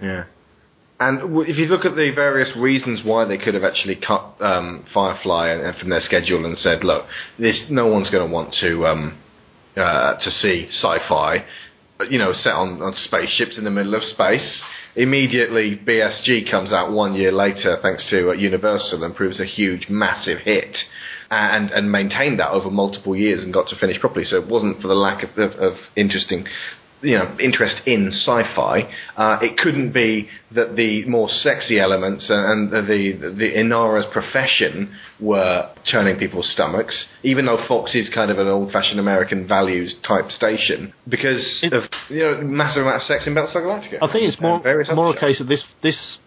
Yeah. 0.00 0.24
And 1.04 1.36
if 1.46 1.58
you 1.58 1.66
look 1.66 1.84
at 1.84 1.96
the 1.96 2.12
various 2.14 2.50
reasons 2.56 3.02
why 3.04 3.26
they 3.26 3.36
could 3.36 3.52
have 3.52 3.62
actually 3.62 3.96
cut 3.96 4.40
um, 4.40 4.86
Firefly 4.94 5.72
from 5.78 5.90
their 5.90 6.00
schedule 6.00 6.46
and 6.46 6.56
said, 6.56 6.82
look, 6.82 7.04
this 7.38 7.66
no 7.68 7.88
one's 7.88 8.08
going 8.08 8.26
to 8.26 8.32
want 8.32 8.54
to 8.60 8.86
um, 8.86 9.20
uh, 9.76 10.14
to 10.18 10.30
see 10.30 10.66
sci-fi, 10.70 11.44
you 12.08 12.18
know, 12.18 12.32
set 12.32 12.54
on, 12.54 12.80
on 12.80 12.94
spaceships 12.94 13.58
in 13.58 13.64
the 13.64 13.70
middle 13.70 13.94
of 13.94 14.02
space. 14.02 14.62
Immediately, 14.96 15.78
BSG 15.86 16.50
comes 16.50 16.72
out 16.72 16.90
one 16.90 17.12
year 17.12 17.32
later, 17.32 17.76
thanks 17.82 18.08
to 18.08 18.30
uh, 18.30 18.32
Universal, 18.32 19.04
and 19.04 19.14
proves 19.14 19.40
a 19.40 19.44
huge, 19.44 19.88
massive 19.90 20.38
hit, 20.38 20.74
and 21.30 21.70
and 21.70 21.92
maintained 21.92 22.40
that 22.40 22.50
over 22.50 22.70
multiple 22.70 23.14
years 23.14 23.44
and 23.44 23.52
got 23.52 23.68
to 23.68 23.76
finish 23.76 24.00
properly. 24.00 24.24
So 24.24 24.36
it 24.36 24.48
wasn't 24.48 24.80
for 24.80 24.88
the 24.88 24.94
lack 24.94 25.22
of, 25.22 25.36
of, 25.36 25.52
of 25.60 25.72
interesting 25.96 26.46
you 27.04 27.18
know 27.18 27.36
interest 27.38 27.82
in 27.86 28.08
sci-fi. 28.08 28.82
Uh, 29.16 29.38
it 29.42 29.56
couldn't 29.58 29.92
be 29.92 30.28
that 30.54 30.76
the 30.76 31.04
more 31.06 31.28
sexy 31.28 31.78
elements 31.78 32.26
and 32.28 32.70
the 32.70 32.80
the, 32.80 33.34
the 33.36 33.52
Inara's 33.52 34.06
profession 34.12 34.94
were 35.20 35.70
turning 35.90 36.16
people's 36.16 36.50
stomachs, 36.50 37.06
even 37.22 37.46
though 37.46 37.58
Fox 37.68 37.94
is 37.94 38.08
kind 38.14 38.30
of 38.30 38.38
an 38.38 38.46
old-fashioned 38.48 38.98
American 38.98 39.46
values 39.46 39.94
type 40.06 40.30
station 40.30 40.92
because 41.08 41.62
of 41.72 41.84
you 42.08 42.20
know 42.24 42.40
massive 42.42 42.82
amount 42.82 42.96
of 42.96 43.02
sex 43.02 43.26
in 43.26 43.34
Battlestar 43.34 43.62
Galactica. 43.62 43.98
I 44.02 44.10
think 44.12 44.24
it's 44.28 44.40
more 44.40 44.60
more 44.94 45.14
a 45.14 45.20
case 45.20 45.40
of 45.40 45.48
this 45.48 45.64
this 45.82 46.18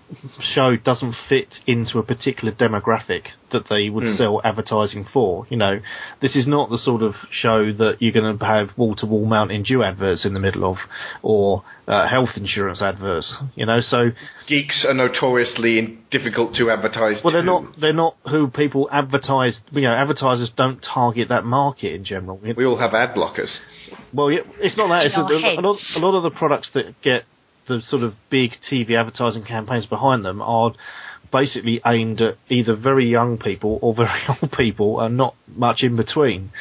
show 0.53 0.77
doesn't 0.77 1.15
fit 1.27 1.55
into 1.65 1.99
a 1.99 2.03
particular 2.03 2.53
demographic 2.53 3.23
that 3.51 3.63
they 3.69 3.89
would 3.89 4.05
Hmm. 4.05 4.15
sell 4.15 4.41
advertising 4.43 5.03
for. 5.03 5.45
You 5.49 5.57
know, 5.57 5.79
this 6.21 6.35
is 6.35 6.47
not 6.47 6.69
the 6.69 6.77
sort 6.77 7.01
of 7.03 7.15
show 7.29 7.73
that 7.73 7.97
you're 7.99 8.13
going 8.13 8.37
to 8.37 8.45
have 8.45 8.69
wall 8.77 8.95
to 8.95 9.05
wall 9.05 9.25
Mountain 9.25 9.63
Dew 9.63 9.83
adverts 9.83 10.25
in 10.25 10.33
the 10.33 10.39
middle 10.39 10.63
of, 10.63 10.77
or 11.21 11.63
uh, 11.87 12.07
health 12.07 12.29
insurance 12.37 12.81
adverts. 12.81 13.35
You 13.55 13.65
know, 13.65 13.81
so 13.81 14.11
geeks 14.47 14.85
are 14.87 14.93
notoriously 14.93 15.99
difficult 16.09 16.55
to 16.55 16.71
advertise. 16.71 17.21
well 17.23 17.33
they're 17.33 17.43
not 17.43 17.63
they're 17.79 17.93
not 17.93 18.15
who 18.29 18.49
people 18.49 18.89
advertise. 18.91 19.59
You 19.71 19.81
know, 19.81 19.93
advertisers 19.93 20.51
don't 20.55 20.79
target 20.79 21.29
that 21.29 21.43
market 21.43 21.93
in 21.93 22.03
general. 22.03 22.39
We 22.39 22.65
all 22.65 22.79
have 22.79 22.93
ad 22.93 23.15
blockers. 23.15 23.55
Well, 24.13 24.31
yeah, 24.31 24.41
it's 24.59 24.77
not 24.77 24.87
that. 24.87 25.05
It's 25.05 25.17
a, 25.17 25.21
a, 25.21 25.61
lot, 25.61 25.77
a 25.95 25.99
lot 25.99 26.17
of 26.17 26.23
the 26.23 26.31
products 26.31 26.71
that 26.73 26.95
get 27.01 27.23
the 27.67 27.81
sort 27.81 28.03
of 28.03 28.13
big 28.29 28.51
TV 28.71 28.91
advertising 28.97 29.43
campaigns 29.43 29.85
behind 29.85 30.23
them 30.23 30.41
are 30.41 30.73
basically 31.31 31.81
aimed 31.85 32.21
at 32.21 32.35
either 32.49 32.75
very 32.75 33.09
young 33.09 33.37
people 33.37 33.79
or 33.81 33.93
very 33.93 34.21
old 34.41 34.51
people, 34.51 34.99
and 34.99 35.17
not 35.17 35.35
much 35.47 35.83
in 35.83 35.95
between. 35.95 36.51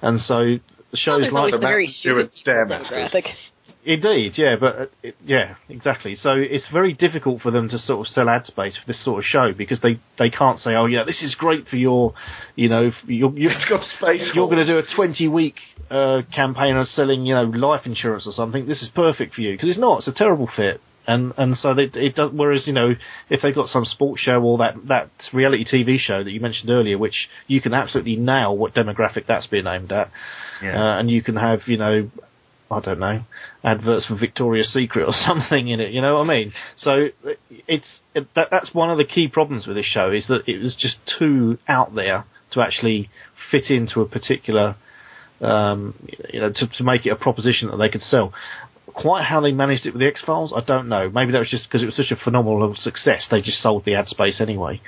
And 0.00 0.20
so 0.20 0.56
shows 0.94 1.22
there's 1.22 1.32
like 1.32 1.40
always 1.40 1.52
the 1.52 1.58
Matt 1.58 1.68
very 1.68 1.88
Stewart 1.88 2.32
stupid 2.32 2.68
Stairmasters. 2.70 3.12
Indeed, 3.86 4.32
yeah, 4.36 4.56
but 4.58 4.76
uh, 4.76 4.86
it, 5.02 5.14
yeah, 5.24 5.56
exactly. 5.68 6.14
So 6.14 6.32
it's 6.34 6.66
very 6.72 6.94
difficult 6.94 7.42
for 7.42 7.50
them 7.50 7.68
to 7.68 7.78
sort 7.78 8.00
of 8.00 8.06
sell 8.06 8.28
ad 8.30 8.46
space 8.46 8.76
for 8.78 8.86
this 8.86 9.04
sort 9.04 9.18
of 9.18 9.24
show 9.24 9.52
because 9.52 9.80
they, 9.80 10.00
they 10.18 10.30
can't 10.30 10.58
say, 10.58 10.74
oh 10.74 10.86
yeah, 10.86 11.04
this 11.04 11.22
is 11.22 11.34
great 11.34 11.66
for 11.68 11.76
your, 11.76 12.14
you 12.56 12.68
know, 12.70 12.90
you're, 13.06 13.36
you're, 13.36 13.52
It's 13.52 13.68
got 13.68 13.82
space. 13.82 14.32
you're 14.34 14.48
going 14.48 14.64
to 14.66 14.72
do 14.72 14.78
a 14.78 14.94
20 14.96 15.28
week 15.28 15.56
uh, 15.90 16.22
campaign 16.34 16.76
of 16.76 16.88
selling, 16.88 17.26
you 17.26 17.34
know, 17.34 17.44
life 17.44 17.82
insurance 17.84 18.26
or 18.26 18.32
something. 18.32 18.66
This 18.66 18.82
is 18.82 18.88
perfect 18.94 19.34
for 19.34 19.42
you 19.42 19.52
because 19.52 19.68
it's 19.68 19.78
not. 19.78 19.98
It's 19.98 20.08
a 20.08 20.12
terrible 20.12 20.48
fit. 20.56 20.80
And 21.06 21.34
and 21.36 21.54
so 21.58 21.74
that 21.74 21.94
it 21.96 22.14
does. 22.14 22.30
Whereas 22.32 22.66
you 22.66 22.72
know, 22.72 22.94
if 23.28 23.42
they've 23.42 23.54
got 23.54 23.68
some 23.68 23.84
sports 23.84 24.22
show 24.22 24.40
or 24.42 24.56
that 24.56 24.74
that 24.88 25.10
reality 25.34 25.66
TV 25.70 25.98
show 25.98 26.24
that 26.24 26.30
you 26.30 26.40
mentioned 26.40 26.70
earlier, 26.70 26.96
which 26.96 27.28
you 27.46 27.60
can 27.60 27.74
absolutely 27.74 28.16
nail 28.16 28.56
what 28.56 28.72
demographic 28.74 29.26
that's 29.26 29.46
being 29.46 29.66
aimed 29.66 29.92
at, 29.92 30.10
Yeah. 30.62 30.82
uh, 30.94 30.98
and 30.98 31.10
you 31.10 31.22
can 31.22 31.36
have 31.36 31.60
you 31.66 31.76
know, 31.76 32.10
I 32.74 32.80
don't 32.80 32.98
know, 32.98 33.24
adverts 33.62 34.06
for 34.06 34.16
Victoria's 34.16 34.72
Secret 34.72 35.04
or 35.04 35.12
something 35.26 35.68
in 35.68 35.80
it. 35.80 35.92
You 35.92 36.00
know 36.00 36.16
what 36.16 36.30
I 36.30 36.38
mean? 36.38 36.52
So 36.76 37.08
it's 37.50 38.00
it, 38.14 38.26
that 38.34 38.48
that's 38.50 38.74
one 38.74 38.90
of 38.90 38.98
the 38.98 39.04
key 39.04 39.28
problems 39.28 39.66
with 39.66 39.76
this 39.76 39.86
show 39.86 40.10
is 40.10 40.26
that 40.28 40.48
it 40.48 40.62
was 40.62 40.74
just 40.74 40.96
too 41.18 41.58
out 41.68 41.94
there 41.94 42.24
to 42.52 42.60
actually 42.60 43.10
fit 43.50 43.70
into 43.70 44.00
a 44.00 44.06
particular 44.06 44.76
um, 45.40 45.94
you 46.32 46.40
know, 46.40 46.50
to, 46.54 46.66
to 46.66 46.84
make 46.84 47.06
it 47.06 47.10
a 47.10 47.16
proposition 47.16 47.70
that 47.70 47.76
they 47.76 47.88
could 47.88 48.00
sell. 48.00 48.32
Quite 48.86 49.24
how 49.24 49.40
they 49.40 49.52
managed 49.52 49.86
it 49.86 49.92
with 49.92 50.00
the 50.00 50.06
X 50.06 50.22
Files, 50.24 50.52
I 50.54 50.64
don't 50.64 50.88
know. 50.88 51.10
Maybe 51.10 51.32
that 51.32 51.38
was 51.38 51.50
just 51.50 51.64
because 51.64 51.82
it 51.82 51.86
was 51.86 51.96
such 51.96 52.12
a 52.12 52.16
phenomenal 52.16 52.74
success. 52.76 53.26
They 53.30 53.40
just 53.40 53.60
sold 53.60 53.84
the 53.84 53.94
ad 53.94 54.06
space 54.06 54.40
anyway. 54.40 54.80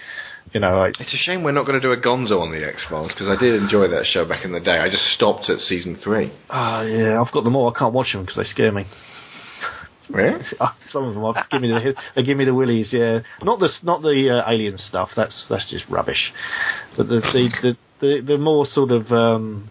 You 0.53 0.61
know, 0.61 0.79
I, 0.83 0.89
It's 0.89 1.13
a 1.13 1.19
shame 1.19 1.43
we're 1.43 1.53
not 1.53 1.67
going 1.67 1.81
to 1.81 1.87
do 1.87 1.93
a 1.93 1.97
Gonzo 2.01 2.41
on 2.41 2.51
the 2.51 2.67
X 2.67 2.85
Files 2.89 3.13
because 3.13 3.27
I 3.29 3.39
did 3.39 3.61
enjoy 3.61 3.89
that 3.89 4.07
show 4.07 4.25
back 4.25 4.45
in 4.45 4.53
the 4.53 4.61
day. 4.61 4.79
I 4.79 4.89
just 4.89 5.05
stopped 5.15 5.51
at 5.51 5.59
season 5.59 5.99
three. 6.03 6.33
ah, 6.51 6.83
yeah, 6.83 7.21
I've 7.21 7.33
got 7.33 7.45
them 7.45 7.57
all. 7.57 7.73
I 7.75 7.79
can't 7.79 7.93
watch 7.93 8.13
them 8.13 8.23
because 8.23 8.37
they 8.37 8.45
scare 8.45 8.73
me. 8.73 8.85
Really? 10.09 10.41
Some 10.93 11.05
of 11.05 11.15
them, 11.15 11.25
are, 11.25 11.47
give 11.51 11.61
me 11.61 11.69
the 11.69 11.95
they 12.15 12.23
give 12.23 12.39
me 12.39 12.45
the 12.45 12.55
willies. 12.55 12.91
Yeah, 12.93 13.21
not 13.43 13.59
the 13.59 13.69
not 13.83 14.03
the 14.03 14.41
uh, 14.45 14.51
alien 14.51 14.79
stuff. 14.79 15.11
That's 15.17 15.47
that's 15.51 15.69
just 15.71 15.85
rubbish. 15.91 16.33
But 16.97 17.09
the 17.09 17.17
the 17.21 17.49
the, 17.63 17.77
the, 18.01 18.21
the 18.25 18.39
more 18.39 18.67
sort 18.67 18.93
of 18.93 19.11
um, 19.11 19.71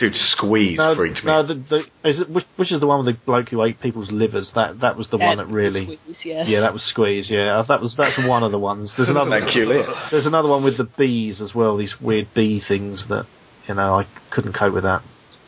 Dude, 0.00 0.16
Squeeze 0.16 0.78
no, 0.78 0.96
freaked 0.96 1.22
me. 1.22 1.30
no, 1.30 1.46
the, 1.46 1.54
the 1.54 2.08
is 2.08 2.18
it 2.20 2.28
which, 2.28 2.44
which 2.56 2.72
is 2.72 2.80
the 2.80 2.86
one 2.86 3.04
with 3.04 3.14
the 3.14 3.20
bloke 3.24 3.50
who 3.50 3.62
ate 3.62 3.80
people's 3.80 4.10
livers? 4.10 4.50
That 4.54 4.80
that 4.80 4.96
was 4.96 5.08
the 5.10 5.18
one 5.18 5.36
that 5.38 5.46
really. 5.46 5.84
Squeeze, 5.84 6.16
yeah. 6.24 6.44
Yeah, 6.46 6.60
that 6.60 6.72
was 6.72 6.82
Squeeze. 6.82 7.30
Yeah, 7.30 7.62
that 7.68 7.80
was 7.80 7.94
that's 7.96 8.18
one 8.26 8.42
of 8.42 8.50
the 8.50 8.58
ones. 8.58 8.92
There's 8.96 9.08
another. 9.14 9.30
Thank 9.30 9.54
you, 9.54 9.84
There's 10.10 10.26
another 10.26 10.48
one 10.48 10.64
with 10.64 10.78
the 10.78 10.88
bees 10.98 11.40
as 11.40 11.54
well. 11.54 11.76
These 11.76 11.94
weird 12.00 12.28
bee 12.34 12.60
things 12.66 13.04
that 13.08 13.26
you 13.68 13.74
know 13.74 14.00
I 14.00 14.06
couldn't 14.32 14.54
cope 14.54 14.74
with 14.74 14.82
that. 14.82 15.02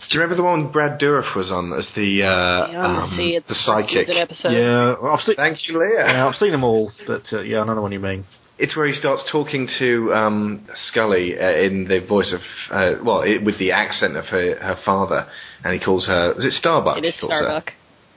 Do 0.09 0.19
you 0.19 0.21
remember 0.21 0.37
the 0.41 0.47
one 0.47 0.71
Brad 0.71 1.01
Dourif 1.01 1.35
was 1.35 1.51
on 1.51 1.73
as 1.77 1.89
the 1.97 2.23
uh, 2.23 2.71
Yeah, 2.71 2.81
I 2.81 3.03
um, 3.03 3.17
the 3.17 3.43
first 3.49 3.61
season 3.61 3.75
sidekick? 3.75 4.45
Yeah, 4.45 4.95
I've 5.03 5.21
seen. 5.21 5.35
Thank 5.35 5.69
you, 5.69 5.81
Leah. 5.81 6.07
Yeah, 6.07 6.29
I've 6.29 6.37
seen 6.37 6.53
them 6.53 6.63
all, 6.63 6.93
but 7.09 7.23
uh, 7.33 7.41
yeah, 7.41 7.63
I 7.63 7.67
know 7.67 7.75
the 7.75 7.83
one 7.83 7.91
you 7.91 7.99
mean. 7.99 8.25
It's 8.59 8.75
where 8.77 8.87
he 8.87 8.95
starts 8.95 9.23
talking 9.31 9.69
to 9.79 10.15
um, 10.15 10.67
Scully 10.89 11.39
uh, 11.39 11.47
in 11.51 11.89
the 11.89 12.01
voice 12.07 12.33
of, 12.33 12.41
uh, 12.75 13.03
well, 13.05 13.21
it, 13.23 13.45
with 13.45 13.59
the 13.59 13.73
accent 13.73 14.17
of 14.17 14.25
her, 14.27 14.55
her 14.57 14.77
father, 14.85 15.27
and 15.63 15.75
he 15.75 15.85
calls 15.85 16.07
her, 16.07 16.33
is 16.39 16.45
it 16.47 16.53
Starbuck? 16.53 16.97
It 16.99 17.05
is 17.05 17.15
he 17.17 17.21
calls 17.21 17.33
her? 17.33 17.63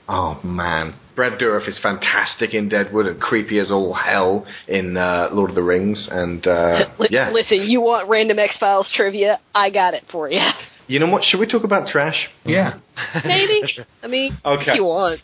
Oh 0.08 0.40
man, 0.42 0.94
Brad 1.14 1.38
Dourif 1.38 1.68
is 1.68 1.78
fantastic 1.80 2.52
in 2.52 2.68
Deadwood 2.68 3.06
and 3.06 3.20
creepy 3.20 3.58
as 3.60 3.70
all 3.70 3.92
hell 3.94 4.44
in 4.66 4.96
uh, 4.96 5.28
Lord 5.30 5.50
of 5.50 5.56
the 5.56 5.62
Rings, 5.62 6.08
and 6.10 6.44
uh, 6.46 6.86
Li- 6.98 7.08
yeah. 7.10 7.30
Listen, 7.30 7.58
you 7.62 7.80
want 7.80 8.08
random 8.08 8.38
X 8.40 8.56
Files 8.58 8.90
trivia? 8.92 9.38
I 9.54 9.70
got 9.70 9.94
it 9.94 10.04
for 10.10 10.30
you. 10.30 10.40
You 10.86 10.98
know 10.98 11.06
what? 11.06 11.22
Should 11.22 11.38
we 11.38 11.46
talk 11.46 11.62
about 11.62 11.86
trash? 11.86 12.28
Yeah. 12.44 12.80
Maybe. 13.24 13.62
I 14.02 14.08
mean, 14.08 14.36
Okay. 14.44 14.72
if 14.72 14.74
you 14.74 14.82
want. 14.82 15.20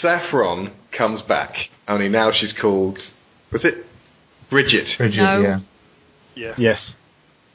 Saffron 0.00 0.72
comes 0.98 1.22
back, 1.22 1.54
only 1.86 2.08
now 2.08 2.32
she's 2.34 2.52
called, 2.60 2.98
was 3.52 3.64
it 3.64 3.86
Bridget? 4.50 4.86
Bridget, 4.98 5.22
No. 5.22 5.40
yeah. 5.40 5.58
Yeah. 6.34 6.54
Yes. 6.58 6.92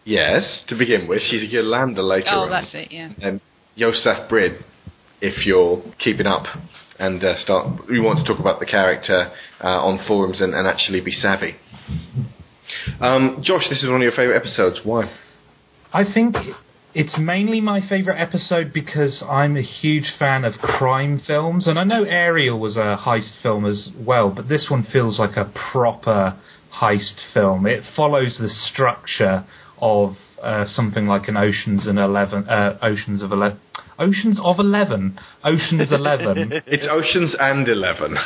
Yes, 0.03 0.61
to 0.67 0.75
begin 0.77 1.07
with. 1.07 1.21
She's 1.29 1.41
a 1.43 1.45
Yolanda 1.47 2.01
later 2.03 2.27
Oh, 2.31 2.39
on. 2.41 2.49
that's 2.51 2.73
it. 2.73 2.91
Yeah. 2.91 3.09
and 3.21 3.41
YoSaffBridge, 3.77 4.61
if 5.21 5.45
you're 5.45 5.81
keeping 5.99 6.27
up 6.27 6.43
and 6.99 7.23
uh, 7.23 7.37
start, 7.37 7.89
you 7.89 8.03
want 8.03 8.19
to 8.19 8.25
talk 8.31 8.39
about 8.39 8.59
the 8.59 8.65
character 8.65 9.31
uh, 9.63 9.67
on 9.67 10.05
forums 10.07 10.41
and, 10.41 10.53
and 10.53 10.67
actually 10.67 11.01
be 11.01 11.11
savvy. 11.11 11.55
Um, 12.99 13.41
Josh, 13.43 13.67
this 13.69 13.83
is 13.83 13.89
one 13.89 13.97
of 13.97 14.01
your 14.03 14.11
favourite 14.11 14.37
episodes. 14.37 14.79
Why? 14.83 15.11
I 15.93 16.03
think 16.11 16.35
it's 16.93 17.15
mainly 17.17 17.61
my 17.61 17.81
favourite 17.87 18.19
episode 18.19 18.71
because 18.73 19.23
I'm 19.27 19.57
a 19.57 19.61
huge 19.61 20.13
fan 20.17 20.43
of 20.45 20.53
crime 20.53 21.19
films, 21.25 21.67
and 21.67 21.77
I 21.79 21.83
know 21.83 22.03
Ariel 22.03 22.59
was 22.59 22.75
a 22.77 22.97
heist 23.05 23.41
film 23.41 23.65
as 23.65 23.89
well, 23.97 24.29
but 24.29 24.49
this 24.49 24.67
one 24.69 24.83
feels 24.83 25.19
like 25.19 25.35
a 25.37 25.51
proper 25.71 26.37
heist 26.81 27.33
film. 27.33 27.65
It 27.65 27.83
follows 27.95 28.37
the 28.39 28.49
structure 28.49 29.45
of 29.79 30.13
uh, 30.41 30.65
something 30.65 31.05
like 31.05 31.27
an 31.27 31.37
Ocean's 31.37 31.87
and 31.87 31.99
Eleven, 31.99 32.47
uh, 32.47 32.77
Ocean's 32.81 33.21
of 33.21 33.31
Eleven, 33.31 33.59
Oceans 33.99 34.39
of 34.43 34.59
Eleven, 34.59 35.19
Ocean's 35.43 35.91
Eleven. 35.91 36.51
It's 36.67 36.87
Oceans 36.89 37.35
and 37.39 37.67
Eleven. 37.67 38.15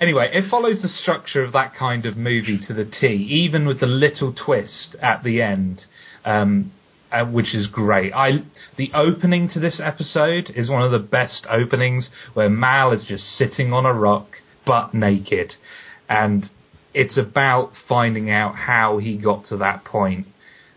Anyway, 0.00 0.30
it 0.32 0.50
follows 0.50 0.80
the 0.80 0.88
structure 0.88 1.44
of 1.44 1.52
that 1.52 1.74
kind 1.74 2.06
of 2.06 2.16
movie 2.16 2.58
to 2.66 2.72
the 2.72 2.86
T, 2.86 3.06
even 3.06 3.66
with 3.66 3.80
the 3.80 3.86
little 3.86 4.32
twist 4.32 4.96
at 5.02 5.22
the 5.22 5.42
end, 5.42 5.82
um, 6.24 6.72
uh, 7.12 7.24
which 7.26 7.54
is 7.54 7.66
great. 7.66 8.12
I 8.14 8.44
the 8.78 8.90
opening 8.94 9.48
to 9.50 9.60
this 9.60 9.78
episode 9.82 10.50
is 10.54 10.70
one 10.70 10.82
of 10.82 10.90
the 10.90 10.98
best 10.98 11.46
openings, 11.50 12.08
where 12.32 12.48
Mal 12.48 12.92
is 12.92 13.04
just 13.06 13.24
sitting 13.24 13.74
on 13.74 13.84
a 13.84 13.92
rock, 13.92 14.36
butt 14.64 14.94
naked, 14.94 15.54
and 16.10 16.50
it's 16.92 17.16
about 17.16 17.70
finding 17.88 18.30
out 18.30 18.56
how 18.56 18.98
he 18.98 19.16
got 19.16 19.44
to 19.46 19.56
that 19.58 19.84
point. 19.84 20.26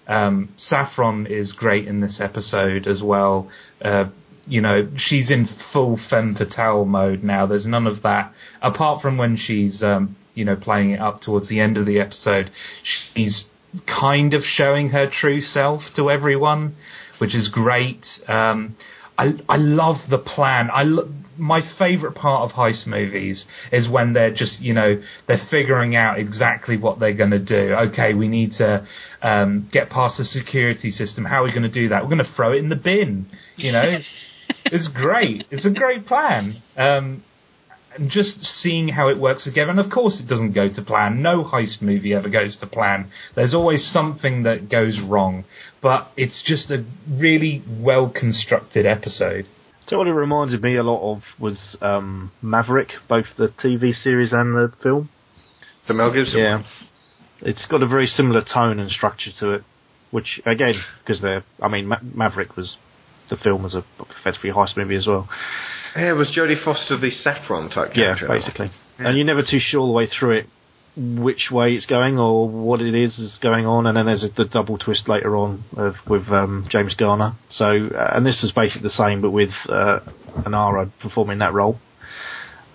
Um, 0.07 0.53
Saffron 0.57 1.25
is 1.27 1.51
great 1.53 1.88
in 1.88 2.01
this 2.01 2.19
episode 2.21 2.88
as 2.88 3.01
well. 3.03 3.49
Uh, 3.84 4.05
you 4.45 4.61
know, 4.61 4.89
she's 4.97 5.31
in 5.31 5.47
full 5.71 5.99
femme 6.09 6.36
fatale 6.36 6.86
mode 6.86 7.23
now. 7.23 7.47
There's 7.47 7.65
none 7.65 7.88
of 7.88 8.03
that 8.03 8.31
apart 8.61 9.01
from 9.01 9.17
when 9.17 9.38
she's, 9.38 9.81
um, 9.81 10.15
you 10.36 10.45
know, 10.45 10.55
playing 10.55 10.91
it 10.91 10.99
up 10.99 11.21
towards 11.21 11.49
the 11.49 11.59
end 11.59 11.77
of 11.77 11.86
the 11.86 11.99
episode. 11.99 12.51
She's 12.84 13.45
kind 13.88 14.34
of 14.34 14.43
showing 14.43 14.89
her 14.89 15.09
true 15.09 15.41
self 15.41 15.81
to 15.95 16.11
everyone, 16.11 16.75
which 17.17 17.34
is 17.34 17.47
great. 17.47 18.05
Um, 18.27 18.75
I 19.17 19.34
I 19.47 19.57
love 19.57 19.95
the 20.09 20.17
plan. 20.17 20.69
I 20.71 20.84
lo- 20.84 21.09
my 21.38 21.61
favorite 21.77 22.13
part 22.13 22.49
of 22.49 22.55
heist 22.55 22.88
movies 22.88 23.45
is 23.71 23.89
when 23.89 24.13
they're 24.13 24.34
just 24.34 24.61
you 24.61 24.73
know 24.73 25.01
they're 25.27 25.45
figuring 25.49 25.95
out 25.95 26.19
exactly 26.19 26.77
what 26.77 26.99
they're 26.99 27.15
going 27.15 27.31
to 27.31 27.39
do. 27.39 27.73
Okay, 27.73 28.13
we 28.13 28.27
need 28.27 28.51
to 28.57 28.86
um, 29.21 29.69
get 29.71 29.89
past 29.89 30.17
the 30.17 30.25
security 30.25 30.89
system. 30.89 31.25
How 31.25 31.41
are 31.41 31.45
we 31.45 31.51
going 31.51 31.63
to 31.63 31.69
do 31.69 31.89
that? 31.89 32.03
We're 32.03 32.09
going 32.09 32.25
to 32.25 32.34
throw 32.36 32.53
it 32.53 32.57
in 32.57 32.69
the 32.69 32.75
bin. 32.75 33.27
You 33.55 33.71
know, 33.71 33.99
it's 34.65 34.89
great. 34.93 35.45
It's 35.51 35.65
a 35.65 35.71
great 35.71 36.05
plan. 36.05 36.61
Um, 36.77 37.23
and 37.95 38.09
just 38.09 38.43
seeing 38.43 38.88
how 38.89 39.07
it 39.09 39.17
works 39.17 39.43
together. 39.43 39.71
And 39.71 39.79
of 39.79 39.91
course, 39.91 40.19
it 40.19 40.27
doesn't 40.27 40.53
go 40.53 40.67
to 40.73 40.81
plan. 40.81 41.21
No 41.21 41.43
heist 41.43 41.81
movie 41.81 42.13
ever 42.13 42.29
goes 42.29 42.57
to 42.59 42.67
plan. 42.67 43.09
There's 43.36 43.53
always 43.53 43.88
something 43.91 44.43
that 44.43 44.69
goes 44.69 44.99
wrong. 45.03 45.45
But 45.81 46.07
it's 46.17 46.43
just 46.45 46.71
a 46.71 46.86
really 47.07 47.63
well 47.67 48.09
constructed 48.09 48.86
episode. 48.86 49.45
So 49.88 49.97
what 49.97 50.07
it 50.07 50.13
reminded 50.13 50.61
me 50.61 50.75
a 50.77 50.84
lot 50.84 51.01
of 51.15 51.23
was 51.39 51.77
um, 51.81 52.31
Maverick, 52.41 52.89
both 53.09 53.25
the 53.38 53.49
TV 53.49 53.93
series 53.93 54.31
and 54.31 54.55
the 54.55 54.71
film. 54.81 55.09
The 55.88 55.93
Mel 55.93 56.13
Gibson 56.13 56.39
Yeah, 56.39 56.55
one. 56.57 56.65
it's 57.41 57.65
got 57.67 57.84
a 57.84 57.88
very 57.88 58.07
similar 58.07 58.41
tone 58.41 58.79
and 58.79 58.89
structure 58.89 59.31
to 59.39 59.51
it. 59.51 59.63
Which 60.11 60.39
again, 60.45 60.75
because 61.03 61.21
they're, 61.21 61.43
I 61.61 61.67
mean, 61.67 61.88
Ma- 61.88 61.99
Maverick 62.01 62.55
was 62.55 62.77
the 63.29 63.36
film 63.38 63.63
was 63.63 63.73
a 63.73 63.84
effectively 64.19 64.51
heist 64.51 64.77
movie 64.77 64.95
as 64.95 65.07
well. 65.07 65.27
Yeah, 65.95 66.09
it 66.11 66.13
was 66.13 66.31
Jodie 66.38 66.63
Foster 66.63 66.97
the 66.97 67.09
Saffron 67.09 67.69
type 67.69 67.93
character? 67.93 68.25
Yeah, 68.25 68.27
basically. 68.27 68.69
And 68.99 69.17
you're 69.17 69.25
never 69.25 69.41
too 69.41 69.59
sure 69.59 69.86
the 69.88 69.91
way 69.93 70.07
through 70.07 70.38
it 70.38 70.45
which 70.96 71.50
way 71.52 71.74
it's 71.74 71.86
going 71.86 72.20
or 72.20 72.48
what 72.48 72.82
it 72.82 72.94
is 72.94 73.18
is 73.18 73.38
going 73.41 73.65
on, 73.65 73.88
and 73.88 73.98
then 73.98 74.06
there's 74.06 74.24
a, 74.24 74.30
the 74.30 74.45
double 74.45 74.78
twist 74.78 75.10
later 75.10 75.36
on 75.36 75.64
of, 75.76 75.95
with 76.07 76.28
um, 76.30 76.68
James 76.70 76.94
Garner. 76.95 77.34
So, 77.49 77.65
uh, 77.65 78.11
and 78.15 78.26
this 78.26 78.41
was 78.41 78.52
basically 78.52 78.84
the 78.84 78.91
same, 78.91 79.22
but 79.22 79.32
with 79.32 79.49
uh, 79.70 79.99
Inara 80.45 80.91
performing 81.02 81.40
that 81.40 81.53
role. 81.53 81.80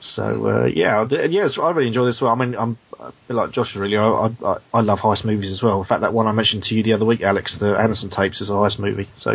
So 0.01 0.47
uh, 0.47 0.66
yeah, 0.66 1.07
yes, 1.28 1.59
I 1.61 1.70
really 1.70 1.89
enjoy 1.89 2.07
this. 2.07 2.19
Well, 2.20 2.31
I 2.31 2.35
mean, 2.36 2.55
I'm 2.57 2.78
a 3.01 3.12
bit 3.27 3.35
like 3.35 3.53
Josh 3.53 3.74
really. 3.74 3.97
I, 3.97 4.28
I 4.45 4.57
I 4.73 4.81
love 4.81 4.99
heist 5.01 5.24
movies 5.24 5.51
as 5.51 5.61
well. 5.62 5.81
In 5.81 5.86
fact, 5.86 6.03
that 6.03 6.12
one 6.12 6.27
I 6.27 6.32
mentioned 6.32 6.62
to 6.65 6.74
you 6.74 6.82
the 6.82 6.93
other 6.93 7.05
week, 7.05 7.20
Alex, 7.20 7.57
the 7.59 7.77
Anderson 7.77 8.11
tapes, 8.11 8.40
is 8.40 8.49
a 8.49 8.53
heist 8.53 8.78
movie. 8.78 9.09
So 9.19 9.35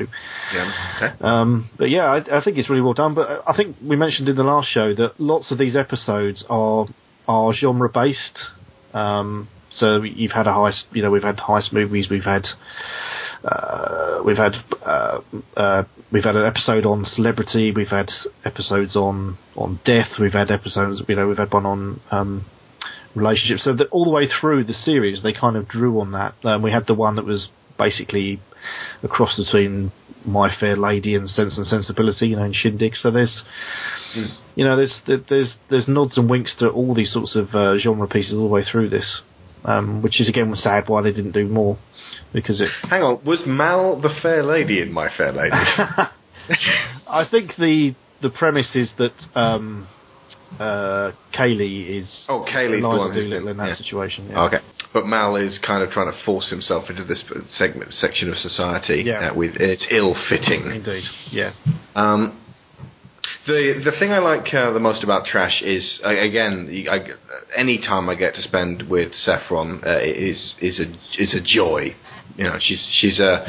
Yeah. 0.54 0.72
Okay. 0.98 1.16
um, 1.22 1.70
but 1.78 1.90
yeah, 1.90 2.06
I, 2.06 2.38
I 2.40 2.44
think 2.44 2.58
it's 2.58 2.70
really 2.70 2.82
well 2.82 2.94
done. 2.94 3.14
But 3.14 3.44
I 3.46 3.56
think 3.56 3.76
we 3.84 3.96
mentioned 3.96 4.30
in 4.30 4.36
the 4.36 4.44
last 4.44 4.70
show 4.70 4.94
that 4.96 5.20
lots 5.20 5.52
of 5.52 5.58
these 5.58 5.76
episodes 5.76 6.46
are 6.50 6.88
are 7.28 7.54
genre 7.54 7.90
based. 7.90 8.40
Um, 8.94 9.48
so 9.70 10.04
you've 10.04 10.32
had 10.32 10.46
a 10.46 10.52
heist, 10.52 10.84
you 10.92 11.02
know, 11.02 11.10
we've 11.10 11.24
had 11.24 11.38
heist 11.38 11.74
movies, 11.74 12.08
we've 12.10 12.24
had 12.24 12.46
uh, 13.44 14.22
we've 14.24 14.38
had 14.38 14.54
uh, 14.86 15.22
uh, 15.58 15.84
we've 16.12 16.24
had 16.24 16.36
an 16.36 16.46
episode 16.46 16.86
on 16.86 17.06
celebrity, 17.06 17.72
we've 17.76 17.88
had 17.88 18.10
episodes 18.46 18.96
on 18.96 19.38
on 19.56 19.80
death, 19.84 20.20
we've 20.20 20.34
had 20.34 20.52
episodes, 20.52 21.02
you 21.08 21.16
know, 21.16 21.28
we've 21.28 21.38
had 21.38 21.52
one 21.52 21.66
on 21.66 22.02
um, 22.12 22.46
relationships. 23.16 23.64
So 23.64 23.76
that 23.76 23.90
all 23.90 24.06
the 24.06 24.12
way 24.12 24.28
through 24.28 24.66
the 24.66 24.74
series, 24.74 25.24
they 25.24 25.34
kind 25.34 25.56
of 25.56 25.68
drew 25.68 26.00
on 26.00 26.12
that. 26.12 26.36
Um, 26.44 26.62
we 26.62 26.72
had 26.72 26.88
the 26.88 26.94
one 26.94 27.16
that 27.16 27.26
was 27.26 27.50
basically 27.78 28.40
a 29.02 29.08
cross 29.08 29.38
between 29.38 29.92
My 30.26 30.56
Fair 30.56 30.76
Lady 30.76 31.16
and 31.16 31.28
Sense 31.28 31.58
and 31.58 31.66
Sensibility, 31.66 32.28
you 32.28 32.36
know, 32.36 32.44
in 32.44 32.54
Shindig. 32.54 32.96
So 32.96 33.12
there's 33.12 33.44
You 34.56 34.66
know, 34.66 34.76
there's 34.78 35.02
there's 35.08 35.58
there's 35.70 35.88
nods 35.88 36.18
and 36.18 36.30
winks 36.30 36.56
to 36.60 36.70
all 36.70 36.94
these 36.94 37.12
sorts 37.12 37.36
of 37.36 37.54
uh, 37.56 37.78
genre 37.80 38.08
pieces 38.08 38.34
all 38.34 38.44
the 38.48 38.54
way 38.54 38.64
through 38.64 38.90
this, 38.90 39.22
um, 39.66 40.02
which 40.02 40.20
is 40.22 40.30
again 40.30 40.54
sad 40.56 40.88
why 40.88 41.02
they 41.02 41.12
didn't 41.12 41.32
do 41.32 41.48
more 41.48 41.78
because 42.34 42.62
it. 42.62 42.70
Hang 42.90 43.02
on, 43.02 43.24
was 43.26 43.44
Mal 43.46 44.00
the 44.02 44.10
fair 44.22 44.44
lady 44.44 44.82
in 44.82 44.92
My 44.92 45.10
Fair 45.16 45.32
Lady? 45.32 45.52
I 47.08 47.26
think 47.30 47.52
the 47.58 47.96
the 48.22 48.30
premise 48.30 48.76
is 48.76 48.92
that 48.98 49.14
um, 49.36 49.88
uh, 50.60 51.12
Kaylee 51.38 52.00
is 52.00 52.26
Oh, 52.30 52.46
Kaylee's 52.48 52.82
the 52.82 52.88
Eliza 52.90 53.14
Doolittle 53.20 53.48
in 53.50 53.58
that 53.58 53.70
yeah. 53.70 53.76
situation. 53.76 54.28
Yeah. 54.30 54.44
Okay. 54.46 54.58
But 54.94 55.08
Mal 55.08 55.36
is 55.38 55.60
kind 55.66 55.84
of 55.84 55.90
trying 55.90 56.12
to 56.12 56.18
force 56.24 56.50
himself 56.52 56.90
into 56.90 57.04
this 57.04 57.24
segment 57.50 57.92
section 57.94 58.30
of 58.30 58.36
society 58.38 59.04
Yeah. 59.06 59.32
uh, 59.32 59.34
with 59.36 59.56
it's 59.56 59.88
ill 59.92 60.16
fitting. 60.30 60.70
Indeed. 60.72 61.04
Yeah. 61.32 61.54
Um, 61.96 62.40
the 63.46 63.82
the 63.84 63.92
thing 64.00 64.12
I 64.12 64.20
like 64.20 64.54
uh, 64.54 64.72
the 64.72 64.80
most 64.80 65.04
about 65.04 65.26
Trash 65.26 65.62
is 65.62 66.00
again, 66.04 66.86
I, 66.90 67.08
any 67.58 67.78
time 67.78 68.10
I 68.10 68.16
get 68.16 68.36
to 68.36 68.42
spend 68.42 68.90
with 68.90 69.14
Saffron 69.14 69.82
uh, 69.86 70.00
is 70.00 70.56
is 70.62 70.80
a 70.80 71.22
is 71.22 71.34
a 71.34 71.42
joy. 71.42 71.96
You 72.36 72.46
know, 72.46 72.58
she's 72.60 72.88
she's 72.92 73.20
a 73.20 73.46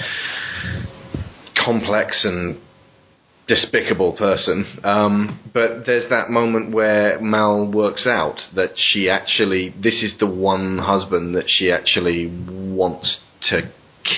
complex 1.65 2.25
and 2.25 2.61
despicable 3.47 4.17
person. 4.17 4.81
Um, 4.83 5.51
but 5.53 5.85
there's 5.87 6.09
that 6.11 6.31
moment 6.31 6.73
where 6.73 7.21
Mal 7.21 7.71
works 7.71 8.07
out 8.07 8.41
that 8.55 8.71
she 8.77 9.09
actually 9.09 9.75
this 9.83 10.03
is 10.03 10.15
the 10.19 10.27
one 10.27 10.79
husband 10.79 11.35
that 11.35 11.49
she 11.49 11.71
actually 11.71 12.27
wants 12.49 13.21
to 13.51 13.71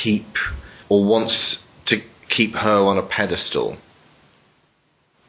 keep 0.02 0.26
or 0.88 1.04
wants 1.04 1.58
to 1.86 1.96
keep 2.28 2.54
her 2.54 2.78
on 2.78 2.98
a 2.98 3.06
pedestal 3.06 3.78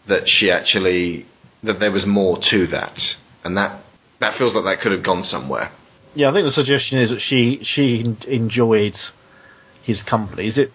that 0.07 0.23
she 0.25 0.51
actually 0.51 1.25
that 1.63 1.79
there 1.79 1.91
was 1.91 2.05
more 2.05 2.37
to 2.51 2.67
that, 2.67 2.97
and 3.43 3.57
that 3.57 3.83
that 4.19 4.37
feels 4.37 4.55
like 4.55 4.65
that 4.65 4.81
could 4.81 4.91
have 4.91 5.03
gone 5.03 5.23
somewhere. 5.23 5.71
Yeah, 6.15 6.29
I 6.29 6.33
think 6.33 6.45
the 6.45 6.51
suggestion 6.51 6.99
is 6.99 7.09
that 7.09 7.21
she 7.21 7.59
she 7.63 8.03
enjoyed 8.27 8.95
his 9.83 10.03
company. 10.03 10.47
Is 10.47 10.57
it 10.57 10.71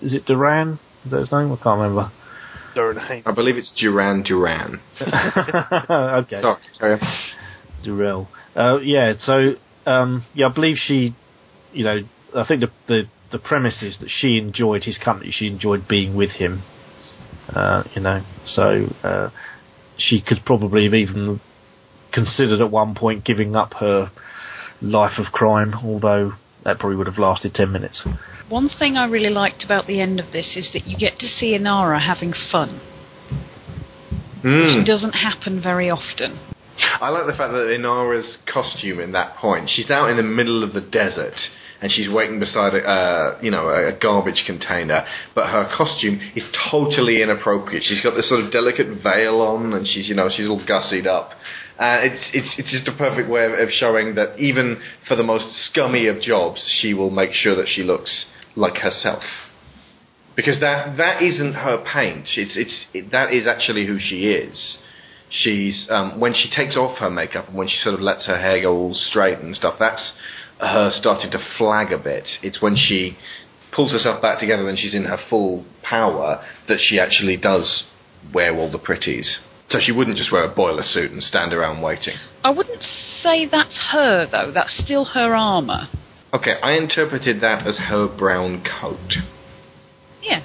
is 0.00 0.14
it 0.14 0.26
Durran? 0.26 0.78
Is 1.04 1.12
that 1.12 1.18
his 1.18 1.32
name? 1.32 1.52
I 1.52 1.56
can't 1.56 1.80
remember. 1.80 2.12
Durran 2.74 3.22
I 3.24 3.32
believe 3.32 3.56
it's 3.56 3.72
Duran 3.78 4.22
Duran. 4.22 4.80
okay. 5.00 6.40
Sorry, 6.42 6.60
sorry. 6.78 7.00
Durrell. 7.82 8.28
Uh, 8.54 8.78
yeah, 8.82 9.14
so 9.18 9.54
um, 9.86 10.24
yeah, 10.34 10.48
I 10.48 10.52
believe 10.52 10.76
she, 10.78 11.14
you 11.72 11.84
know, 11.84 11.98
I 12.34 12.46
think 12.46 12.60
the, 12.60 12.70
the 12.86 13.02
the 13.32 13.38
premise 13.38 13.82
is 13.82 13.98
that 14.00 14.08
she 14.08 14.38
enjoyed 14.38 14.84
his 14.84 14.98
company. 14.98 15.32
She 15.32 15.46
enjoyed 15.46 15.88
being 15.88 16.16
with 16.16 16.30
him. 16.30 16.62
Uh, 17.54 17.84
you 17.94 18.02
know, 18.02 18.22
so 18.44 18.86
uh, 19.02 19.30
she 19.96 20.20
could 20.20 20.38
probably 20.44 20.84
have 20.84 20.94
even 20.94 21.40
considered 22.12 22.60
at 22.60 22.70
one 22.70 22.94
point 22.94 23.24
giving 23.24 23.54
up 23.54 23.74
her 23.74 24.10
life 24.82 25.18
of 25.18 25.26
crime, 25.32 25.74
although 25.82 26.32
that 26.64 26.78
probably 26.78 26.96
would 26.96 27.06
have 27.06 27.18
lasted 27.18 27.54
ten 27.54 27.70
minutes. 27.70 28.06
One 28.48 28.68
thing 28.68 28.96
I 28.96 29.06
really 29.06 29.30
liked 29.30 29.64
about 29.64 29.86
the 29.86 30.00
end 30.00 30.18
of 30.20 30.32
this 30.32 30.56
is 30.56 30.70
that 30.72 30.86
you 30.86 30.96
get 30.98 31.18
to 31.20 31.26
see 31.26 31.56
Inara 31.56 32.00
having 32.04 32.32
fun, 32.32 32.80
Mm. 34.42 34.78
which 34.78 34.86
doesn't 34.86 35.14
happen 35.14 35.60
very 35.62 35.90
often. 35.90 36.38
I 37.00 37.08
like 37.08 37.26
the 37.26 37.32
fact 37.32 37.52
that 37.52 37.68
Inara's 37.68 38.38
costume 38.52 39.00
in 39.00 39.12
that 39.12 39.36
point, 39.36 39.68
she's 39.68 39.90
out 39.90 40.10
in 40.10 40.16
the 40.16 40.22
middle 40.22 40.62
of 40.62 40.72
the 40.72 40.80
desert 40.80 41.34
and 41.80 41.92
she's 41.92 42.08
waiting 42.08 42.40
beside 42.40 42.74
a, 42.74 42.78
uh, 42.78 43.38
you 43.42 43.50
know, 43.50 43.68
a 43.68 43.92
garbage 44.00 44.44
container, 44.46 45.06
but 45.34 45.46
her 45.46 45.70
costume 45.76 46.20
is 46.34 46.44
totally 46.70 47.22
inappropriate. 47.22 47.82
She's 47.84 48.00
got 48.02 48.14
this 48.14 48.28
sort 48.28 48.44
of 48.44 48.52
delicate 48.52 49.02
veil 49.02 49.40
on 49.40 49.72
and 49.74 49.86
she's, 49.86 50.08
you 50.08 50.14
know, 50.14 50.28
she's 50.34 50.48
all 50.48 50.64
gussied 50.64 51.06
up. 51.06 51.30
Uh, 51.78 51.98
it's, 52.00 52.30
it's, 52.32 52.54
it's 52.58 52.70
just 52.70 52.88
a 52.88 52.96
perfect 52.96 53.28
way 53.28 53.44
of, 53.44 53.52
of 53.52 53.68
showing 53.70 54.14
that 54.14 54.38
even 54.38 54.80
for 55.06 55.16
the 55.16 55.22
most 55.22 55.44
scummy 55.66 56.06
of 56.06 56.20
jobs, 56.20 56.64
she 56.80 56.94
will 56.94 57.10
make 57.10 57.32
sure 57.32 57.54
that 57.56 57.66
she 57.68 57.82
looks 57.82 58.24
like 58.54 58.76
herself. 58.76 59.22
Because 60.34 60.60
that, 60.60 60.96
that 60.96 61.22
isn't 61.22 61.54
her 61.54 61.84
paint. 61.92 62.28
It's, 62.36 62.56
it's, 62.56 62.86
it, 62.94 63.12
that 63.12 63.32
is 63.32 63.46
actually 63.46 63.86
who 63.86 63.98
she 63.98 64.28
is 64.28 64.78
she's 65.28 65.88
um, 65.90 66.20
when 66.20 66.32
she 66.34 66.48
takes 66.54 66.76
off 66.76 66.98
her 66.98 67.10
makeup 67.10 67.48
and 67.48 67.56
when 67.56 67.68
she 67.68 67.76
sort 67.82 67.94
of 67.94 68.00
lets 68.00 68.26
her 68.26 68.38
hair 68.38 68.60
go 68.62 68.72
all 68.74 68.94
straight 68.94 69.38
and 69.38 69.54
stuff. 69.54 69.74
That's 69.78 70.12
her 70.58 70.90
starting 70.92 71.30
to 71.32 71.38
flag 71.58 71.92
a 71.92 71.98
bit. 71.98 72.26
It's 72.42 72.62
when 72.62 72.76
she 72.76 73.16
pulls 73.74 73.92
herself 73.92 74.22
back 74.22 74.38
together 74.40 74.68
and 74.68 74.78
she's 74.78 74.94
in 74.94 75.04
her 75.04 75.18
full 75.28 75.64
power 75.82 76.42
that 76.68 76.78
she 76.80 76.98
actually 76.98 77.36
does 77.36 77.84
wear 78.32 78.56
all 78.56 78.70
the 78.70 78.78
pretties. 78.78 79.38
So 79.68 79.78
she 79.80 79.92
wouldn't 79.92 80.16
just 80.16 80.32
wear 80.32 80.44
a 80.44 80.54
boiler 80.54 80.82
suit 80.82 81.10
and 81.10 81.22
stand 81.22 81.52
around 81.52 81.82
waiting. 81.82 82.14
I 82.44 82.50
wouldn't 82.50 82.82
say 82.82 83.46
that's 83.50 83.88
her 83.92 84.26
though. 84.30 84.52
That's 84.52 84.80
still 84.82 85.04
her 85.06 85.34
armor. 85.34 85.88
Okay, 86.32 86.54
I 86.62 86.72
interpreted 86.72 87.40
that 87.40 87.66
as 87.66 87.76
her 87.88 88.06
brown 88.06 88.62
coat. 88.80 89.14
Yeah, 90.22 90.42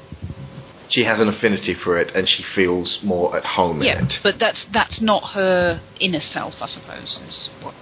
She 0.89 1.05
has 1.05 1.19
an 1.19 1.27
affinity 1.27 1.73
for 1.81 1.99
it 1.99 2.15
and 2.15 2.27
she 2.27 2.43
feels 2.55 2.99
more 3.03 3.35
at 3.37 3.45
home 3.45 3.81
yeah, 3.81 3.99
in 3.99 4.05
it. 4.05 4.11
Yeah, 4.11 4.19
but 4.23 4.35
that's 4.39 4.65
that's 4.73 5.01
not 5.01 5.31
her 5.33 5.81
inner 5.99 6.19
self, 6.19 6.55
I 6.61 6.67
suppose. 6.67 7.19
Is 7.27 7.49
what. 7.63 7.73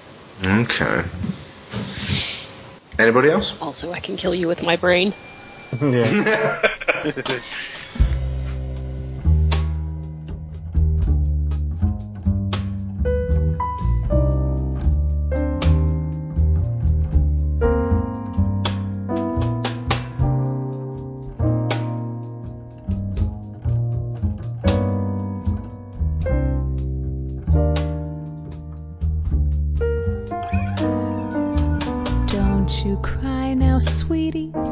Okay. 0.43 1.09
Anybody 2.99 3.31
else? 3.31 3.53
Also, 3.61 3.91
I 3.91 3.99
can 3.99 4.17
kill 4.17 4.35
you 4.35 4.47
with 4.47 4.61
my 4.61 4.75
brain. 4.75 5.13
yeah. 5.81 6.61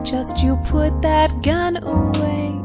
Just 0.09 0.41
you 0.41 0.55
put 0.63 1.01
that 1.01 1.41
gun 1.41 1.83
away. 1.83 2.57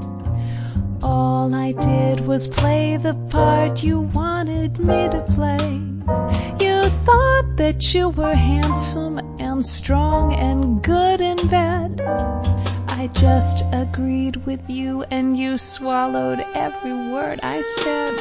All 1.02 1.52
I 1.52 1.72
did 1.72 2.24
was 2.24 2.46
play 2.46 2.96
the 2.98 3.14
part 3.30 3.82
you 3.82 3.98
wanted 3.98 4.78
me 4.78 5.08
to 5.08 5.26
play. 5.28 5.82
You 6.64 6.88
thought 7.04 7.56
that 7.56 7.94
you 7.94 8.10
were 8.10 8.32
handsome 8.32 9.18
and 9.40 9.66
strong 9.66 10.34
and 10.34 10.84
good 10.84 11.20
and 11.20 11.50
bad. 11.50 12.00
I 12.86 13.08
just 13.08 13.64
agreed 13.72 14.46
with 14.46 14.70
you 14.70 15.02
and 15.02 15.36
you 15.36 15.58
swallowed 15.58 16.38
every 16.54 16.92
word 16.92 17.40
I 17.42 17.62
said. 17.62 18.18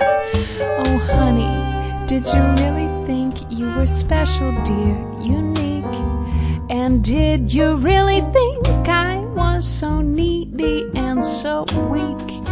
Oh, 0.80 0.98
honey, 0.98 2.07
did 2.07 2.26
you 2.26 2.41
really 2.65 3.06
think 3.06 3.52
you 3.52 3.68
were 3.68 3.85
special, 3.85 4.52
dear, 4.64 4.98
unique? 5.22 5.85
And 6.72 7.03
did 7.03 7.53
you 7.53 7.76
really 7.76 8.22
think 8.22 8.51
So 9.62 10.02
needy 10.02 10.90
and 10.96 11.24
so 11.24 11.66
weak? 11.92 12.48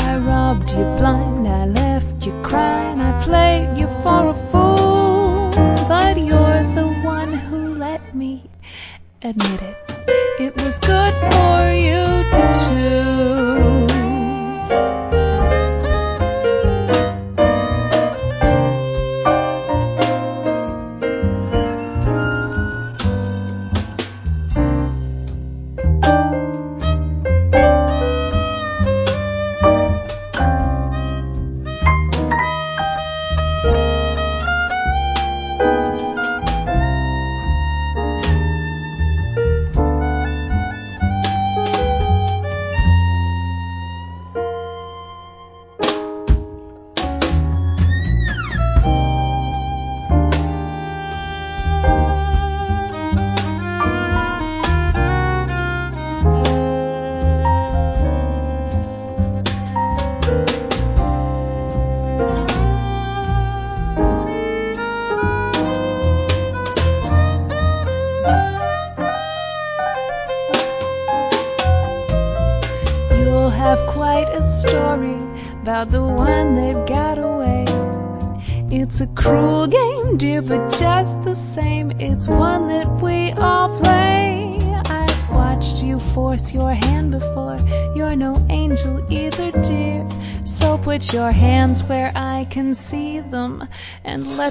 I 0.00 0.16
robbed 0.16 0.70
you 0.70 0.84
blind, 0.96 1.46
I 1.46 1.66
left 1.66 2.24
you 2.24 2.32
crying, 2.42 3.02
I 3.02 3.22
played 3.22 3.78
you 3.78 3.86
for 4.02 4.28
a 4.30 4.34
fool. 4.50 5.50
But 5.86 6.16
you're 6.16 6.62
the 6.74 6.88
one 7.04 7.34
who 7.34 7.74
let 7.74 8.14
me 8.14 8.48
admit 9.20 9.60
it. 9.60 9.76
It 10.40 10.56
was 10.56 10.78
good 10.78 11.12
for 11.32 11.70
you 11.70 12.04
too. 12.64 13.43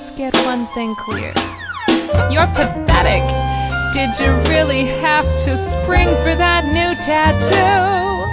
Let's 0.04 0.18
get 0.18 0.36
one 0.46 0.68
thing 0.68 0.94
clear. 0.96 1.32
You're 2.30 2.48
pathetic. 2.48 3.24
Did 3.94 4.20
you 4.20 4.32
really 4.52 4.84
have 5.00 5.24
to 5.44 5.58
spring 5.58 6.10
for 6.10 6.36
that 6.36 6.66
new 6.66 6.94
tattoo? 7.08 8.28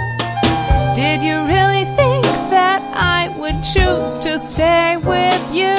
Did 0.99 1.23
you 1.23 1.37
really 1.45 1.85
think 1.95 2.25
that 2.51 2.81
I 2.93 3.33
would 3.39 3.63
choose 3.63 4.19
to 4.19 4.37
stay 4.37 4.97
with 4.97 5.55
you? 5.55 5.77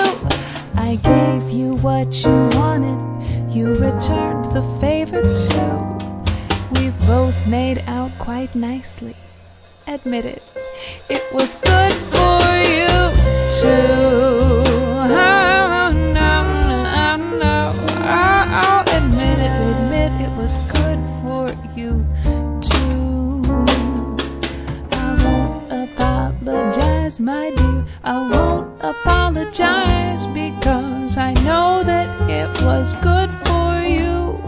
I 0.81 0.97
gave 0.97 1.51
you 1.51 1.74
what 1.74 2.14
you 2.24 2.48
wanted, 2.59 3.52
you 3.52 3.74
returned 3.74 4.47
the 4.47 4.62
favor 4.81 5.20
too. 5.20 6.81
We've 6.81 6.98
both 7.01 7.47
made 7.47 7.85
out 7.86 8.12
quite 8.19 8.55
nicely. 8.55 9.14
Admit 9.86 10.24
it, 10.24 10.43
it 11.10 11.35
was 11.35 11.55
good 11.56 11.93
for 11.93 12.40
you 12.77 12.89
too. 13.60 14.52
Apologize 29.43 30.27
because 30.28 31.19
I 31.19 31.32
know 31.32 31.82
that 31.85 32.31
it 32.31 32.64
was 32.64 32.94
good 33.02 33.31
for 33.44 33.82
you. 33.82 34.39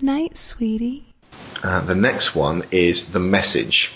Night, 0.00 0.36
sweetie. 0.36 1.14
Uh, 1.62 1.84
the 1.86 1.94
next 1.94 2.36
one 2.36 2.62
is 2.70 3.02
the 3.12 3.18
message. 3.18 3.88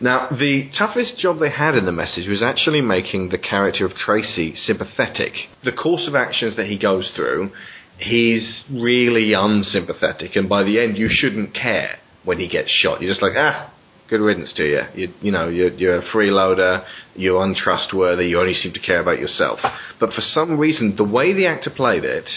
Now, 0.00 0.28
the 0.30 0.70
toughest 0.76 1.18
job 1.18 1.38
they 1.38 1.50
had 1.50 1.76
in 1.76 1.86
the 1.86 1.92
message 1.92 2.26
was 2.26 2.42
actually 2.42 2.80
making 2.80 3.28
the 3.28 3.38
character 3.38 3.86
of 3.86 3.94
Tracy 3.94 4.54
sympathetic. 4.54 5.32
The 5.64 5.72
course 5.72 6.06
of 6.08 6.14
actions 6.14 6.56
that 6.56 6.66
he 6.66 6.78
goes 6.78 7.12
through, 7.14 7.50
he's 7.98 8.64
really 8.70 9.32
unsympathetic, 9.32 10.36
and 10.36 10.48
by 10.48 10.64
the 10.64 10.80
end, 10.80 10.98
you 10.98 11.08
shouldn't 11.10 11.54
care 11.54 11.98
when 12.24 12.38
he 12.38 12.48
gets 12.48 12.70
shot. 12.70 13.00
You're 13.00 13.10
just 13.10 13.22
like, 13.22 13.32
ah, 13.36 13.72
good 14.08 14.20
riddance 14.20 14.52
to 14.56 14.64
you. 14.64 14.82
You, 14.94 15.08
you 15.20 15.32
know, 15.32 15.48
you're, 15.48 15.70
you're 15.72 15.98
a 15.98 16.02
freeloader, 16.12 16.84
you're 17.14 17.42
untrustworthy, 17.42 18.26
you 18.28 18.40
only 18.40 18.54
seem 18.54 18.72
to 18.72 18.80
care 18.80 19.00
about 19.00 19.18
yourself. 19.18 19.60
But 19.98 20.12
for 20.12 20.20
some 20.20 20.58
reason, 20.58 20.94
the 20.96 21.04
way 21.04 21.32
the 21.32 21.46
actor 21.46 21.70
played 21.74 22.04
it, 22.04 22.28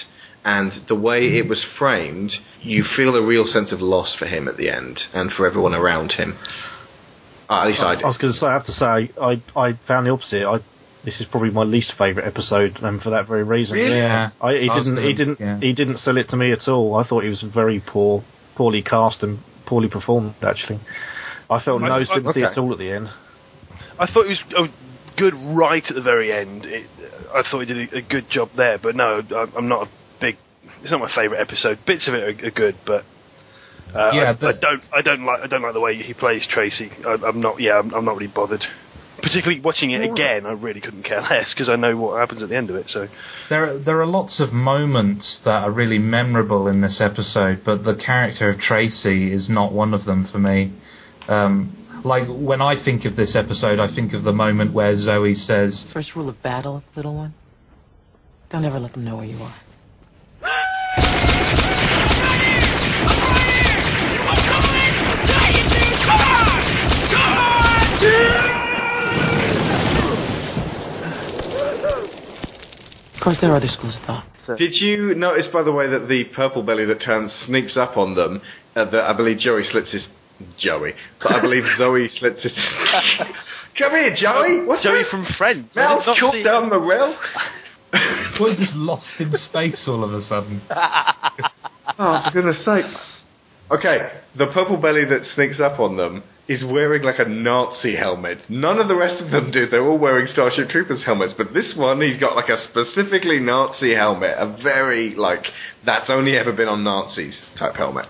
and 0.45 0.71
the 0.89 0.95
way 0.95 1.37
it 1.37 1.47
was 1.47 1.65
framed, 1.79 2.33
you 2.61 2.83
feel 2.97 3.15
a 3.15 3.25
real 3.25 3.45
sense 3.45 3.71
of 3.71 3.79
loss 3.79 4.13
for 4.17 4.25
him 4.25 4.47
at 4.47 4.57
the 4.57 4.69
end, 4.69 4.99
and 5.13 5.31
for 5.31 5.47
everyone 5.47 5.73
around 5.73 6.11
him. 6.13 6.37
Uh, 7.49 7.61
at 7.61 7.67
least 7.67 7.81
I, 7.81 7.91
I, 7.91 7.95
did. 7.95 8.03
I 8.03 8.07
was 8.07 8.17
going 8.17 8.33
to 8.33 8.39
say, 8.39 8.45
I 8.45 8.53
have 8.53 8.65
to 8.65 8.71
say, 8.71 9.11
I 9.21 9.41
I 9.55 9.79
found 9.87 10.07
the 10.07 10.11
opposite. 10.11 10.45
I 10.45 10.59
this 11.05 11.19
is 11.19 11.27
probably 11.29 11.49
my 11.51 11.63
least 11.63 11.93
favourite 11.97 12.25
episode, 12.27 12.77
and 12.81 13.01
for 13.01 13.09
that 13.11 13.27
very 13.27 13.43
reason. 13.43 13.77
Really? 13.77 13.97
Yeah. 13.97 14.31
I, 14.41 14.53
he 14.53 14.69
I 14.69 14.75
was 14.75 14.85
didn't. 14.85 14.95
gonna- 14.95 15.07
he 15.07 15.13
didn't. 15.13 15.39
yeah. 15.39 15.59
He 15.59 15.73
didn't 15.73 15.97
sell 15.99 16.17
it 16.17 16.27
to 16.29 16.37
me 16.37 16.51
at 16.51 16.67
all. 16.67 16.95
I 16.95 17.07
thought 17.07 17.23
he 17.23 17.29
was 17.29 17.41
very 17.53 17.81
poor, 17.85 18.23
poorly 18.55 18.81
cast 18.81 19.23
and 19.23 19.39
poorly 19.65 19.89
performed. 19.89 20.35
Actually, 20.41 20.79
I 21.49 21.59
felt 21.63 21.81
I- 21.83 21.87
no 21.87 21.95
I- 21.95 22.03
sympathy 22.05 22.43
okay. 22.43 22.51
at 22.51 22.57
all 22.57 22.71
at 22.73 22.79
the 22.79 22.91
end. 22.91 23.07
I 23.99 24.07
thought 24.07 24.25
it 24.25 24.29
was 24.29 24.43
uh, 24.57 24.67
good 25.17 25.33
right 25.55 25.83
at 25.87 25.95
the 25.95 26.01
very 26.01 26.31
end. 26.33 26.65
It, 26.65 26.89
I 27.33 27.43
thought 27.49 27.59
he 27.61 27.65
did 27.65 27.93
a, 27.93 27.97
a 27.97 28.01
good 28.01 28.29
job 28.29 28.49
there, 28.57 28.77
but 28.81 28.95
no, 28.95 29.21
I, 29.31 29.45
I'm 29.57 29.67
not 29.67 29.87
a 29.87 29.91
big. 30.19 30.35
It's 30.81 30.91
not 30.91 30.99
my 30.99 31.13
favourite 31.15 31.41
episode. 31.41 31.79
Bits 31.85 32.07
of 32.07 32.13
it 32.13 32.23
are, 32.43 32.47
are 32.47 32.51
good, 32.51 32.75
but 32.85 33.03
uh, 33.95 34.11
Yeah, 34.13 34.31
I, 34.31 34.33
the- 34.33 34.47
I 34.47 34.51
don't. 34.53 34.83
I 34.93 35.01
don't 35.01 35.25
like. 35.25 35.39
I 35.43 35.47
don't 35.47 35.61
like 35.61 35.73
the 35.73 35.79
way 35.79 36.01
he 36.01 36.13
plays 36.13 36.45
Tracy. 36.49 36.89
I, 37.05 37.17
I'm 37.27 37.39
not. 37.41 37.59
Yeah, 37.61 37.79
I'm, 37.79 37.93
I'm 37.93 38.05
not 38.05 38.15
really 38.17 38.31
bothered. 38.33 38.63
Particularly 39.23 39.61
watching 39.61 39.91
it 39.91 40.01
again, 40.01 40.45
I 40.45 40.51
really 40.51 40.81
couldn't 40.81 41.03
care 41.03 41.21
less 41.29 41.53
because 41.53 41.69
I 41.69 41.77
know 41.77 41.95
what 41.95 42.19
happens 42.19 42.43
at 42.43 42.49
the 42.49 42.57
end 42.57 42.69
of 42.69 42.75
it. 42.75 42.89
So 42.89 43.07
There, 43.49 43.79
there 43.79 44.01
are 44.01 44.05
lots 44.05 44.41
of 44.41 44.51
moments 44.51 45.39
that 45.45 45.63
are 45.63 45.71
really 45.71 45.97
memorable 45.97 46.67
in 46.67 46.81
this 46.81 46.99
episode, 46.99 47.61
but 47.65 47.83
the 47.85 47.95
character 47.95 48.49
of 48.49 48.59
Tracy 48.59 49.31
is 49.31 49.49
not 49.49 49.71
one 49.71 49.93
of 49.93 50.05
them 50.05 50.27
for 50.29 50.39
me. 50.39 50.73
Um, 51.29 52.01
like 52.03 52.27
when 52.27 52.61
I 52.61 52.75
think 52.83 53.05
of 53.05 53.15
this 53.15 53.33
episode, 53.35 53.79
I 53.79 53.87
think 53.95 54.13
of 54.13 54.23
the 54.25 54.33
moment 54.33 54.73
where 54.73 54.93
Zoe 54.97 55.35
says, 55.35 55.85
First 55.93 56.15
rule 56.15 56.27
of 56.27 56.43
battle, 56.43 56.83
little 56.95 57.15
one. 57.15 57.33
Don't 58.49 58.65
ever 58.65 58.79
let 58.79 58.91
them 58.91 59.05
know 59.05 59.15
where 59.15 59.25
you 59.25 59.37
are. 59.37 59.53
Of 68.05 68.32
course, 73.23 73.39
there 73.41 73.51
are 73.51 73.55
other 73.55 73.67
schools 73.67 73.97
of 73.97 74.03
thought. 74.03 74.25
Did 74.57 74.73
you 74.75 75.15
notice, 75.15 75.47
by 75.51 75.63
the 75.63 75.71
way, 75.71 75.87
that 75.89 76.07
the 76.07 76.25
purple 76.35 76.63
belly 76.63 76.85
that 76.85 77.01
turns 77.01 77.31
sneaks 77.47 77.77
up 77.77 77.95
on 77.97 78.15
them? 78.15 78.41
Uh, 78.75 78.85
that 78.91 79.03
I 79.03 79.13
believe 79.13 79.37
Joey 79.39 79.63
slits 79.63 79.91
his 79.91 80.05
Joey, 80.59 80.93
but 81.21 81.31
I 81.31 81.41
believe 81.41 81.63
Zoe 81.77 82.07
slits 82.09 82.41
his. 82.43 82.51
Come 83.77 83.91
here, 83.91 84.13
Joey. 84.15 84.65
What's 84.65 84.83
Joey 84.83 85.03
that? 85.03 85.09
from 85.11 85.25
Friends. 85.37 85.71
I 85.75 85.81
Mal's 85.81 86.03
did 86.03 86.09
not 86.11 86.17
chalked 86.17 86.35
see- 86.37 86.43
down 86.43 86.69
the 86.69 86.79
rail. 86.79 87.15
"Was 88.39 88.57
just 88.57 88.75
lost 88.75 89.05
in 89.19 89.31
space 89.33 89.85
all 89.87 90.03
of 90.03 90.13
a 90.13 90.21
sudden." 90.21 90.61
Oh, 91.99 92.23
for 92.25 92.31
goodness 92.31 92.63
sake. 92.65 92.85
Okay, 93.73 94.07
the 94.37 94.45
purple 94.53 94.77
belly 94.77 95.03
that 95.05 95.25
sneaks 95.33 95.59
up 95.59 95.79
on 95.79 95.97
them 95.97 96.21
is 96.47 96.63
wearing 96.63 97.01
like 97.01 97.17
a 97.17 97.27
Nazi 97.27 97.95
helmet. 97.95 98.37
None 98.47 98.77
of 98.77 98.87
the 98.87 98.95
rest 98.95 99.19
of 99.23 99.31
them 99.31 99.49
do. 99.51 99.65
They're 99.65 99.87
all 99.87 99.97
wearing 99.97 100.27
Starship 100.27 100.69
Troopers 100.69 101.03
helmets, 101.03 101.33
but 101.35 101.55
this 101.55 101.73
one, 101.75 101.99
he's 101.99 102.19
got 102.19 102.35
like 102.35 102.49
a 102.49 102.57
specifically 102.69 103.39
Nazi 103.39 103.95
helmet. 103.95 104.35
A 104.37 104.55
very, 104.61 105.15
like, 105.15 105.45
that's 105.87 106.09
only 106.09 106.37
ever 106.37 106.51
been 106.51 106.67
on 106.67 106.83
Nazis 106.83 107.41
type 107.57 107.75
helmet. 107.75 108.05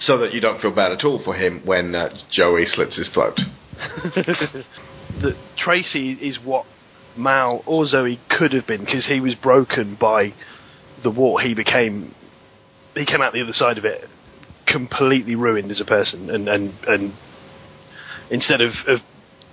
So 0.00 0.18
that 0.18 0.34
you 0.34 0.42
don't 0.42 0.60
feel 0.60 0.74
bad 0.74 0.92
at 0.92 1.04
all 1.04 1.22
for 1.24 1.34
him 1.34 1.62
when 1.64 1.94
uh, 1.94 2.10
Joey 2.30 2.66
slits 2.66 2.98
his 2.98 3.08
throat. 3.08 3.40
that 4.14 5.36
Tracy 5.56 6.12
is 6.12 6.38
what 6.44 6.66
Mal 7.16 7.62
or 7.66 7.86
Zoe 7.86 8.20
could 8.28 8.52
have 8.52 8.66
been 8.66 8.84
because 8.84 9.06
he 9.06 9.20
was 9.20 9.34
broken 9.36 9.96
by 9.98 10.34
the 11.02 11.10
war. 11.10 11.40
He 11.40 11.54
became 11.54 12.14
he 12.94 13.06
came 13.06 13.22
out 13.22 13.32
the 13.32 13.42
other 13.42 13.52
side 13.52 13.78
of 13.78 13.84
it 13.84 14.04
completely 14.70 15.34
ruined 15.34 15.70
as 15.70 15.80
a 15.80 15.84
person, 15.84 16.30
and 16.30 16.48
and 16.48 16.74
and 16.86 17.14
instead 18.30 18.60
of, 18.60 18.72
of 18.86 18.98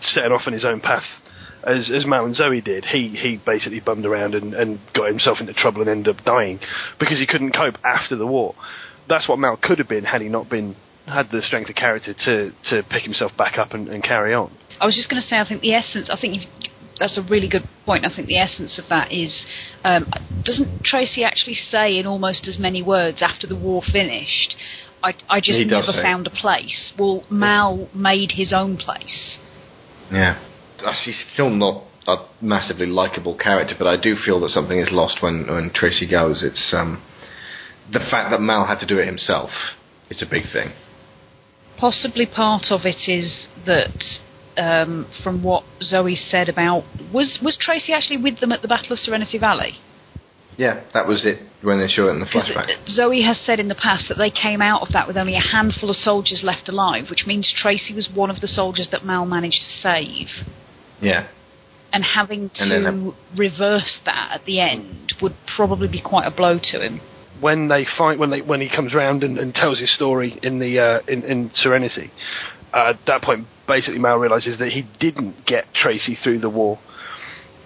setting 0.01 0.31
off 0.31 0.43
on 0.45 0.53
his 0.53 0.65
own 0.65 0.81
path. 0.81 1.05
As, 1.63 1.89
as 1.89 2.05
Mal 2.05 2.25
and 2.25 2.35
Zoe 2.35 2.61
did, 2.61 2.85
he, 2.85 3.09
he 3.09 3.41
basically 3.43 3.79
bummed 3.79 4.05
around 4.05 4.35
and, 4.35 4.53
and 4.53 4.79
got 4.93 5.07
himself 5.07 5.39
into 5.39 5.51
trouble 5.53 5.81
and 5.81 5.89
ended 5.89 6.15
up 6.15 6.23
dying 6.23 6.59
because 6.99 7.17
he 7.17 7.25
couldn't 7.25 7.53
cope 7.53 7.73
after 7.83 8.15
the 8.15 8.27
war. 8.27 8.53
That's 9.09 9.27
what 9.27 9.39
Mal 9.39 9.57
could 9.59 9.79
have 9.79 9.89
been 9.89 10.03
had 10.03 10.21
he 10.21 10.29
not 10.29 10.47
been 10.47 10.75
had 11.07 11.31
the 11.31 11.41
strength 11.41 11.69
of 11.69 11.75
character 11.75 12.13
to, 12.13 12.51
to 12.69 12.83
pick 12.89 13.03
himself 13.03 13.31
back 13.37 13.57
up 13.57 13.73
and, 13.73 13.87
and 13.87 14.03
carry 14.03 14.33
on. 14.33 14.55
I 14.79 14.85
was 14.85 14.95
just 14.95 15.09
going 15.09 15.21
to 15.21 15.27
say, 15.27 15.37
I 15.37 15.47
think 15.47 15.61
the 15.61 15.73
essence. 15.73 16.09
I 16.11 16.19
think 16.19 16.43
that's 16.99 17.17
a 17.17 17.23
really 17.29 17.47
good 17.47 17.67
point. 17.85 18.05
I 18.05 18.15
think 18.15 18.27
the 18.27 18.37
essence 18.37 18.79
of 18.79 18.85
that 18.89 19.11
is, 19.11 19.45
um, 19.83 20.11
doesn't 20.43 20.83
Tracy 20.83 21.23
actually 21.23 21.55
say 21.55 21.97
in 21.97 22.05
almost 22.05 22.47
as 22.47 22.57
many 22.59 22.81
words 22.81 23.21
after 23.21 23.47
the 23.47 23.55
war 23.55 23.81
finished? 23.81 24.55
I, 25.05 25.13
I 25.29 25.39
just 25.39 25.59
He 25.59 25.65
never 25.65 25.93
found 25.93 26.25
a 26.25 26.31
place. 26.31 26.91
Well, 26.97 27.23
Mal 27.29 27.89
made 27.93 28.31
his 28.31 28.51
own 28.51 28.75
place. 28.75 29.37
Yeah. 30.11 30.41
Uh, 30.83 30.93
She's 31.03 31.23
still 31.33 31.51
not 31.51 31.83
a 32.07 32.15
massively 32.41 32.87
likable 32.87 33.37
character, 33.37 33.75
but 33.77 33.87
I 33.87 33.97
do 34.01 34.15
feel 34.15 34.39
that 34.39 34.49
something 34.49 34.79
is 34.79 34.89
lost 34.91 35.21
when, 35.21 35.45
when 35.47 35.71
Tracy 35.73 36.09
goes. 36.09 36.41
It's 36.41 36.73
um, 36.75 37.03
the 37.93 37.99
fact 37.99 38.31
that 38.31 38.41
Mal 38.41 38.65
had 38.65 38.79
to 38.79 38.87
do 38.87 38.97
it 38.97 39.05
himself. 39.05 39.51
It's 40.09 40.23
a 40.23 40.29
big 40.29 40.43
thing. 40.51 40.69
Possibly 41.77 42.25
part 42.25 42.65
of 42.71 42.81
it 42.85 43.07
is 43.07 43.47
that, 43.65 44.01
um, 44.57 45.07
from 45.23 45.43
what 45.43 45.65
Zoe 45.83 46.15
said 46.15 46.49
about 46.49 46.83
was 47.13 47.39
was 47.43 47.57
Tracy 47.59 47.93
actually 47.93 48.17
with 48.17 48.39
them 48.39 48.51
at 48.51 48.61
the 48.61 48.67
Battle 48.67 48.93
of 48.93 48.99
Serenity 48.99 49.37
Valley? 49.37 49.73
Yeah, 50.57 50.83
that 50.93 51.07
was 51.07 51.25
it 51.25 51.39
when 51.63 51.79
they 51.79 51.87
show 51.87 52.07
it 52.07 52.11
in 52.11 52.19
the 52.19 52.25
flashback. 52.25 52.87
Zoe 52.87 53.23
has 53.23 53.39
said 53.45 53.59
in 53.59 53.67
the 53.67 53.75
past 53.75 54.07
that 54.09 54.17
they 54.17 54.29
came 54.29 54.61
out 54.61 54.81
of 54.81 54.93
that 54.93 55.07
with 55.07 55.17
only 55.17 55.35
a 55.35 55.41
handful 55.41 55.89
of 55.89 55.95
soldiers 55.95 56.41
left 56.43 56.69
alive, 56.69 57.05
which 57.09 57.25
means 57.27 57.53
Tracy 57.55 57.93
was 57.93 58.07
one 58.13 58.29
of 58.29 58.39
the 58.41 58.47
soldiers 58.47 58.87
that 58.91 59.03
Mal 59.03 59.25
managed 59.25 59.61
to 59.61 59.81
save. 59.81 60.27
Yeah. 61.01 61.27
And 61.91 62.03
having 62.03 62.49
to 62.55 62.63
And 62.63 62.85
then, 62.85 63.13
reverse 63.37 63.99
that 64.05 64.31
at 64.33 64.45
the 64.45 64.59
end 64.59 65.13
would 65.21 65.35
probably 65.55 65.87
be 65.87 66.01
quite 66.01 66.25
a 66.25 66.31
blow 66.31 66.57
to 66.71 66.79
him. 66.85 67.01
when 67.41 67.67
they 67.67 67.85
find 67.97 68.19
when 68.19 68.29
they 68.29 68.41
when 68.41 68.61
he 68.61 68.69
comes 68.73 68.93
round 68.93 69.23
and, 69.23 69.37
and 69.37 69.53
tells 69.53 69.79
his 69.79 69.93
story 69.93 70.39
in 70.41 70.59
the 70.59 70.79
uh, 70.79 70.99
in, 71.07 71.23
in 71.23 71.51
Serenity, 71.53 72.11
uh, 72.73 72.91
at 72.91 72.99
that 73.07 73.21
point, 73.21 73.45
basically, 73.67 73.99
Mal 73.99 74.17
realizes 74.17 74.57
that 74.59 74.69
he 74.69 74.85
didn't 74.99 75.45
get 75.45 75.65
Tracy 75.73 76.15
through 76.21 76.39
the 76.39 76.49
war. 76.49 76.79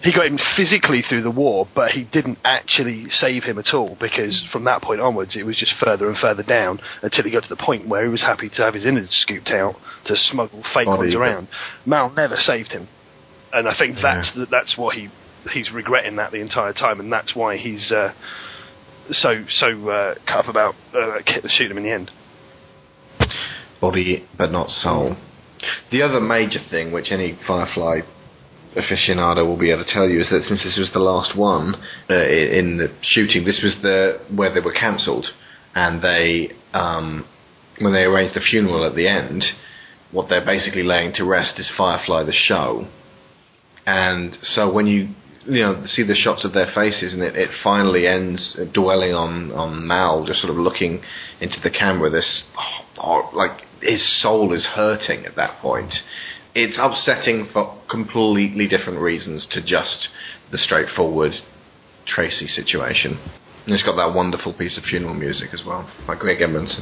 He 0.02 0.14
got 0.14 0.28
him 0.28 0.40
physically 0.56 1.02
through 1.02 1.24
the 1.24 1.32
war, 1.32 1.68
but 1.76 1.92
he 1.92 2.06
didn't 2.06 2.40
actually 2.46 3.08
save 3.10 3.44
him 3.44 3.60
at 3.60 3.74
all 3.74 3.98
because 4.00 4.42
from 4.52 4.64
that 4.64 4.82
point 4.82 5.02
onwards, 5.02 5.36
it 5.36 5.44
was 5.46 5.58
just 5.58 5.74
further 5.84 6.08
and 6.08 6.18
further 6.18 6.44
down 6.44 6.80
until 7.02 7.26
he 7.26 7.32
got 7.32 7.44
to 7.44 7.50
the 7.50 7.58
point 7.62 7.86
where 7.88 8.04
he 8.06 8.10
was 8.10 8.22
happy 8.22 8.48
to 8.50 8.62
have 8.62 8.74
his 8.74 8.86
innards 8.86 9.10
scooped 9.12 9.50
out 9.50 9.76
to 10.06 10.16
smuggle 10.16 10.64
fake 10.74 10.88
ones 10.88 11.14
around. 11.14 11.50
Mal 11.86 12.10
never 12.12 12.38
saved 12.38 12.70
him, 12.72 12.88
and 13.52 13.68
I 13.68 13.76
think 13.78 13.96
Yeah. 13.98 14.02
that's 14.02 14.32
the, 14.36 14.46
that's 14.46 14.78
what 14.78 14.96
he 14.96 15.10
he's 15.52 15.70
regretting 15.72 16.16
that 16.16 16.32
the 16.32 16.40
entire 16.40 16.74
time, 16.74 17.00
and 17.02 17.12
that's 17.12 17.36
why 17.36 17.58
he's 17.58 17.92
uh, 17.92 18.14
so 19.12 19.44
so 19.50 19.90
uh, 19.90 20.16
cut 20.26 20.46
up 20.46 20.48
about 20.48 20.76
uh, 20.94 21.20
shooting 21.50 21.72
him 21.72 21.78
in 21.80 21.84
the 21.84 21.92
end. 21.92 22.12
body 23.82 24.26
but 24.38 24.52
not 24.52 24.70
soul. 24.70 25.18
The 25.92 26.02
other 26.04 26.22
major 26.22 26.60
thing, 26.70 26.94
which 26.94 27.12
any 27.12 27.38
Firefly 27.46 28.02
aficionado 28.76 29.46
will 29.46 29.58
be 29.58 29.72
able 29.72 29.84
to 29.84 29.94
tell 29.94 30.08
you, 30.08 30.22
is 30.22 30.30
that 30.30 30.44
since 30.48 30.64
this 30.64 30.78
was 30.78 30.92
the 30.94 31.00
last 31.00 31.38
one 31.38 31.76
uh, 32.10 32.14
in 32.14 32.78
the 32.78 32.94
shooting, 33.02 33.46
this 33.46 33.62
was 33.64 33.76
the 33.82 34.20
where 34.36 34.54
they 34.54 34.60
were 34.60 34.74
cancelled, 34.74 35.28
and 35.76 36.02
they 36.02 36.52
um, 36.74 37.26
when 37.80 37.94
they 37.94 38.04
arranged 38.04 38.36
the 38.36 38.42
funeral 38.42 38.86
at 38.86 38.96
the 38.96 39.08
end, 39.08 39.44
what 40.12 40.30
they're 40.30 40.46
basically 40.46 40.84
laying 40.84 41.14
to 41.14 41.26
rest 41.26 41.60
is 41.60 41.70
Firefly 41.76 42.24
the 42.24 42.34
show, 42.34 42.88
and 43.86 44.38
so 44.42 44.72
when 44.72 44.88
you 44.88 45.10
you 45.46 45.64
know 45.64 45.82
see 45.86 46.04
the 46.04 46.16
shots 46.16 46.46
of 46.46 46.54
their 46.54 46.72
faces 46.76 47.14
and 47.14 47.22
it, 47.24 47.36
it 47.36 47.50
finally 47.64 48.08
ends 48.08 48.60
dwelling 48.74 49.14
on 49.14 49.52
on 49.52 49.88
Mal 49.88 50.26
just 50.26 50.42
sort 50.42 50.52
of 50.52 50.58
looking 50.58 51.02
into 51.40 51.58
the 51.64 51.70
camera 51.70 52.10
this 52.10 52.44
oh, 52.58 52.86
oh, 52.98 53.30
like 53.34 53.62
his 53.82 54.22
soul 54.22 54.54
is 54.54 54.66
hurting 54.76 55.26
at 55.26 55.36
that 55.36 55.60
point 55.62 55.94
it's 56.56 56.80
upsetting 56.82 57.48
for 57.52 57.80
completely 57.90 58.68
different 58.68 59.00
reasons 59.00 59.48
to 59.52 59.62
just 59.62 60.10
the 60.52 60.58
straightforward 60.58 61.34
Tracy 62.08 62.48
situation. 62.48 63.20
And 63.66 63.74
it's 63.74 63.84
got 63.84 63.96
that 63.98 64.16
wonderful 64.16 64.54
piece 64.54 64.78
of 64.78 64.84
funeral 64.84 65.14
music 65.14 65.50
as 65.54 65.64
well 65.66 65.90
by 66.08 66.16
Greg 66.16 66.42
Edmonds 66.42 66.80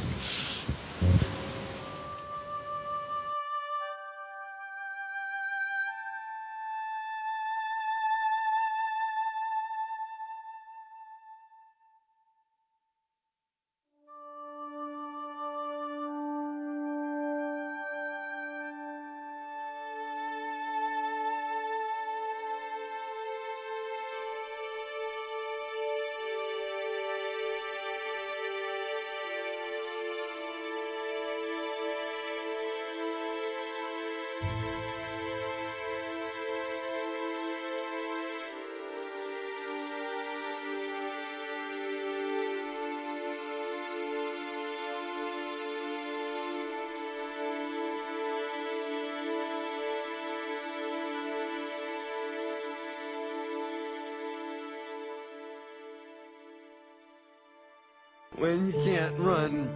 When 58.38 58.68
you 58.68 58.72
can't 58.84 59.18
run, 59.18 59.68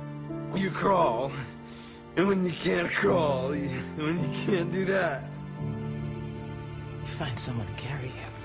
you 0.54 0.70
crawl. 0.70 1.32
And 2.16 2.28
when 2.28 2.44
you 2.44 2.52
can't 2.52 2.92
crawl, 2.92 3.54
you, 3.56 3.68
when 3.96 4.20
you 4.22 4.46
can't 4.46 4.70
do 4.72 4.84
that, 4.84 5.24
You 7.00 7.08
find 7.18 7.38
someone 7.38 7.66
to 7.66 7.72
carry 7.72 8.06
you. 8.06 8.41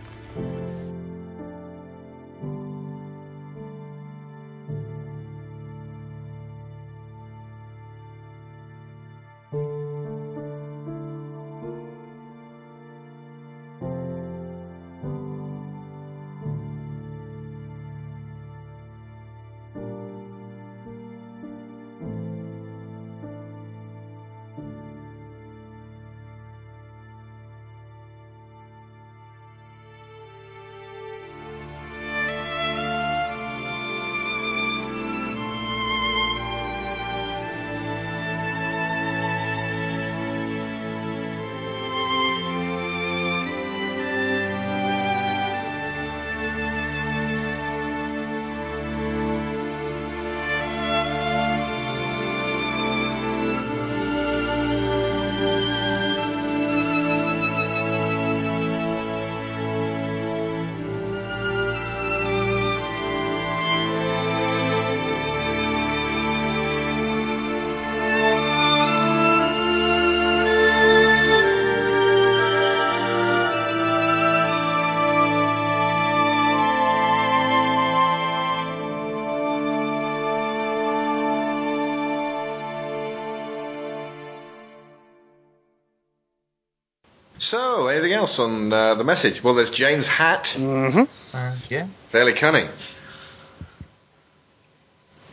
Else 88.38 88.48
on 88.48 88.74
uh, 88.74 88.96
the 88.96 89.04
message 89.04 89.42
well 89.44 89.56
there's 89.56 89.72
Jayne's 89.72 90.08
hat 90.08 90.46
mm-hmm. 90.56 91.36
Uh, 91.36 91.58
yeah. 91.70 91.88
fairly 92.12 92.34
cunning 92.40 92.70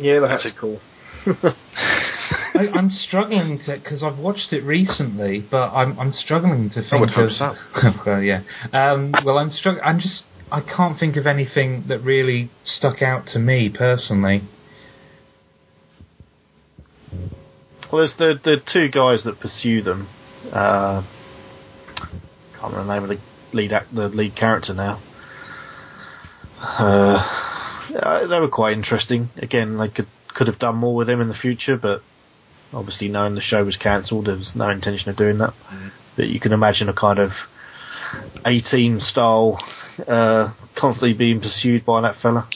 Yeah, 0.00 0.20
that's 0.20 0.46
cool. 0.60 0.80
I, 1.26 2.68
I'm 2.74 2.90
struggling 2.90 3.60
to 3.66 3.78
because 3.82 4.02
I've 4.02 4.18
watched 4.18 4.52
it 4.52 4.62
recently, 4.64 5.44
but 5.48 5.70
I'm 5.70 5.98
I'm 5.98 6.12
struggling 6.12 6.68
to 6.70 6.80
think 6.80 6.92
I 6.92 7.00
would 7.00 7.10
hope 7.10 7.30
of. 7.30 7.32
so. 7.36 7.90
well, 8.06 8.22
yeah. 8.22 8.42
Um, 8.72 9.12
well, 9.24 9.38
I'm 9.38 9.50
struggling. 9.50 9.84
I'm 9.84 9.98
just 10.00 10.24
I 10.50 10.60
can't 10.60 10.98
think 10.98 11.16
of 11.16 11.26
anything 11.26 11.84
that 11.88 12.00
really 12.00 12.50
stuck 12.64 13.02
out 13.02 13.26
to 13.32 13.38
me 13.38 13.72
personally. 13.76 14.42
Well, 17.92 18.02
there's 18.02 18.16
the 18.18 18.34
the 18.42 18.56
two 18.72 18.88
guys 18.88 19.24
that 19.24 19.38
pursue 19.40 19.82
them. 19.82 20.08
Uh, 20.52 21.02
can't 22.64 22.76
remember 22.76 23.08
the 23.08 23.14
name 23.14 23.18
of 23.18 23.52
the 23.52 23.56
lead 23.56 23.72
act, 23.72 23.94
the 23.94 24.08
lead 24.08 24.36
character 24.36 24.74
now. 24.74 25.02
Uh, 26.60 28.26
they 28.26 28.40
were 28.40 28.48
quite 28.48 28.72
interesting. 28.72 29.30
Again, 29.36 29.76
they 29.78 29.88
could 29.88 30.06
could 30.28 30.46
have 30.48 30.58
done 30.58 30.76
more 30.76 30.94
with 30.96 31.06
them 31.06 31.20
in 31.20 31.28
the 31.28 31.34
future, 31.34 31.76
but 31.76 32.00
obviously, 32.72 33.08
knowing 33.08 33.34
the 33.34 33.40
show 33.40 33.64
was 33.64 33.76
cancelled, 33.76 34.26
there 34.26 34.34
was 34.34 34.52
no 34.54 34.68
intention 34.70 35.08
of 35.10 35.16
doing 35.16 35.38
that. 35.38 35.54
But 36.16 36.26
you 36.26 36.40
can 36.40 36.52
imagine 36.52 36.88
a 36.88 36.94
kind 36.94 37.18
of 37.18 37.30
A-Team 38.44 38.98
style, 39.00 39.62
uh, 40.08 40.54
constantly 40.76 41.12
being 41.12 41.40
pursued 41.40 41.84
by 41.84 42.00
that 42.00 42.16
fella. 42.20 42.48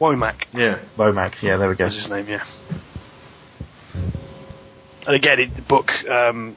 Womack 0.00 0.44
yeah 0.52 0.84
Womack, 0.98 1.42
yeah, 1.42 1.56
there 1.56 1.70
we 1.70 1.76
go. 1.76 1.86
was 1.86 1.94
his 1.94 2.08
name, 2.10 2.28
yeah. 2.28 2.44
And 5.06 5.14
again, 5.14 5.40
it, 5.40 5.56
the 5.56 5.62
book 5.62 5.88
um, 6.10 6.56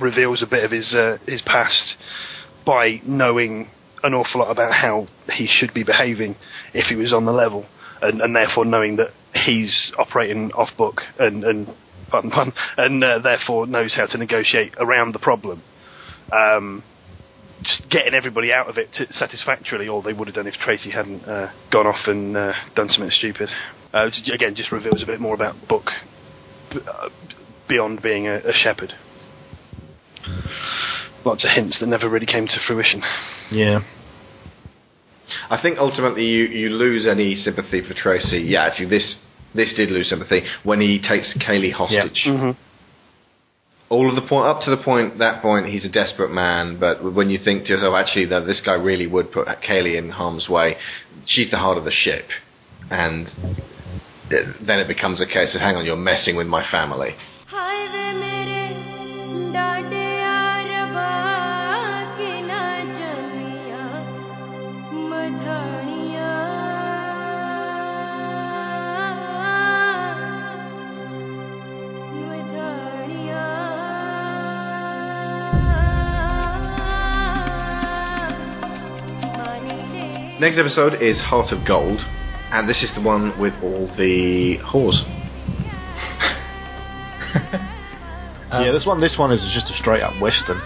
reveals 0.00 0.42
a 0.42 0.46
bit 0.46 0.64
of 0.64 0.70
his 0.70 0.94
uh, 0.94 1.18
his 1.26 1.42
past 1.42 1.96
by 2.66 3.00
knowing 3.06 3.68
an 4.02 4.14
awful 4.14 4.40
lot 4.40 4.50
about 4.50 4.72
how 4.72 5.06
he 5.32 5.46
should 5.46 5.72
be 5.72 5.84
behaving 5.84 6.36
if 6.74 6.86
he 6.86 6.96
was 6.96 7.12
on 7.12 7.24
the 7.24 7.32
level. 7.32 7.66
and, 8.02 8.20
and 8.20 8.34
therefore 8.34 8.64
knowing 8.64 8.96
that 8.96 9.10
he's 9.46 9.92
operating 9.96 10.50
off 10.52 10.68
book 10.76 11.00
and 11.18 11.44
and 11.44 11.68
pun 12.10 12.30
pun, 12.30 12.52
and 12.76 13.02
uh, 13.02 13.18
therefore 13.20 13.66
knows 13.66 13.94
how 13.94 14.06
to 14.06 14.18
negotiate 14.18 14.74
around 14.78 15.14
the 15.14 15.18
problem. 15.18 15.62
Um, 16.32 16.82
just 17.62 17.88
getting 17.90 18.12
everybody 18.12 18.52
out 18.52 18.68
of 18.68 18.76
it 18.76 18.88
to 18.94 19.10
satisfactorily, 19.12 19.86
or 19.86 20.02
they 20.02 20.12
would 20.12 20.26
have 20.26 20.34
done 20.34 20.48
if 20.48 20.54
Tracy 20.54 20.90
hadn't 20.90 21.22
uh, 21.24 21.52
gone 21.70 21.86
off 21.86 22.08
and 22.08 22.36
uh, 22.36 22.52
done 22.74 22.88
something 22.88 23.10
stupid. 23.10 23.48
Uh, 23.94 24.08
again, 24.34 24.54
just 24.56 24.72
reveals 24.72 25.02
a 25.02 25.06
bit 25.06 25.20
more 25.20 25.34
about 25.34 25.54
Book 25.68 25.84
b- 26.70 26.80
uh, 26.86 27.08
beyond 27.68 28.02
being 28.02 28.26
a, 28.26 28.38
a 28.38 28.52
shepherd. 28.52 28.92
Lots 31.24 31.44
of 31.44 31.50
hints 31.50 31.78
that 31.80 31.86
never 31.86 32.08
really 32.08 32.26
came 32.26 32.46
to 32.46 32.58
fruition. 32.66 33.02
Yeah. 33.50 33.80
I 35.48 35.60
think 35.60 35.78
ultimately 35.78 36.24
you, 36.26 36.44
you 36.44 36.68
lose 36.70 37.06
any 37.06 37.34
sympathy 37.34 37.80
for 37.86 37.94
Tracy. 37.94 38.38
Yeah, 38.38 38.64
actually, 38.64 38.88
this 38.90 39.16
this 39.54 39.72
did 39.74 39.90
lose 39.90 40.08
sympathy 40.08 40.42
when 40.64 40.80
he 40.80 41.00
takes 41.00 41.36
Kaylee 41.38 41.72
hostage. 41.72 42.24
Mm-hmm. 42.26 42.50
All 43.90 44.08
of 44.08 44.14
the 44.14 44.26
point 44.26 44.46
up 44.46 44.62
to 44.64 44.70
the 44.70 44.82
point 44.82 45.18
that 45.18 45.42
point 45.42 45.66
he's 45.66 45.84
a 45.84 45.88
desperate 45.90 46.30
man, 46.30 46.78
but 46.80 47.14
when 47.14 47.28
you 47.30 47.38
think 47.42 47.64
to 47.64 47.68
yourself, 47.70 47.94
actually, 47.94 48.26
that 48.26 48.46
this 48.46 48.62
guy 48.64 48.74
really 48.74 49.06
would 49.06 49.30
put 49.30 49.46
Kaylee 49.46 49.96
in 49.98 50.10
harm's 50.10 50.48
way. 50.48 50.76
She's 51.26 51.50
the 51.50 51.58
heart 51.58 51.78
of 51.78 51.84
the 51.84 51.90
ship, 51.92 52.24
and 52.90 53.28
it- 54.30 54.66
then 54.66 54.78
it 54.80 54.88
becomes 54.88 55.20
a 55.20 55.26
case 55.26 55.54
of, 55.54 55.60
hang 55.60 55.76
on, 55.76 55.84
you're 55.84 55.96
messing 55.96 56.36
with 56.36 56.46
my 56.46 56.64
family. 56.70 57.14
Next 80.42 80.58
episode 80.58 81.00
is 81.00 81.20
Heart 81.20 81.52
of 81.52 81.64
Gold, 81.64 82.04
and 82.50 82.68
this 82.68 82.82
is 82.82 82.92
the 82.96 83.00
one 83.00 83.38
with 83.38 83.54
all 83.62 83.86
the 83.96 84.58
whores. 84.58 85.00
yeah, 88.50 88.72
this 88.72 88.84
one 88.84 88.98
this 88.98 89.16
one 89.16 89.30
is 89.30 89.40
just 89.54 89.70
a 89.70 89.76
straight 89.76 90.02
up 90.02 90.20
western. 90.20 90.60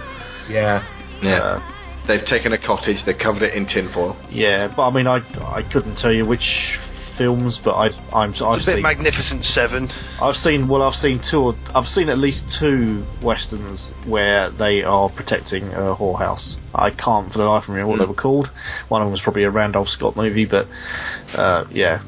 Yeah. 0.49 0.83
Yeah. 1.23 1.43
Uh, 1.43 1.73
they've 2.07 2.25
taken 2.25 2.55
a 2.55 2.59
cottage, 2.59 3.05
they've 3.05 3.19
covered 3.19 3.43
it 3.43 3.53
in 3.53 3.67
tinfoil. 3.67 4.17
Yeah, 4.31 4.73
but 4.75 4.89
I 4.89 4.91
mean, 4.91 5.07
I 5.07 5.17
I 5.45 5.61
couldn't 5.71 5.97
tell 5.97 6.11
you 6.11 6.25
which 6.25 6.79
films, 7.19 7.59
but 7.65 7.75
I 7.75 7.87
I'm 8.13 8.31
I've 8.35 8.59
It's 8.59 8.67
a 8.67 8.71
bit 8.71 8.75
seen 8.77 8.83
Magnificent 8.83 9.45
Seven. 9.45 9.89
I've 10.21 10.37
seen 10.37 10.69
well 10.69 10.83
I've 10.83 10.95
seen 10.95 11.21
two 11.31 11.39
or, 11.39 11.55
I've 11.75 11.87
seen 11.87 12.09
at 12.09 12.19
least 12.19 12.43
two 12.61 13.05
westerns 13.23 13.93
where 14.07 14.51
they 14.51 14.83
are 14.83 15.09
protecting 15.11 15.65
a 15.73 15.95
whorehouse. 15.97 16.55
I 16.75 16.91
can't 16.91 17.33
for 17.33 17.39
the 17.39 17.45
life 17.45 17.65
of 17.65 17.71
me 17.71 17.77
remember 17.81 17.91
what 17.91 17.97
Mm. 17.97 18.03
they 18.05 18.09
were 18.09 18.15
called. 18.23 18.49
One 18.89 19.03
of 19.03 19.07
them 19.07 19.13
was 19.13 19.21
probably 19.23 19.45
a 19.45 19.51
Randolph 19.51 19.89
Scott 19.89 20.17
movie, 20.17 20.47
but 20.47 20.67
uh, 21.35 21.65
yeah, 21.71 22.03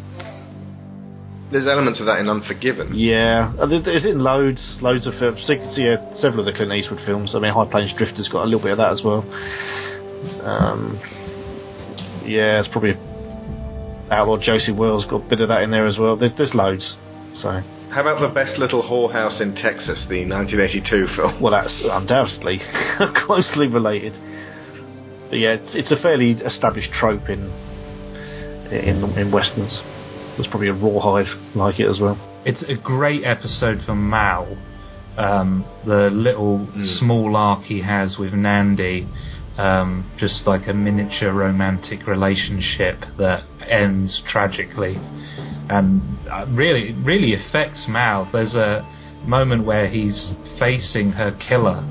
There's 1.50 1.66
elements 1.66 1.98
of 2.00 2.06
that 2.06 2.18
in 2.20 2.28
Unforgiven. 2.28 2.90
yeah. 2.92 3.52
Uh, 3.58 3.64
there- 3.66 3.80
There's 3.80 4.04
in 4.04 4.18
loads, 4.20 4.78
loads 4.82 5.06
of 5.06 5.14
films. 5.14 5.40
So 5.46 5.52
you 5.54 5.58
can 5.60 5.72
see 5.72 5.88
uh, 5.88 5.96
several 6.20 6.40
of 6.40 6.46
the 6.46 6.52
Clint 6.52 6.72
Eastwood 6.72 7.00
films. 7.06 7.34
I 7.34 7.38
mean, 7.38 7.54
High 7.54 7.64
Plains 7.70 7.92
Drifter's 7.96 8.28
got 8.28 8.42
a 8.42 8.48
little 8.48 8.60
bit 8.60 8.72
of 8.72 8.78
that 8.78 8.92
as 8.92 9.00
well. 9.02 9.24
Um, 10.44 10.98
yeah, 12.26 12.60
it's 12.60 12.68
probably 12.68 12.92
Outlaw 14.10 14.38
Josey 14.38 14.72
Wales 14.72 15.04
got 15.08 15.26
a 15.26 15.28
bit 15.28 15.40
of 15.40 15.48
that 15.48 15.62
in 15.62 15.70
there 15.70 15.86
as 15.86 15.98
well. 15.98 16.16
There's, 16.16 16.32
there's 16.36 16.54
loads. 16.54 16.96
So 17.36 17.60
How 17.90 18.00
about 18.00 18.20
the 18.20 18.32
best 18.32 18.58
little 18.58 18.82
whorehouse 18.82 19.40
in 19.40 19.54
Texas, 19.54 20.06
the 20.08 20.24
1982 20.24 21.06
film? 21.14 21.42
Well, 21.42 21.52
that's 21.52 21.82
undoubtedly 21.84 22.60
closely 23.26 23.68
related. 23.68 24.12
But 25.30 25.36
yeah, 25.36 25.54
it's, 25.60 25.74
it's 25.74 25.92
a 25.92 26.00
fairly 26.00 26.32
established 26.32 26.90
trope 26.92 27.28
in 27.28 27.52
in 28.72 29.04
in 29.16 29.30
westerns. 29.32 29.80
There's 30.36 30.48
probably 30.48 30.68
a 30.68 30.74
rawhide 30.74 31.26
like 31.54 31.80
it 31.80 31.88
as 31.88 32.00
well. 32.00 32.16
It's 32.44 32.62
a 32.62 32.76
great 32.76 33.24
episode 33.24 33.80
for 33.84 33.94
Mal. 33.94 34.56
Um, 35.16 35.66
the 35.84 36.10
little 36.12 36.68
small 37.00 37.36
arc 37.36 37.64
he 37.64 37.82
has 37.82 38.16
with 38.18 38.32
Nandi, 38.32 39.08
um, 39.58 40.08
just 40.16 40.46
like 40.46 40.68
a 40.68 40.72
miniature 40.72 41.32
romantic 41.32 42.06
relationship 42.06 43.00
that 43.18 43.42
ends 43.68 44.22
tragically, 44.28 44.96
and 45.68 46.00
uh, 46.30 46.46
really, 46.50 46.94
really 47.04 47.34
affects 47.34 47.86
Mal. 47.88 48.28
There's 48.32 48.54
a 48.54 48.86
moment 49.26 49.64
where 49.64 49.88
he's 49.88 50.32
facing 50.58 51.12
her 51.12 51.36
killer, 51.48 51.84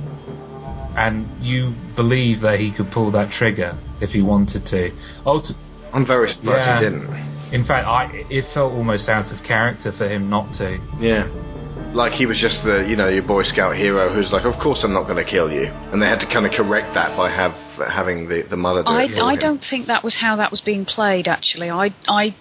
and 0.98 1.28
you 1.44 1.76
believe 1.96 2.42
that 2.42 2.60
he 2.60 2.74
could 2.76 2.92
pull 2.92 3.12
that 3.12 3.32
trigger 3.32 3.78
if 4.02 4.12
he 4.12 4.22
wanted 4.22 4.66
to. 4.68 4.92
Ulti- 5.26 5.56
I'm 5.94 6.06
very 6.06 6.30
surprised 6.30 6.84
he 6.84 6.90
didn't. 6.90 7.54
In 7.54 7.66
fact, 7.66 7.88
I 7.88 8.12
it 8.30 8.46
felt 8.54 8.74
almost 8.74 9.08
out 9.08 9.32
of 9.32 9.44
character 9.46 9.94
for 9.98 10.08
him 10.08 10.30
not 10.30 10.52
to. 10.58 10.78
Yeah. 11.00 11.32
Like 11.94 12.12
he 12.14 12.26
was 12.26 12.38
just 12.42 12.62
the, 12.66 12.84
you 12.84 12.98
know, 12.98 13.08
your 13.08 13.24
Boy 13.24 13.44
Scout 13.44 13.76
hero 13.78 14.14
who's 14.14 14.30
like, 14.32 14.44
of 14.44 14.60
course 14.62 14.84
I'm 14.84 14.92
not 14.92 15.08
going 15.08 15.24
to 15.24 15.30
kill 15.30 15.52
you. 15.52 15.68
And 15.94 16.02
they 16.02 16.08
had 16.08 16.20
to 16.20 16.28
kind 16.28 16.46
of 16.46 16.52
correct 16.52 16.94
that 16.94 17.16
by 17.16 17.30
have 17.32 17.56
having 17.78 18.30
the, 18.30 18.44
the 18.50 18.58
mother 18.58 18.84
do 18.84 18.90
I, 18.90 19.04
it 19.04 19.20
I 19.20 19.36
don't 19.36 19.64
think 19.70 19.88
that 19.88 20.04
was 20.04 20.18
how 20.22 20.36
that 20.38 20.52
was 20.52 20.62
being 20.62 20.86
played. 20.86 21.28
Actually, 21.28 21.70
I 21.70 21.96
I 22.08 22.36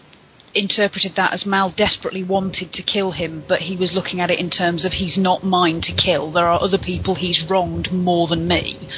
interpreted 0.54 1.12
that 1.16 1.34
as 1.34 1.44
Mal 1.44 1.72
desperately 1.76 2.24
wanted 2.24 2.72
to 2.72 2.82
kill 2.82 3.12
him, 3.12 3.44
but 3.46 3.60
he 3.60 3.76
was 3.76 3.92
looking 3.94 4.20
at 4.20 4.30
it 4.30 4.38
in 4.40 4.50
terms 4.50 4.84
of 4.84 4.92
he's 4.92 5.18
not 5.18 5.44
mine 5.44 5.82
to 5.82 5.92
kill. 5.92 6.32
There 6.32 6.46
are 6.46 6.60
other 6.60 6.78
people 6.78 7.14
he's 7.14 7.44
wronged 7.48 7.88
more 7.92 8.26
than 8.26 8.48
me. 8.48 8.88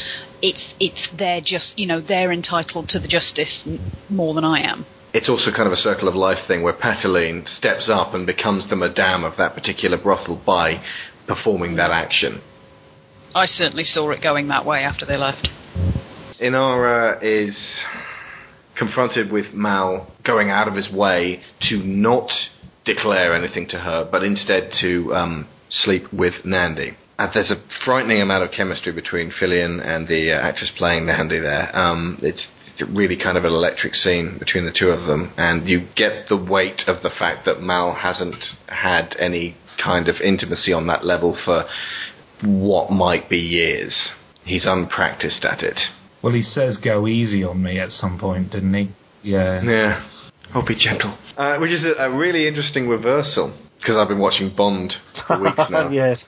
It's 0.41 0.73
it's 0.79 1.09
they're 1.19 1.41
just 1.41 1.75
you 1.77 1.87
know 1.87 2.01
they're 2.01 2.33
entitled 2.33 2.89
to 2.91 3.01
the 3.01 3.09
justice 3.09 3.67
more 4.09 4.35
than 4.35 4.45
I 4.45 4.61
am. 4.61 4.87
It's 5.13 5.29
also 5.29 5.51
kind 5.51 5.67
of 5.67 5.73
a 5.73 5.77
circle 5.77 6.07
of 6.07 6.15
life 6.15 6.47
thing 6.47 6.63
where 6.63 6.75
Petaline 6.75 7.47
steps 7.49 7.89
up 7.91 8.15
and 8.15 8.27
becomes 8.27 8.69
the 8.69 8.77
madame 8.77 9.25
of 9.25 9.37
that 9.39 9.55
particular 9.55 9.97
brothel 9.97 10.41
by 10.45 10.83
performing 11.27 11.77
that 11.77 11.91
action. 11.91 12.43
I 13.35 13.47
certainly 13.47 13.85
saw 13.85 14.11
it 14.11 14.23
going 14.23 14.49
that 14.49 14.65
way 14.65 14.83
after 14.85 15.07
they 15.07 15.17
left. 15.17 15.49
Inara 16.41 17.19
is 17.23 17.57
confronted 18.77 19.33
with 19.33 19.53
Mal 19.53 20.13
going 20.25 20.51
out 20.51 20.69
of 20.69 20.75
his 20.75 20.91
way 20.91 21.43
to 21.69 21.79
not 21.79 22.31
declare 22.85 23.35
anything 23.35 23.67
to 23.69 23.79
her, 23.79 24.09
but 24.11 24.23
instead 24.23 24.71
to 24.81 25.15
um, 25.15 25.49
sleep 25.69 26.05
with 26.13 26.35
Nandi. 26.45 26.97
And 27.19 27.31
there's 27.35 27.51
a 27.51 27.63
frightening 27.85 28.23
amount 28.23 28.45
of 28.45 28.53
chemistry 28.53 28.93
between 28.93 29.33
Fillion 29.33 29.85
and 29.85 30.07
the 30.07 30.33
uh, 30.33 30.37
actress 30.37 30.71
playing 30.77 31.07
Nandi 31.07 31.41
there. 31.41 31.77
Um, 31.77 32.19
it's 32.23 32.47
really 32.95 33.17
kind 33.17 33.37
of 33.37 33.45
an 33.45 33.53
electric 33.53 33.95
scene 33.95 34.37
between 34.39 34.65
the 34.65 34.73
two 34.79 34.89
of 34.89 35.09
them, 35.09 35.33
and 35.37 35.69
you 35.69 35.89
get 35.97 36.29
the 36.29 36.37
weight 36.37 36.83
of 36.87 37.03
the 37.03 37.11
fact 37.11 37.45
that 37.47 37.61
Mal 37.61 37.95
hasn't 37.95 38.37
had 38.69 39.17
any 39.19 39.57
kind 39.83 40.09
of 40.09 40.17
intimacy 40.23 40.73
on 40.73 40.87
that 40.87 41.05
level 41.05 41.37
for 41.45 41.65
what 42.45 42.93
might 42.93 43.29
be 43.29 43.39
years. 43.39 44.11
He's 44.45 44.65
unpracticed 44.65 45.45
at 45.45 45.63
it. 45.63 45.79
Well, 46.23 46.33
he 46.33 46.43
says 46.43 46.77
go 46.77 47.07
easy 47.07 47.45
on 47.45 47.63
me 47.63 47.79
at 47.79 47.91
some 47.91 48.19
point, 48.19 48.51
didn't 48.51 48.75
he? 48.75 48.91
Yeah. 49.23 49.63
Yeah. 49.63 50.09
I'll 50.55 50.67
be 50.67 50.75
gentle. 50.75 51.17
Uh, 51.37 51.59
which 51.59 51.71
is 51.71 51.85
a, 51.85 52.03
a 52.05 52.11
really 52.17 52.49
interesting 52.49 52.89
reversal 52.89 53.57
because 53.79 53.97
I've 53.97 54.09
been 54.09 54.19
watching 54.19 54.55
Bond 54.57 54.95
for 55.27 55.41
weeks 55.41 55.57
now. 55.71 55.89
yes, 55.91 56.25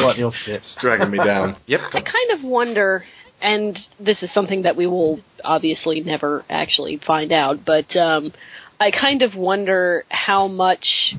quite 0.00 0.16
the 0.16 0.24
opposite. 0.24 0.54
It's 0.56 0.76
dragging 0.80 1.10
me 1.10 1.18
down. 1.18 1.56
Yep. 1.66 1.80
I 1.92 2.00
kind 2.00 2.38
of 2.38 2.44
wonder, 2.44 3.04
and 3.40 3.78
this 3.98 4.22
is 4.22 4.32
something 4.32 4.62
that 4.62 4.76
we 4.76 4.86
will 4.86 5.20
obviously 5.44 6.00
never 6.00 6.44
actually 6.48 7.00
find 7.04 7.32
out, 7.32 7.64
but 7.66 7.96
um, 7.96 8.32
I 8.78 8.90
kind 8.90 9.22
of 9.22 9.34
wonder 9.34 10.04
how 10.10 10.46
much 10.48 11.14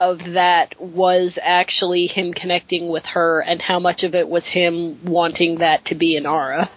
of 0.00 0.18
that 0.34 0.74
was 0.80 1.36
actually 1.42 2.06
him 2.06 2.32
connecting 2.32 2.90
with 2.90 3.04
her, 3.12 3.40
and 3.40 3.60
how 3.60 3.78
much 3.80 4.02
of 4.02 4.14
it 4.14 4.28
was 4.28 4.44
him 4.44 5.00
wanting 5.04 5.58
that 5.58 5.84
to 5.86 5.94
be 5.94 6.18
Inara. 6.20 6.68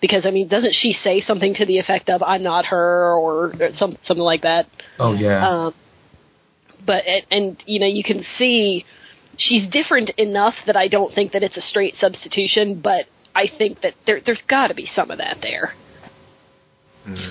Because 0.00 0.24
I 0.24 0.30
mean, 0.30 0.48
doesn't 0.48 0.74
she 0.74 0.94
say 1.02 1.20
something 1.20 1.54
to 1.54 1.66
the 1.66 1.78
effect 1.78 2.08
of 2.08 2.22
"I'm 2.22 2.42
not 2.42 2.66
her" 2.66 3.14
or, 3.14 3.52
or 3.52 3.70
some, 3.78 3.96
something 4.06 4.22
like 4.22 4.42
that? 4.42 4.66
Oh 4.98 5.12
yeah. 5.12 5.48
Um, 5.48 5.74
but 6.86 7.04
and, 7.06 7.26
and 7.30 7.62
you 7.66 7.80
know 7.80 7.86
you 7.86 8.04
can 8.04 8.24
see 8.38 8.84
she's 9.36 9.68
different 9.70 10.10
enough 10.10 10.54
that 10.66 10.76
I 10.76 10.88
don't 10.88 11.14
think 11.14 11.32
that 11.32 11.42
it's 11.42 11.56
a 11.56 11.62
straight 11.62 11.94
substitution, 12.00 12.80
but 12.82 13.06
I 13.34 13.46
think 13.58 13.80
that 13.82 13.94
there 14.06 14.20
there's 14.24 14.42
got 14.48 14.68
to 14.68 14.74
be 14.74 14.88
some 14.94 15.10
of 15.10 15.18
that 15.18 15.38
there. 15.42 15.74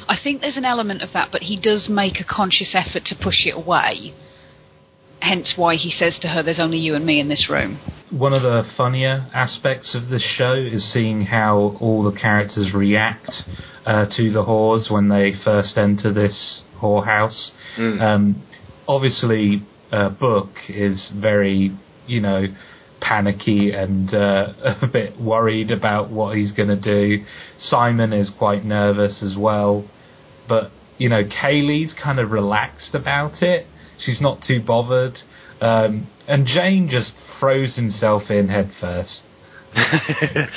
I 0.07 0.17
think 0.21 0.41
there's 0.41 0.57
an 0.57 0.65
element 0.65 1.03
of 1.03 1.09
that, 1.13 1.29
but 1.31 1.43
he 1.43 1.59
does 1.59 1.87
make 1.89 2.19
a 2.19 2.23
conscious 2.23 2.73
effort 2.73 3.05
to 3.05 3.15
push 3.15 3.45
it 3.45 3.55
away. 3.55 4.13
Hence 5.27 5.53
why 5.55 5.75
he 5.75 5.91
says 5.91 6.17
to 6.19 6.27
her, 6.27 6.41
"There's 6.43 6.59
only 6.59 6.77
you 6.77 6.95
and 6.95 7.05
me 7.05 7.19
in 7.19 7.27
this 7.27 7.49
room." 7.49 7.79
One 8.09 8.33
of 8.33 8.41
the 8.41 8.63
funnier 8.77 9.25
aspects 9.33 9.93
of 9.93 10.09
this 10.09 10.23
show 10.23 10.53
is 10.53 10.91
seeing 10.93 11.21
how 11.21 11.77
all 11.79 12.03
the 12.03 12.17
characters 12.17 12.73
react 12.73 13.31
uh, 13.85 14.05
to 14.15 14.31
the 14.31 14.43
whores 14.43 14.89
when 14.89 15.09
they 15.09 15.33
first 15.43 15.77
enter 15.77 16.13
this 16.13 16.63
whorehouse. 16.81 17.51
Mm. 17.77 18.01
Um, 18.01 18.43
obviously, 18.87 19.63
uh, 19.91 20.09
Book 20.09 20.49
is 20.69 21.11
very, 21.15 21.71
you 22.05 22.21
know, 22.21 22.47
panicky 23.01 23.71
and 23.71 24.13
uh, 24.13 24.53
a 24.81 24.87
bit 24.87 25.19
worried 25.19 25.71
about 25.71 26.09
what 26.09 26.35
he's 26.35 26.51
going 26.51 26.69
to 26.69 26.79
do. 26.79 27.23
Simon 27.57 28.13
is 28.13 28.31
quite 28.37 28.65
nervous 28.65 29.21
as 29.23 29.35
well, 29.37 29.87
but 30.47 30.71
you 30.97 31.09
know, 31.09 31.23
Kaylee's 31.23 31.93
kind 32.01 32.19
of 32.19 32.31
relaxed 32.31 32.95
about 32.95 33.43
it. 33.43 33.67
She's 33.99 34.21
not 34.21 34.41
too 34.47 34.61
bothered, 34.65 35.17
um, 35.61 36.07
and 36.27 36.45
Jayne 36.45 36.87
just 36.89 37.13
throws 37.39 37.75
himself 37.75 38.29
in 38.29 38.49
headfirst. 38.49 39.23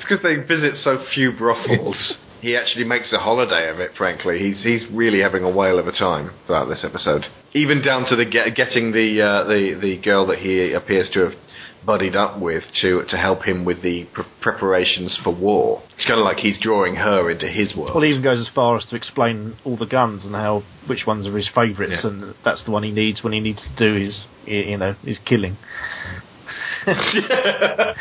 It's 0.00 0.08
because 0.08 0.22
they 0.22 0.36
visit 0.46 0.76
so 0.76 1.04
few 1.14 1.32
brothels. 1.36 2.14
he 2.40 2.56
actually 2.56 2.84
makes 2.84 3.12
a 3.12 3.18
holiday 3.18 3.68
of 3.70 3.80
it. 3.80 3.92
Frankly, 3.96 4.38
he's 4.38 4.62
he's 4.62 4.86
really 4.92 5.20
having 5.20 5.44
a 5.44 5.50
whale 5.50 5.78
of 5.78 5.86
a 5.86 5.92
time 5.92 6.30
throughout 6.46 6.68
this 6.68 6.84
episode. 6.84 7.26
Even 7.52 7.82
down 7.82 8.06
to 8.06 8.16
the 8.16 8.24
get, 8.24 8.54
getting 8.56 8.92
the 8.92 9.20
uh, 9.20 9.44
the 9.44 9.78
the 9.80 10.00
girl 10.02 10.26
that 10.26 10.38
he 10.38 10.72
appears 10.72 11.10
to 11.14 11.20
have 11.20 11.32
buddied 11.84 12.16
up 12.16 12.38
with 12.40 12.64
to 12.82 13.02
to 13.08 13.16
help 13.16 13.42
him 13.44 13.64
with 13.64 13.82
the 13.82 14.04
pre- 14.12 14.24
preparations 14.40 15.18
for 15.22 15.34
war. 15.34 15.82
It's 15.96 16.06
kind 16.06 16.18
of 16.20 16.24
like 16.24 16.38
he's 16.38 16.58
drawing 16.60 16.96
her 16.96 17.30
into 17.30 17.48
his 17.48 17.74
world. 17.74 17.94
Well, 17.94 18.04
he 18.04 18.10
even 18.10 18.22
goes 18.22 18.40
as 18.40 18.48
far 18.54 18.76
as 18.76 18.84
to 18.86 18.96
explain 18.96 19.56
all 19.64 19.76
the 19.76 19.86
guns 19.86 20.24
and 20.24 20.34
how 20.34 20.62
which 20.86 21.06
ones 21.06 21.26
are 21.26 21.36
his 21.36 21.48
favourites, 21.54 22.00
Yeah. 22.04 22.10
and 22.10 22.34
that's 22.44 22.64
the 22.64 22.70
one 22.70 22.82
he 22.82 22.90
needs 22.92 23.22
when 23.22 23.32
he 23.32 23.40
needs 23.40 23.62
to 23.62 23.74
do 23.76 23.98
his, 24.00 24.26
you 24.46 24.76
know, 24.76 24.94
his 25.04 25.18
killing. 25.24 25.56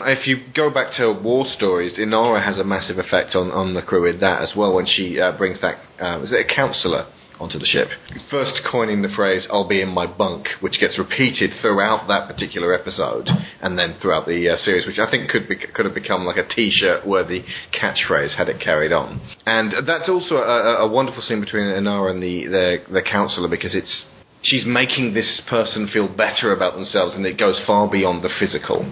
If 0.00 0.28
you 0.28 0.36
go 0.54 0.70
back 0.70 0.92
to 0.98 1.12
war 1.12 1.44
stories, 1.44 1.98
Inara 1.98 2.44
has 2.44 2.56
a 2.56 2.62
massive 2.62 2.98
effect 2.98 3.34
on, 3.34 3.50
on 3.50 3.74
the 3.74 3.82
crew 3.82 4.04
in 4.08 4.20
that 4.20 4.42
as 4.42 4.52
well 4.56 4.72
when 4.72 4.86
she 4.86 5.18
uh, 5.20 5.36
brings 5.36 5.60
that, 5.60 5.78
uh, 6.00 6.20
is 6.22 6.30
it 6.32 6.46
a 6.48 6.54
counsellor 6.54 7.06
onto 7.40 7.58
the 7.58 7.66
ship? 7.66 7.88
First 8.30 8.60
coining 8.70 9.02
the 9.02 9.08
phrase, 9.14 9.46
I'll 9.50 9.68
be 9.68 9.80
in 9.80 9.88
my 9.88 10.06
bunk, 10.06 10.46
which 10.60 10.80
gets 10.80 10.98
repeated 10.98 11.50
throughout 11.60 12.08
that 12.08 12.26
particular 12.28 12.72
episode 12.74 13.28
and 13.62 13.78
then 13.78 13.96
throughout 14.00 14.26
the 14.26 14.48
uh, 14.50 14.56
series, 14.56 14.86
which 14.86 14.98
I 14.98 15.10
think 15.10 15.30
could, 15.30 15.48
be, 15.48 15.56
could 15.56 15.84
have 15.86 15.94
become 15.94 16.24
like 16.24 16.36
a 16.36 16.46
t 16.48 16.70
shirt 16.70 17.06
worthy 17.06 17.44
catchphrase 17.72 18.36
had 18.36 18.48
it 18.48 18.60
carried 18.60 18.92
on. 18.92 19.20
And 19.46 19.86
that's 19.86 20.08
also 20.08 20.36
a, 20.36 20.40
a- 20.42 20.86
a 20.86 20.88
wonderful 20.88 21.22
scene 21.22 21.40
between 21.40 21.64
Inara 21.64 22.10
and 22.10 22.22
the, 22.22 22.46
the, 22.46 22.76
the 22.92 23.02
counsellor 23.02 23.48
because 23.48 23.74
it's 23.74 24.06
she's 24.42 24.64
making 24.66 25.14
this 25.14 25.42
person 25.48 25.88
feel 25.92 26.08
better 26.08 26.52
about 26.52 26.74
themselves 26.74 27.14
and 27.14 27.26
it 27.26 27.38
goes 27.38 27.60
far 27.66 27.90
beyond 27.90 28.22
the 28.22 28.30
physical. 28.38 28.90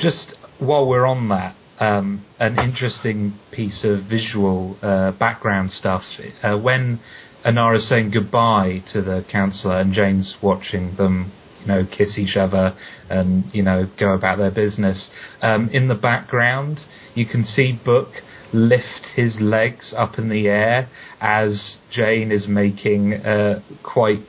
Just 0.00 0.34
while 0.58 0.86
we're 0.88 1.06
on 1.06 1.28
that, 1.28 1.54
um, 1.80 2.24
an 2.38 2.58
interesting 2.58 3.34
piece 3.52 3.84
of 3.84 4.04
visual 4.08 4.76
uh, 4.82 5.12
background 5.12 5.70
stuff. 5.70 6.02
Uh, 6.42 6.58
when 6.58 7.00
Inara's 7.44 7.88
saying 7.88 8.10
goodbye 8.12 8.82
to 8.92 9.02
the 9.02 9.24
counsellor 9.30 9.78
and 9.78 9.92
Jayne's 9.92 10.36
watching 10.42 10.96
them, 10.96 11.32
you 11.60 11.66
know, 11.66 11.86
kiss 11.86 12.18
each 12.18 12.36
other 12.36 12.76
and 13.10 13.44
you 13.52 13.62
know 13.62 13.88
go 13.98 14.14
about 14.14 14.38
their 14.38 14.50
business. 14.50 15.10
Um, 15.42 15.68
in 15.70 15.88
the 15.88 15.94
background, 15.94 16.80
you 17.14 17.26
can 17.26 17.44
see 17.44 17.78
Book 17.84 18.08
lift 18.52 19.08
his 19.16 19.38
legs 19.40 19.92
up 19.96 20.18
in 20.18 20.28
the 20.28 20.46
air 20.46 20.88
as 21.20 21.78
Jane 21.90 22.30
is 22.30 22.46
making 22.48 23.14
uh, 23.14 23.60
quite 23.82 24.20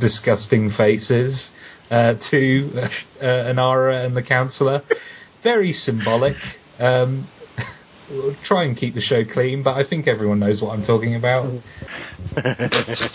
disgusting 0.00 0.70
faces 0.74 1.50
uh, 1.90 2.14
to 2.30 2.70
uh, 2.74 3.22
Anara 3.22 4.06
and 4.06 4.16
the 4.16 4.22
counsellor. 4.22 4.82
Very 5.42 5.72
symbolic. 5.72 6.36
Um, 6.78 7.28
we'll 8.10 8.36
try 8.44 8.64
and 8.64 8.76
keep 8.76 8.94
the 8.94 9.00
show 9.00 9.24
clean, 9.24 9.62
but 9.62 9.74
I 9.74 9.88
think 9.88 10.06
everyone 10.06 10.38
knows 10.40 10.60
what 10.62 10.70
I'm 10.70 10.84
talking 10.84 11.14
about. 11.14 11.60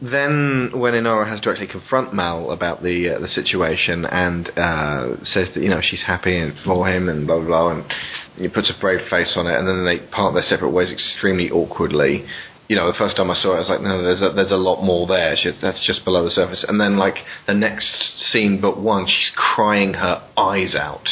Then, 0.00 0.70
when 0.74 0.94
Inara 0.94 1.28
has 1.28 1.40
to 1.40 1.50
actually 1.50 1.66
confront 1.66 2.14
Mal 2.14 2.52
about 2.52 2.84
the 2.84 3.16
uh, 3.16 3.18
the 3.18 3.26
situation 3.26 4.04
and 4.04 4.48
uh, 4.56 5.16
says 5.24 5.48
that 5.54 5.62
you 5.62 5.68
know 5.68 5.80
she's 5.82 6.04
happy 6.06 6.38
and 6.38 6.54
for 6.64 6.88
him 6.88 7.08
and 7.08 7.26
blah 7.26 7.38
blah 7.38 7.46
blah, 7.46 7.70
and 7.70 7.92
he 8.36 8.46
puts 8.46 8.70
a 8.70 8.80
brave 8.80 9.08
face 9.10 9.32
on 9.34 9.48
it, 9.48 9.58
and 9.58 9.66
then 9.66 9.84
they 9.84 9.98
part 10.12 10.34
their 10.34 10.44
separate 10.44 10.70
ways 10.70 10.92
extremely 10.92 11.50
awkwardly. 11.50 12.24
You 12.68 12.76
know, 12.76 12.86
the 12.86 12.96
first 12.96 13.16
time 13.16 13.28
I 13.30 13.34
saw 13.34 13.54
it, 13.54 13.56
I 13.56 13.58
was 13.58 13.68
like, 13.70 13.80
no, 13.80 14.02
there's 14.02 14.22
a, 14.22 14.30
there's 14.36 14.52
a 14.52 14.56
lot 14.56 14.84
more 14.84 15.06
there. 15.08 15.34
She, 15.36 15.50
that's 15.60 15.84
just 15.84 16.04
below 16.04 16.22
the 16.22 16.30
surface. 16.30 16.64
And 16.68 16.78
then, 16.80 16.96
like 16.96 17.16
the 17.48 17.54
next 17.54 18.20
scene, 18.30 18.60
but 18.60 18.78
one, 18.78 19.06
she's 19.06 19.32
crying 19.34 19.94
her 19.94 20.22
eyes 20.36 20.76
out. 20.76 21.08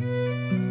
Música 0.00 0.69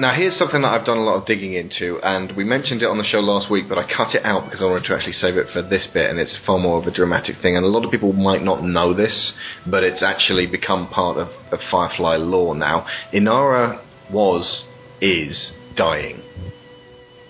Now, 0.00 0.14
here's 0.14 0.38
something 0.38 0.62
that 0.62 0.68
I've 0.68 0.86
done 0.86 0.98
a 0.98 1.02
lot 1.02 1.16
of 1.16 1.26
digging 1.26 1.54
into, 1.54 1.98
and 2.04 2.36
we 2.36 2.44
mentioned 2.44 2.82
it 2.82 2.86
on 2.86 2.98
the 2.98 3.04
show 3.04 3.18
last 3.18 3.50
week, 3.50 3.64
but 3.68 3.78
I 3.78 3.82
cut 3.82 4.14
it 4.14 4.24
out 4.24 4.44
because 4.44 4.62
I 4.62 4.66
wanted 4.66 4.84
to 4.84 4.94
actually 4.94 5.14
save 5.14 5.36
it 5.36 5.48
for 5.52 5.60
this 5.60 5.88
bit, 5.92 6.08
and 6.08 6.20
it's 6.20 6.38
far 6.46 6.56
more 6.56 6.78
of 6.78 6.86
a 6.86 6.92
dramatic 6.92 7.36
thing. 7.42 7.56
And 7.56 7.66
a 7.66 7.68
lot 7.68 7.84
of 7.84 7.90
people 7.90 8.12
might 8.12 8.44
not 8.44 8.62
know 8.62 8.94
this, 8.94 9.32
but 9.66 9.82
it's 9.82 10.00
actually 10.00 10.46
become 10.46 10.86
part 10.86 11.16
of, 11.16 11.28
of 11.50 11.58
Firefly 11.68 12.14
lore 12.14 12.54
now. 12.54 12.86
Inara 13.12 13.84
was, 14.12 14.66
is 15.00 15.52
dying 15.76 16.22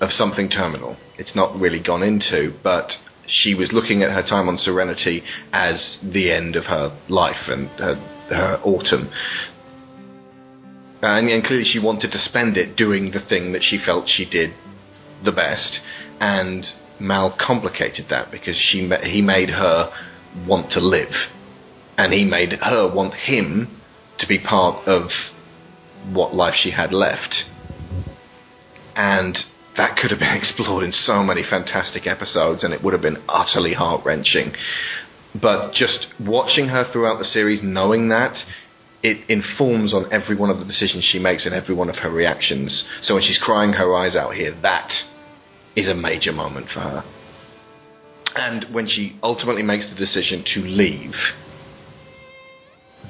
of 0.03 0.11
something 0.11 0.51
terminal. 0.51 0.99
It's 1.17 1.35
not 1.35 1.59
really 1.59 1.83
gone 1.83 2.03
into, 2.03 2.53
but 2.63 2.91
she 3.27 3.55
was 3.55 3.73
looking 3.73 4.03
at 4.03 4.11
her 4.11 4.23
time 4.23 4.47
on 4.47 4.59
Serenity 4.59 5.23
as 5.55 5.99
the 6.03 6.31
end 6.31 6.55
of 6.55 6.65
her 6.65 6.99
life 7.09 7.49
and 7.49 7.69
her, 7.79 7.95
her 8.29 8.61
autumn. 8.63 9.11
Uh, 11.03 11.07
and, 11.07 11.29
and 11.29 11.45
clearly 11.45 11.65
she 11.65 11.79
wanted 11.79 12.11
to 12.11 12.19
spend 12.19 12.57
it 12.57 12.77
doing 12.77 13.13
the 13.13 13.21
thing 13.29 13.53
that 13.53 13.63
she 13.63 13.79
felt 13.79 14.09
she 14.09 14.29
did 14.29 14.53
the 15.25 15.33
best. 15.33 15.81
And 16.21 16.67
Mal 17.01 17.37
complicated 17.39 18.07
that 18.11 18.31
because 18.31 18.57
she 18.57 18.89
he 19.05 19.23
made 19.23 19.51
her 19.51 19.93
want 20.47 20.73
to 20.73 20.81
live. 20.81 21.13
And 21.97 22.13
he 22.13 22.25
made 22.25 22.53
her 22.53 22.93
want 22.93 23.15
him 23.15 23.81
to 24.19 24.27
be 24.27 24.39
part 24.39 24.87
of 24.89 25.11
what 26.13 26.35
life 26.35 26.55
she 26.61 26.71
had 26.71 26.93
left. 26.93 27.45
And 28.97 29.39
that 29.77 29.97
could 29.97 30.11
have 30.11 30.19
been 30.19 30.37
explored 30.37 30.85
in 30.85 30.93
so 30.93 31.23
many 31.23 31.43
fantastic 31.49 32.07
episodes 32.07 32.65
and 32.65 32.75
it 32.75 32.83
would 32.83 32.93
have 32.93 33.03
been 33.03 33.23
utterly 33.29 33.75
heart 33.75 34.05
wrenching. 34.05 34.53
But 35.41 35.73
just 35.73 36.07
watching 36.19 36.69
her 36.69 36.91
throughout 36.91 37.19
the 37.19 37.25
series, 37.25 37.61
knowing 37.63 38.09
that, 38.09 38.37
it 39.03 39.29
informs 39.29 39.95
on 39.95 40.13
every 40.13 40.37
one 40.37 40.51
of 40.51 40.59
the 40.59 40.65
decisions 40.65 41.05
she 41.05 41.19
makes 41.19 41.47
and 41.47 41.55
every 41.55 41.75
one 41.75 41.89
of 41.89 41.97
her 41.97 42.11
reactions. 42.11 42.85
So 43.03 43.15
when 43.15 43.23
she's 43.23 43.39
crying 43.39 43.75
her 43.75 43.95
eyes 43.95 44.17
out 44.17 44.35
here, 44.35 44.57
that 44.63 44.91
is 45.77 45.89
a 45.89 45.95
major 45.95 46.33
moment 46.33 46.67
for 46.73 46.81
her. 46.81 47.05
And 48.35 48.67
when 48.75 48.89
she 48.89 49.17
ultimately 49.23 49.63
makes 49.63 49.89
the 49.89 49.97
decision 49.97 50.45
to 50.55 50.61
leave, 50.61 51.15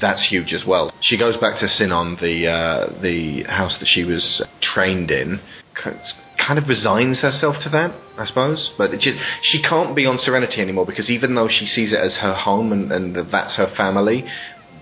that's 0.00 0.28
huge 0.28 0.52
as 0.52 0.64
well. 0.66 0.92
She 1.00 1.18
goes 1.18 1.36
back 1.38 1.58
to 1.60 1.66
Sihnon, 1.66 2.20
the 2.20 2.46
uh, 2.46 3.02
the 3.02 3.42
house 3.44 3.76
that 3.80 3.88
she 3.88 4.04
was 4.04 4.44
trained 4.60 5.10
in, 5.10 5.40
kind 5.74 6.58
of 6.58 6.68
resigns 6.68 7.20
herself 7.20 7.56
to 7.64 7.68
that, 7.70 7.94
I 8.16 8.24
suppose. 8.26 8.72
But 8.78 8.92
just, 8.92 9.18
she 9.42 9.60
can't 9.60 9.96
be 9.96 10.06
on 10.06 10.18
Serenity 10.18 10.60
anymore 10.60 10.86
because 10.86 11.10
even 11.10 11.34
though 11.34 11.48
she 11.48 11.66
sees 11.66 11.92
it 11.92 11.98
as 11.98 12.16
her 12.20 12.34
home 12.34 12.72
and, 12.72 12.92
and 12.92 13.32
that's 13.32 13.56
her 13.56 13.72
family, 13.76 14.24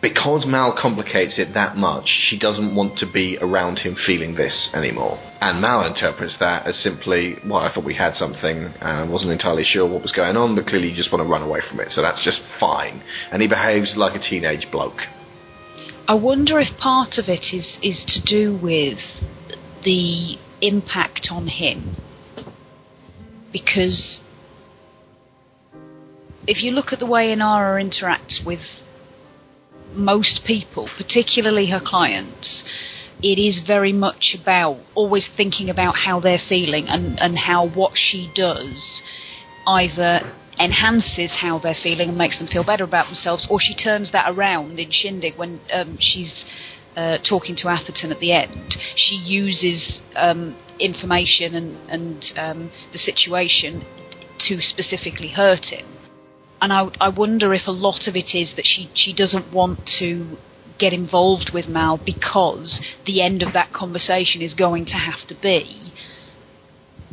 because 0.02 0.44
Mal 0.47 0.77
complicates 0.81 1.39
it 1.39 1.55
that 1.55 1.77
much, 1.77 2.05
she 2.06 2.39
doesn't 2.39 2.74
want 2.74 2.98
to 2.98 3.10
be 3.10 3.39
around 3.40 3.78
him 3.78 3.97
feeling 4.06 4.35
this 4.35 4.70
anymore. 4.74 5.18
And 5.40 5.60
Mal 5.60 5.86
interprets 5.86 6.36
that 6.40 6.66
as 6.66 6.77
simply, 6.82 7.36
well, 7.47 7.60
I 7.60 7.73
thought 7.73 7.85
we 7.85 7.94
had 7.94 8.14
something, 8.14 8.56
and 8.56 8.82
I 8.82 9.05
wasn't 9.05 9.32
entirely 9.32 9.64
sure 9.64 9.86
what 9.89 10.02
was 10.02 10.12
going 10.12 10.36
on, 10.36 10.55
but 10.55 10.66
clearly 10.66 10.90
you 10.90 10.97
just 10.97 11.12
want 11.12 11.24
to 11.24 11.28
run 11.28 11.43
away 11.43 11.60
from 11.68 11.81
it, 11.81 11.90
so 11.90 12.02
that's 12.02 12.23
just 12.24 12.40
fine. 12.60 13.02
And 13.32 13.40
he 13.40 13.48
behaves 13.48 13.94
like 13.97 14.14
a 14.14 14.23
teenage 14.23 14.66
bloke. 14.70 15.01
I 16.09 16.14
wonder 16.14 16.60
if 16.60 16.78
part 16.78 17.18
of 17.18 17.28
it 17.28 17.52
is 17.52 17.78
is 17.82 18.05
to 18.09 18.20
do 18.24 18.56
with 18.56 18.98
the 19.85 20.36
impact 20.60 21.28
on 21.31 21.48
him, 21.48 21.97
because 23.52 24.20
if 26.47 26.62
you 26.62 26.70
look 26.70 26.93
at 26.93 27.01
the 27.01 27.06
way 27.06 27.35
Inara 27.35 27.82
interacts 27.82 28.44
with 28.47 28.60
most 29.94 30.40
people, 30.46 30.88
particularly 30.96 31.70
her 31.70 31.80
clients, 31.84 32.64
it 33.22 33.38
is 33.38 33.62
very 33.66 33.92
much 33.92 34.36
about 34.40 34.80
always 34.94 35.28
thinking 35.36 35.70
about 35.70 35.96
how 36.04 36.20
they're 36.20 36.42
feeling 36.48 36.86
and, 36.88 37.18
and 37.18 37.38
how 37.38 37.66
what 37.66 37.92
she 37.94 38.30
does 38.34 39.00
either 39.66 40.20
enhances 40.58 41.38
how 41.40 41.58
they're 41.58 41.76
feeling 41.82 42.10
and 42.10 42.18
makes 42.18 42.38
them 42.38 42.46
feel 42.46 42.64
better 42.64 42.84
about 42.84 43.06
themselves, 43.06 43.46
or 43.50 43.58
she 43.60 43.74
turns 43.74 44.12
that 44.12 44.30
around 44.30 44.78
in 44.78 44.90
Shindig 44.90 45.36
when 45.36 45.60
um, 45.72 45.98
she's 46.00 46.44
uh, 46.96 47.18
talking 47.28 47.56
to 47.56 47.68
Atherton 47.68 48.10
at 48.10 48.20
the 48.20 48.32
end. 48.32 48.76
She 48.96 49.16
uses 49.16 50.00
um, 50.14 50.56
information 50.80 51.54
and, 51.54 51.90
and 51.90 52.24
um, 52.36 52.70
the 52.92 52.98
situation 52.98 53.84
to 54.48 54.60
specifically 54.60 55.28
hurt 55.28 55.66
him. 55.66 55.95
And 56.60 56.72
I, 56.72 56.88
I 57.00 57.08
wonder 57.08 57.52
if 57.52 57.66
a 57.66 57.72
lot 57.72 58.08
of 58.08 58.16
it 58.16 58.34
is 58.34 58.54
that 58.56 58.64
she, 58.64 58.90
she 58.94 59.12
doesn't 59.14 59.52
want 59.52 59.78
to 59.98 60.36
get 60.78 60.92
involved 60.92 61.50
with 61.52 61.68
Mal 61.68 62.00
because 62.04 62.80
the 63.06 63.22
end 63.22 63.42
of 63.42 63.52
that 63.52 63.72
conversation 63.72 64.42
is 64.42 64.54
going 64.54 64.84
to 64.86 64.92
have 64.92 65.26
to 65.28 65.34
be, 65.40 65.92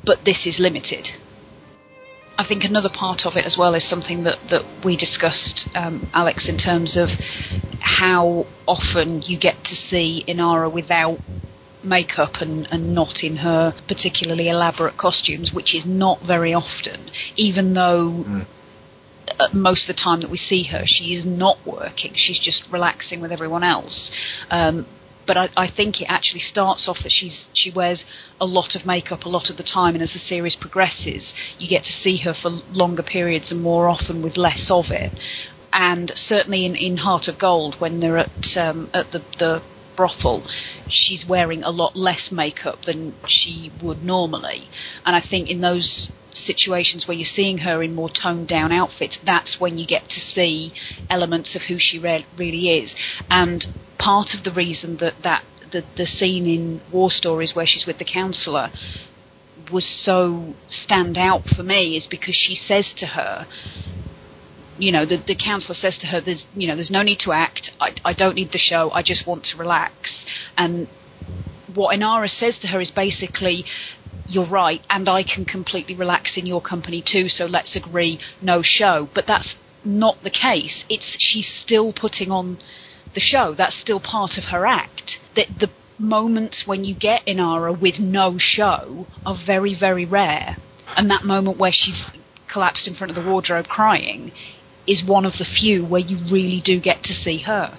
but 0.06 0.20
this 0.26 0.46
is 0.46 0.58
limited. 0.60 1.08
I 2.38 2.46
think 2.48 2.64
another 2.64 2.90
part 2.90 3.22
of 3.26 3.34
it 3.36 3.46
as 3.46 3.56
well 3.58 3.76
is 3.76 3.88
something 3.88 4.24
that, 4.24 4.38
that 4.50 4.64
we 4.84 4.98
discussed, 4.98 5.66
um, 5.76 6.10
Alex, 6.14 6.50
in 6.50 6.58
terms 6.58 6.98
of 6.98 7.10
how 7.80 8.46
often 8.68 9.22
you 9.24 9.40
get 9.40 9.64
to 9.66 9.76
see 9.76 10.26
Inara 10.28 10.72
without 10.74 11.20
makeup 11.84 12.36
and, 12.42 12.68
and 12.72 12.96
not 12.96 13.22
in 13.22 13.38
her 13.38 13.74
particularly 13.88 14.50
elaborate 14.50 14.98
costumes, 14.98 15.52
which 15.54 15.76
is 15.76 15.84
not 15.86 16.20
very 16.26 16.54
often, 16.54 17.10
even 17.36 17.74
though. 17.74 18.24
Mm. 18.28 18.48
Uh, 19.40 19.48
most 19.54 19.90
of 19.90 19.96
the 19.96 20.02
time 20.02 20.22
that 20.22 20.30
we 20.30 20.38
see 20.38 20.64
her, 20.64 20.84
she 20.86 21.16
is 21.16 21.26
not 21.26 21.58
working. 21.66 22.14
She's 22.16 22.40
just 22.40 22.64
relaxing 22.72 23.22
with 23.22 23.32
everyone 23.32 23.64
else. 23.64 24.12
Um, 24.50 24.86
but 25.26 25.38
I, 25.38 25.50
I, 25.56 25.72
think 25.74 26.02
it 26.02 26.08
actually 26.10 26.42
starts 26.42 26.88
off 26.88 26.98
that 27.04 27.12
she's 27.12 27.48
she 27.54 27.72
wears 27.72 28.04
a 28.42 28.46
lot 28.46 28.76
of 28.76 28.86
makeup 28.86 29.24
a 29.24 29.30
lot 29.30 29.50
of 29.50 29.58
the 29.58 29.64
time, 29.64 29.96
and 29.96 30.04
as 30.04 30.14
the 30.14 30.20
series 30.20 30.56
progresses, 30.60 31.34
you 31.58 31.70
get 31.70 31.84
to 31.84 31.92
see 31.92 32.18
her 32.20 32.34
for 32.34 32.50
longer 32.72 33.04
periods 33.04 33.52
and 33.52 33.62
more 33.62 33.88
often 33.88 34.22
with 34.22 34.38
less 34.38 34.70
of 34.70 34.86
it. 34.90 35.14
And 35.72 36.12
certainly 36.16 36.66
in, 36.66 36.76
in 36.76 36.98
Heart 36.98 37.28
of 37.28 37.40
Gold, 37.40 37.76
when 37.80 38.00
they're 38.00 38.20
at 38.20 38.58
um, 38.58 38.90
at 38.94 39.12
the, 39.12 39.20
the 39.40 39.64
brothel, 39.96 40.46
she's 40.90 41.26
wearing 41.28 41.64
a 41.64 41.70
lot 41.70 41.96
less 41.96 42.30
makeup 42.32 42.80
than 42.86 43.16
she 43.28 43.72
would 43.82 44.04
normally. 44.04 44.70
And 45.06 45.16
I 45.16 45.22
think 45.28 45.50
in 45.50 45.62
those 45.62 46.12
situations 46.34 47.08
where 47.08 47.18
you're 47.18 47.26
seeing 47.26 47.60
her 47.60 47.84
in 47.84 47.94
more 47.96 48.10
toned 48.10 48.48
down 48.48 48.72
outfits, 48.72 49.18
that's 49.26 49.58
when 49.60 49.78
you 49.78 49.86
get 49.88 50.10
to 50.10 50.20
see 50.20 50.74
elements 51.10 51.56
of 51.56 51.64
who 51.64 51.78
she 51.80 52.00
re- 52.00 52.26
really 52.38 52.80
is. 52.80 52.94
And 53.30 53.66
part 53.98 54.30
of 54.38 54.44
the 54.44 54.52
reason 54.52 54.98
that, 55.00 55.14
that 55.24 55.44
the, 55.72 55.84
the 55.98 56.06
scene 56.06 56.46
in 56.46 56.82
War 56.92 57.10
Stories 57.10 57.54
where 57.56 57.66
she's 57.66 57.86
with 57.86 57.98
the 57.98 58.06
counselor 58.06 58.72
was 59.72 59.86
so 60.06 60.54
stand 60.70 61.18
out 61.18 61.44
for 61.56 61.64
me 61.64 61.96
is 61.96 62.08
because 62.10 62.36
she 62.36 62.56
says 62.56 62.94
to 62.98 63.08
her, 63.08 63.48
you 64.78 64.92
know, 64.92 65.06
the, 65.06 65.18
the 65.26 65.36
counselor 65.36 65.76
says 65.76 65.98
to 66.00 66.08
her, 66.08 66.20
"There's, 66.20 66.46
you 66.56 66.68
know, 66.68 66.76
there's 66.76 66.92
no 66.92 67.04
need 67.04 67.20
to 67.20 67.32
act. 67.32 67.72
I, 67.80 67.92
I 68.04 68.14
don't 68.14 68.36
need 68.36 68.52
the 68.52 68.58
show. 68.58 68.90
I 68.92 69.04
just 69.04 69.28
want 69.28 69.46
to 69.46 69.58
relax." 69.58 70.26
And 70.58 70.88
what 71.74 71.98
Inara 71.98 72.28
says 72.28 72.58
to 72.62 72.68
her 72.68 72.82
is 72.82 72.92
basically, 72.92 73.66
"You're 74.28 74.50
right, 74.50 74.82
and 74.90 75.10
I 75.10 75.24
can 75.24 75.46
completely 75.46 75.96
relax 75.96 76.38
in 76.38 76.46
your 76.46 76.62
company 76.62 77.02
too. 77.06 77.30
So 77.30 77.46
let's 77.46 77.76
agree, 77.76 78.20
no 78.42 78.62
show." 78.62 79.10
But 79.14 79.28
that's 79.28 79.56
not 79.84 80.24
the 80.24 80.30
case. 80.30 80.86
It's 80.90 81.16
she's 81.20 81.48
still 81.62 81.94
putting 81.94 82.32
on 82.32 82.58
the 83.14 83.20
show. 83.20 83.54
That's 83.54 83.76
still 83.76 84.00
part 84.00 84.38
of 84.38 84.46
her 84.46 84.66
act. 84.66 85.18
That 85.36 85.48
the 85.60 85.70
moments 86.00 86.64
when 86.66 86.84
you 86.84 86.96
get 86.96 87.26
Inara 87.26 87.80
with 87.80 88.00
no 88.00 88.38
show 88.38 89.08
are 89.26 89.38
very, 89.46 89.76
very 89.78 90.06
rare. 90.06 90.58
And 90.96 91.10
that 91.10 91.24
moment 91.24 91.58
where 91.58 91.72
she's 91.72 92.12
collapsed 92.52 92.88
in 92.88 92.96
front 92.96 93.16
of 93.16 93.22
the 93.22 93.30
wardrobe 93.30 93.68
crying 93.68 94.32
is 94.86 95.04
one 95.06 95.26
of 95.26 95.34
the 95.34 95.46
few 95.46 95.86
where 95.86 96.02
you 96.02 96.18
really 96.32 96.62
do 96.64 96.80
get 96.80 97.04
to 97.04 97.14
see 97.14 97.40
her. 97.40 97.78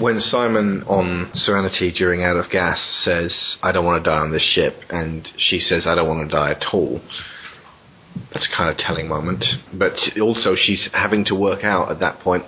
When 0.00 0.20
Simon 0.20 0.82
on 0.84 1.30
Serenity 1.34 1.92
during 1.92 2.22
Out 2.22 2.36
of 2.36 2.50
Gas 2.50 2.80
says, 3.04 3.56
I 3.62 3.72
don't 3.72 3.84
want 3.84 4.02
to 4.04 4.10
die 4.10 4.18
on 4.18 4.32
this 4.32 4.42
ship, 4.42 4.74
and 4.90 5.26
she 5.38 5.58
says, 5.58 5.86
I 5.86 5.94
don't 5.94 6.08
want 6.08 6.28
to 6.28 6.34
die 6.34 6.50
at 6.50 6.64
all, 6.72 7.00
that's 8.32 8.48
a 8.52 8.56
kind 8.56 8.70
of 8.70 8.76
telling 8.76 9.08
moment. 9.08 9.44
But 9.72 9.94
also, 10.20 10.54
she's 10.56 10.88
having 10.92 11.24
to 11.26 11.34
work 11.34 11.64
out 11.64 11.90
at 11.90 12.00
that 12.00 12.20
point 12.20 12.44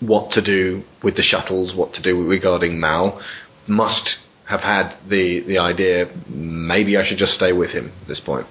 what 0.00 0.32
to 0.32 0.42
do 0.42 0.82
with 1.02 1.16
the 1.16 1.22
shuttles, 1.22 1.74
what 1.74 1.92
to 1.94 2.02
do 2.02 2.26
regarding 2.26 2.78
Mal. 2.78 3.20
Must 3.66 4.16
have 4.48 4.60
had 4.60 4.98
the, 5.08 5.42
the 5.46 5.58
idea, 5.58 6.06
maybe 6.28 6.96
I 6.96 7.06
should 7.06 7.18
just 7.18 7.34
stay 7.34 7.52
with 7.52 7.70
him 7.70 7.92
at 8.02 8.08
this 8.08 8.20
point 8.20 8.46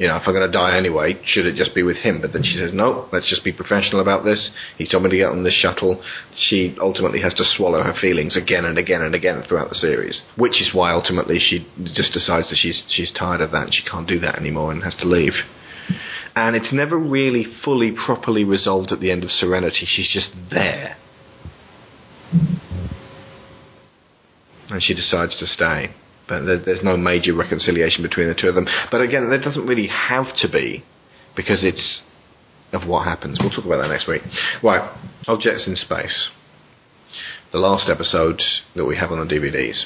you 0.00 0.06
know, 0.06 0.16
if 0.16 0.22
I'm 0.24 0.32
going 0.32 0.50
to 0.50 0.50
die 0.50 0.78
anyway, 0.78 1.20
should 1.26 1.44
it 1.44 1.56
just 1.56 1.74
be 1.74 1.82
with 1.82 1.98
him? 1.98 2.22
But 2.22 2.32
then 2.32 2.42
she 2.42 2.56
says, 2.56 2.72
no, 2.72 3.06
let's 3.12 3.28
just 3.28 3.44
be 3.44 3.52
professional 3.52 4.00
about 4.00 4.24
this. 4.24 4.50
He 4.78 4.88
told 4.90 5.02
me 5.04 5.10
to 5.10 5.16
get 5.18 5.28
on 5.28 5.44
this 5.44 5.52
shuttle. 5.52 6.02
She 6.34 6.74
ultimately 6.80 7.20
has 7.20 7.34
to 7.34 7.44
swallow 7.44 7.82
her 7.82 7.92
feelings 8.00 8.34
again 8.34 8.64
and 8.64 8.78
again 8.78 9.02
and 9.02 9.14
again 9.14 9.44
throughout 9.46 9.68
the 9.68 9.74
series, 9.74 10.22
which 10.38 10.62
is 10.62 10.70
why 10.72 10.92
ultimately 10.92 11.38
she 11.38 11.68
just 11.84 12.14
decides 12.14 12.48
that 12.48 12.56
she's 12.56 12.82
she's 12.88 13.12
tired 13.12 13.42
of 13.42 13.50
that 13.50 13.64
and 13.64 13.74
she 13.74 13.82
can't 13.84 14.08
do 14.08 14.18
that 14.20 14.36
anymore 14.36 14.72
and 14.72 14.82
has 14.82 14.96
to 14.96 15.06
leave. 15.06 15.34
And 16.34 16.56
it's 16.56 16.72
never 16.72 16.98
really 16.98 17.44
fully 17.62 17.92
properly 17.92 18.42
resolved 18.42 18.92
at 18.92 19.00
the 19.00 19.10
end 19.10 19.22
of 19.22 19.30
Serenity. 19.30 19.84
She's 19.84 20.08
just 20.10 20.30
there. 20.50 20.96
And 24.70 24.82
she 24.82 24.94
decides 24.94 25.36
to 25.40 25.46
stay 25.46 25.94
but 26.30 26.64
there's 26.64 26.82
no 26.82 26.96
major 26.96 27.34
reconciliation 27.34 28.02
between 28.02 28.28
the 28.28 28.34
two 28.34 28.48
of 28.48 28.54
them. 28.54 28.66
But 28.90 29.02
again, 29.02 29.28
there 29.28 29.40
doesn't 29.40 29.66
really 29.66 29.88
have 29.88 30.26
to 30.36 30.48
be 30.48 30.84
because 31.36 31.64
it's 31.64 32.02
of 32.72 32.88
what 32.88 33.04
happens. 33.04 33.38
We'll 33.40 33.50
talk 33.50 33.64
about 33.64 33.82
that 33.82 33.88
next 33.88 34.06
week. 34.06 34.22
Right, 34.62 34.88
objects 35.26 35.66
in 35.66 35.74
space. 35.76 36.28
The 37.52 37.58
last 37.58 37.90
episode 37.90 38.40
that 38.76 38.86
we 38.86 38.96
have 38.96 39.10
on 39.10 39.26
the 39.26 39.34
DVDs. 39.34 39.84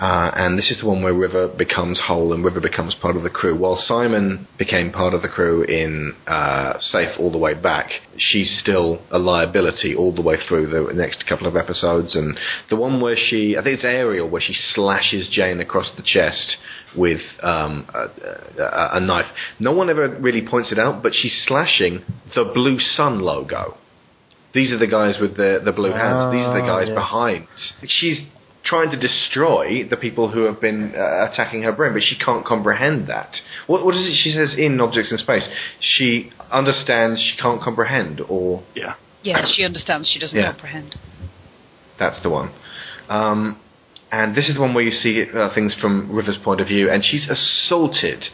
Uh, 0.00 0.30
and 0.34 0.58
this 0.58 0.70
is 0.70 0.80
the 0.80 0.86
one 0.86 1.02
where 1.02 1.14
River 1.14 1.48
becomes 1.48 2.00
whole 2.06 2.32
and 2.32 2.44
River 2.44 2.60
becomes 2.60 2.94
part 3.00 3.16
of 3.16 3.22
the 3.22 3.30
crew. 3.30 3.56
While 3.56 3.76
Simon 3.76 4.46
became 4.58 4.92
part 4.92 5.14
of 5.14 5.22
the 5.22 5.28
crew 5.28 5.62
in 5.64 6.14
uh, 6.26 6.74
Safe 6.78 7.10
all 7.18 7.32
the 7.32 7.38
way 7.38 7.54
back, 7.54 7.90
she's 8.16 8.58
still 8.60 9.02
a 9.10 9.18
liability 9.18 9.94
all 9.94 10.14
the 10.14 10.22
way 10.22 10.36
through 10.48 10.68
the 10.68 10.92
next 10.94 11.26
couple 11.28 11.46
of 11.46 11.56
episodes. 11.56 12.14
And 12.14 12.38
the 12.70 12.76
one 12.76 13.00
where 13.00 13.16
she, 13.16 13.56
I 13.56 13.62
think 13.62 13.76
it's 13.76 13.84
Ariel, 13.84 14.28
where 14.28 14.42
she 14.42 14.54
slashes 14.74 15.28
Jayne 15.30 15.60
across 15.60 15.90
the 15.96 16.02
chest 16.04 16.56
with 16.96 17.20
um, 17.42 17.86
a, 17.92 18.62
a, 18.62 18.88
a 18.96 19.00
knife. 19.00 19.26
No 19.58 19.72
one 19.72 19.90
ever 19.90 20.08
really 20.20 20.46
points 20.46 20.72
it 20.72 20.78
out, 20.78 21.02
but 21.02 21.12
she's 21.14 21.44
slashing 21.46 22.02
the 22.34 22.50
Blue 22.54 22.78
Sun 22.78 23.20
logo. 23.20 23.76
These 24.54 24.72
are 24.72 24.78
the 24.78 24.86
guys 24.86 25.18
with 25.20 25.36
the 25.36 25.60
the 25.62 25.72
blue 25.72 25.90
hands. 25.92 26.32
These 26.32 26.40
are 26.40 26.54
the 26.54 26.64
Ah, 26.64 26.78
guys 26.78 26.86
yes. 26.88 26.94
behind. 26.96 27.46
She's 27.86 28.20
trying 28.68 28.90
to 28.90 28.98
destroy 28.98 29.86
the 29.88 29.96
people 29.96 30.30
who 30.30 30.42
have 30.44 30.60
been 30.60 30.92
uh, 30.94 31.28
attacking 31.30 31.62
her 31.62 31.72
brain, 31.72 31.92
but 31.94 32.02
she 32.02 32.16
can't 32.18 32.44
comprehend 32.44 33.06
that. 33.08 33.30
What, 33.66 33.84
what 33.84 33.94
is 33.94 34.02
it 34.06 34.14
she 34.22 34.30
says 34.30 34.54
in 34.58 34.80
Objects 34.80 35.10
in 35.10 35.18
Space? 35.18 35.48
She 35.80 36.30
understands, 36.50 37.20
she 37.20 37.40
can't 37.40 37.60
comprehend, 37.62 38.20
or 38.28 38.62
yeah, 38.74 38.94
Yeah, 39.22 39.44
she 39.46 39.64
understands. 39.64 40.10
She 40.12 40.18
doesn't 40.18 40.38
Yeah. 40.38 40.52
comprehend. 40.52 40.96
that's 41.98 42.20
the 42.22 42.30
one. 42.30 42.50
Um, 43.08 43.58
and 44.12 44.34
this 44.34 44.48
is 44.48 44.54
the 44.54 44.60
one 44.60 44.72
where 44.74 44.84
you 44.84 44.90
see 44.90 45.24
uh, 45.34 45.52
things 45.54 45.74
from 45.80 46.14
River's 46.14 46.38
point 46.42 46.60
of 46.60 46.68
view, 46.68 46.90
and 46.90 47.04
she's 47.04 47.28
assaulted 47.28 48.24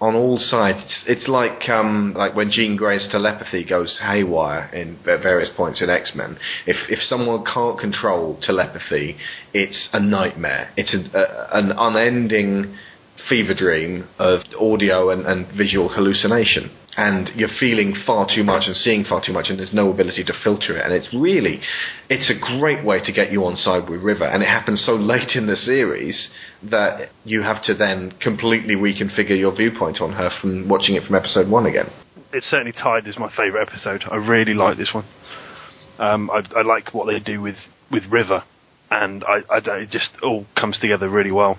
on 0.00 0.14
all 0.14 0.38
sides. 0.38 0.78
It's, 0.84 1.04
it's 1.06 1.28
like 1.28 1.68
um, 1.68 2.14
like 2.16 2.34
when 2.36 2.50
Jean 2.50 2.76
Grey's 2.76 3.08
telepathy 3.10 3.64
goes 3.64 3.98
haywire 4.02 4.68
in 4.74 4.98
va- 5.04 5.18
various 5.18 5.50
points 5.56 5.82
in 5.82 5.88
X 5.88 6.12
Men. 6.14 6.38
If 6.66 6.76
if 6.90 6.98
someone 7.00 7.44
can't 7.44 7.78
control 7.78 8.38
telepathy, 8.40 9.16
it's 9.54 9.88
a 9.92 10.00
nightmare. 10.00 10.70
It's 10.76 10.94
a, 10.94 11.18
a, 11.18 11.58
an 11.58 11.72
unending 11.72 12.76
fever 13.28 13.54
dream 13.54 14.06
of 14.18 14.40
audio 14.60 15.10
and, 15.10 15.26
and 15.26 15.46
visual 15.56 15.88
hallucination. 15.88 16.70
And 16.98 17.28
you're 17.34 17.50
feeling 17.60 17.94
far 18.06 18.26
too 18.26 18.42
much 18.42 18.62
and 18.66 18.74
seeing 18.74 19.04
far 19.04 19.22
too 19.24 19.32
much, 19.32 19.46
and 19.50 19.58
there's 19.58 19.74
no 19.74 19.90
ability 19.92 20.24
to 20.24 20.32
filter 20.42 20.78
it. 20.78 20.84
And 20.84 20.94
it's 20.94 21.12
really, 21.12 21.60
it's 22.08 22.30
a 22.30 22.58
great 22.58 22.82
way 22.86 23.00
to 23.04 23.12
get 23.12 23.30
you 23.30 23.44
on 23.44 23.56
side 23.56 23.90
with 23.90 24.00
River. 24.00 24.24
And 24.24 24.42
it 24.42 24.48
happens 24.48 24.82
so 24.86 24.92
late 24.94 25.32
in 25.34 25.46
the 25.46 25.56
series 25.56 26.30
that 26.70 27.10
you 27.24 27.42
have 27.42 27.62
to 27.64 27.74
then 27.74 28.12
completely 28.20 28.74
reconfigure 28.74 29.38
your 29.38 29.54
viewpoint 29.54 30.00
on 30.00 30.12
her 30.12 30.30
from 30.40 30.68
watching 30.68 30.94
it 30.94 31.04
from 31.04 31.14
episode 31.14 31.48
one 31.48 31.66
again. 31.66 31.90
It's 32.32 32.46
certainly 32.46 32.72
tied 32.72 33.06
as 33.06 33.18
my 33.18 33.30
favourite 33.36 33.68
episode. 33.68 34.04
I 34.10 34.16
really 34.16 34.54
like 34.54 34.76
this 34.76 34.90
one. 34.92 35.06
Um, 35.98 36.30
I, 36.30 36.42
I 36.58 36.62
like 36.62 36.92
what 36.92 37.06
they 37.06 37.18
do 37.20 37.40
with, 37.40 37.56
with 37.90 38.02
River, 38.10 38.44
and 38.90 39.24
I, 39.24 39.40
I, 39.50 39.58
it 39.78 39.90
just 39.90 40.10
all 40.22 40.46
comes 40.56 40.78
together 40.78 41.08
really 41.08 41.32
well. 41.32 41.58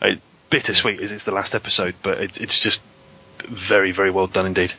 It, 0.00 0.20
bittersweet 0.50 1.00
as 1.00 1.12
it's 1.12 1.24
the 1.24 1.30
last 1.30 1.54
episode, 1.54 1.94
but 2.02 2.18
it, 2.18 2.32
it's 2.34 2.60
just 2.62 2.80
very, 3.68 3.92
very 3.94 4.10
well 4.10 4.26
done 4.26 4.46
indeed. 4.46 4.70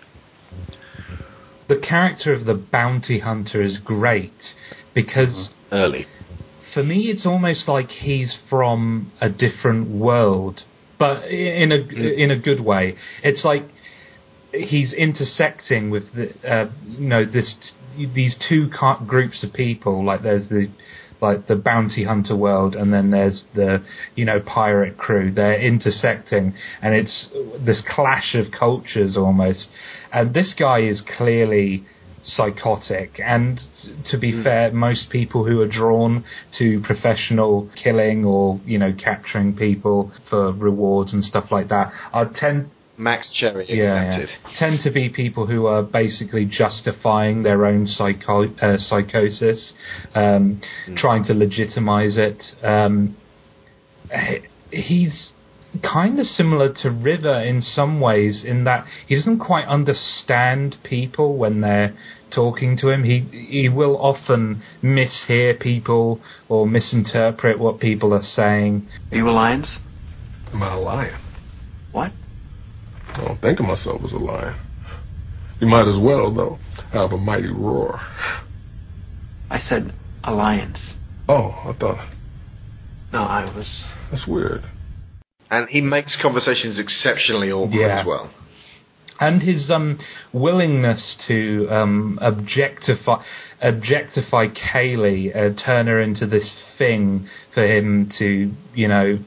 The 1.69 1.79
character 1.79 2.33
of 2.33 2.45
the 2.45 2.53
bounty 2.53 3.19
hunter 3.19 3.61
is 3.61 3.77
great 3.77 4.33
because 4.93 5.53
Early. 5.71 6.05
For 6.73 6.83
me 6.83 7.09
it's 7.09 7.25
almost 7.25 7.67
like 7.67 7.89
he's 7.89 8.37
from 8.49 9.11
a 9.19 9.29
different 9.29 9.89
world, 9.89 10.61
but 10.99 11.25
in 11.25 11.71
a 11.71 11.75
in 11.75 12.31
a 12.31 12.39
good 12.39 12.63
way. 12.63 12.95
It's 13.23 13.43
like 13.43 13.63
he's 14.53 14.93
intersecting 14.93 15.89
with 15.89 16.03
the 16.13 16.33
uh, 16.47 16.71
you 16.83 17.07
know 17.07 17.25
this 17.25 17.73
these 18.13 18.35
two 18.47 18.69
groups 19.07 19.43
of 19.43 19.53
people. 19.53 20.05
Like 20.05 20.23
there's 20.23 20.49
the 20.49 20.67
like 21.21 21.47
the 21.47 21.55
bounty 21.55 22.03
hunter 22.03 22.35
world, 22.35 22.75
and 22.75 22.93
then 22.93 23.11
there's 23.11 23.45
the 23.55 23.83
you 24.15 24.25
know 24.25 24.39
pirate 24.39 24.97
crew. 24.97 25.31
They're 25.31 25.61
intersecting, 25.61 26.53
and 26.81 26.95
it's 26.95 27.29
this 27.65 27.83
clash 27.87 28.35
of 28.35 28.51
cultures 28.57 29.15
almost. 29.17 29.69
And 30.11 30.33
this 30.33 30.55
guy 30.57 30.79
is 30.79 31.03
clearly 31.17 31.85
psychotic 32.23 33.19
and 33.23 33.59
to 34.05 34.17
be 34.17 34.43
fair 34.43 34.71
most 34.71 35.09
people 35.09 35.45
who 35.45 35.59
are 35.59 35.67
drawn 35.67 36.23
to 36.57 36.81
professional 36.85 37.69
killing 37.81 38.23
or 38.25 38.59
you 38.65 38.77
know 38.77 38.93
capturing 38.93 39.55
people 39.55 40.11
for 40.29 40.51
rewards 40.53 41.13
and 41.13 41.23
stuff 41.23 41.45
like 41.51 41.67
that 41.69 41.91
are 42.13 42.29
tend 42.33 42.69
Max 42.97 43.31
Cherry 43.33 43.65
yeah, 43.67 44.11
accepted. 44.11 44.29
yeah. 44.43 44.59
tend 44.59 44.79
to 44.83 44.91
be 44.91 45.09
people 45.09 45.47
who 45.47 45.65
are 45.65 45.81
basically 45.81 46.45
justifying 46.45 47.41
their 47.41 47.65
own 47.65 47.87
psycho- 47.87 48.53
uh, 48.61 48.77
psychosis, 48.77 49.73
um, 50.13 50.61
trying 50.97 51.23
to 51.23 51.33
legitimize 51.33 52.17
it. 52.17 52.43
Um, 52.61 53.17
he's 54.69 55.33
kind 55.79 56.19
of 56.19 56.25
similar 56.25 56.73
to 56.73 56.91
River 56.91 57.41
in 57.41 57.61
some 57.61 57.99
ways, 57.99 58.43
in 58.43 58.65
that 58.65 58.85
he 59.07 59.15
doesn't 59.15 59.39
quite 59.39 59.67
understand 59.67 60.77
people 60.83 61.37
when 61.37 61.61
they're 61.61 61.95
talking 62.29 62.77
to 62.77 62.89
him. 62.89 63.03
He 63.03 63.19
he 63.19 63.69
will 63.69 63.97
often 63.97 64.61
mishear 64.81 65.59
people 65.59 66.21
or 66.49 66.67
misinterpret 66.67 67.59
what 67.59 67.79
people 67.79 68.13
are 68.13 68.21
saying. 68.21 68.87
Are 69.11 69.17
you 69.17 69.29
a 69.29 69.31
lions? 69.31 69.79
Am 70.53 70.61
I 70.61 70.73
a 70.73 70.79
lion? 70.79 71.19
What? 71.91 72.11
I 73.13 73.25
don't 73.25 73.41
think 73.41 73.59
of 73.59 73.65
myself 73.65 74.03
as 74.03 74.13
a 74.13 74.17
lion. 74.17 74.55
You 75.59 75.67
might 75.67 75.87
as 75.87 75.99
well, 75.99 76.33
though, 76.33 76.59
have 76.91 77.13
a 77.13 77.17
mighty 77.17 77.51
roar. 77.51 78.01
I 79.49 79.59
said 79.59 79.93
alliance. 80.23 80.97
Oh, 81.29 81.55
I 81.65 81.73
thought. 81.73 82.07
No, 83.13 83.19
I 83.19 83.45
was. 83.55 83.91
That's 84.09 84.27
weird. 84.27 84.63
And 85.51 85.67
he 85.69 85.81
makes 85.81 86.17
conversations 86.21 86.79
exceptionally 86.79 87.51
awkward 87.51 87.73
Yeah. 87.79 87.99
as 87.99 88.05
well. 88.07 88.29
and 89.19 89.43
his 89.43 89.69
um, 89.69 89.99
willingness 90.33 91.15
to 91.27 91.67
um, 91.69 92.17
objectify 92.21 93.21
objectify 93.61 94.47
Kaylee, 94.47 95.29
uh, 95.35 95.53
turn 95.63 95.85
her 95.85 95.99
into 95.99 96.25
this 96.25 96.51
thing 96.79 97.27
for 97.53 97.63
him 97.63 98.09
to, 98.17 98.51
you 98.73 98.87
know, 98.87 99.19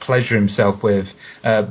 pleasure 0.00 0.34
himself 0.34 0.82
with, 0.82 1.06
uh, 1.44 1.66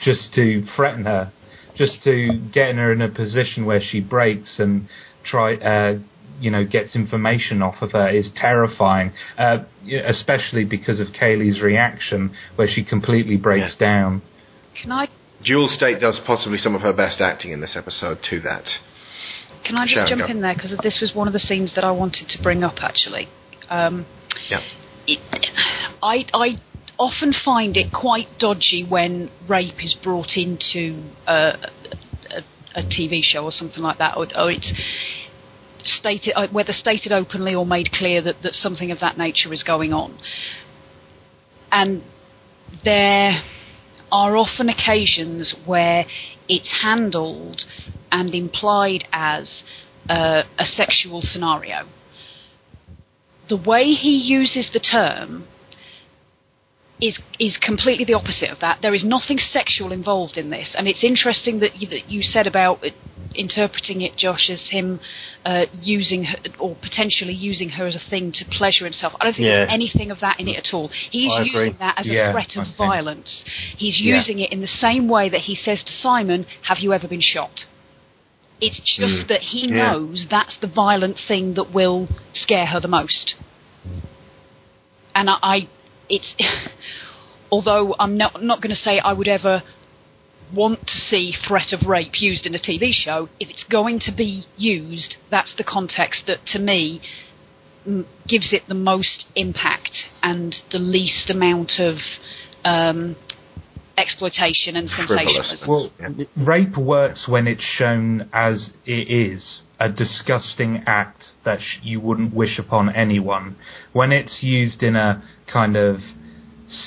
just 0.00 0.34
to 0.34 0.64
threaten 0.74 1.04
her, 1.04 1.30
just 1.76 2.02
to 2.02 2.30
get 2.52 2.74
her 2.74 2.90
in 2.90 3.00
a 3.00 3.08
position 3.08 3.64
where 3.64 3.80
she 3.80 4.00
breaks 4.00 4.58
and 4.58 4.88
try. 5.22 5.54
Uh, 5.54 5.98
you 6.40 6.50
know, 6.50 6.64
gets 6.64 6.96
information 6.96 7.62
off 7.62 7.76
of 7.80 7.92
her 7.92 8.08
is 8.08 8.30
terrifying, 8.34 9.12
uh, 9.38 9.58
especially 10.06 10.64
because 10.64 11.00
of 11.00 11.08
Kaylee's 11.08 11.62
reaction, 11.62 12.34
where 12.56 12.68
she 12.68 12.84
completely 12.84 13.36
breaks 13.36 13.74
down. 13.76 14.22
Can 14.80 14.92
I 14.92 15.08
Jewel 15.42 15.68
Staite 15.68 16.00
does 16.00 16.20
possibly 16.26 16.58
some 16.58 16.74
of 16.74 16.80
her 16.80 16.92
best 16.92 17.20
acting 17.20 17.52
in 17.52 17.60
this 17.60 17.76
episode 17.76 18.18
to 18.30 18.40
that. 18.40 18.64
can 19.64 19.76
I 19.76 19.84
just 19.84 19.94
Sharon, 19.94 20.08
jump 20.08 20.20
go. 20.22 20.26
in 20.28 20.40
there 20.40 20.54
because 20.54 20.74
this 20.82 20.98
was 21.00 21.12
one 21.14 21.26
of 21.26 21.32
the 21.32 21.38
scenes 21.38 21.74
that 21.74 21.84
I 21.84 21.90
wanted 21.90 22.28
to 22.30 22.42
bring 22.42 22.64
up 22.64 22.76
actually. 22.80 23.28
Um, 23.68 24.06
Yeah. 24.48 24.60
it, 25.06 25.18
I 26.02 26.24
I 26.32 26.60
often 26.98 27.32
find 27.44 27.76
it 27.76 27.92
quite 27.92 28.26
dodgy 28.38 28.86
when 28.88 29.30
rape 29.48 29.82
is 29.82 29.94
brought 30.02 30.36
into 30.36 31.02
a, 31.26 31.56
a, 32.30 32.44
a 32.76 32.82
TV 32.82 33.20
show 33.22 33.44
or 33.44 33.50
something 33.50 33.82
like 33.82 33.98
that, 33.98 34.16
or, 34.16 34.26
or 34.36 34.50
it's 34.50 34.72
stated 35.84 36.32
uh, 36.36 36.48
whether 36.50 36.72
stated 36.72 37.12
openly 37.12 37.54
or 37.54 37.66
made 37.66 37.90
clear 37.92 38.22
that, 38.22 38.36
that 38.42 38.54
something 38.54 38.90
of 38.90 39.00
that 39.00 39.16
nature 39.18 39.52
is 39.52 39.62
going 39.62 39.92
on. 39.92 40.18
And 41.70 42.02
there 42.84 43.42
are 44.12 44.36
often 44.36 44.68
occasions 44.68 45.54
where 45.66 46.06
it's 46.48 46.80
handled 46.82 47.62
and 48.12 48.34
implied 48.34 49.04
as 49.12 49.62
uh, 50.08 50.42
a 50.58 50.64
sexual 50.64 51.20
scenario. 51.22 51.88
The 53.48 53.56
way 53.56 53.92
he 53.92 54.16
uses 54.16 54.70
the 54.72 54.80
term 54.80 55.48
is 57.00 57.18
is 57.38 57.58
completely 57.60 58.04
the 58.04 58.14
opposite 58.14 58.50
of 58.50 58.60
that. 58.60 58.78
There 58.80 58.94
is 58.94 59.04
nothing 59.04 59.38
sexual 59.38 59.92
involved 59.92 60.36
in 60.36 60.50
this, 60.50 60.74
and 60.76 60.86
it's 60.86 61.04
interesting 61.04 61.60
that 61.60 61.76
you, 61.76 61.88
that 61.88 62.08
you 62.08 62.22
said 62.22 62.46
about 62.46 62.78
interpreting 63.34 64.00
it, 64.00 64.16
Josh, 64.16 64.48
as 64.50 64.68
him 64.70 65.00
uh, 65.44 65.66
using 65.80 66.24
her, 66.24 66.36
or 66.58 66.76
potentially 66.76 67.32
using 67.34 67.70
her 67.70 67.86
as 67.86 67.96
a 67.96 68.10
thing 68.10 68.32
to 68.32 68.44
pleasure 68.44 68.84
himself. 68.84 69.14
I 69.20 69.24
don't 69.24 69.34
think 69.34 69.46
Yeah. 69.48 69.56
there's 69.58 69.72
anything 69.72 70.10
of 70.10 70.20
that 70.20 70.40
in 70.40 70.48
it 70.48 70.56
at 70.56 70.72
all. 70.74 70.88
He's 71.10 71.32
I 71.32 71.42
agree. 71.42 71.66
using 71.66 71.78
that 71.78 71.98
as 71.98 72.06
Yeah, 72.06 72.28
a 72.30 72.32
threat 72.32 72.56
of 72.56 72.66
violence. 72.76 73.44
He's 73.76 74.00
Yeah. 74.00 74.16
using 74.16 74.38
it 74.40 74.52
in 74.52 74.60
the 74.60 74.66
same 74.66 75.08
way 75.08 75.28
that 75.28 75.42
he 75.42 75.54
says 75.54 75.82
to 75.82 75.92
Simon, 75.92 76.46
"Have 76.62 76.78
you 76.78 76.92
ever 76.92 77.08
been 77.08 77.20
shot?" 77.20 77.66
It's 78.60 78.80
just 78.80 79.24
Mm. 79.24 79.28
that 79.28 79.40
he 79.42 79.66
Yeah. 79.66 79.90
knows 79.92 80.26
that's 80.30 80.56
the 80.56 80.68
violent 80.68 81.18
thing 81.18 81.54
that 81.54 81.72
will 81.74 82.08
scare 82.32 82.66
her 82.66 82.80
the 82.80 82.88
most. 82.88 83.34
And 85.14 85.28
I, 85.28 85.36
I 85.42 85.68
it's 86.08 86.34
although 87.52 87.94
I'm 87.98 88.16
not 88.16 88.42
not 88.42 88.60
going 88.62 88.74
to 88.74 88.80
say 88.80 88.98
I 88.98 89.12
would 89.12 89.28
ever 89.28 89.62
want 90.52 90.86
to 90.86 90.98
see 90.98 91.32
threat 91.46 91.72
of 91.72 91.86
rape 91.86 92.20
used 92.20 92.46
in 92.46 92.54
a 92.54 92.58
TV 92.58 92.92
show. 92.92 93.28
If 93.40 93.48
it's 93.50 93.64
going 93.64 94.00
to 94.00 94.12
be 94.12 94.44
used, 94.56 95.16
that's 95.30 95.54
the 95.56 95.64
context 95.64 96.24
that 96.26 96.38
to 96.52 96.58
me 96.58 97.00
mm, 97.86 98.04
gives 98.28 98.52
it 98.52 98.62
the 98.68 98.74
most 98.74 99.26
impact 99.34 100.04
and 100.22 100.54
the 100.70 100.78
least 100.78 101.30
amount 101.30 101.72
of 101.78 101.96
um, 102.64 103.16
exploitation 103.96 104.76
and 104.76 104.88
sensationalism. 104.88 105.68
Well, 105.68 105.90
rape 106.36 106.76
works 106.76 107.26
when 107.28 107.46
it's 107.46 107.62
shown 107.62 108.28
as 108.32 108.72
it 108.84 109.10
is 109.10 109.60
a 109.80 109.90
disgusting 109.90 110.82
act 110.86 111.24
that 111.44 111.60
sh- 111.60 111.78
you 111.82 112.00
wouldn't 112.00 112.34
wish 112.34 112.58
upon 112.58 112.94
anyone. 112.94 113.56
When 113.92 114.12
it's 114.12 114.40
used 114.42 114.82
in 114.82 114.96
a 114.96 115.22
kind 115.52 115.76
of 115.76 115.96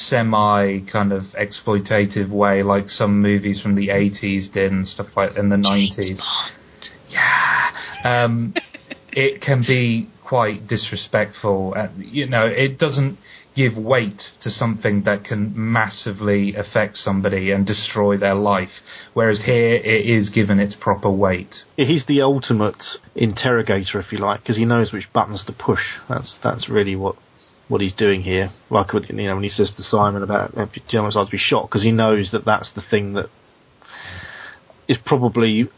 semi 0.08 0.80
kind 0.92 1.12
of 1.12 1.24
exploitative 1.40 2.30
way, 2.30 2.64
like 2.64 2.88
some 2.88 3.22
movies 3.22 3.62
from 3.62 3.76
the 3.76 3.90
80s 3.90 4.52
did 4.52 4.72
and 4.72 4.88
stuff 4.88 5.08
like 5.16 5.36
in 5.38 5.50
the 5.50 5.56
90s. 5.56 6.20
Yeah. 7.10 7.72
Um, 8.04 8.54
it 9.12 9.42
can 9.42 9.64
be 9.66 10.10
quite 10.26 10.68
disrespectful. 10.68 11.74
Uh, 11.76 11.88
you 11.98 12.28
know, 12.28 12.46
it 12.46 12.78
doesn't 12.78 13.18
give 13.56 13.76
weight 13.76 14.22
to 14.42 14.52
something 14.52 15.02
that 15.04 15.24
can 15.24 15.52
massively 15.56 16.54
affect 16.56 16.96
somebody 16.96 17.50
and 17.50 17.66
destroy 17.66 18.18
their 18.18 18.36
life. 18.36 18.70
Whereas 19.14 19.44
here, 19.46 19.76
it 19.76 20.06
is 20.06 20.30
given 20.30 20.60
its 20.60 20.76
proper 20.80 21.10
weight. 21.10 21.56
He's 21.76 22.06
the 22.08 22.22
ultimate 22.22 22.84
interrogator, 23.16 24.00
if 24.00 24.12
you 24.12 24.20
like, 24.20 24.42
because 24.42 24.58
he 24.58 24.66
knows 24.66 24.92
which 24.92 25.12
buttons 25.12 25.44
to 25.48 25.54
push. 25.54 25.82
That's 26.08 26.38
that's 26.44 26.70
really 26.70 26.96
what 26.96 27.16
what 27.68 27.82
he's 27.82 27.94
doing 27.94 28.22
here. 28.22 28.50
Like 28.70 28.94
you 28.94 29.14
know 29.14 29.36
when 29.36 29.44
he 29.44 29.50
says 29.50 29.72
to 29.76 29.84
Simon 29.84 30.24
about 30.24 30.54
you 30.56 30.62
like 30.62 30.72
to 30.72 31.32
be 31.32 31.38
shot 31.38 31.68
because 31.68 31.84
he 31.84 31.92
knows 31.92 32.32
that 32.32 32.46
that's 32.46 32.72
the 32.74 32.82
thing 32.90 33.14
that 33.14 33.28
is 34.88 34.98
probably 35.06 35.70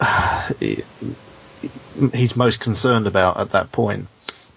he's 2.12 2.36
most 2.36 2.60
concerned 2.60 3.06
about 3.06 3.38
at 3.38 3.52
that 3.52 3.72
point. 3.72 4.08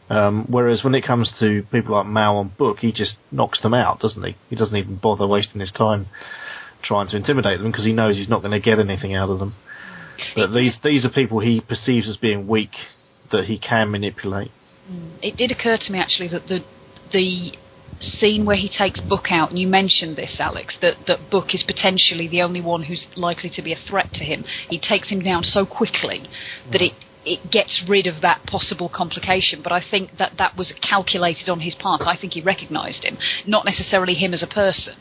Um, 0.09 0.47
whereas 0.49 0.83
when 0.83 0.95
it 0.95 1.05
comes 1.05 1.31
to 1.39 1.61
people 1.71 1.93
like 1.93 2.07
Mal 2.07 2.41
and 2.41 2.57
Book, 2.57 2.79
he 2.79 2.91
just 2.91 3.17
knocks 3.31 3.61
them 3.61 3.75
out, 3.75 3.99
doesn't 3.99 4.23
he? 4.23 4.35
He 4.49 4.55
doesn't 4.55 4.75
even 4.75 4.95
bother 4.95 5.27
wasting 5.27 5.59
his 5.59 5.71
time 5.71 6.07
trying 6.81 7.07
to 7.09 7.17
intimidate 7.17 7.59
them 7.59 7.71
because 7.71 7.85
he 7.85 7.93
knows 7.93 8.15
he's 8.15 8.29
not 8.29 8.41
going 8.41 8.51
to 8.51 8.59
get 8.59 8.79
anything 8.79 9.13
out 9.13 9.29
of 9.29 9.37
them. 9.37 9.55
But 10.35 10.53
these 10.53 10.77
these 10.83 11.05
are 11.05 11.09
people 11.09 11.39
he 11.39 11.61
perceives 11.61 12.09
as 12.09 12.17
being 12.17 12.47
weak 12.47 12.71
that 13.31 13.45
he 13.45 13.59
can 13.59 13.91
manipulate. 13.91 14.51
It 15.21 15.37
did 15.37 15.51
occur 15.51 15.77
to 15.77 15.91
me 15.91 15.99
actually 15.99 16.29
that 16.29 16.47
the 16.47 16.63
the 17.11 17.53
scene 17.99 18.45
where 18.45 18.56
he 18.56 18.69
takes 18.69 19.02
Book 19.02 19.26
out, 19.30 19.49
and 19.49 19.60
you 19.60 19.68
mentioned 19.68 20.15
this, 20.15 20.38
Alex, 20.40 20.77
that, 20.81 20.95
that 21.07 21.30
Book 21.30 21.53
is 21.53 21.64
potentially 21.64 22.27
the 22.27 22.41
only 22.41 22.61
one 22.61 22.84
who's 22.84 23.07
likely 23.15 23.49
to 23.56 23.61
be 23.61 23.73
a 23.73 23.77
threat 23.88 24.07
to 24.14 24.23
him. 24.23 24.45
He 24.69 24.80
takes 24.80 25.10
him 25.10 25.22
down 25.22 25.44
so 25.44 25.65
quickly 25.65 26.23
that 26.72 26.81
it 26.81 26.94
it 27.26 27.52
gets 27.52 27.84
rid 27.88 28.07
of 28.07 28.22
that 28.22 28.45
possible 28.48 28.90
complication. 28.94 29.61
But 29.61 29.73
I 29.73 29.81
think 29.88 30.18
that 30.18 30.34
that 30.38 30.56
was 30.57 30.73
calculated 30.81 31.49
on 31.49 31.60
his 31.60 31.76
part. 31.76 32.02
I 32.06 32.15
think 32.19 32.34
he 32.34 32.41
recognised 32.41 33.03
him, 33.03 33.18
not 33.45 33.65
necessarily 33.65 34.14
him 34.14 34.34
as 34.34 34.41
a 34.41 34.48
person, 34.48 34.95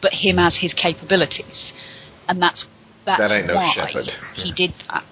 but 0.00 0.12
him 0.12 0.38
as 0.38 0.58
his 0.60 0.72
capabilities, 0.72 1.72
and 2.28 2.40
that's 2.40 2.64
that's 3.04 3.20
That 3.20 3.32
ain't 3.32 3.48
no 3.48 3.56
why 3.56 3.72
shepherd. 3.74 4.10
he 4.34 4.52
did 4.52 4.72
that. 4.88 5.04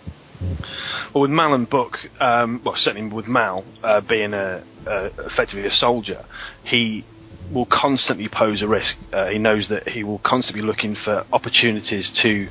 Well, 1.15 1.23
with 1.23 1.31
Mal 1.31 1.55
and 1.55 1.69
Book, 1.69 1.99
um, 2.21 2.63
well, 2.65 2.75
certainly 2.77 3.15
with 3.15 3.27
Mal 3.27 3.65
uh, 3.83 4.01
being 4.01 4.33
a, 4.35 4.65
effectively 4.87 5.67
a 5.67 5.71
soldier, 5.71 6.25
he 6.65 7.05
will 7.53 7.67
constantly 7.67 8.29
pose 8.33 8.63
a 8.63 8.69
risk. 8.69 8.95
Uh, 9.13 9.29
he 9.29 9.39
knows 9.39 9.69
that 9.69 9.89
he 9.89 10.05
will 10.05 10.21
constantly 10.25 10.63
be 10.63 10.67
looking 10.67 10.97
for 11.05 11.25
opportunities 11.33 12.11
to 12.23 12.49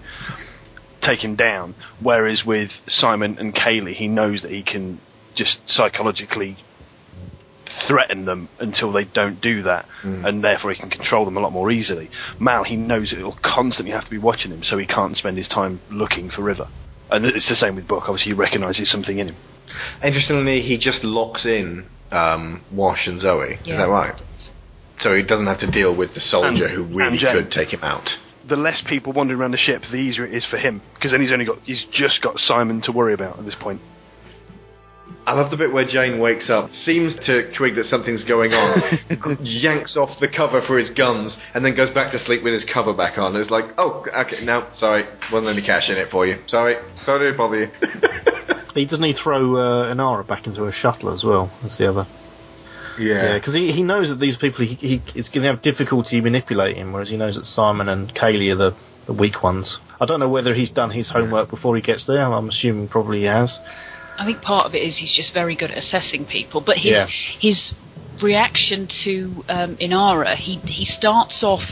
take 1.02 1.24
him 1.24 1.36
down. 1.36 1.76
Whereas 2.02 2.44
with 2.46 2.70
Simon 2.88 3.38
and 3.40 3.54
Kaylee, 3.54 3.96
he 3.96 4.08
knows 4.08 4.42
that 4.44 4.52
he 4.52 4.64
can 4.64 5.00
just 5.36 5.58
psychologically 5.68 6.58
threaten 7.88 8.26
them 8.26 8.50
until 8.60 8.92
they 8.92 9.06
don't 9.06 9.42
do 9.42 9.64
that, 9.64 9.86
and 10.26 10.44
therefore 10.44 10.74
he 10.74 10.80
can 10.80 10.90
control 10.90 11.26
them 11.26 11.38
a 11.38 11.40
lot 11.40 11.52
more 11.52 11.72
easily. 11.72 12.10
Mal, 12.40 12.64
he 12.64 12.76
knows 12.76 13.10
that 13.10 13.18
he'll 13.18 13.38
constantly 13.44 13.92
have 13.92 14.04
to 14.04 14.10
be 14.10 14.18
watching 14.18 14.52
him, 14.52 14.62
so 14.64 14.78
he 14.78 14.86
can't 14.86 15.16
spend 15.16 15.38
his 15.38 15.48
time 15.48 15.80
looking 15.90 16.30
for 16.30 16.44
River. 16.44 16.68
And 17.12 17.26
it's 17.26 17.48
the 17.50 17.56
same 17.56 17.76
with 17.76 17.88
Book. 17.88 18.04
Obviously, 18.08 18.32
he 18.32 18.34
recognises 18.34 18.90
something 18.90 19.20
in 19.20 19.30
him. 19.30 19.36
Interestingly, 20.04 20.62
he 20.62 20.78
just 20.78 21.04
locks 21.04 21.46
in 21.46 21.86
um, 22.12 22.62
Wash 22.72 23.06
and 23.08 23.20
Zoe. 23.22 23.56
Is 23.62 23.68
that 23.68 23.84
right? 23.90 24.20
So 25.02 25.16
he 25.16 25.24
doesn't 25.24 25.48
have 25.48 25.60
to 25.60 25.72
deal 25.72 25.96
with 25.96 26.14
the 26.14 26.20
soldier 26.22 26.66
And- 26.68 26.76
who 26.76 26.84
really 26.98 27.12
and 27.12 27.20
Jen. 27.20 27.36
could 27.36 27.52
take 27.52 27.74
him 27.74 27.84
out. 27.84 28.08
The 28.48 28.56
less 28.56 28.82
people 28.90 29.14
wandering 29.14 29.40
around 29.40 29.52
the 29.52 29.58
ship, 29.58 29.84
the 29.92 29.98
easier 29.98 30.26
it 30.26 30.34
is 30.34 30.44
for 30.46 30.58
him, 30.58 30.82
because 30.96 31.12
then 31.12 31.22
he's 31.22 31.32
only 31.32 31.46
got 31.46 31.60
he's 31.64 31.84
just 31.94 32.22
got 32.24 32.38
Simon 32.40 32.82
to 32.82 32.92
worry 32.92 33.14
about 33.14 33.38
at 33.38 33.46
this 33.46 33.56
point. 33.60 33.82
I 35.26 35.34
love 35.34 35.52
the 35.52 35.58
bit 35.58 35.72
where 35.72 35.88
Jayne 35.88 36.20
wakes 36.20 36.50
up, 36.50 36.70
seems 36.84 37.16
to 37.26 37.52
twig 37.58 37.76
that 37.76 37.86
something's 37.86 38.24
going 38.24 38.52
on, 38.52 39.00
yanks 39.42 39.96
off 39.98 40.10
the 40.20 40.28
cover 40.28 40.62
for 40.66 40.78
his 40.78 40.90
guns, 40.92 41.36
and 41.54 41.64
then 41.64 41.76
goes 41.76 41.94
back 41.94 42.12
to 42.12 42.20
sleep 42.26 42.44
with 42.44 42.54
his 42.54 42.66
cover 42.74 42.94
back 42.94 43.18
on. 43.18 43.36
It's 43.36 43.50
like, 43.50 43.66
oh, 43.78 44.06
okay, 44.16 44.44
no, 44.44 44.68
sorry, 44.76 45.06
wasn't 45.32 45.58
any 45.58 45.66
cash 45.66 45.90
in 45.90 45.98
it 45.98 46.10
for 46.12 46.26
you. 46.26 46.38
Sorry, 46.48 46.76
sorry 47.06 47.32
to 47.32 47.38
bother 47.38 47.60
you. 47.62 47.68
He 48.74 48.86
doesn't 48.86 49.04
he 49.04 49.14
throw 49.14 49.56
uh, 49.56 49.94
Inara 49.94 50.26
back 50.26 50.48
into 50.48 50.66
a 50.66 50.72
shuttle 50.72 51.14
as 51.14 51.24
well? 51.24 51.52
That's 51.62 51.78
the 51.78 51.90
other. 51.90 52.08
Yeah. 53.00 53.38
because 53.38 53.54
he, 53.54 53.72
he 53.72 53.84
knows 53.84 54.10
that 54.10 54.20
these 54.20 54.38
people 54.38 54.66
he, 54.66 54.76
he 54.76 55.02
is 55.16 55.30
going 55.30 55.44
to 55.44 55.54
have 55.54 55.62
difficulty 55.62 56.22
manipulating, 56.22 56.92
whereas 56.92 57.10
he 57.10 57.18
knows 57.18 57.36
that 57.36 57.46
Simon 57.46 57.90
and 57.90 58.14
Kaylee 58.14 58.52
are 58.52 58.56
the, 58.56 58.78
the 59.08 59.14
weak 59.14 59.44
ones. 59.44 59.78
I 60.00 60.06
don't 60.06 60.20
know 60.20 60.30
whether 60.30 60.54
he's 60.54 60.72
done 60.72 60.92
his 60.92 61.10
homework 61.10 61.50
before 61.50 61.76
he 61.76 61.82
gets 61.82 62.06
there. 62.06 62.22
I'm 62.22 62.50
assuming 62.50 62.88
probably 62.90 63.20
he 63.20 63.26
has. 63.26 63.58
I 64.22 64.26
think 64.26 64.42
part 64.44 64.68
of 64.68 64.76
it 64.76 64.84
is 64.84 64.98
he's 64.98 65.16
just 65.16 65.34
very 65.34 65.56
good 65.56 65.72
at 65.72 65.78
assessing 65.80 66.26
people, 66.26 66.62
but 66.62 66.78
his 66.78 66.92
Yeah. 66.92 67.08
his 67.40 67.74
reaction 68.22 68.88
to 69.04 69.44
um, 69.50 69.76
Inara, 69.78 70.36
he 70.36 70.58
he 70.80 70.86
starts 70.86 71.44
off. 71.44 71.64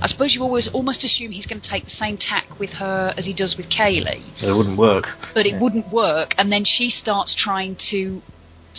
I 0.00 0.06
suppose 0.06 0.34
you 0.34 0.42
always 0.42 0.68
almost 0.68 1.02
assume 1.02 1.32
he's 1.32 1.46
going 1.46 1.60
to 1.60 1.68
take 1.68 1.84
the 1.84 1.90
same 2.04 2.16
tack 2.16 2.60
with 2.60 2.70
her 2.74 3.12
as 3.16 3.24
he 3.24 3.32
does 3.32 3.56
with 3.56 3.68
Kaylee, 3.68 4.22
It 4.40 4.52
wouldn't 4.52 4.78
work. 4.78 5.06
but 5.34 5.44
it 5.44 5.60
wouldn't 5.60 5.92
work. 5.92 6.34
And 6.38 6.52
then 6.52 6.64
she 6.64 6.88
starts 6.90 7.34
trying 7.36 7.76
to 7.90 8.22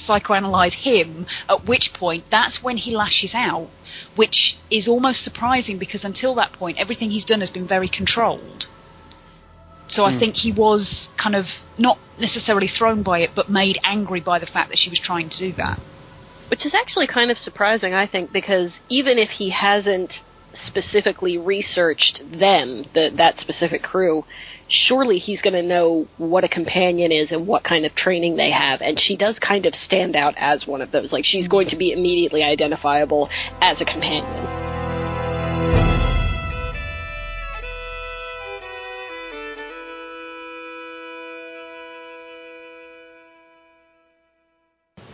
psychoanalyze 0.07 0.73
him. 0.73 1.25
At 1.49 1.65
which 1.65 1.91
point, 1.93 2.23
that's 2.31 2.63
when 2.63 2.77
he 2.77 2.95
lashes 2.95 3.33
out, 3.35 3.69
which 4.15 4.55
is 4.71 4.87
almost 4.87 5.23
surprising 5.23 5.77
because 5.77 6.03
until 6.05 6.33
that 6.35 6.53
point, 6.53 6.77
everything 6.79 7.11
he's 7.11 7.25
done 7.25 7.41
has 7.41 7.49
been 7.49 7.67
very 7.67 7.89
controlled. 7.89 8.65
So 9.93 10.05
I 10.05 10.13
Hmm. 10.13 10.19
think 10.19 10.35
he 10.35 10.51
was 10.51 11.07
kind 11.17 11.35
of 11.35 11.45
not 11.77 11.97
necessarily 12.19 12.67
thrown 12.67 13.03
by 13.03 13.19
it, 13.19 13.31
but 13.35 13.49
made 13.49 13.79
angry 13.83 14.19
by 14.19 14.39
the 14.39 14.45
fact 14.45 14.69
that 14.69 14.79
she 14.79 14.89
was 14.89 14.99
trying 14.99 15.29
to 15.29 15.37
do 15.37 15.53
that. 15.53 15.79
Which 16.49 16.65
is 16.65 16.73
actually 16.73 17.07
kind 17.07 17.31
of 17.31 17.37
surprising, 17.37 17.93
I 17.93 18.05
think, 18.07 18.31
because 18.31 18.71
even 18.89 19.17
if 19.17 19.29
he 19.29 19.49
hasn't 19.49 20.11
specifically 20.67 21.37
researched 21.37 22.21
them, 22.31 22.85
the, 22.93 23.09
that 23.17 23.39
specific 23.39 23.81
crew, 23.81 24.23
surely 24.67 25.17
he's 25.17 25.41
going 25.41 25.53
to 25.53 25.63
know 25.63 26.07
what 26.17 26.43
a 26.43 26.47
companion 26.47 27.11
is 27.11 27.31
and 27.31 27.47
what 27.47 27.63
kind 27.63 27.85
of 27.85 27.95
training 27.95 28.35
they 28.35 28.51
have. 28.51 28.81
And 28.81 28.99
she 28.99 29.17
does 29.17 29.39
kind 29.39 29.65
of 29.65 29.73
stand 29.73 30.15
out 30.15 30.35
as 30.37 30.67
one 30.67 30.81
of 30.81 30.91
those. 30.91 31.11
Like, 31.11 31.25
she's 31.25 31.47
going 31.47 31.69
to 31.69 31.75
be 31.75 31.91
immediately 31.91 32.43
identifiable 32.43 33.29
as 33.61 33.81
a 33.81 33.85
companion. 33.85 34.72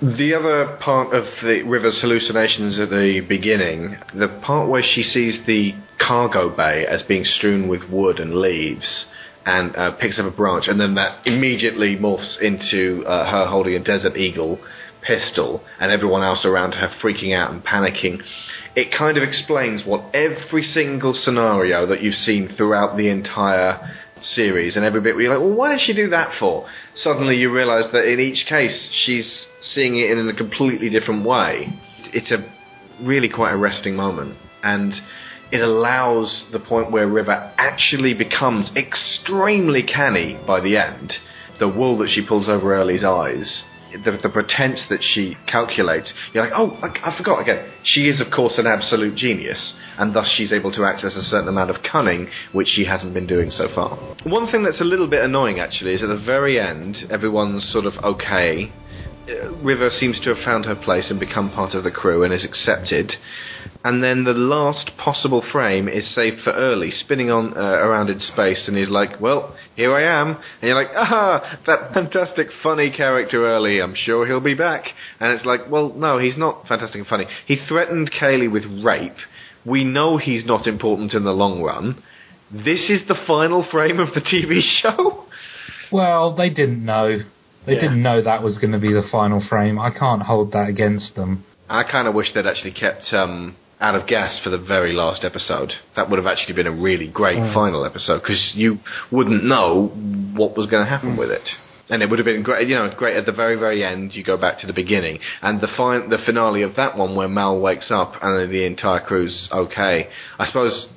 The 0.02 0.34
other 0.34 0.78
part 0.80 1.14
of 1.14 1.26
the 1.44 1.64
River's 1.64 2.00
hallucinations 2.00 2.80
at 2.80 2.90
the 2.90 3.20
beginning, 3.28 3.98
the 4.14 4.30
part 4.30 4.70
where 4.70 4.82
she 4.82 5.04
sees 5.04 5.46
the 5.46 5.74
cargo 5.98 6.56
bay 6.56 6.86
as 6.86 7.04
being 7.04 7.26
strewn 7.26 7.68
with 7.68 7.90
wood 7.90 8.20
and 8.20 8.36
leaves, 8.36 9.08
and 9.46 9.76
uh, 9.76 9.92
picks 10.00 10.18
up 10.18 10.26
a 10.26 10.32
branch, 10.32 10.70
and 10.70 10.80
then 10.80 10.96
that 10.96 11.28
immediately 11.28 11.98
morphs 11.98 12.40
into 12.40 13.06
uh, 13.06 13.30
her 13.30 13.48
holding 13.48 13.76
a 13.76 13.84
Desert 13.84 14.16
Eagle 14.16 14.62
pistol, 15.02 15.66
and 15.82 15.92
everyone 15.92 16.24
else 16.24 16.46
around 16.46 16.76
her 16.76 16.90
freaking 17.04 17.36
out 17.36 17.52
and 17.52 17.62
panicking. 17.62 18.22
It 18.78 18.96
kind 18.98 19.18
of 19.18 19.24
explains 19.24 19.84
what 19.86 20.16
every 20.16 20.64
single 20.64 21.14
scenario 21.14 21.86
that 21.88 22.02
you've 22.02 22.16
seen 22.16 22.48
throughout 22.56 22.96
the 22.96 23.10
entire 23.10 23.80
series 24.22 24.76
and 24.76 24.86
every 24.86 25.02
bit 25.02 25.16
where 25.16 25.24
you're 25.24 25.34
like, 25.34 25.44
well, 25.44 25.56
why 25.56 25.72
did 25.72 25.82
she 25.82 25.94
do 25.94 26.10
that 26.10 26.38
for? 26.40 26.68
Suddenly 26.96 27.38
you 27.38 27.52
realise 27.52 27.86
that 27.92 28.06
in 28.06 28.20
each 28.20 28.46
case 28.48 28.90
she's 29.06 29.46
seeing 29.62 29.98
it 29.98 30.12
in 30.12 30.28
a 30.28 30.34
completely 30.34 30.90
different 30.90 31.26
way. 31.26 31.70
It's 32.14 32.32
a 32.32 32.46
really 33.02 33.30
quite 33.30 33.52
arresting 33.54 33.96
moment, 33.96 34.38
and 34.64 34.94
it 35.52 35.62
allows 35.62 36.46
the 36.52 36.60
point 36.60 36.92
where 36.92 37.08
River 37.08 37.54
actually 37.58 38.14
becomes 38.14 38.72
extremely 38.76 39.84
canny 39.84 40.40
by 40.46 40.60
the 40.60 40.78
end. 40.78 41.14
The 41.60 41.68
wool 41.68 41.98
that 42.00 42.10
she 42.10 42.26
pulls 42.26 42.48
over 42.48 42.74
Early's 42.74 43.04
eyes. 43.04 43.64
The, 43.92 44.20
the 44.22 44.30
pretense 44.30 44.86
that 44.90 45.02
she 45.02 45.36
calculates, 45.48 46.14
you're 46.32 46.44
like, 46.44 46.54
oh, 46.56 46.78
I, 46.84 47.10
I 47.10 47.18
forgot 47.18 47.42
again. 47.42 47.72
She 47.84 48.08
is, 48.08 48.22
of 48.22 48.28
course, 48.32 48.60
an 48.60 48.68
absolute 48.68 49.16
genius, 49.16 49.74
and 49.98 50.14
thus 50.14 50.32
she's 50.38 50.54
able 50.54 50.72
to 50.74 50.86
access 50.86 51.16
a 51.16 51.24
certain 51.24 51.48
amount 51.48 51.72
of 51.72 51.78
cunning, 51.82 52.28
which 52.52 52.68
she 52.68 52.86
hasn't 52.86 53.14
been 53.16 53.26
doing 53.26 53.50
so 53.50 53.68
far. 53.74 53.98
One 54.24 54.52
thing 54.52 54.64
that's 54.64 54.80
a 54.80 54.84
little 54.84 55.10
bit 55.10 55.24
annoying, 55.24 55.60
actually, 55.60 55.94
is 55.94 56.04
at 56.04 56.10
the 56.10 56.24
very 56.24 56.60
end, 56.60 56.98
everyone's 57.10 57.68
sort 57.72 57.86
of 57.86 57.94
okay. 58.04 58.72
Uh, 59.28 59.52
River 59.64 59.90
seems 59.90 60.20
to 60.22 60.34
have 60.36 60.44
found 60.44 60.66
her 60.66 60.76
place 60.76 61.10
and 61.10 61.20
become 61.20 61.50
part 61.52 61.74
of 61.74 61.84
the 61.84 61.92
crew 61.92 62.24
and 62.24 62.34
is 62.34 62.46
accepted. 62.46 63.14
And 63.82 64.04
then 64.04 64.26
the 64.26 64.34
last 64.34 64.92
possible 64.98 65.42
frame 65.54 65.88
is 65.88 66.14
saved 66.14 66.42
for 66.44 66.52
Early, 66.52 66.92
spinning 66.92 67.32
on 67.32 67.56
uh, 67.56 67.62
around 67.62 68.10
in 68.10 68.20
space, 68.20 68.68
and 68.68 68.76
he's 68.76 68.90
like, 68.90 69.22
"Well, 69.22 69.56
here 69.78 69.96
I 69.96 70.04
am." 70.04 70.32
And 70.32 70.64
you're 70.64 70.76
like, 70.76 70.92
"Ah, 70.98 71.60
that 71.66 71.94
fantastic, 71.94 72.48
funny 72.62 72.90
character 72.92 73.48
Early. 73.48 73.80
I'm 73.82 73.96
sure 73.96 74.28
he'll 74.28 74.42
be 74.42 74.54
back." 74.54 74.84
And 75.22 75.32
it's 75.32 75.46
like, 75.46 75.70
"Well, 75.72 75.94
no, 75.96 76.18
he's 76.18 76.38
not 76.38 76.68
fantastic 76.68 77.00
and 77.00 77.08
funny. 77.08 77.26
He 77.46 77.56
threatened 77.56 78.12
Kaylee 78.12 78.52
with 78.52 78.66
rape. 78.84 79.16
We 79.66 79.86
know 79.86 80.18
he's 80.18 80.46
not 80.46 80.68
important 80.68 81.14
in 81.14 81.24
the 81.24 81.32
long 81.32 81.62
run. 81.64 82.04
This 82.52 82.90
is 82.90 83.08
the 83.08 83.16
final 83.28 83.64
frame 83.72 84.00
of 84.02 84.14
the 84.14 84.20
TV 84.22 84.60
show." 84.82 85.24
Well, 85.90 86.36
they 86.36 86.50
didn't 86.50 86.84
know. 86.84 87.20
They 87.66 87.76
Yeah. 87.76 87.80
didn't 87.82 88.04
know 88.04 88.22
that 88.22 88.44
was 88.44 88.58
going 88.58 88.74
to 88.74 88.78
be 88.80 88.92
the 88.92 89.08
final 89.10 89.40
frame. 89.48 89.80
I 89.80 89.90
can't 89.92 90.24
hold 90.24 90.52
that 90.52 90.68
against 90.68 91.16
them. 91.16 91.46
I 91.70 91.84
kind 91.84 92.08
of 92.10 92.14
wish 92.14 92.34
they'd 92.34 92.46
actually 92.48 92.72
kept 92.72 93.14
um, 93.14 93.56
out 93.82 93.96
of 93.96 94.08
gas 94.08 94.40
for 94.44 94.50
the 94.50 94.58
very 94.58 94.92
last 94.94 95.24
episode. 95.24 95.72
That 95.96 96.10
would 96.10 96.18
have 96.18 96.28
actually 96.28 96.56
been 96.56 96.68
a 96.68 96.72
really 96.72 97.08
great 97.08 97.38
Mm. 97.38 97.54
final 97.54 97.86
episode 97.86 98.20
because 98.22 98.52
you 98.54 98.80
wouldn't 99.12 99.44
know 99.46 99.88
what 100.36 100.58
was 100.58 100.68
going 100.68 100.84
to 100.86 100.90
happen 100.90 101.16
with 101.18 101.32
it. 101.32 101.48
And 101.92 102.04
it 102.04 102.10
would 102.10 102.20
have 102.20 102.26
been 102.26 102.44
great, 102.44 102.68
you 102.68 102.76
know, 102.76 102.92
great 102.96 103.18
at 103.18 103.26
the 103.26 103.32
very, 103.32 103.56
very 103.56 103.84
end. 103.84 104.14
You 104.14 104.24
go 104.24 104.38
back 104.38 104.60
to 104.60 104.68
the 104.68 104.74
beginning, 104.74 105.20
and 105.42 105.60
the 105.60 105.68
fi- 105.68 106.06
the 106.08 106.20
finale 106.24 106.62
of 106.62 106.76
that 106.76 106.96
one, 106.98 107.16
where 107.16 107.28
Mal 107.28 107.60
wakes 107.60 107.90
up 107.90 108.14
and 108.22 108.52
the 108.52 108.64
entire 108.66 109.00
crew's 109.00 109.50
okay. 109.52 110.08
I 110.38 110.46
suppose, 110.46 110.88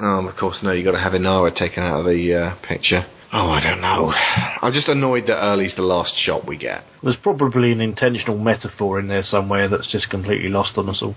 um, 0.00 0.26
of 0.26 0.34
course, 0.36 0.58
no, 0.62 0.72
you 0.72 0.84
have 0.84 0.94
got 0.94 0.98
to 0.98 1.04
have 1.04 1.12
Inara 1.12 1.54
taken 1.54 1.84
out 1.84 2.00
of 2.00 2.06
the 2.06 2.34
uh, 2.34 2.54
picture. 2.66 3.06
Oh, 3.32 3.48
I 3.50 3.62
don't 3.62 3.80
know. 3.80 4.12
I'm 4.60 4.72
just 4.72 4.88
annoyed 4.88 5.28
that 5.28 5.36
early's 5.40 5.76
the 5.76 5.82
last 5.82 6.16
shot 6.16 6.48
we 6.48 6.56
get. 6.56 6.82
There's 7.00 7.14
probably 7.22 7.70
an 7.70 7.80
intentional 7.80 8.36
metaphor 8.36 8.98
in 8.98 9.06
there 9.06 9.22
somewhere 9.22 9.68
that's 9.68 9.86
just 9.92 10.10
completely 10.10 10.48
lost 10.48 10.76
on 10.78 10.88
us 10.88 11.00
all. 11.00 11.14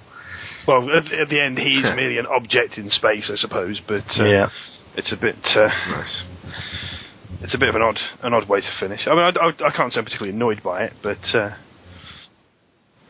Well, 0.68 0.90
at, 0.92 1.12
at 1.12 1.30
the 1.30 1.42
end, 1.42 1.58
he's 1.58 1.84
merely 1.84 2.18
an 2.18 2.26
object 2.28 2.78
in 2.78 2.90
space, 2.90 3.30
I 3.32 3.36
suppose. 3.36 3.82
But 3.88 4.06
uh, 4.20 4.24
Yeah. 4.26 4.50
it's 4.96 5.12
a 5.12 5.18
bit 5.18 5.36
uh, 5.56 5.68
nice. 5.90 6.24
It's 7.42 7.54
a 7.54 7.58
bit 7.58 7.70
of 7.70 7.76
an 7.76 7.82
odd, 7.82 8.00
an 8.22 8.34
odd 8.34 8.48
way 8.48 8.62
to 8.62 8.72
finish. 8.80 9.02
I 9.06 9.12
mean, 9.12 9.20
I, 9.20 9.30
I, 9.30 9.48
I 9.68 9.72
can't 9.76 9.92
say 9.92 10.00
I'm 10.00 10.06
particularly 10.06 10.36
annoyed 10.36 10.62
by 10.64 10.84
it, 10.84 10.94
but 11.04 11.20
uh, 11.36 11.56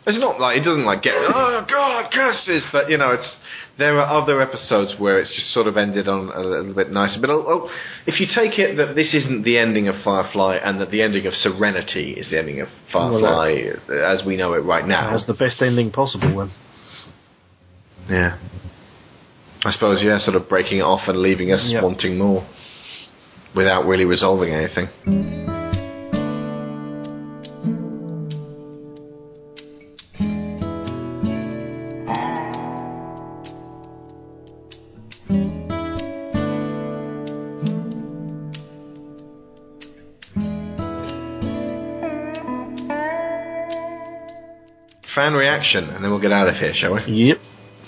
It's 0.08 0.18
not 0.20 0.40
like 0.40 0.58
it 0.58 0.64
doesn't 0.66 0.86
like 0.86 1.04
get 1.04 1.14
oh 1.16 1.66
god 1.70 2.12
curses, 2.12 2.66
but 2.72 2.90
you 2.90 2.98
know 2.98 3.12
it's 3.12 3.36
there 3.78 4.00
are 4.02 4.22
other 4.22 4.42
episodes 4.42 4.96
where 5.00 5.20
it's 5.20 5.30
just 5.34 5.54
sort 5.54 5.68
of 5.68 5.78
ended 5.78 6.08
on 6.08 6.30
a 6.30 6.42
little 6.42 6.74
bit 6.74 6.92
nicer. 6.92 7.22
But 7.22 7.30
oh, 7.30 7.46
oh, 7.48 7.70
if 8.06 8.20
you 8.20 8.28
take 8.28 8.58
it 8.60 8.76
that 8.78 8.96
this 8.96 9.14
isn't 9.14 9.44
the 9.44 9.58
ending 9.58 9.88
of 9.88 9.96
Firefly 10.04 10.58
and 10.58 10.82
that 10.82 10.92
the 10.92 11.02
ending 11.02 11.26
of 11.26 11.34
Serenity 11.36 12.14
is 12.14 12.30
the 12.32 12.38
ending 12.40 12.60
of 12.60 12.68
Firefly 12.92 13.70
uh, 13.90 13.94
as 13.94 14.24
we 14.26 14.36
know 14.36 14.54
it 14.54 14.64
right 14.66 14.86
now, 14.88 15.12
That's 15.12 15.26
the 15.28 15.34
best 15.36 15.62
ending 15.62 15.92
possible 15.92 16.36
then. 16.38 16.52
Yeah. 18.10 18.38
I 19.66 19.72
suppose 19.72 20.02
yeah, 20.04 20.20
sort 20.20 20.36
of 20.36 20.50
breaking 20.50 20.80
it 20.80 20.84
off 20.84 21.08
and 21.08 21.20
leaving 21.20 21.52
us 21.54 21.66
Yep. 21.70 21.84
wanting 21.84 22.18
more 22.18 22.46
without 23.56 23.86
really 23.86 24.06
resolving 24.06 24.54
anything. 24.54 24.90
Fan 45.16 45.34
reaction, 45.34 45.90
and 45.90 46.04
then 46.04 46.10
we'll 46.12 46.20
get 46.22 46.32
out 46.32 46.48
of 46.48 46.56
here, 46.56 46.74
shall 46.74 46.94
we? 46.96 47.02
Yep. 47.06 47.38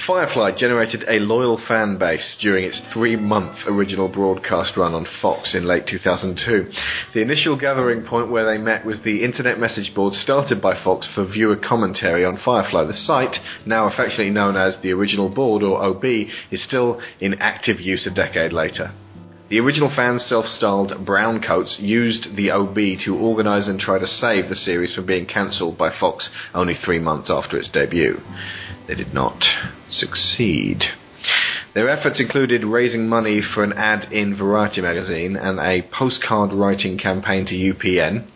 Firefly 0.06 0.52
generated 0.58 1.04
a 1.08 1.20
loyal 1.20 1.58
fan 1.68 1.98
base 1.98 2.36
during 2.40 2.64
its 2.64 2.80
three 2.94 3.16
month 3.16 3.58
original 3.66 4.08
broadcast 4.08 4.78
run 4.78 4.94
on 4.94 5.08
Fox 5.22 5.56
in 5.56 5.66
late 5.66 5.88
2002. 5.88 6.70
The 7.14 7.22
initial 7.22 7.58
gathering 7.58 8.06
point 8.06 8.30
where 8.30 8.46
they 8.46 8.60
met 8.60 8.86
was 8.86 9.00
the 9.02 9.24
internet 9.24 9.60
message 9.60 9.96
board 9.96 10.14
started 10.14 10.62
by 10.62 10.82
Fox 10.84 11.08
for 11.16 11.26
viewer 11.26 11.56
commentary 11.56 12.24
on 12.24 12.38
Firefly. 12.38 12.84
The 12.84 12.94
site, 12.94 13.38
now 13.66 13.88
affectionately 13.88 14.30
known 14.30 14.56
as 14.56 14.78
the 14.84 14.94
Original 14.94 15.30
Board 15.30 15.64
or 15.64 15.84
OB, 15.84 16.06
is 16.52 16.64
still 16.64 17.02
in 17.20 17.36
active 17.36 17.80
use 17.80 18.06
a 18.06 18.14
decade 18.14 18.54
later. 18.54 18.92
The 19.48 19.60
original 19.60 19.94
fans, 19.96 20.26
self 20.26 20.46
styled 20.48 21.06
Browncoats, 21.06 21.80
used 21.80 22.36
the 22.36 22.50
OB 22.50 22.76
to 23.06 23.16
organise 23.16 23.68
and 23.68 23.80
try 23.80 24.00
to 24.00 24.08
save 24.08 24.50
the 24.50 24.56
series 24.56 24.96
from 24.96 25.06
being 25.06 25.28
cancelled 25.28 25.78
by 25.78 25.92
Fox 26.00 26.30
only 26.56 26.74
three 26.74 26.98
months 26.98 27.30
after 27.30 27.56
its 27.56 27.70
debut. 27.70 28.20
They 28.88 28.96
did 28.96 29.14
not 29.14 29.44
succeed. 29.88 30.86
Their 31.76 31.90
efforts 31.90 32.20
included 32.20 32.64
raising 32.64 33.08
money 33.08 33.42
for 33.42 33.64
an 33.64 33.74
ad 33.74 34.12
in 34.12 34.36
Variety 34.36 34.82
magazine 34.82 35.36
and 35.36 35.60
a 35.60 35.88
postcard 35.92 36.54
writing 36.54 36.98
campaign 36.98 37.46
to 37.48 37.54
UPN. 37.54 38.28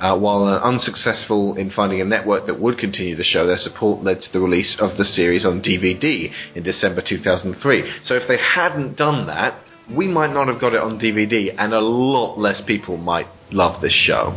Uh, 0.00 0.16
while 0.16 0.46
unsuccessful 0.46 1.56
in 1.56 1.70
finding 1.70 2.00
a 2.00 2.04
network 2.04 2.46
that 2.46 2.60
would 2.60 2.78
continue 2.78 3.16
the 3.16 3.24
show, 3.24 3.46
their 3.46 3.58
support 3.58 4.04
led 4.04 4.22
to 4.22 4.32
the 4.32 4.40
release 4.40 4.76
of 4.78 4.96
the 4.96 5.04
series 5.04 5.44
on 5.44 5.60
DVD 5.60 6.32
in 6.54 6.62
December 6.62 7.02
2003. 7.06 7.92
So 8.04 8.14
if 8.14 8.28
they 8.28 8.38
hadn't 8.38 8.96
done 8.96 9.26
that, 9.26 9.63
we 9.90 10.06
might 10.06 10.32
not 10.32 10.48
have 10.48 10.60
got 10.60 10.74
it 10.74 10.80
on 10.80 10.98
DVD, 10.98 11.54
and 11.56 11.72
a 11.72 11.80
lot 11.80 12.38
less 12.38 12.60
people 12.66 12.96
might 12.96 13.26
love 13.50 13.80
this 13.82 13.92
show. 13.92 14.36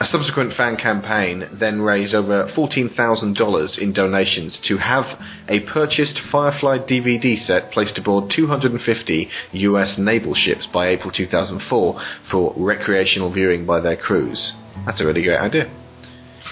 A 0.00 0.06
subsequent 0.06 0.54
fan 0.54 0.76
campaign 0.76 1.48
then 1.52 1.80
raised 1.80 2.14
over 2.14 2.46
$14,000 2.46 3.78
in 3.78 3.92
donations 3.92 4.58
to 4.64 4.76
have 4.78 5.04
a 5.48 5.60
purchased 5.60 6.18
Firefly 6.32 6.78
DVD 6.78 7.38
set 7.38 7.70
placed 7.70 7.96
aboard 7.96 8.32
250 8.34 9.30
US 9.52 9.94
naval 9.96 10.34
ships 10.34 10.66
by 10.66 10.88
April 10.88 11.12
2004 11.12 12.00
for 12.28 12.54
recreational 12.56 13.32
viewing 13.32 13.64
by 13.64 13.78
their 13.80 13.96
crews. 13.96 14.54
That's 14.84 15.00
a 15.00 15.06
really 15.06 15.22
great 15.22 15.38
idea. 15.38 15.72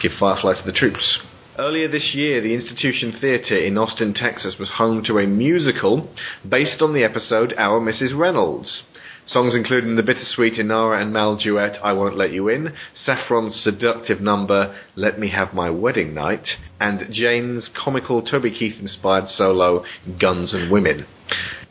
Give 0.00 0.12
Firefly 0.20 0.60
to 0.60 0.64
the 0.64 0.72
troops. 0.72 1.18
Earlier 1.58 1.86
this 1.86 2.14
year, 2.14 2.40
the 2.40 2.54
Institution 2.54 3.12
Theatre 3.20 3.58
in 3.58 3.76
Austin, 3.76 4.14
Texas 4.14 4.56
was 4.58 4.70
home 4.78 5.04
to 5.04 5.18
a 5.18 5.26
musical 5.26 6.08
based 6.48 6.80
on 6.80 6.94
the 6.94 7.04
episode 7.04 7.52
Our 7.58 7.78
Mrs. 7.78 8.18
Reynolds. 8.18 8.84
Songs 9.26 9.54
including 9.54 9.96
the 9.96 10.02
bittersweet 10.02 10.54
Inara 10.54 11.02
and 11.02 11.12
Mal 11.12 11.36
duet 11.36 11.78
I 11.84 11.92
Won't 11.92 12.16
Let 12.16 12.32
You 12.32 12.48
In, 12.48 12.72
Saffron's 13.04 13.54
seductive 13.62 14.22
number 14.22 14.74
Let 14.96 15.20
Me 15.20 15.28
Have 15.28 15.52
My 15.52 15.68
Wedding 15.68 16.14
Night, 16.14 16.46
and 16.80 17.12
Jayne's 17.12 17.68
comical 17.68 18.22
Toby 18.22 18.50
Keith 18.50 18.80
inspired 18.80 19.28
solo 19.28 19.84
Guns 20.18 20.54
and 20.54 20.72
Women. 20.72 21.06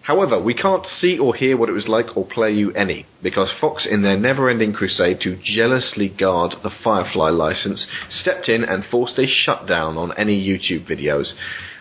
However, 0.03 0.40
we 0.41 0.56
can't 0.56 0.86
see 0.86 1.19
or 1.19 1.36
hear 1.36 1.56
what 1.56 1.69
it 1.69 1.73
was 1.73 1.88
like 1.88 2.18
or 2.18 2.26
play 2.26 2.52
you 2.52 2.72
any, 2.72 3.06
because 3.22 3.52
Fox, 3.61 3.86
in 3.90 4.02
their 4.02 4.18
never 4.18 4.49
ending 4.49 4.73
crusade 4.73 5.19
to 5.22 5.40
jealously 5.44 6.10
guard 6.10 6.56
the 6.64 6.72
Firefly 6.84 7.30
license, 7.30 7.86
stepped 8.10 8.49
in 8.49 8.64
and 8.64 8.84
forced 8.84 9.19
a 9.19 9.28
shutdown 9.28 9.98
on 9.98 10.18
any 10.18 10.41
YouTube 10.41 10.90
videos. 10.90 11.34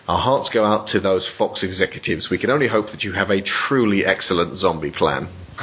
Our 0.06 0.18
hearts 0.18 0.50
go 0.52 0.66
out 0.66 0.88
to 0.88 1.00
those 1.00 1.26
Fox 1.38 1.62
executives. 1.62 2.28
We 2.30 2.38
can 2.38 2.50
only 2.50 2.68
hope 2.68 2.86
that 2.90 3.02
you 3.02 3.12
have 3.12 3.30
a 3.30 3.40
truly 3.40 4.04
excellent 4.04 4.58
zombie 4.58 4.90
plan. 4.90 5.28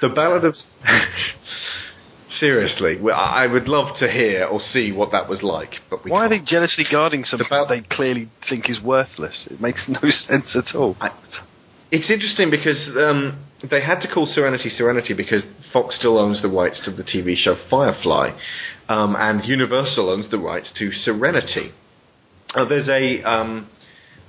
the 0.00 0.08
Ballad 0.08 0.44
of. 0.44 0.54
Seriously, 2.38 2.98
well, 3.00 3.16
I 3.16 3.44
I 3.44 3.46
would 3.46 3.68
love 3.68 3.96
to 4.00 4.10
hear 4.10 4.44
or 4.44 4.60
see 4.60 4.92
what 4.92 5.12
that 5.12 5.28
was 5.28 5.42
like, 5.42 5.74
but 5.88 6.04
we 6.04 6.10
why 6.10 6.26
are 6.26 6.28
they 6.28 6.40
jealously 6.40 6.84
guarding 6.90 7.24
something 7.24 7.46
that 7.50 7.68
they 7.68 7.82
clearly 7.94 8.28
think 8.48 8.68
is 8.68 8.80
worthless? 8.80 9.46
It 9.50 9.60
makes 9.60 9.84
no 9.88 10.00
sense 10.10 10.56
at 10.56 10.74
all. 10.74 10.96
It's 11.90 12.10
interesting 12.10 12.50
because 12.50 12.88
um, 12.96 13.44
they 13.70 13.80
had 13.80 14.00
to 14.00 14.12
call 14.12 14.26
Serenity 14.26 14.68
Serenity 14.68 15.14
because 15.14 15.44
Fox 15.72 15.96
still 15.96 16.18
owns 16.18 16.42
the 16.42 16.48
rights 16.48 16.80
to 16.84 16.90
the 16.90 17.04
TV 17.04 17.36
show 17.36 17.56
Firefly, 17.70 18.36
um, 18.88 19.16
and 19.16 19.44
Universal 19.44 20.10
owns 20.10 20.30
the 20.30 20.38
rights 20.38 20.72
to 20.78 20.90
Serenity. 20.92 21.72
Uh, 22.54 22.64
there's 22.64 22.88
a 22.88 23.22
um, 23.22 23.68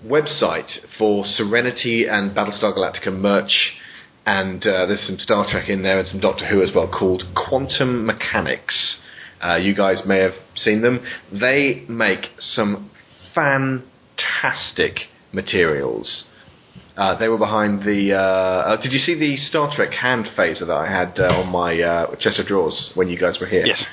website 0.06 0.72
for 0.98 1.26
Serenity 1.26 2.06
and 2.08 2.36
Battlestar 2.36 2.76
Galactica 2.76 3.12
merch, 3.12 3.74
and 4.28 4.62
uh, 4.68 4.86
there's 4.86 5.08
some 5.08 5.18
Star 5.18 5.48
Trek 5.50 5.70
in 5.70 5.82
there 5.84 5.98
and 6.00 6.08
some 6.08 6.20
Doctor 6.20 6.46
Who 6.48 6.62
as 6.62 6.70
well 6.76 6.88
called 6.88 7.24
Quantum 7.34 8.06
Mechanics. 8.06 8.98
Uh, 9.44 9.56
you 9.56 9.74
guys 9.74 10.02
may 10.06 10.20
have 10.20 10.34
seen 10.56 10.82
them. 10.82 11.00
They 11.32 11.86
make 11.88 12.26
some 12.40 12.92
fantastic 13.34 14.94
materials. 15.32 16.26
Uh, 16.96 17.18
they 17.18 17.28
were 17.30 17.38
behind 17.38 17.82
the. 17.84 18.14
Uh, 18.14 18.18
uh, 18.20 18.82
did 18.82 18.92
you 18.92 18.98
see 19.00 19.14
the 19.18 19.38
Star 19.38 19.72
Trek 19.76 19.92
hand 19.94 20.26
phaser 20.38 20.66
that 20.68 20.72
I 20.76 20.88
had 20.92 21.20
uh, 21.20 21.40
on 21.42 21.48
my 21.50 21.80
uh, 21.80 22.16
chest 22.20 22.40
of 22.40 22.48
drawers 22.48 22.92
when 22.96 23.08
you 23.08 23.18
guys 23.20 23.38
were 23.40 23.46
here? 23.48 23.66
Yes. 23.66 23.84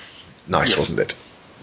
Nice, 0.49 0.71
Yes. 0.71 0.79
wasn't 0.79 0.99
it? 1.01 1.13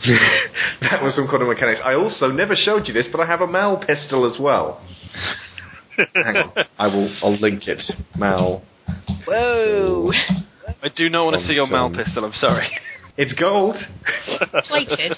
that 0.82 1.04
was 1.04 1.16
some 1.16 1.28
quantum 1.28 1.48
mechanics. 1.48 1.80
I 1.84 1.94
also 1.96 2.28
never 2.32 2.56
showed 2.56 2.88
you 2.88 2.94
this, 2.94 3.08
but 3.12 3.22
I 3.22 3.26
have 3.28 3.42
a 3.42 3.48
Mal 3.48 3.84
pistol 3.86 4.26
as 4.32 4.40
well. 4.40 4.82
Hang 5.98 6.38
on, 6.38 6.54
I 6.78 6.88
will. 6.88 7.16
I'll 7.22 7.38
link 7.40 7.68
it. 7.68 7.82
Mal. 8.18 8.64
Whoa. 9.28 10.12
I 10.84 10.90
do 10.96 11.10
not 11.10 11.26
want 11.26 11.36
to 11.36 11.42
see 11.42 11.54
your 11.54 11.68
Mal 11.68 11.92
pistol. 11.94 12.26
I'm 12.26 12.34
sorry. 12.34 12.68
It's 13.18 13.34
gold. 13.34 13.76
Plated. 14.66 15.18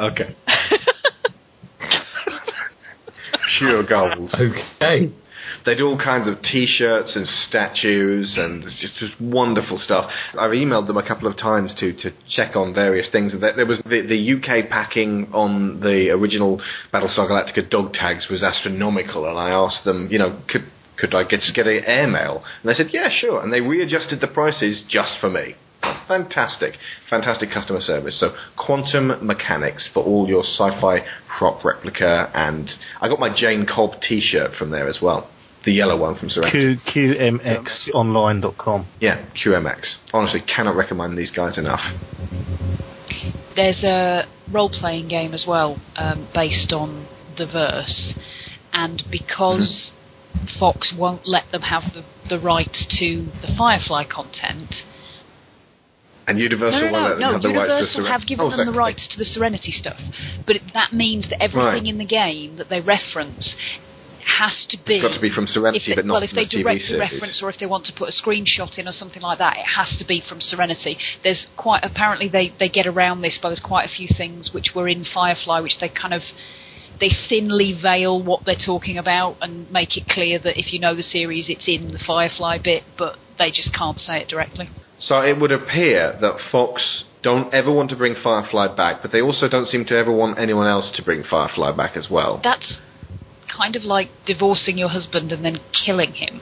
Okay. 0.00 0.34
Pure 3.58 3.84
gold. 3.88 4.30
Okay. 4.34 5.12
They 5.68 5.74
do 5.74 5.86
all 5.86 5.98
kinds 5.98 6.26
of 6.26 6.40
T-shirts 6.40 7.14
and 7.14 7.26
statues, 7.26 8.38
and 8.38 8.64
it's 8.64 8.80
just, 8.80 8.96
just 8.96 9.20
wonderful 9.20 9.76
stuff. 9.76 10.10
I've 10.32 10.52
emailed 10.52 10.86
them 10.86 10.96
a 10.96 11.06
couple 11.06 11.28
of 11.28 11.36
times 11.36 11.74
to 11.80 11.92
to 11.92 12.10
check 12.26 12.56
on 12.56 12.72
various 12.72 13.10
things. 13.12 13.34
There 13.38 13.66
was 13.66 13.78
the, 13.84 14.00
the 14.00 14.32
UK 14.32 14.70
packing 14.70 15.28
on 15.34 15.80
the 15.80 16.08
original 16.08 16.62
Battlestar 16.90 17.28
Galactica 17.28 17.68
dog 17.68 17.92
tags 17.92 18.28
was 18.30 18.42
astronomical, 18.42 19.28
and 19.28 19.38
I 19.38 19.50
asked 19.50 19.84
them, 19.84 20.08
you 20.10 20.18
know, 20.18 20.40
could 20.48 20.64
could 20.96 21.14
I 21.14 21.24
get 21.24 21.40
get 21.54 21.66
a 21.66 21.86
airmail? 21.86 22.42
And 22.62 22.70
they 22.70 22.74
said, 22.74 22.88
yeah, 22.90 23.10
sure. 23.10 23.42
And 23.42 23.52
they 23.52 23.60
readjusted 23.60 24.22
the 24.22 24.28
prices 24.28 24.84
just 24.88 25.20
for 25.20 25.28
me. 25.28 25.54
Fantastic, 26.08 26.76
fantastic 27.10 27.50
customer 27.50 27.82
service. 27.82 28.18
So, 28.18 28.34
quantum 28.56 29.24
mechanics 29.24 29.90
for 29.92 30.02
all 30.02 30.26
your 30.26 30.44
sci-fi 30.44 31.06
prop 31.38 31.62
replica, 31.62 32.30
and 32.34 32.70
I 33.02 33.08
got 33.08 33.20
my 33.20 33.28
Jayne 33.36 33.66
Cobb 33.66 34.00
T-shirt 34.00 34.52
from 34.58 34.70
there 34.70 34.88
as 34.88 35.00
well, 35.02 35.28
the 35.64 35.72
yellow 35.72 35.96
one 35.96 36.16
from 36.18 36.28
Serenity. 36.30 36.80
Q, 36.92 37.14
QMXonline.com. 37.16 38.86
Yeah, 39.00 39.24
QMX. 39.44 39.96
Honestly, 40.12 40.40
cannot 40.40 40.76
recommend 40.76 41.16
these 41.18 41.30
guys 41.30 41.58
enough. 41.58 41.80
There's 43.56 43.82
a 43.82 44.24
role 44.52 44.70
playing 44.70 45.08
game 45.08 45.34
as 45.34 45.44
well 45.46 45.80
um, 45.96 46.28
based 46.32 46.72
on 46.72 47.08
the 47.36 47.46
verse, 47.46 48.14
and 48.72 49.02
because 49.10 49.92
Fox 50.58 50.94
won't 50.96 51.26
let 51.26 51.50
them 51.52 51.62
have 51.62 51.82
the, 51.94 52.04
the 52.28 52.38
rights 52.40 52.86
to 53.00 53.26
the 53.42 53.48
Firefly 53.56 54.04
content. 54.04 54.74
And 56.28 56.38
Universal 56.38 56.80
no, 56.80 56.86
no, 56.86 56.92
won't 56.92 57.20
no, 57.20 57.30
let 57.30 57.42
them 57.42 57.52
no. 57.54 57.60
have 57.60 57.68
the 57.68 57.74
rights 57.74 57.94
to 57.94 57.98
Universal 57.98 58.06
have 58.06 58.26
given 58.28 58.46
Oh, 58.46 58.56
them 58.56 58.66
the 58.66 58.78
rights 58.78 59.08
to 59.10 59.18
the 59.18 59.24
Serenity 59.24 59.72
stuff, 59.72 59.98
but 60.46 60.56
it, 60.56 60.62
that 60.74 60.92
means 60.92 61.28
that 61.30 61.42
everything 61.42 61.84
Right. 61.84 61.86
in 61.86 61.98
the 61.98 62.04
game 62.04 62.56
that 62.58 62.68
they 62.68 62.80
reference 62.80 63.56
has 64.28 64.66
to 64.70 64.78
be. 64.86 64.96
It's 64.96 65.04
got 65.04 65.14
to 65.14 65.20
be 65.20 65.32
from 65.34 65.46
Serenity, 65.46 65.90
they, 65.90 65.94
but 65.96 66.06
not 66.06 66.14
well, 66.14 66.22
if 66.22 66.30
they 66.30 66.44
the 66.44 66.62
TV 66.62 66.62
directly 66.62 66.98
reference 66.98 67.40
or 67.42 67.50
if 67.50 67.58
they 67.58 67.66
want 67.66 67.86
to 67.86 67.92
put 67.92 68.08
a 68.08 68.12
screenshot 68.12 68.78
in 68.78 68.86
or 68.86 68.92
something 68.92 69.22
like 69.22 69.38
that, 69.38 69.56
it 69.56 69.66
has 69.76 69.96
to 69.98 70.06
be 70.06 70.22
from 70.26 70.40
Serenity. 70.40 70.98
There's 71.22 71.48
quite 71.56 71.82
apparently 71.82 72.28
they 72.28 72.52
they 72.58 72.68
get 72.68 72.86
around 72.86 73.22
this, 73.22 73.38
but 73.40 73.48
there's 73.48 73.64
quite 73.64 73.88
a 73.88 73.92
few 73.92 74.08
things 74.16 74.50
which 74.52 74.72
were 74.74 74.88
in 74.88 75.04
Firefly 75.04 75.60
which 75.60 75.78
they 75.80 75.88
kind 75.88 76.14
of 76.14 76.22
they 77.00 77.10
thinly 77.28 77.78
veil 77.80 78.22
what 78.22 78.42
they're 78.44 78.56
talking 78.56 78.98
about 78.98 79.36
and 79.40 79.70
make 79.70 79.96
it 79.96 80.08
clear 80.08 80.38
that 80.38 80.58
if 80.58 80.72
you 80.72 80.80
know 80.80 80.94
the 80.94 81.02
series, 81.02 81.48
it's 81.48 81.68
in 81.68 81.92
the 81.92 81.98
Firefly 82.04 82.58
bit, 82.62 82.82
but 82.96 83.16
they 83.38 83.50
just 83.50 83.72
can't 83.72 83.98
say 83.98 84.20
it 84.20 84.28
directly. 84.28 84.68
So 84.98 85.20
it 85.20 85.40
would 85.40 85.52
appear 85.52 86.18
that 86.20 86.38
Fox 86.50 87.04
don't 87.22 87.52
ever 87.54 87.72
want 87.72 87.90
to 87.90 87.96
bring 87.96 88.14
Firefly 88.20 88.74
back, 88.74 89.00
but 89.02 89.12
they 89.12 89.20
also 89.20 89.48
don't 89.48 89.66
seem 89.66 89.84
to 89.86 89.96
ever 89.96 90.12
want 90.12 90.38
anyone 90.38 90.66
else 90.66 90.90
to 90.96 91.04
bring 91.04 91.22
Firefly 91.22 91.76
back 91.76 91.96
as 91.96 92.08
well. 92.10 92.40
That's 92.42 92.78
kind 93.54 93.76
of 93.76 93.82
like 93.84 94.08
divorcing 94.26 94.78
your 94.78 94.88
husband 94.90 95.32
and 95.32 95.44
then 95.44 95.58
killing 95.84 96.12
him, 96.14 96.40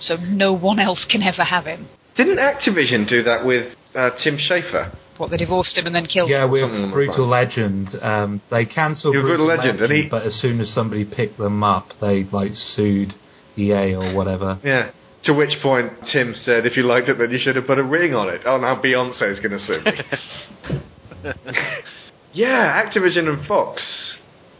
so 0.00 0.16
no 0.16 0.52
one 0.52 0.78
else 0.78 1.04
can 1.08 1.22
ever 1.22 1.44
have 1.44 1.64
him. 1.66 1.88
Didn't 2.16 2.38
Activision 2.38 3.08
do 3.08 3.22
that 3.22 3.44
with 3.46 3.74
uh, 3.94 4.10
Tim 4.22 4.36
Schafer? 4.36 4.94
What 5.18 5.30
they 5.30 5.36
divorced 5.36 5.76
him 5.78 5.86
and 5.86 5.94
then 5.94 6.06
killed 6.06 6.30
Yeah, 6.30 6.44
him. 6.44 6.50
with 6.50 6.62
Something 6.62 6.78
along 6.78 6.90
those 6.90 6.94
Brutal 7.06 7.26
lines. 7.28 7.48
Legend, 7.56 7.88
um, 8.02 8.42
they 8.50 8.64
cancelled 8.64 9.14
Yeah, 9.14 9.20
Brutal, 9.20 9.46
Brutal 9.46 9.64
Legend, 9.66 9.80
and 9.80 9.92
he- 9.92 10.08
but 10.08 10.22
as 10.22 10.34
soon 10.40 10.60
as 10.60 10.72
somebody 10.72 11.04
picked 11.04 11.38
them 11.38 11.62
up, 11.62 11.92
they 12.00 12.24
like 12.24 12.52
sued 12.54 13.14
EA 13.56 13.94
or 13.94 14.14
whatever. 14.14 14.58
Yeah. 14.64 14.90
To 15.24 15.34
which 15.34 15.54
point 15.62 15.92
Tim 16.12 16.34
said, 16.34 16.66
"If 16.66 16.76
you 16.76 16.82
liked 16.82 17.08
it, 17.08 17.16
then 17.18 17.30
you 17.30 17.38
should 17.38 17.54
have 17.54 17.66
put 17.66 17.78
a 17.78 17.82
ring 17.84 18.12
on 18.14 18.28
it." 18.28 18.40
Oh, 18.44 18.56
now 18.58 18.74
Beyonce's 18.74 19.38
going 19.38 19.52
to 19.52 19.60
sue 19.60 19.80
me. 19.84 20.80
yeah, 22.32 22.82
Activision 22.84 23.28
and 23.28 23.46
Fox, 23.46 24.16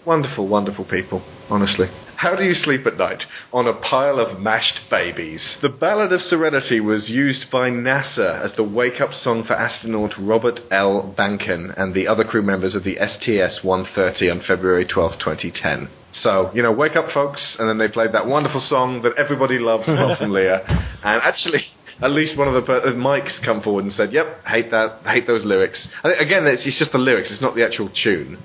wonderful, 0.07 0.49
wonderful 0.49 0.85
people. 0.85 1.23
Honestly, 1.49 1.87
how 2.17 2.37
do 2.37 2.45
you 2.45 2.55
sleep 2.55 2.87
at 2.87 2.97
night 2.97 3.23
on 3.53 3.67
a 3.67 3.75
pile 3.75 4.19
of 4.19 4.41
mashed 4.41 4.79
babies? 4.91 5.57
The 5.61 5.69
Ballad 5.69 6.13
of 6.13 6.21
Serenity 6.21 6.81
was 6.81 7.11
used 7.11 7.51
by 7.51 7.69
NASA 7.71 8.45
as 8.45 8.53
the 8.57 8.63
wake-up 8.63 9.13
song 9.13 9.45
for 9.45 9.55
astronaut 9.55 10.13
Robert 10.19 10.61
L. 10.71 11.15
Behnken 11.19 11.75
and 11.77 11.95
the 11.95 12.07
other 12.07 12.25
crew 12.25 12.43
members 12.43 12.75
of 12.75 12.85
the 12.85 12.95
STS-130 12.95 14.31
on 14.31 14.43
February 14.47 14.87
12, 14.87 15.13
2010. 15.19 15.89
So, 16.15 16.51
you 16.55 16.63
know, 16.63 16.73
wake 16.73 16.95
up, 16.95 17.11
folks, 17.13 17.57
and 17.59 17.69
then 17.69 17.79
they 17.79 17.93
played 17.93 18.13
that 18.13 18.27
wonderful 18.27 18.61
song 18.61 19.03
that 19.03 19.17
everybody 19.17 19.59
loves, 19.59 19.85
apart 19.89 20.19
from 20.19 20.31
Leah. 20.31 20.63
And 21.03 21.23
actually, 21.23 21.65
at 22.03 22.11
least 22.11 22.37
one 22.37 22.49
of 22.49 22.55
the 22.55 22.63
per- 22.63 22.81
uh, 22.81 22.93
mics 22.93 23.43
come 23.45 23.63
forward 23.63 23.85
and 23.85 23.93
said, 23.93 24.13
"Yep, 24.13 24.45
hate 24.45 24.71
that, 24.71 25.01
hate 25.07 25.27
those 25.27 25.45
lyrics." 25.45 25.89
Again, 26.05 26.47
it's, 26.47 26.67
it's 26.67 26.79
just 26.79 26.93
the 26.93 26.99
lyrics; 26.99 27.31
it's 27.31 27.41
not 27.41 27.55
the 27.55 27.65
actual 27.65 27.89
tune. 27.89 28.39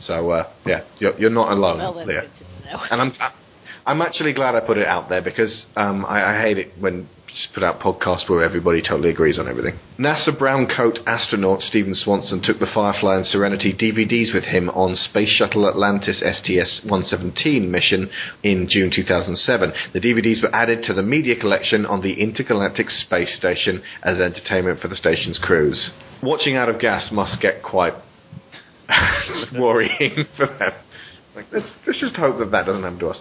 So, 0.00 0.30
uh, 0.30 0.52
yeah, 0.66 0.84
you're, 0.98 1.18
you're 1.18 1.30
not 1.30 1.52
alone, 1.52 1.78
Well, 1.78 2.06
Leah. 2.06 2.22
good 2.22 2.30
to 2.38 2.72
know. 2.72 2.82
And 2.90 3.00
I'm, 3.00 3.12
I'm 3.86 4.02
actually 4.02 4.32
glad 4.32 4.54
I 4.54 4.60
put 4.60 4.78
it 4.78 4.86
out 4.86 5.08
there 5.08 5.22
because 5.22 5.66
um, 5.76 6.04
I, 6.04 6.36
I 6.36 6.42
hate 6.42 6.58
it 6.58 6.72
when 6.78 7.08
put 7.54 7.62
out 7.62 7.80
podcasts 7.80 8.28
where 8.28 8.42
everybody 8.42 8.82
totally 8.82 9.10
agrees 9.10 9.38
on 9.38 9.48
everything. 9.48 9.78
NASA 9.98 10.36
brown 10.36 10.66
coat 10.66 10.98
astronaut 11.06 11.62
Steven 11.62 11.94
Swanson 11.94 12.42
took 12.42 12.58
the 12.58 12.66
Firefly 12.72 13.16
and 13.16 13.26
Serenity 13.26 13.72
DVDs 13.72 14.34
with 14.34 14.44
him 14.44 14.68
on 14.70 14.96
Space 14.96 15.28
Shuttle 15.28 15.68
Atlantis 15.68 16.18
STS-117 16.18 17.68
mission 17.68 18.10
in 18.42 18.66
June 18.68 18.90
2007. 18.94 19.72
The 19.92 20.00
DVDs 20.00 20.42
were 20.42 20.54
added 20.54 20.82
to 20.84 20.94
the 20.94 21.02
media 21.02 21.38
collection 21.38 21.86
on 21.86 22.02
the 22.02 22.20
Intergalactic 22.20 22.90
Space 22.90 23.34
Station 23.36 23.82
as 24.02 24.18
entertainment 24.18 24.80
for 24.80 24.88
the 24.88 24.96
station's 24.96 25.38
crews. 25.38 25.90
Watching 26.22 26.56
Out 26.56 26.68
of 26.68 26.80
Gas 26.80 27.10
must 27.12 27.40
get 27.40 27.62
quite 27.62 27.94
worrying 29.58 30.24
for 30.36 30.46
them. 30.46 30.72
Like, 31.34 31.46
let's, 31.52 31.66
let's 31.86 32.00
just 32.00 32.16
hope 32.16 32.38
that 32.38 32.50
that 32.50 32.66
doesn't 32.66 32.82
happen 32.82 32.98
to 32.98 33.08
us. 33.08 33.20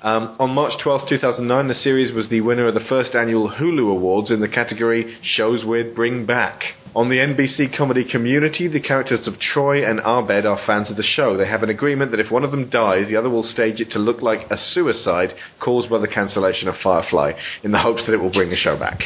Um, 0.00 0.36
on 0.38 0.50
March 0.54 0.74
12, 0.80 1.08
2009, 1.08 1.66
the 1.66 1.74
series 1.74 2.14
was 2.14 2.28
the 2.28 2.40
winner 2.40 2.68
of 2.68 2.74
the 2.74 2.86
first 2.88 3.16
annual 3.16 3.50
Hulu 3.50 3.90
Awards 3.90 4.30
in 4.30 4.40
the 4.40 4.48
category 4.48 5.18
Shows 5.22 5.64
We'd 5.64 5.92
Bring 5.92 6.24
Back. 6.24 6.62
On 6.94 7.08
the 7.08 7.16
NBC 7.16 7.76
comedy 7.76 8.08
community, 8.08 8.68
the 8.68 8.80
characters 8.80 9.26
of 9.26 9.40
Troy 9.40 9.84
and 9.84 9.98
Abed 10.00 10.46
are 10.46 10.64
fans 10.66 10.88
of 10.88 10.96
the 10.96 11.02
show. 11.02 11.36
They 11.36 11.48
have 11.48 11.64
an 11.64 11.68
agreement 11.68 12.12
that 12.12 12.20
if 12.20 12.30
one 12.30 12.44
of 12.44 12.52
them 12.52 12.70
dies, 12.70 13.08
the 13.08 13.16
other 13.16 13.28
will 13.28 13.42
stage 13.42 13.80
it 13.80 13.90
to 13.90 13.98
look 13.98 14.22
like 14.22 14.50
a 14.50 14.56
suicide 14.56 15.34
caused 15.58 15.90
by 15.90 15.98
the 15.98 16.08
cancellation 16.08 16.68
of 16.68 16.76
Firefly, 16.82 17.32
in 17.64 17.72
the 17.72 17.80
hopes 17.80 18.06
that 18.06 18.14
it 18.14 18.20
will 18.20 18.32
bring 18.32 18.50
the 18.50 18.56
show 18.56 18.78
back. 18.78 19.00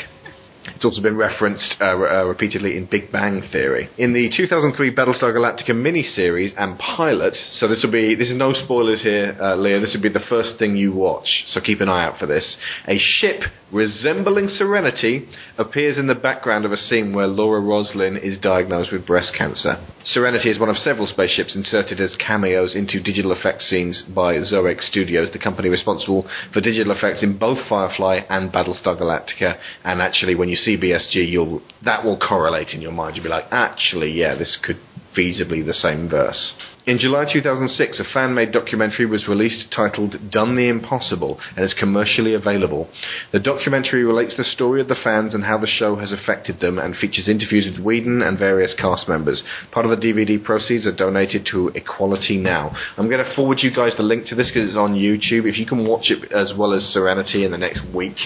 It's 0.65 0.85
also 0.85 1.03
been 1.03 1.17
referenced 1.17 1.77
uh, 1.81 1.85
uh, 1.85 2.25
repeatedly 2.25 2.77
in 2.77 2.87
Big 2.91 3.11
Bang 3.11 3.43
Theory. 3.53 3.89
In 3.99 4.13
the 4.13 4.31
2003 4.37 4.95
Battlestar 4.95 5.35
Galactica 5.35 5.71
miniseries 5.71 6.53
and 6.57 6.79
pilot, 6.79 7.37
so 7.53 7.69
this 7.69 7.83
will 7.85 7.93
be 7.93 8.15
this 8.15 8.29
is 8.29 8.37
no 8.37 8.53
spoilers 8.53 9.03
here, 9.03 9.37
uh, 9.41 9.57
Leah. 9.57 9.81
This 9.81 9.95
will 9.95 10.03
be 10.03 10.09
the 10.09 10.25
first 10.29 10.59
thing 10.59 10.77
you 10.77 10.93
watch, 10.93 11.45
so 11.47 11.61
keep 11.61 11.81
an 11.81 11.89
eye 11.89 12.05
out 12.05 12.19
for 12.19 12.27
this. 12.27 12.57
A 12.87 12.99
ship 12.99 13.43
resembling 13.73 14.49
Serenity 14.49 15.27
appears 15.57 15.99
in 15.99 16.07
the 16.07 16.15
background 16.15 16.65
of 16.65 16.73
a 16.73 16.77
scene 16.77 17.15
where 17.15 17.27
Laura 17.27 17.61
Roslin 17.61 18.17
is 18.19 18.39
diagnosed 18.39 18.93
with 18.93 19.07
breast 19.07 19.33
cancer. 19.37 19.85
Serenity 20.05 20.51
is 20.51 20.59
one 20.59 20.69
of 20.69 20.77
several 20.77 21.07
spaceships 21.07 21.57
inserted 21.57 22.01
as 22.01 22.17
cameos 22.17 22.75
into 22.75 23.03
digital 23.03 23.33
effects 23.33 23.69
scenes 23.71 24.03
by 24.15 24.35
Zoic 24.35 24.81
Studios, 24.81 25.33
the 25.33 25.39
company 25.39 25.69
responsible 25.69 26.29
for 26.53 26.61
digital 26.61 26.93
effects 26.93 27.23
in 27.23 27.39
both 27.39 27.59
Firefly 27.69 28.21
and 28.29 28.53
Battlestar 28.53 29.01
Galactica. 29.01 29.59
And 29.85 30.03
actually, 30.03 30.35
when 30.35 30.49
you 30.49 30.52
see 30.57 30.77
BSG, 30.77 31.29
you'll 31.29 31.63
that 31.85 32.05
will 32.05 32.19
correlate 32.19 32.69
in 32.71 32.81
your 32.81 32.93
mind. 32.93 33.17
You'll 33.17 33.25
be 33.25 33.31
like, 33.31 33.47
actually, 33.51 34.11
yeah, 34.13 34.37
this 34.37 34.59
could 34.63 34.79
feasibly 35.17 35.65
the 35.65 35.75
same 35.75 36.09
verse. 36.09 36.55
In 36.85 36.99
July 36.99 37.27
2006, 37.33 38.01
a 38.01 38.13
fan-made 38.13 38.51
documentary 38.51 39.07
was 39.07 39.29
released 39.29 39.71
titled 39.71 40.17
Done 40.33 40.57
the 40.57 40.69
Impossible 40.69 41.39
and 41.55 41.65
is 41.65 41.77
commercially 41.79 42.35
available. 42.35 42.91
The 43.31 43.39
documentary 43.39 44.03
relates 44.03 44.37
the 44.37 44.43
story 44.43 44.81
of 44.81 44.89
the 44.89 44.97
fans 44.97 45.33
and 45.33 45.45
how 45.45 45.59
the 45.59 45.69
show 45.69 45.95
has 45.97 46.11
affected 46.11 46.59
them 46.59 46.81
and 46.81 46.97
features 46.97 47.29
interviews 47.29 47.69
with 47.71 47.85
Whedon 47.85 48.21
and 48.21 48.37
various 48.37 48.75
cast 48.75 49.09
members. 49.09 49.45
Part 49.71 49.87
of 49.87 49.91
the 49.91 50.05
DVD 50.05 50.43
proceeds 50.43 50.85
are 50.85 50.97
donated 50.97 51.47
to 51.53 51.69
Equality 51.69 52.37
Now. 52.37 52.75
I'm 52.97 53.09
going 53.09 53.25
to 53.25 53.35
forward 53.37 53.59
you 53.63 53.73
guys 53.73 53.93
the 53.97 54.03
link 54.03 54.27
to 54.27 54.35
this 54.35 54.51
because 54.53 54.69
it's 54.69 54.77
on 54.77 54.95
YouTube. 54.95 55.49
If 55.49 55.59
you 55.59 55.67
can 55.67 55.87
watch 55.87 56.11
it 56.11 56.33
as 56.33 56.53
well 56.59 56.73
as 56.73 56.83
Serenity 56.93 57.45
in 57.45 57.53
the 57.53 57.59
next 57.59 57.83
week, 57.95 58.17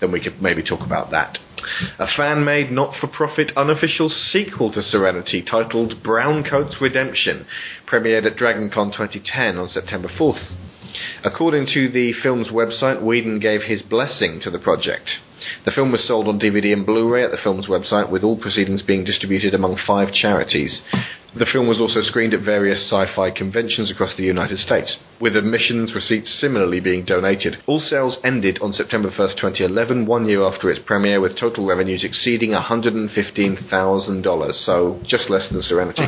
then 0.00 0.10
we 0.10 0.22
could 0.22 0.40
maybe 0.40 0.62
talk 0.62 0.80
about 0.80 1.10
that. 1.10 1.38
A 1.98 2.06
fan-made, 2.06 2.70
not-for-profit, 2.70 3.52
unofficial 3.56 4.08
sequel 4.08 4.70
to 4.72 4.82
Serenity 4.82 5.42
titled 5.42 6.02
Browncoat's 6.02 6.80
Redemption 6.80 7.46
premiered 7.86 8.26
at 8.26 8.36
DragonCon 8.36 8.92
2010 8.92 9.56
on 9.56 9.68
September 9.68 10.08
4th. 10.08 10.54
According 11.24 11.66
to 11.74 11.88
the 11.88 12.12
film's 12.22 12.48
website, 12.48 13.02
Whedon 13.02 13.40
gave 13.40 13.62
his 13.62 13.82
blessing 13.82 14.40
to 14.42 14.50
the 14.50 14.58
project. 14.58 15.10
The 15.64 15.70
film 15.70 15.92
was 15.92 16.06
sold 16.06 16.28
on 16.28 16.38
DVD 16.38 16.72
and 16.72 16.86
Blu-ray 16.86 17.24
at 17.24 17.30
the 17.30 17.36
film's 17.42 17.66
website, 17.66 18.10
with 18.10 18.22
all 18.22 18.38
proceedings 18.38 18.82
being 18.82 19.04
distributed 19.04 19.54
among 19.54 19.78
five 19.86 20.12
charities. 20.12 20.82
The 21.36 21.44
film 21.44 21.68
was 21.68 21.80
also 21.80 22.00
screened 22.00 22.32
at 22.32 22.40
various 22.40 22.90
sci-fi 22.90 23.30
conventions 23.30 23.90
across 23.90 24.16
the 24.16 24.22
United 24.22 24.58
States, 24.58 24.96
with 25.20 25.36
admissions 25.36 25.94
receipts 25.94 26.32
similarly 26.32 26.80
being 26.80 27.04
donated. 27.04 27.58
All 27.66 27.78
sales 27.78 28.16
ended 28.24 28.58
on 28.62 28.72
September 28.72 29.10
1st, 29.10 29.36
2011, 29.36 30.06
one 30.06 30.26
year 30.26 30.42
after 30.42 30.70
its 30.70 30.80
premiere, 30.86 31.20
with 31.20 31.36
total 31.38 31.66
revenues 31.66 32.04
exceeding 32.04 32.52
$115,000, 32.52 34.54
so 34.64 34.98
just 35.06 35.28
less 35.28 35.50
than 35.50 35.60
Serenity. 35.60 36.06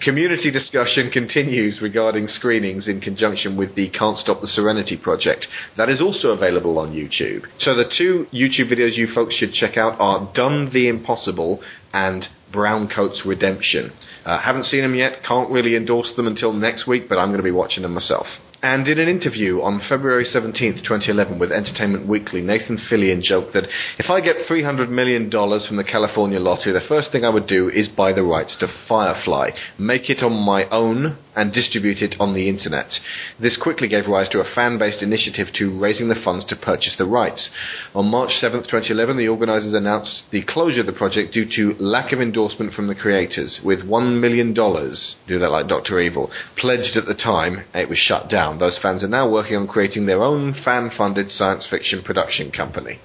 Community 0.00 0.50
discussion 0.50 1.10
continues 1.10 1.82
regarding 1.82 2.28
screenings 2.28 2.88
in 2.88 3.02
conjunction 3.02 3.58
with 3.58 3.74
the 3.74 3.90
Can't 3.90 4.16
Stop 4.16 4.40
the 4.40 4.46
Serenity 4.46 4.96
project. 4.96 5.48
That 5.76 5.90
is 5.90 6.00
also 6.00 6.30
available 6.30 6.78
on 6.78 6.94
YouTube. 6.94 7.44
So 7.58 7.74
the 7.74 7.84
two 7.84 8.26
YouTube 8.32 8.70
videos 8.72 8.96
you 8.96 9.08
folks 9.14 9.34
should 9.34 9.52
check 9.52 9.76
out 9.76 10.00
are 10.00 10.32
Done 10.34 10.70
the 10.72 10.88
Impossible 10.88 11.60
and 11.92 12.26
Browncoat's 12.52 13.22
Redemption. 13.24 13.92
Uh, 14.24 14.38
haven't 14.40 14.64
seen 14.64 14.82
them 14.82 14.94
yet, 14.94 15.22
can't 15.26 15.50
really 15.50 15.76
endorse 15.76 16.12
them 16.16 16.26
until 16.26 16.52
next 16.52 16.86
week, 16.86 17.08
but 17.08 17.18
I'm 17.18 17.28
going 17.28 17.38
to 17.38 17.44
be 17.44 17.50
watching 17.50 17.82
them 17.82 17.94
myself. 17.94 18.26
And 18.64 18.86
in 18.86 19.00
an 19.00 19.08
interview 19.08 19.60
on 19.60 19.80
February 19.88 20.24
17th, 20.24 20.84
2011, 20.86 21.40
with 21.40 21.50
Entertainment 21.50 22.06
Weekly, 22.06 22.42
Nathan 22.42 22.78
Fillion 22.88 23.20
joked 23.20 23.54
that 23.54 23.64
if 23.98 24.08
I 24.08 24.20
get 24.20 24.36
$300 24.48 24.88
million 24.88 25.28
from 25.28 25.76
the 25.76 25.84
California 25.84 26.38
lottery, 26.38 26.72
the 26.72 26.86
first 26.88 27.10
thing 27.10 27.24
I 27.24 27.28
would 27.28 27.48
do 27.48 27.68
is 27.68 27.88
buy 27.88 28.12
the 28.12 28.22
rights 28.22 28.56
to 28.60 28.68
Firefly, 28.88 29.50
make 29.80 30.08
it 30.08 30.22
on 30.22 30.32
my 30.34 30.68
own, 30.70 31.18
and 31.34 31.52
distribute 31.52 32.02
it 32.02 32.14
on 32.20 32.34
the 32.34 32.48
internet. 32.48 32.92
This 33.40 33.56
quickly 33.56 33.88
gave 33.88 34.06
rise 34.06 34.28
to 34.30 34.40
a 34.40 34.54
fan-based 34.54 35.02
initiative 35.02 35.48
to 35.54 35.78
raising 35.78 36.08
the 36.08 36.20
funds 36.22 36.44
to 36.46 36.56
purchase 36.56 36.94
the 36.96 37.06
rights. 37.06 37.48
On 37.94 38.06
March 38.06 38.30
7th, 38.42 38.64
2011, 38.64 39.16
the 39.16 39.28
organisers 39.28 39.74
announced 39.74 40.22
the 40.30 40.42
closure 40.42 40.80
of 40.80 40.86
the 40.86 40.92
project 40.92 41.32
due 41.32 41.46
to 41.56 41.82
lack 41.82 42.12
of 42.12 42.20
endorsement 42.20 42.74
from 42.74 42.86
the 42.86 42.94
creators, 42.94 43.60
with 43.64 43.80
$1 43.80 44.20
million, 44.20 44.52
do 44.52 45.38
that 45.38 45.50
like 45.50 45.68
Dr. 45.68 46.00
Evil, 46.00 46.30
pledged 46.56 46.96
at 46.96 47.06
the 47.06 47.14
time, 47.14 47.64
it 47.74 47.88
was 47.88 47.98
shut 47.98 48.28
down. 48.28 48.58
Those 48.58 48.78
fans 48.80 49.02
are 49.02 49.08
now 49.08 49.30
working 49.30 49.56
on 49.56 49.66
creating 49.66 50.06
their 50.06 50.22
own 50.22 50.54
fan-funded 50.64 51.30
science 51.30 51.66
fiction 51.70 52.02
production 52.02 52.50
company. 52.50 53.00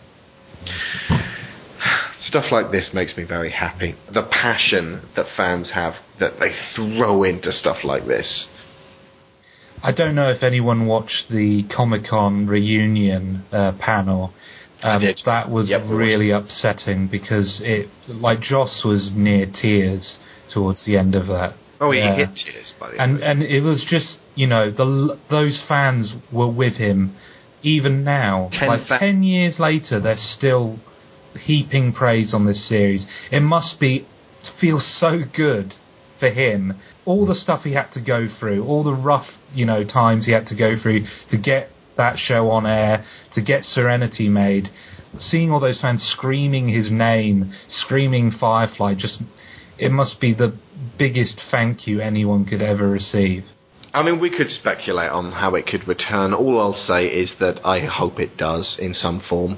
Stuff 2.19 2.45
like 2.51 2.71
this 2.71 2.91
makes 2.93 3.15
me 3.15 3.23
very 3.23 3.51
happy. 3.51 3.95
The 4.11 4.23
passion 4.23 5.01
that 5.15 5.27
fans 5.35 5.71
have 5.73 5.93
that 6.19 6.39
they 6.39 6.51
throw 6.75 7.23
into 7.23 7.51
stuff 7.51 7.77
like 7.83 8.07
this. 8.07 8.47
I 9.83 9.91
don't 9.91 10.15
know 10.15 10.29
if 10.29 10.41
anyone 10.41 10.87
watched 10.87 11.29
the 11.29 11.63
Comic 11.75 12.05
Con 12.09 12.47
reunion 12.47 13.45
uh, 13.51 13.73
panel. 13.79 14.33
Um, 14.81 15.03
that 15.25 15.49
was 15.49 15.69
Yep, 15.69 15.81
of 15.81 15.87
course. 15.87 15.97
really 15.97 16.31
upsetting 16.31 17.07
because 17.07 17.61
it, 17.63 17.87
like 18.07 18.41
Joss 18.41 18.83
was 18.85 19.11
near 19.13 19.45
tears 19.45 20.17
towards 20.51 20.85
the 20.85 20.97
end 20.97 21.13
of 21.15 21.27
that. 21.27 21.53
Oh, 21.79 21.91
he 21.91 21.99
Yeah. 21.99 22.15
hit 22.15 22.29
tears 22.35 22.73
by 22.79 22.91
the 22.91 22.99
and 23.01 23.19
and 23.19 23.43
it 23.43 23.61
was 23.61 23.85
just 23.87 24.19
you 24.33 24.47
know 24.47 24.71
the 24.71 25.17
those 25.29 25.63
fans 25.67 26.15
were 26.31 26.47
with 26.49 26.77
him 26.77 27.15
even 27.61 28.03
now 28.03 28.49
Ten 28.51 28.67
like 28.67 28.87
fa- 28.87 28.97
10 28.99 29.21
years 29.23 29.59
later 29.59 29.99
they're 29.99 30.15
still 30.17 30.79
heaping 31.45 31.93
praise 31.93 32.33
on 32.33 32.45
this 32.45 32.67
series 32.67 33.05
it 33.31 33.41
must 33.41 33.79
be 33.79 34.07
feel 34.59 34.79
so 34.79 35.19
good 35.35 35.73
for 36.19 36.29
him 36.29 36.73
all 37.05 37.25
the 37.25 37.35
stuff 37.35 37.63
he 37.63 37.73
had 37.73 37.91
to 37.91 38.01
go 38.01 38.27
through 38.39 38.63
all 38.65 38.83
the 38.83 38.93
rough 38.93 39.27
you 39.53 39.65
know 39.65 39.83
times 39.83 40.25
he 40.25 40.31
had 40.31 40.45
to 40.45 40.55
go 40.55 40.75
through 40.81 41.01
to 41.29 41.37
get 41.37 41.69
that 41.95 42.17
show 42.17 42.49
on 42.49 42.65
air 42.65 43.03
to 43.33 43.41
get 43.41 43.63
serenity 43.63 44.29
made 44.29 44.67
seeing 45.17 45.51
all 45.51 45.59
those 45.59 45.81
fans 45.81 46.01
screaming 46.03 46.67
his 46.67 46.91
name 46.91 47.51
screaming 47.67 48.31
firefly 48.31 48.93
just 48.95 49.21
it 49.77 49.91
must 49.91 50.19
be 50.19 50.33
the 50.33 50.57
biggest 50.97 51.41
thank 51.51 51.87
you 51.87 51.99
anyone 51.99 52.45
could 52.45 52.61
ever 52.61 52.87
receive 52.87 53.43
I 53.93 54.03
mean, 54.03 54.19
we 54.19 54.29
could 54.29 54.51
speculate 54.51 55.09
on 55.09 55.31
how 55.31 55.55
it 55.55 55.65
could 55.65 55.87
return. 55.87 56.31
All 56.31 56.59
I'll 56.59 56.73
say 56.73 57.07
is 57.07 57.33
that 57.39 57.65
I 57.65 57.79
hope 57.79 58.19
it 58.19 58.37
does 58.37 58.77
in 58.77 58.93
some 58.93 59.23
form. 59.27 59.57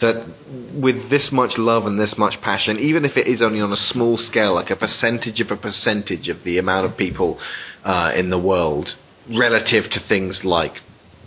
That 0.00 0.26
with 0.74 1.08
this 1.10 1.30
much 1.32 1.52
love 1.56 1.86
and 1.86 1.98
this 2.00 2.14
much 2.18 2.40
passion, 2.42 2.78
even 2.78 3.04
if 3.04 3.16
it 3.16 3.28
is 3.28 3.40
only 3.40 3.60
on 3.60 3.72
a 3.72 3.76
small 3.76 4.16
scale, 4.16 4.54
like 4.54 4.70
a 4.70 4.76
percentage 4.76 5.40
of 5.40 5.50
a 5.50 5.56
percentage 5.56 6.28
of 6.28 6.42
the 6.44 6.58
amount 6.58 6.90
of 6.90 6.96
people 6.96 7.38
uh, 7.84 8.12
in 8.16 8.30
the 8.30 8.38
world, 8.38 8.88
relative 9.28 9.84
to 9.92 10.00
things 10.08 10.40
like 10.42 10.72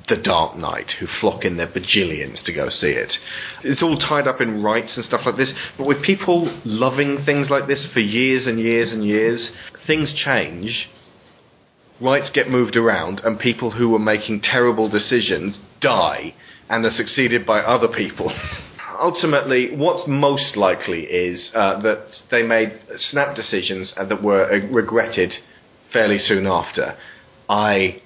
The 0.10 0.18
Dark 0.18 0.57
Knight, 0.57 0.91
who 0.99 1.07
flock 1.22 1.45
in 1.45 1.57
their 1.57 1.68
bajillions 1.68 2.44
to 2.44 2.53
go 2.53 2.69
see 2.69 2.88
it. 2.89 3.14
It's 3.64 3.81
all 3.81 3.98
tied 3.98 4.27
up 4.27 4.41
in 4.41 4.61
rights 4.61 4.98
and 4.98 5.06
stuff 5.06 5.22
like 5.26 5.38
this, 5.38 5.53
but 5.77 5.88
with 5.88 6.03
people 6.03 6.61
loving 6.65 7.23
things 7.26 7.49
like 7.49 7.68
this 7.68 7.88
for 7.94 8.02
years 8.02 8.48
and 8.48 8.60
years 8.60 8.91
and 8.91 9.06
years, 9.06 9.49
things 9.85 10.14
change 10.14 10.89
rights 12.02 12.30
get 12.34 12.49
moved 12.49 12.76
around 12.76 13.19
and 13.22 13.39
people 13.39 13.72
who 13.72 13.89
were 13.89 13.99
making 13.99 14.41
terrible 14.41 14.89
decisions 14.89 15.60
die 15.81 16.34
and 16.69 16.85
are 16.85 16.91
succeeded 16.91 17.45
by 17.45 17.60
other 17.60 17.88
people. 17.88 18.34
Ultimately, 18.99 19.76
what's 19.76 20.03
most 20.07 20.57
likely 20.57 21.02
is 21.03 21.52
uh, 21.56 21.80
that 21.81 22.07
they 22.31 22.41
made 22.41 22.72
snap 22.95 23.35
decisions 23.35 23.94
uh, 23.95 24.06
that 24.06 24.23
were 24.23 24.52
uh, 24.52 24.68
regretted 24.72 25.31
fairly 25.94 26.18
soon 26.18 26.48
after. 26.48 26.98
I 27.48 28.02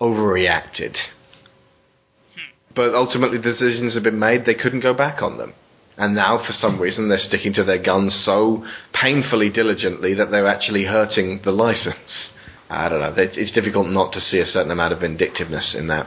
overreacted. 0.00 0.96
But 2.74 2.94
ultimately, 2.94 3.36
the 3.36 3.44
decisions 3.44 3.94
have 3.94 4.02
been 4.02 4.18
made, 4.18 4.46
they 4.46 4.54
couldn't 4.54 4.80
go 4.80 4.94
back 4.94 5.22
on 5.22 5.36
them. 5.36 5.52
And 5.98 6.14
now, 6.14 6.38
for 6.38 6.52
some 6.52 6.80
reason, 6.80 7.08
they're 7.08 7.18
sticking 7.18 7.52
to 7.54 7.64
their 7.64 7.82
guns 7.82 8.22
so 8.24 8.64
painfully 8.94 9.50
diligently 9.50 10.14
that 10.14 10.30
they're 10.30 10.48
actually 10.48 10.84
hurting 10.84 11.42
the 11.44 11.52
license. 11.52 12.30
I 12.70 12.88
don't 12.88 13.00
know. 13.00 13.14
It's 13.16 13.52
difficult 13.52 13.88
not 13.88 14.12
to 14.14 14.20
see 14.20 14.38
a 14.38 14.46
certain 14.46 14.72
amount 14.72 14.94
of 14.94 15.00
vindictiveness 15.00 15.76
in 15.78 15.88
that. 15.88 16.06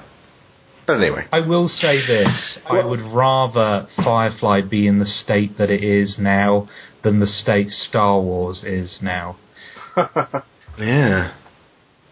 But 0.87 1.01
anyway, 1.01 1.25
I 1.31 1.39
will 1.39 1.67
say 1.67 2.05
this: 2.05 2.59
I 2.69 2.85
would 2.85 3.01
rather 3.01 3.87
Firefly 4.03 4.61
be 4.61 4.87
in 4.87 4.99
the 4.99 5.05
state 5.05 5.57
that 5.57 5.69
it 5.69 5.83
is 5.83 6.17
now 6.19 6.69
than 7.03 7.19
the 7.19 7.27
state 7.27 7.69
Star 7.69 8.19
Wars 8.19 8.63
is 8.63 8.99
now. 9.01 9.37
yeah. 10.77 11.33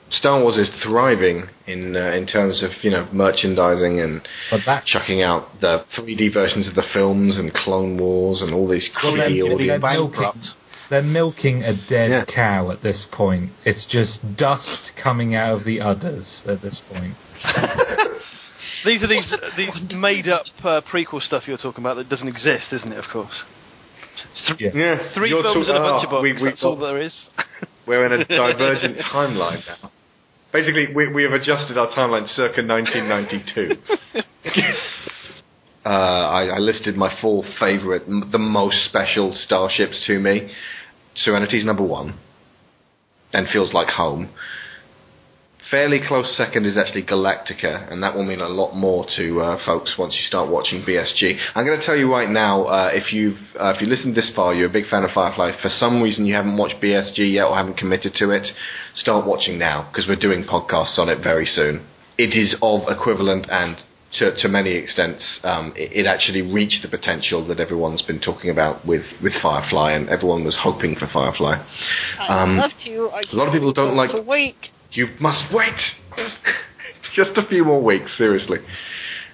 Star 0.09 0.41
Wars 0.41 0.57
is 0.57 0.69
thriving 0.83 1.47
in 1.65 1.95
uh, 1.95 2.11
in 2.11 2.27
terms 2.27 2.61
of 2.63 2.71
you 2.83 2.91
know 2.91 3.07
merchandising 3.11 3.99
and 3.99 4.21
chucking 4.85 5.21
out 5.21 5.47
the 5.59 5.85
3D 5.97 6.33
versions 6.33 6.67
of 6.67 6.75
the 6.75 6.83
films 6.93 7.37
and 7.37 7.53
Clone 7.53 7.97
Wars 7.97 8.41
and 8.41 8.53
all 8.53 8.67
these 8.67 8.89
Well, 9.03 9.15
they're, 9.15 9.27
creepy 9.27 9.67
they're 9.67 9.79
milking, 9.79 10.41
they're 10.89 11.01
milking 11.01 11.63
a 11.63 11.73
dead 11.89 12.27
cow 12.27 12.69
at 12.69 12.83
this 12.83 13.07
point. 13.11 13.51
It's 13.65 13.85
just 13.89 14.37
dust 14.37 14.91
coming 15.01 15.33
out 15.33 15.59
of 15.59 15.65
the 15.65 15.81
udders 15.81 16.43
at 16.47 16.61
this 16.61 16.81
point. 16.91 17.15
These 18.85 19.01
are 19.03 19.07
these 19.07 19.33
these 19.57 19.93
made 19.95 20.27
up 20.27 20.45
uh, 20.63 20.81
prequel 20.91 21.21
stuff 21.21 21.43
you're 21.47 21.57
talking 21.57 21.83
about 21.83 21.95
that 21.95 22.09
doesn't 22.09 22.27
exist, 22.27 22.73
isn't 22.73 22.91
it? 22.91 22.97
Of 22.97 23.05
course. 23.11 23.43
It's 24.31 24.57
th- 24.57 24.73
Yeah, 24.73 25.13
Three 25.13 25.29
you're 25.29 25.41
films 25.43 25.67
talk- 25.67 25.75
and 25.75 25.77
a 25.77 25.87
bunch 25.87 26.01
ah, 26.01 26.03
of 26.05 26.09
books. 26.09 26.23
we- 26.23 26.33
we 26.33 26.49
that's 26.49 26.63
all 26.63 26.75
got- 26.75 26.87
there 26.87 27.01
is. 27.01 27.13
We're 27.87 28.05
in 28.05 28.13
a 28.21 28.25
divergent 28.25 28.97
timeline 29.13 29.61
now. 29.67 29.91
Basically, 30.53 30.87
we, 30.95 31.11
we 31.13 31.23
have 31.23 31.33
adjusted 31.33 31.77
our 31.77 31.87
timeline 31.87 32.27
circa 32.29 32.61
1992. 32.65 33.75
uh, 35.85 35.89
I, 35.89 36.45
I 36.45 36.57
listed 36.59 36.95
my 36.95 37.13
four 37.21 37.43
favourite, 37.59 38.03
m- 38.07 38.29
the 38.31 38.37
most 38.37 38.85
special 38.85 39.33
starships 39.35 40.03
to 40.07 40.19
me. 40.19 40.49
Serenity's 41.15 41.65
number 41.65 41.83
one, 41.83 42.17
and 43.33 43.47
feels 43.49 43.73
like 43.73 43.87
home. 43.89 44.29
Fairly 45.73 45.99
close 46.07 46.37
second 46.37 46.67
is 46.67 46.77
actually 46.77 47.01
Galactica, 47.01 47.91
and 47.91 48.03
that 48.03 48.13
will 48.13 48.23
mean 48.23 48.41
a 48.41 48.47
lot 48.47 48.75
more 48.75 49.07
to 49.17 49.41
uh, 49.41 49.65
folks 49.65 49.95
once 49.97 50.13
you 50.13 50.21
start 50.21 50.47
watching 50.47 50.83
BSG. 50.83 51.35
I'm 51.55 51.65
going 51.65 51.79
to 51.79 51.83
tell 51.83 51.95
you 51.95 52.11
right 52.11 52.29
now, 52.29 52.65
uh, 52.65 52.91
if 52.93 53.11
you've 53.11 53.39
uh, 53.59 53.73
if 53.75 53.81
you 53.81 53.87
listened 53.87 54.13
this 54.13 54.31
far, 54.35 54.53
you're 54.53 54.69
a 54.69 54.71
big 54.71 54.85
fan 54.87 55.03
of 55.03 55.09
Firefly. 55.15 55.53
For 55.63 55.69
some 55.69 55.99
reason, 56.03 56.27
you 56.27 56.35
haven't 56.35 56.57
watched 56.57 56.75
BSG 56.75 57.33
yet 57.33 57.45
or 57.45 57.57
haven't 57.57 57.77
committed 57.77 58.13
to 58.17 58.29
it, 58.29 58.45
start 58.93 59.25
watching 59.25 59.57
now 59.57 59.89
because 59.89 60.07
we're 60.07 60.15
doing 60.15 60.43
podcasts 60.43 60.99
on 60.99 61.09
it 61.09 61.23
very 61.23 61.47
soon. 61.47 61.83
It 62.19 62.37
is 62.37 62.55
of 62.61 62.81
equivalent 62.87 63.47
and 63.49 63.77
to, 64.19 64.35
to 64.43 64.47
many 64.47 64.75
extents, 64.75 65.39
um, 65.43 65.73
it, 65.75 65.91
it 65.91 66.05
actually 66.05 66.43
reached 66.43 66.83
the 66.83 66.87
potential 66.87 67.47
that 67.47 67.59
everyone's 67.59 68.03
been 68.03 68.19
talking 68.19 68.51
about 68.51 68.85
with, 68.85 69.05
with 69.23 69.33
Firefly, 69.41 69.93
and 69.93 70.07
everyone 70.07 70.43
was 70.43 70.55
hoping 70.61 70.95
for 70.95 71.07
Firefly. 71.11 71.55
Um, 72.19 72.59
I'd 72.59 72.61
love 72.61 72.71
to. 72.85 73.09
I 73.09 73.21
a 73.21 73.35
lot 73.35 73.47
of 73.47 73.53
people 73.53 73.73
don't 73.73 73.95
like. 73.95 74.11
You 74.93 75.07
must 75.19 75.43
wait. 75.53 75.79
Just 77.15 77.31
a 77.37 77.47
few 77.47 77.63
more 77.63 77.83
weeks, 77.83 78.17
seriously. 78.17 78.59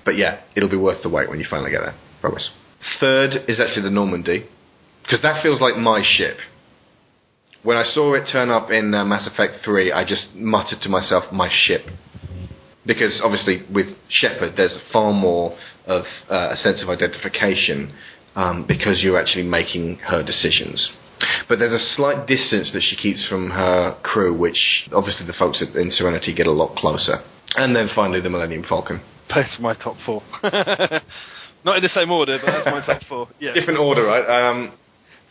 But 0.06 0.18
yeah, 0.18 0.42
it'll 0.56 0.70
be 0.70 0.78
worth 0.78 1.04
the 1.04 1.10
wait 1.10 1.30
when 1.30 1.40
you 1.40 1.46
finally 1.50 1.72
get 1.72 1.82
there. 1.82 1.96
Promise. 2.22 2.52
Third 3.00 3.46
is 3.48 3.60
actually 3.60 3.84
the 3.84 3.90
Normandy, 3.90 4.48
because 5.04 5.22
that 5.22 5.44
feels 5.44 5.62
like 5.62 5.78
my 5.78 6.02
ship. 6.04 6.38
When 7.64 7.78
I 7.78 7.84
saw 7.84 8.14
it 8.14 8.30
turn 8.32 8.50
up 8.50 8.72
in 8.72 8.94
uh, 8.94 9.04
Mass 9.04 9.28
Effect 9.28 9.66
3, 9.66 9.92
I 9.92 10.06
just 10.06 10.34
muttered 10.34 10.80
to 10.84 10.90
myself, 10.90 11.26
my 11.32 11.50
ship. 11.52 11.82
Because 12.86 13.22
obviously, 13.24 13.64
with 13.72 13.88
Shepard, 14.08 14.54
there's 14.56 14.78
far 14.94 15.14
more 15.14 15.58
of 15.86 16.06
uh, 16.32 16.52
a 16.52 16.56
sense 16.56 16.82
of 16.82 16.90
identification 16.90 17.94
um, 18.36 18.66
because 18.66 19.02
you're 19.04 19.20
actually 19.20 19.44
making 19.44 19.98
her 19.98 20.24
decisions. 20.24 20.90
But 21.48 21.60
there's 21.60 21.74
a 21.74 21.86
slight 21.96 22.28
distance 22.28 22.72
that 22.74 22.82
she 22.82 22.96
keeps 22.96 23.28
from 23.28 23.50
her 23.52 23.98
crew, 24.04 24.36
which 24.38 24.88
obviously 24.94 25.26
the 25.26 25.34
folks 25.34 25.62
in 25.62 25.92
Serenity 25.92 26.34
get 26.34 26.48
a 26.48 26.52
lot 26.52 26.76
closer. 26.76 27.18
And 27.56 27.76
then 27.76 27.90
finally, 27.96 28.22
the 28.22 28.30
Millennium 28.30 28.64
Falcon. 28.68 29.02
That's 29.36 29.60
my 29.60 29.74
top 29.74 29.96
four. 30.06 30.24
Not 31.66 31.76
in 31.78 31.84
the 31.84 31.90
same 31.90 32.10
order, 32.10 32.40
but 32.44 32.52
that's 32.52 32.66
my 32.66 32.86
top 32.86 33.02
four. 33.10 33.28
Yeah. 33.40 33.54
Different 33.54 33.80
order, 33.80 34.04
right? 34.06 34.50
Um, 34.50 34.72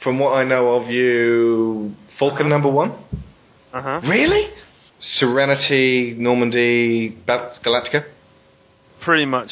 from 0.04 0.18
what 0.18 0.32
I 0.32 0.44
know 0.44 0.76
of 0.76 0.88
you, 0.90 1.94
Falcon 2.18 2.50
number 2.50 2.68
one? 2.70 2.90
Uh 3.72 3.82
huh. 3.82 4.00
Really? 4.06 4.50
Serenity, 4.98 6.14
Normandy, 6.18 7.16
Galactica? 7.26 8.04
Pretty 9.02 9.24
much. 9.24 9.50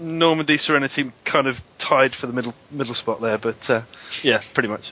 Normandy, 0.00 0.58
Serenity, 0.58 1.12
kind 1.30 1.46
of 1.46 1.54
tied 1.88 2.12
for 2.20 2.26
the 2.26 2.32
middle 2.32 2.54
middle 2.70 2.94
spot 2.94 3.20
there, 3.20 3.38
but 3.38 3.58
uh, 3.68 3.82
yeah, 4.24 4.40
pretty 4.54 4.68
much. 4.68 4.82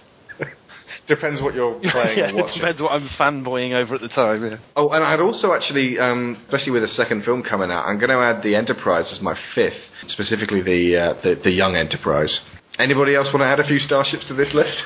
Depends 1.07 1.41
what 1.41 1.55
you're 1.55 1.75
playing 1.93 2.19
yeah, 2.19 2.29
and 2.29 2.39
it 2.39 2.47
depends 2.55 2.81
what 2.81 2.93
I'm 2.93 3.09
fanboying 3.19 3.75
over 3.75 3.95
at 3.95 4.01
the 4.01 4.09
time. 4.09 4.45
Yeah. 4.45 4.57
Oh, 4.75 4.89
and 4.89 5.05
I'd 5.05 5.21
also 5.21 5.53
actually, 5.53 5.99
um, 5.99 6.37
especially 6.47 6.73
with 6.73 6.83
the 6.83 6.89
second 6.89 7.25
film 7.25 7.43
coming 7.43 7.71
out, 7.71 7.87
I'm 7.87 7.99
going 7.99 8.11
to 8.11 8.19
add 8.19 8.43
the 8.43 8.57
Enterprise 8.57 9.11
as 9.13 9.21
my 9.21 9.37
fifth, 9.55 9.75
specifically 10.09 10.63
the 10.63 10.97
uh, 10.97 11.15
the, 11.23 11.41
the 11.43 11.51
young 11.51 11.77
Enterprise. 11.77 12.41
Anybody 12.79 13.15
else 13.15 13.29
want 13.33 13.43
to 13.43 13.47
add 13.47 13.61
a 13.61 13.65
few 13.65 13.79
starships 13.79 14.27
to 14.29 14.35
this 14.35 14.53
list? 14.55 14.79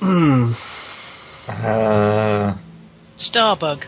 Uh, 1.46 2.56
Starbug. 3.18 3.84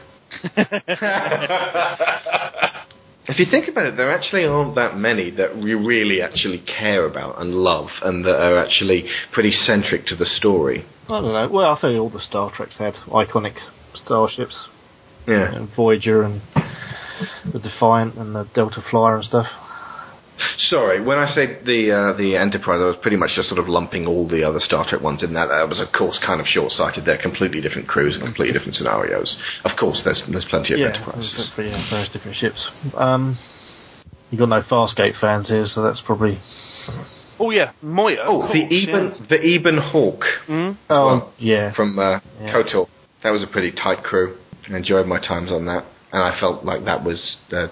If 3.28 3.40
you 3.40 3.46
think 3.50 3.68
about 3.68 3.86
it, 3.86 3.96
there 3.96 4.12
actually 4.12 4.44
aren't 4.44 4.76
that 4.76 4.96
many 4.96 5.30
that 5.32 5.56
we 5.56 5.74
really 5.74 6.22
actually 6.22 6.58
care 6.60 7.06
about 7.06 7.40
and 7.40 7.54
love, 7.54 7.88
and 8.02 8.24
that 8.24 8.36
are 8.36 8.58
actually 8.58 9.04
pretty 9.32 9.50
centric 9.50 10.06
to 10.06 10.16
the 10.16 10.26
story. 10.26 10.84
I 11.08 11.20
don't 11.20 11.32
know. 11.32 11.48
Well, 11.50 11.72
I 11.72 11.80
think 11.80 11.98
all 12.00 12.10
the 12.10 12.20
Star 12.20 12.50
Treks 12.54 12.78
had 12.78 12.94
iconic 13.08 13.54
starships. 13.94 14.68
Yeah. 15.26 15.52
You 15.52 15.58
know, 15.60 15.68
Voyager 15.74 16.22
and 16.22 16.42
the 17.52 17.58
Defiant 17.58 18.16
and 18.16 18.34
the 18.34 18.48
Delta 18.54 18.82
Flyer 18.90 19.16
and 19.16 19.24
stuff. 19.24 19.46
Sorry, 20.58 21.00
when 21.00 21.16
I 21.18 21.26
say 21.26 21.62
the 21.64 21.92
uh, 21.92 22.16
the 22.16 22.36
Enterprise, 22.36 22.80
I 22.82 22.86
was 22.86 22.96
pretty 23.00 23.16
much 23.16 23.30
just 23.34 23.48
sort 23.48 23.58
of 23.58 23.68
lumping 23.68 24.06
all 24.06 24.28
the 24.28 24.44
other 24.44 24.58
Star 24.58 24.84
Trek 24.86 25.00
ones 25.00 25.22
in 25.22 25.32
that. 25.32 25.46
That 25.46 25.68
was, 25.68 25.80
of 25.80 25.88
course, 25.96 26.20
kind 26.24 26.40
of 26.40 26.46
short-sighted. 26.46 27.04
They're 27.06 27.20
completely 27.20 27.60
different 27.62 27.88
crews 27.88 28.16
and 28.16 28.24
completely 28.24 28.52
different 28.52 28.74
scenarios. 28.74 29.36
Of 29.64 29.72
course, 29.78 30.02
there's 30.04 30.22
there's 30.30 30.44
plenty 30.44 30.74
of 30.74 30.80
yeah, 30.80 30.92
Enterprises. 30.92 31.52
there's 31.56 31.70
yeah, 31.70 31.88
various 31.88 32.12
different 32.12 32.36
ships. 32.36 32.66
Um, 32.94 33.38
you 34.30 34.38
got 34.38 34.50
no 34.50 34.60
Farscape 34.60 35.18
fans 35.20 35.48
here, 35.48 35.64
so 35.64 35.82
that's 35.82 36.02
probably. 36.04 36.38
Oh 37.38 37.50
yeah, 37.50 37.72
Moya. 37.82 38.18
Oh, 38.24 38.42
of 38.42 38.52
the 38.52 38.60
course, 38.60 38.72
Ebon 38.72 39.26
the 39.28 39.40
Ebon 39.42 39.78
Hawk 39.78 40.22
Mm. 40.48 40.76
Oh, 40.90 41.06
well, 41.06 41.32
yeah. 41.38 41.72
from 41.74 41.98
uh, 41.98 42.20
Yeah. 42.40 42.52
KOTOR. 42.52 42.88
That 43.22 43.30
was 43.30 43.42
a 43.42 43.46
pretty 43.46 43.72
tight 43.72 44.02
crew. 44.04 44.36
I 44.72 44.76
enjoyed 44.76 45.06
my 45.06 45.18
times 45.18 45.50
on 45.50 45.66
that, 45.66 45.84
and 46.12 46.22
I 46.22 46.38
felt 46.40 46.64
like 46.64 46.84
that 46.84 47.04
was 47.04 47.38
uh, 47.52 47.68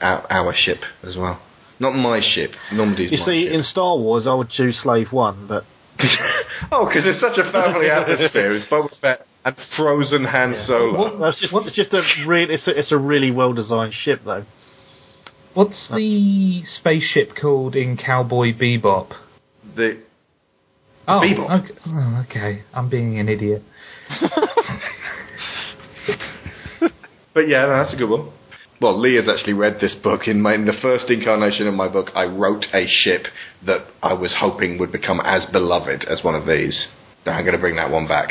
our, 0.00 0.26
our 0.30 0.54
ship 0.54 0.78
as 1.02 1.16
well. 1.16 1.40
Not 1.80 1.92
my 1.92 2.20
ship. 2.20 2.52
Normandy's 2.72 3.10
You 3.12 3.18
my 3.18 3.24
see, 3.24 3.44
ship. 3.46 3.52
in 3.54 3.62
Star 3.62 3.96
Wars, 3.98 4.26
I 4.26 4.34
would 4.34 4.48
choose 4.50 4.78
Slave 4.82 5.12
One, 5.12 5.46
but 5.48 5.64
oh, 6.72 6.86
because 6.86 7.02
it's 7.04 7.20
such 7.20 7.38
a 7.38 7.50
family 7.52 7.88
atmosphere. 7.90 8.52
It's 8.54 8.66
Boba 8.70 8.88
Fett 9.00 9.26
and 9.44 9.56
frozen 9.76 10.24
Han 10.24 10.54
Solo. 10.66 11.18
that's 11.20 11.40
just, 11.40 11.52
it's 11.52 11.76
just 11.76 11.92
a 11.92 12.02
really, 12.26 12.54
it's 12.54 12.66
a, 12.66 12.78
it's 12.78 12.92
a 12.92 12.98
really 12.98 13.30
well 13.30 13.52
designed 13.52 13.92
ship, 13.92 14.20
though. 14.24 14.44
What's 15.54 15.88
uh, 15.90 15.96
the 15.96 16.62
spaceship 16.66 17.30
called 17.40 17.76
in 17.76 17.96
Cowboy 17.96 18.52
Bebop? 18.52 19.10
The 19.76 20.02
Oh, 21.06 21.20
Bebop. 21.20 21.64
Okay. 21.64 21.74
oh, 21.86 22.24
okay. 22.28 22.62
I'm 22.72 22.88
being 22.90 23.18
an 23.18 23.28
idiot. 23.28 23.62
But 27.34 27.48
yeah, 27.48 27.62
no, 27.66 27.82
that's 27.82 27.92
a 27.92 27.96
good 27.96 28.08
one. 28.08 28.30
Well, 28.80 29.00
Lee 29.00 29.16
has 29.16 29.28
actually 29.28 29.54
read 29.54 29.78
this 29.80 29.92
book. 30.04 30.28
In, 30.28 30.40
my, 30.40 30.54
in 30.54 30.66
the 30.66 30.72
first 30.80 31.10
incarnation 31.10 31.66
of 31.66 31.74
my 31.74 31.88
book, 31.88 32.10
I 32.14 32.26
wrote 32.26 32.64
a 32.72 32.86
ship 32.86 33.24
that 33.66 33.86
I 34.04 34.12
was 34.12 34.32
hoping 34.38 34.78
would 34.78 34.92
become 34.92 35.20
as 35.24 35.44
beloved 35.50 36.04
as 36.08 36.22
one 36.22 36.36
of 36.36 36.46
these. 36.46 36.86
Now 37.26 37.32
I'm 37.32 37.42
going 37.44 37.56
to 37.56 37.60
bring 37.60 37.74
that 37.74 37.90
one 37.90 38.06
back. 38.06 38.28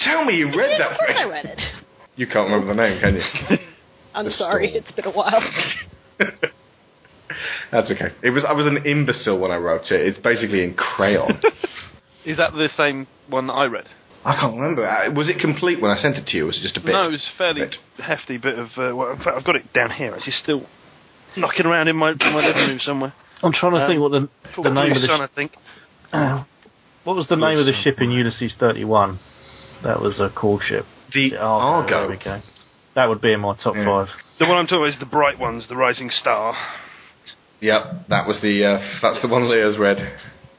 Tell 0.00 0.24
me 0.24 0.34
you 0.38 0.46
read 0.46 0.70
Yes, 0.70 0.80
that. 0.80 0.90
of 0.90 0.98
course 0.98 1.08
thing. 1.08 1.16
I 1.18 1.30
read 1.30 1.44
it. 1.44 1.58
You 2.16 2.26
can't 2.26 2.50
remember 2.50 2.74
the 2.74 2.82
name, 2.82 3.00
can 3.00 3.14
you? 3.14 3.56
I'm 4.14 4.24
The 4.26 4.30
sorry, 4.32 4.68
storm. 4.70 4.84
it's 4.84 4.92
been 4.96 5.06
a 5.06 5.10
while. 5.10 5.40
That's 7.70 7.90
okay. 7.92 8.12
It 8.22 8.30
was 8.30 8.44
I 8.48 8.52
was 8.52 8.66
an 8.66 8.86
imbecile 8.86 9.38
when 9.38 9.50
I 9.50 9.56
wrote 9.56 9.90
it. 9.90 10.00
It's 10.06 10.18
basically 10.18 10.64
in 10.64 10.74
crayon. 10.74 11.40
Is 12.24 12.36
that 12.38 12.52
the 12.52 12.68
same 12.76 13.06
one 13.28 13.46
that 13.48 13.52
I 13.54 13.66
read? 13.66 13.86
I 14.24 14.34
can't 14.40 14.54
remember. 14.56 14.86
Uh, 14.86 15.10
Was 15.12 15.28
it 15.28 15.38
complete 15.38 15.80
when 15.80 15.90
I 15.90 15.96
sent 16.00 16.16
it 16.16 16.26
to 16.26 16.36
you? 16.36 16.44
Or 16.44 16.46
was 16.46 16.58
it 16.58 16.62
just 16.62 16.76
a 16.76 16.80
bit? 16.80 16.92
No, 16.92 17.08
it 17.08 17.12
was 17.12 17.28
a 17.34 17.38
fairly 17.38 17.60
Bit. 17.62 17.76
hefty 17.98 18.36
bit 18.38 18.58
of. 18.58 18.66
Uh, 18.76 18.94
well, 18.96 19.10
in 19.12 19.18
fact, 19.18 19.36
I've 19.36 19.44
got 19.44 19.56
it 19.56 19.72
down 19.72 19.90
here. 19.90 20.14
Actually, 20.14 20.32
still 20.32 20.66
knocking 21.36 21.66
around 21.66 21.88
in 21.88 21.96
my 21.96 22.10
in 22.10 22.32
my 22.32 22.44
living 22.46 22.68
room 22.68 22.78
somewhere. 22.80 23.12
I'm 23.42 23.52
trying 23.52 23.72
to 23.74 23.82
Um, 23.82 23.88
think 23.88 24.00
what 24.00 24.10
the 24.12 24.28
the 24.62 24.70
name 24.70 24.92
of 24.92 25.00
the 25.00 25.06
Sun, 25.06 25.20
sh- 25.20 25.22
I 25.22 25.34
think. 25.34 25.52
what 27.04 27.16
was 27.16 27.28
the 27.28 27.36
name 27.36 27.58
of 27.58 27.66
the 27.66 27.72
ship 27.84 28.00
in 28.00 28.10
Ulysses 28.10 28.54
31? 28.58 29.20
That 29.84 30.00
was 30.02 30.18
a 30.18 30.30
cool 30.34 30.58
ship. 30.58 30.84
The 31.14 31.30
There 31.30 31.40
Argo. 31.42 32.08
We 32.98 33.02
go. 33.02 33.02
That 33.02 33.08
would 33.08 33.20
be 33.20 33.32
in 33.32 33.40
my 33.40 33.54
top 33.62 33.76
Yeah. 33.76 33.84
five. 33.84 34.08
The 34.38 34.46
one 34.46 34.56
I'm 34.58 34.66
talking 34.66 34.78
about 34.78 34.94
is 34.94 34.98
the 34.98 35.06
bright 35.06 35.38
ones, 35.38 35.66
the 35.68 35.76
Rising 35.76 36.10
Star. 36.10 36.56
Yep, 37.60 38.08
that 38.08 38.26
was 38.26 38.40
the 38.40 38.64
uh, 38.64 38.78
that's 39.02 39.20
the 39.22 39.28
one 39.28 39.48
Leah's 39.48 39.78
read. 39.78 40.12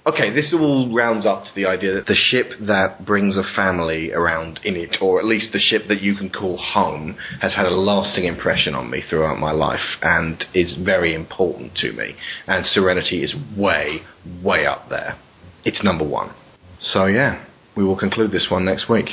Okay, 0.06 0.32
this 0.34 0.54
all 0.54 0.92
rounds 0.96 1.26
up 1.26 1.44
to 1.44 1.50
the 1.56 1.66
idea 1.66 1.94
that 1.94 2.08
the 2.08 2.16
ship 2.16 2.52
that 2.62 3.06
brings 3.06 3.38
a 3.38 3.44
family 3.44 4.12
around 4.12 4.60
in 4.64 4.76
it, 4.76 4.98
or 5.02 5.20
at 5.20 5.26
least 5.26 5.52
the 5.52 5.60
ship 5.60 5.84
that 5.88 6.02
you 6.02 6.16
can 6.16 6.30
call 6.30 6.58
home, 6.58 7.16
has 7.42 7.54
had 7.54 7.66
a 7.66 7.70
lasting 7.76 8.24
impression 8.24 8.74
on 8.74 8.90
me 8.90 9.02
throughout 9.08 9.38
my 9.40 9.52
life 9.52 9.98
and 10.02 10.46
is 10.54 10.78
very 10.84 11.14
important 11.14 11.76
to 11.76 11.92
me. 11.92 12.16
And 12.48 12.66
Serenity 12.66 13.22
is 13.24 13.36
way, 13.58 14.02
way 14.42 14.66
up 14.66 14.90
there. 14.90 15.16
It's 15.64 15.84
number 15.84 16.06
one. 16.06 16.32
So 16.80 17.06
yeah, 17.06 17.46
we 17.76 17.84
will 17.84 17.98
conclude 18.00 18.32
this 18.32 18.48
one 18.50 18.66
next 18.66 18.90
week. 18.90 19.10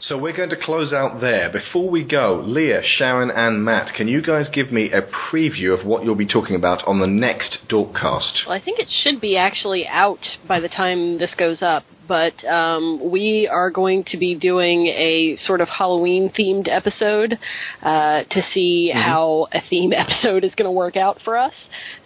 So 0.00 0.16
we're 0.16 0.36
going 0.36 0.50
to 0.50 0.56
close 0.56 0.92
out 0.92 1.20
there. 1.20 1.50
Before 1.50 1.90
we 1.90 2.04
go, 2.04 2.40
Leah, 2.46 2.82
Sharon, 2.84 3.30
and 3.30 3.64
Matt, 3.64 3.94
can 3.96 4.06
you 4.06 4.22
guys 4.22 4.48
give 4.52 4.70
me 4.70 4.92
a 4.92 5.02
preview 5.02 5.78
of 5.78 5.84
what 5.84 6.04
you'll 6.04 6.14
be 6.14 6.26
talking 6.26 6.54
about 6.54 6.86
on 6.86 7.00
the 7.00 7.06
next 7.08 7.58
Dorkcast? 7.68 8.46
Well, 8.46 8.56
I 8.56 8.62
think 8.64 8.78
it 8.78 8.86
should 8.88 9.20
be 9.20 9.36
actually 9.36 9.88
out 9.88 10.20
by 10.46 10.60
the 10.60 10.68
time 10.68 11.18
this 11.18 11.34
goes 11.34 11.62
up, 11.62 11.82
but 12.06 12.44
um, 12.44 13.10
we 13.10 13.48
are 13.50 13.72
going 13.72 14.04
to 14.04 14.16
be 14.16 14.36
doing 14.36 14.86
a 14.86 15.36
sort 15.42 15.60
of 15.60 15.68
Halloween 15.68 16.30
themed 16.30 16.68
episode 16.68 17.36
uh, 17.82 18.22
to 18.30 18.42
see 18.54 18.92
how 18.94 19.48
a 19.52 19.60
theme 19.68 19.92
episode 19.96 20.44
is 20.44 20.54
going 20.54 20.68
to 20.68 20.72
work 20.72 20.96
out 20.96 21.18
for 21.24 21.36
us. 21.36 21.54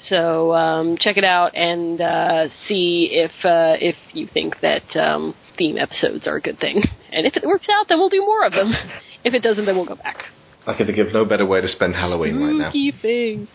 So 0.09 0.55
um, 0.55 0.97
check 0.99 1.19
it 1.19 1.25
out 1.25 1.55
and 1.55 2.01
uh, 2.01 2.49
see 2.67 3.11
if 3.13 3.33
uh, 3.45 3.77
if 3.79 3.97
you 4.15 4.27
think 4.33 4.61
that 4.63 4.97
um, 4.97 5.35
theme 5.57 5.79
episodes 5.79 6.27
are 6.27 6.37
a 6.37 6.41
good 6.41 6.59
thing. 6.59 6.83
And 7.13 7.27
if 7.27 7.37
it 7.37 7.45
works 7.45 7.67
out, 7.71 7.87
then 7.89 7.99
we'll 7.99 8.09
do 8.09 8.21
more 8.21 8.45
of 8.45 8.53
them. 8.53 8.73
if 9.25 9.35
it 9.35 9.43
doesn't, 9.43 9.67
then 9.67 9.77
we'll 9.77 9.87
go 9.87 9.97
back. 9.97 10.25
I 10.67 10.77
can 10.77 10.87
think 10.87 10.99
of 10.99 11.13
no 11.13 11.25
better 11.25 11.45
way 11.47 11.61
to 11.61 11.69
spend 11.69 11.95
Halloween 11.95 12.37
right 12.37 12.55
now. 12.55 12.71
Spooky 12.71 12.93
things. 13.03 13.49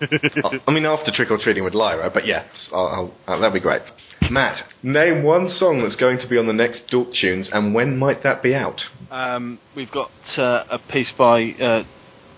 I 0.66 0.72
mean, 0.72 0.84
after 0.84 1.12
trick 1.12 1.30
or 1.30 1.38
treating 1.38 1.64
with 1.64 1.74
Lyra, 1.74 2.10
but 2.12 2.26
yeah, 2.26 2.46
I'll, 2.72 3.14
I'll, 3.26 3.34
uh, 3.34 3.38
that'd 3.40 3.54
be 3.54 3.60
great. 3.60 3.82
Matt, 4.30 4.64
name 4.82 5.22
one 5.22 5.48
song 5.48 5.82
that's 5.82 5.96
going 5.96 6.18
to 6.18 6.28
be 6.28 6.38
on 6.38 6.46
the 6.46 6.52
next 6.52 6.84
Dork 6.90 7.08
Tunes, 7.20 7.48
and 7.52 7.74
when 7.74 7.98
might 7.98 8.22
that 8.22 8.42
be 8.42 8.54
out? 8.54 8.80
Um, 9.10 9.58
we've 9.76 9.90
got 9.90 10.10
uh, 10.36 10.64
a 10.70 10.78
piece 10.90 11.12
by 11.16 11.50
uh, 11.52 11.84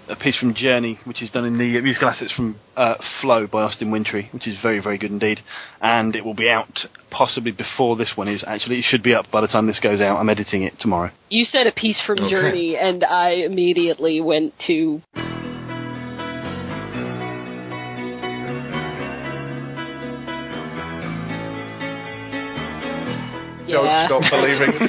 a 0.09 0.17
piece 0.17 0.37
from 0.39 0.55
Journey, 0.55 0.99
which 1.05 1.23
is 1.23 1.31
done 1.31 1.45
in 1.45 1.59
the 1.59 1.81
musical 1.81 2.09
assets 2.09 2.33
from 2.33 2.57
uh, 2.77 2.95
Flow 3.21 3.47
by 3.47 3.63
Austin 3.63 3.91
Wintory, 3.91 4.29
which 4.33 4.47
is 4.47 4.59
very 4.63 4.81
very 4.81 4.99
good 4.99 5.11
indeed, 5.11 5.41
and 5.81 6.15
it 6.15 6.25
will 6.25 6.35
be 6.35 6.49
out 6.49 6.87
possibly 7.11 7.53
before 7.53 7.97
this 7.97 8.13
one 8.17 8.29
is. 8.29 8.45
Actually, 8.47 8.79
it 8.79 8.85
should 8.89 9.03
be 9.03 9.15
up 9.15 9.31
by 9.31 9.41
the 9.41 9.47
time 9.47 9.67
this 9.67 9.81
goes 9.81 10.01
out. 10.01 10.19
I'm 10.19 10.29
editing 10.29 10.63
it 10.63 10.75
tomorrow. 10.81 11.11
You 11.29 11.45
said 11.45 11.67
a 11.67 11.73
piece 11.73 12.01
from 12.07 12.19
Okay. 12.19 12.31
Journey, 12.31 12.77
and 12.77 13.05
I 13.05 13.31
immediately 13.31 14.21
went 14.21 14.55
to. 14.67 15.03
Yeah. 23.67 24.09
Don't 24.09 24.25
stop 24.25 24.33
believing. 24.33 24.73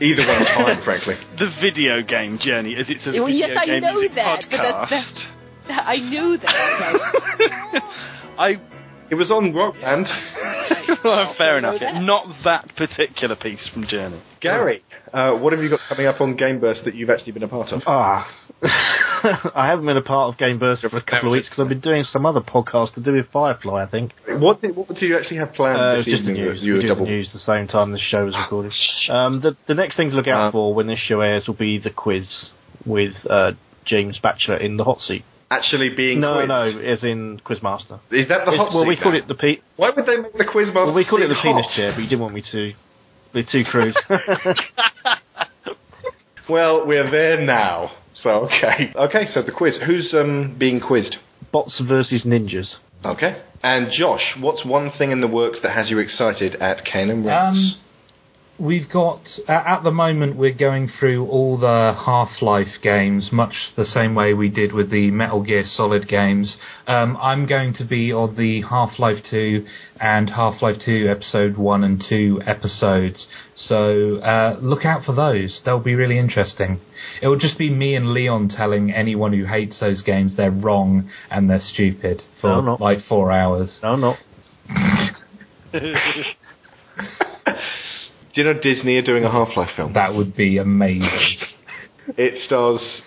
Either 0.00 0.26
one's 0.26 0.48
fine, 0.48 0.82
frankly. 0.84 1.14
The 1.38 1.50
video 1.60 2.02
game 2.02 2.38
Journey, 2.38 2.76
as 2.76 2.88
it's 2.88 3.06
a 3.06 3.10
Well, 3.12 3.26
video 3.26 3.48
yes, 3.48 3.58
I 3.60 3.66
game 3.66 3.82
know 3.82 3.92
music 3.94 4.14
that, 4.16 4.44
but 4.50 4.60
podcast. 4.60 4.90
that's, 4.90 5.24
that's, 5.68 5.82
I 5.86 5.96
knew 5.96 6.36
that. 6.38 7.82
I 8.38 8.56
It 9.10 9.16
was 9.16 9.30
on 9.30 9.52
Rock 9.54 9.74
Band. 9.80 10.06
well, 11.04 11.34
fair 11.36 11.58
enough. 11.58 11.76
yeah. 11.80 12.00
Not 12.00 12.26
that 12.44 12.74
particular 12.76 13.36
piece 13.36 13.68
from 13.72 13.86
Journey. 13.86 14.20
Gary, 14.40 14.82
uh, 15.12 15.32
what 15.32 15.52
have 15.52 15.62
you 15.62 15.70
got 15.70 15.80
coming 15.88 16.06
up 16.06 16.20
on 16.20 16.36
Game 16.36 16.58
Burst 16.60 16.84
that 16.84 16.94
you've 16.94 17.10
actually 17.10 17.32
been 17.32 17.42
a 17.42 17.48
part 17.48 17.70
of? 17.72 17.82
Ah, 17.86 18.26
I 19.54 19.66
haven't 19.68 19.86
been 19.86 19.96
a 19.96 20.02
part 20.02 20.32
of 20.32 20.38
Game 20.38 20.58
Burst 20.58 20.82
for 20.82 20.96
a 20.96 21.02
couple 21.02 21.28
of 21.28 21.32
weeks 21.32 21.48
because 21.48 21.62
I've 21.62 21.68
been 21.68 21.80
doing 21.80 22.02
some 22.02 22.26
other 22.26 22.40
podcast 22.40 22.94
to 22.94 23.02
do 23.02 23.12
with 23.12 23.26
Firefly. 23.30 23.84
I 23.84 23.90
think 23.90 24.12
What 24.26 24.60
did, 24.60 24.74
what 24.76 24.88
did 24.88 25.02
you 25.02 25.16
actually 25.18 25.36
have 25.38 25.52
planned 25.52 25.78
uh, 25.80 25.96
this 25.96 26.06
just 26.06 26.24
the 26.24 26.32
news. 26.32 26.62
You 26.62 26.74
We 26.74 26.82
were 26.82 26.88
double. 26.88 27.04
the 27.04 27.10
news 27.12 27.30
the 27.32 27.38
same 27.38 27.66
time 27.68 27.92
this 27.92 28.00
show 28.02 28.24
was 28.24 28.34
recorded. 28.36 28.72
Um, 29.10 29.40
the 29.42 29.56
the 29.66 29.74
next 29.74 29.96
thing 29.96 30.10
to 30.10 30.16
look 30.16 30.28
out 30.28 30.48
Uh, 30.48 30.52
for 30.52 30.74
when 30.74 30.86
this 30.86 30.98
show 30.98 31.20
airs 31.20 31.46
will 31.46 31.54
be 31.54 31.78
the 31.78 31.90
quiz 31.90 32.50
with 32.86 33.14
uh, 33.28 33.52
James 33.84 34.18
Batchelor 34.22 34.56
in 34.56 34.76
the 34.76 34.84
hot 34.84 35.00
seat. 35.00 35.24
Actually 35.56 35.90
being 35.90 36.20
No, 36.20 36.34
quizzed. 36.34 36.48
no, 36.48 36.62
as 36.92 37.04
in 37.04 37.40
Quizmaster. 37.46 37.98
Is 38.10 38.28
that 38.28 38.44
the 38.46 38.52
It's- 38.52 38.58
hot 38.58 38.74
well, 38.74 38.82
seat 38.84 38.88
we 38.88 38.96
call 38.96 39.14
it 39.14 39.26
the 39.28 39.34
P. 39.34 39.60
Why 39.76 39.90
would 39.94 40.06
they 40.06 40.16
make 40.16 40.32
the 40.42 40.44
Quizmaster 40.44 40.86
Well, 40.86 40.94
we 40.94 41.04
call 41.04 41.20
it 41.22 41.28
seat 41.28 41.34
the 41.34 41.40
penis 41.42 41.66
hot? 41.66 41.74
chair, 41.76 41.92
but 41.92 42.02
you 42.02 42.08
didn't 42.08 42.22
want 42.26 42.34
me 42.34 42.42
to. 42.52 42.72
They're 43.32 43.42
too 43.50 43.64
crude. 43.64 43.94
Well, 46.48 46.86
we're 46.86 47.10
there 47.10 47.40
now. 47.40 47.92
So 48.14 48.30
okay, 48.46 48.92
okay. 48.94 49.26
So 49.26 49.40
the 49.42 49.50
quiz. 49.50 49.78
Who's 49.86 50.12
um, 50.14 50.54
being 50.58 50.78
quizzed? 50.80 51.16
Bots 51.52 51.80
versus 51.88 52.24
ninjas. 52.24 52.76
Okay. 53.04 53.40
And 53.62 53.90
Josh, 53.90 54.36
what's 54.40 54.64
one 54.64 54.90
thing 54.98 55.10
in 55.10 55.20
the 55.22 55.26
works 55.28 55.60
that 55.62 55.72
has 55.74 55.90
you 55.90 55.98
excited 55.98 56.56
at 56.56 56.84
Cane 56.84 57.08
and 57.10 57.24
Rinse? 57.24 57.76
Um, 57.76 57.80
we've 58.58 58.88
got 58.92 59.20
uh, 59.48 59.52
at 59.52 59.82
the 59.82 59.90
moment 59.90 60.36
we're 60.36 60.56
going 60.56 60.88
through 60.88 61.26
all 61.26 61.58
the 61.58 61.94
Half-Life 62.06 62.80
games, 62.82 63.30
much 63.32 63.54
the 63.76 63.84
same 63.84 64.14
way 64.14 64.34
we 64.34 64.48
did 64.48 64.72
with 64.72 64.90
the 64.90 65.10
Metal 65.10 65.42
Gear 65.42 65.64
Solid 65.66 66.08
games. 66.08 66.56
Um, 66.86 67.16
I'm 67.20 67.46
going 67.46 67.74
to 67.74 67.84
be 67.84 68.12
on 68.12 68.36
the 68.36 68.62
Half-Life 68.62 69.24
2 69.30 69.64
and 70.00 70.30
Half-Life 70.30 70.76
2 70.84 71.08
Episode 71.08 71.56
1 71.56 71.84
and 71.84 72.02
2 72.08 72.42
episodes, 72.46 73.26
so 73.54 74.18
uh, 74.18 74.58
look 74.60 74.84
out 74.84 75.04
for 75.04 75.14
those. 75.14 75.60
They'll 75.64 75.80
be 75.80 75.94
really 75.94 76.18
interesting. 76.18 76.80
It 77.20 77.28
will 77.28 77.38
just 77.38 77.58
be 77.58 77.70
me 77.70 77.96
and 77.96 78.12
Leon 78.12 78.50
telling 78.56 78.92
anyone 78.92 79.32
who 79.32 79.46
hates 79.46 79.80
those 79.80 80.02
games 80.02 80.36
they're 80.36 80.50
wrong 80.50 81.10
and 81.30 81.50
they're 81.50 81.60
stupid 81.60 82.22
for 82.40 82.62
No, 82.62 82.76
like 82.80 82.98
four 83.08 83.32
hours. 83.32 83.80
No, 83.82 83.96
not. 83.96 84.16
Do 88.34 88.42
you 88.42 88.52
know 88.52 88.60
Disney 88.60 88.96
are 88.96 89.02
doing 89.02 89.24
a 89.24 89.30
Half 89.30 89.56
Life 89.56 89.70
film? 89.76 89.92
That 89.92 90.14
would 90.14 90.34
be 90.34 90.58
amazing. 90.58 91.08
It 92.18 92.42
stars 92.44 93.02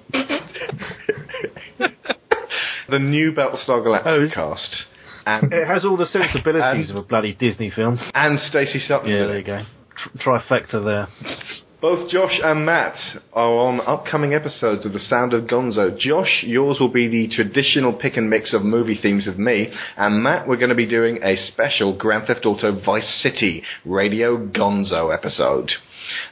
the 2.89 2.99
new 2.99 3.33
Battlestar 3.33 3.85
Galactica 3.85 4.05
oh, 4.05 4.27
cast. 4.33 4.85
And, 5.25 5.51
It 5.51 5.67
has 5.67 5.83
all 5.83 5.97
the 5.97 6.05
sensibilities 6.05 6.89
of 6.89 6.95
a 6.95 7.03
bloody 7.03 7.33
Disney 7.33 7.69
film. 7.69 7.97
and 8.15 8.39
Stacey 8.39 8.79
Sutton. 8.79 9.09
Yeah, 9.09 9.27
there 9.27 9.39
you 9.39 9.43
go. 9.43 9.63
Tr- 9.97 10.29
trifecta 10.29 10.83
there. 10.83 11.07
Both 11.79 12.09
Josh 12.09 12.39
and 12.43 12.65
Matt 12.65 12.95
are 13.33 13.55
on 13.59 13.81
upcoming 13.81 14.33
episodes 14.33 14.83
of 14.83 14.93
The 14.93 14.99
Sound 14.99 15.33
of 15.33 15.43
Gonzo. 15.43 15.95
Josh, 15.95 16.43
yours 16.43 16.77
will 16.79 16.91
be 16.91 17.07
the 17.07 17.27
traditional 17.27 17.93
pick 17.93 18.17
and 18.17 18.31
mix 18.31 18.51
of 18.51 18.63
movie 18.63 18.97
themes 18.99 19.27
with 19.27 19.37
me, 19.37 19.71
and 19.95 20.23
Matt, 20.23 20.47
we're 20.47 20.57
going 20.57 20.69
to 20.69 20.75
be 20.75 20.89
doing 20.89 21.19
a 21.21 21.35
special 21.35 21.95
Grand 21.95 22.25
Theft 22.25 22.47
Auto 22.47 22.83
Vice 22.83 23.21
City 23.21 23.61
Radio 23.85 24.37
Gonzo 24.37 25.15
episode. 25.15 25.69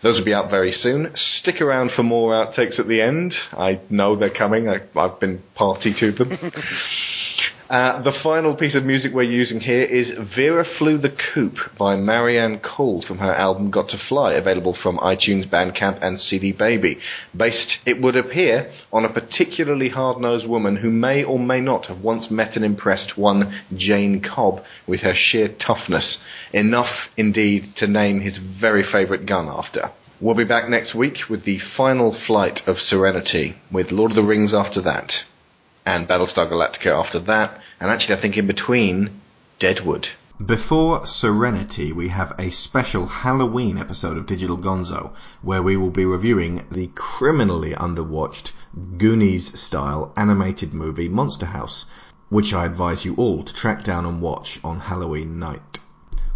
Those 0.02 0.18
will 0.18 0.26
be 0.26 0.34
out 0.34 0.50
very 0.50 0.72
soon. 0.72 1.12
Stick 1.14 1.62
around 1.62 1.92
for 1.96 2.02
more 2.02 2.34
outtakes 2.34 2.80
at 2.80 2.88
the 2.88 3.02
end. 3.02 3.36
I 3.52 3.82
know 3.92 4.16
they're 4.16 4.34
coming. 4.34 4.68
I, 4.68 4.78
I've 5.00 5.20
been 5.20 5.44
party 5.54 5.94
to 6.00 6.12
them. 6.12 6.32
Uh, 7.68 8.00
the 8.04 8.14
final 8.22 8.56
piece 8.56 8.76
of 8.76 8.84
music 8.84 9.12
we're 9.12 9.24
using 9.24 9.60
here 9.60 9.82
is 9.82 10.12
Vera 10.36 10.64
Flew 10.78 11.00
the 11.00 11.10
Coop 11.34 11.56
by 11.80 11.96
Marianne 11.96 12.60
Cole 12.60 13.04
from 13.08 13.18
her 13.18 13.34
album 13.34 13.72
Got 13.72 13.90
to 13.90 13.98
Fly, 13.98 14.34
available 14.34 14.78
from 14.84 15.00
iTunes, 15.00 15.50
Bandcamp, 15.50 15.98
and 16.00 16.20
CD 16.20 16.52
Baby. 16.52 17.00
Based, 17.36 17.78
it 17.84 18.00
would 18.00 18.16
appear, 18.16 18.72
on 18.94 19.04
a 19.04 19.12
particularly 19.12 19.90
hard 19.90 20.22
nosed 20.22 20.48
woman 20.48 20.76
who 20.76 20.92
may 20.92 21.24
or 21.24 21.40
may 21.40 21.60
not 21.60 21.88
have 21.88 22.02
once 22.02 22.30
met 22.30 22.56
and 22.56 22.64
impressed 22.64 23.18
one 23.18 23.64
Jayne 23.76 24.22
Cobb 24.22 24.60
with 24.88 25.00
her 25.00 25.16
sheer 25.16 25.48
toughness. 25.48 26.20
Enough, 26.54 27.10
indeed, 27.18 27.74
to 27.78 27.88
name 27.88 28.22
his 28.22 28.38
very 28.62 28.84
favourite 28.84 29.26
gun 29.26 29.48
after. 29.50 29.90
We'll 30.22 30.36
be 30.36 30.44
back 30.44 30.70
next 30.70 30.94
week 30.94 31.18
with 31.32 31.46
the 31.46 31.58
final 31.76 32.16
flight 32.28 32.62
of 32.68 32.78
Serenity, 32.78 33.56
with 33.72 33.92
Lord 33.92 34.12
of 34.12 34.18
the 34.18 34.24
Rings 34.24 34.54
after 34.54 34.84
that 34.84 35.12
and 35.86 36.08
Battlestar 36.08 36.50
Galactica 36.50 36.88
after 36.88 37.20
that, 37.20 37.60
and 37.80 37.92
actually 37.92 38.16
I 38.16 38.22
think 38.22 38.38
in 38.38 38.48
between, 38.48 39.22
Deadwood. 39.60 40.08
Before 40.46 41.06
Serenity, 41.06 41.94
we 41.94 42.10
have 42.10 42.36
a 42.38 42.50
special 42.50 43.06
Halloween 43.06 43.78
episode 43.78 44.18
of 44.18 44.26
Digital 44.26 44.58
Gonzo, 44.58 45.14
where 45.42 45.64
we 45.64 45.78
will 45.78 45.92
be 45.92 46.04
reviewing 46.04 46.66
the 46.70 46.88
criminally 46.96 47.72
underwatched 47.72 48.52
Goonies 48.98 49.58
style 49.58 50.12
animated 50.18 50.74
movie 50.74 51.08
Monster 51.08 51.46
House, 51.46 51.86
which 52.28 52.54
I 52.54 52.66
advise 52.66 53.06
you 53.06 53.16
all 53.16 53.44
to 53.44 53.54
track 53.54 53.84
down 53.84 54.06
and 54.06 54.22
watch 54.22 54.60
on 54.62 54.82
Halloween 54.82 55.40
night. 55.40 55.80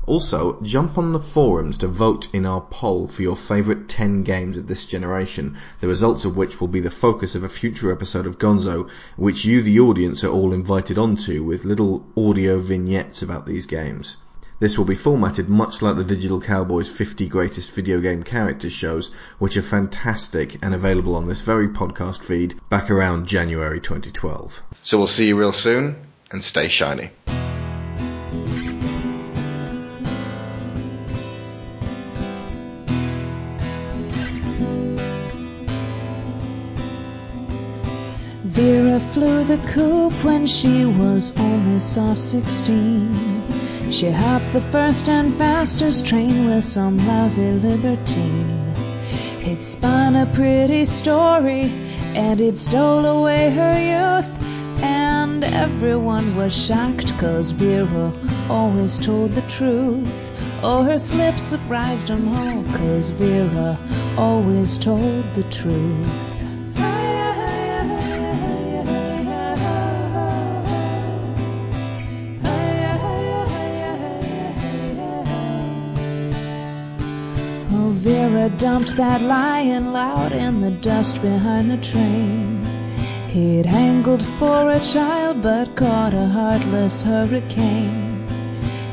Also, 0.10 0.60
jump 0.64 0.98
on 0.98 1.14
the 1.14 1.20
forums 1.20 1.78
to 1.78 1.88
vote 1.88 2.30
in 2.34 2.44
our 2.44 2.62
poll 2.62 3.08
for 3.08 3.22
your 3.22 3.36
favourite 3.36 3.88
10 3.88 4.24
games 4.24 4.58
of 4.58 4.66
this 4.66 4.88
generation, 4.88 5.56
the 5.82 5.88
results 5.88 6.26
of 6.26 6.36
which 6.36 6.60
will 6.60 6.68
be 6.68 6.80
the 6.80 6.90
focus 6.90 7.36
of 7.36 7.44
a 7.44 7.48
future 7.48 7.92
episode 7.92 8.26
of 8.26 8.40
Gonzo, 8.40 8.90
which 9.18 9.46
you, 9.46 9.62
the 9.62 9.80
audience, 9.80 10.24
are 10.24 10.32
all 10.32 10.52
invited 10.52 10.98
onto 10.98 11.44
with 11.44 11.64
little 11.64 12.08
audio 12.18 12.58
vignettes 12.58 13.22
about 13.22 13.46
these 13.46 13.68
games. 13.68 14.18
This 14.60 14.80
will 14.80 14.86
be 14.86 14.96
formatted 14.96 15.48
much 15.48 15.84
like 15.84 15.96
the 15.96 16.04
Digital 16.04 16.42
Cowboys 16.42 16.90
50 16.90 17.28
Greatest 17.28 17.70
Video 17.70 18.00
Game 18.00 18.24
Characters 18.24 18.74
shows, 18.74 19.12
which 19.38 19.58
are 19.58 19.62
fantastic 19.62 20.58
and 20.64 20.74
available 20.74 21.16
on 21.16 21.28
this 21.28 21.42
very 21.42 21.68
podcast 21.68 22.22
feed 22.22 22.60
back 22.68 22.90
around 22.90 23.28
January 23.28 23.80
2012. 23.80 24.64
So 24.82 24.98
we'll 24.98 25.06
see 25.06 25.26
you 25.26 25.38
real 25.38 25.54
soon, 25.54 25.98
and 26.32 26.44
stay 26.44 26.68
shiny. 26.68 27.12
Vera 38.62 39.00
flew 39.00 39.46
the 39.46 39.58
coop 39.68 40.12
when 40.22 40.46
she 40.46 40.84
was 40.84 41.32
only 41.40 41.80
soft 41.80 42.20
16. 42.20 43.90
She 43.90 44.12
hopped 44.12 44.52
the 44.52 44.60
first 44.60 45.08
and 45.08 45.34
fastest 45.34 46.06
train 46.06 46.46
with 46.46 46.66
some 46.66 46.98
lousy 47.08 47.54
libertine. 47.54 48.74
He'd 49.40 49.64
spun 49.64 50.18
a 50.18 50.26
pretty 50.26 50.84
story 50.84 51.72
and 52.14 52.38
he'd 52.38 52.58
stole 52.58 53.06
away 53.06 53.50
her 53.50 53.76
youth. 53.80 54.84
And 54.84 55.46
everyone 55.46 56.36
was 56.36 56.52
shocked 56.54 57.18
cause 57.18 57.52
Vera 57.52 58.12
always 58.50 58.98
told 58.98 59.36
the 59.36 59.48
truth. 59.48 60.32
Oh, 60.62 60.84
her 60.84 61.00
slip 61.00 61.40
surprised 61.40 62.12
'em 62.12 62.28
all 62.28 62.64
cause 62.78 63.12
Vera 63.12 63.78
always 64.18 64.78
told 64.78 65.24
the 65.36 65.44
truth. 65.44 66.49
Dumped 78.58 78.98
that 78.98 79.22
lion 79.22 79.94
loud 79.94 80.32
in 80.32 80.62
the 80.62 80.72
dust 80.72 81.22
behind 81.22 81.72
the 81.72 81.78
train. 81.78 82.66
He'd 83.30 83.68
angled 83.68 84.24
for 84.24 84.72
a 84.72 84.80
child 84.80 85.42
but 85.42 85.76
caught 85.76 86.14
a 86.14 86.26
heartless 86.26 87.04
hurricane. 87.04 88.28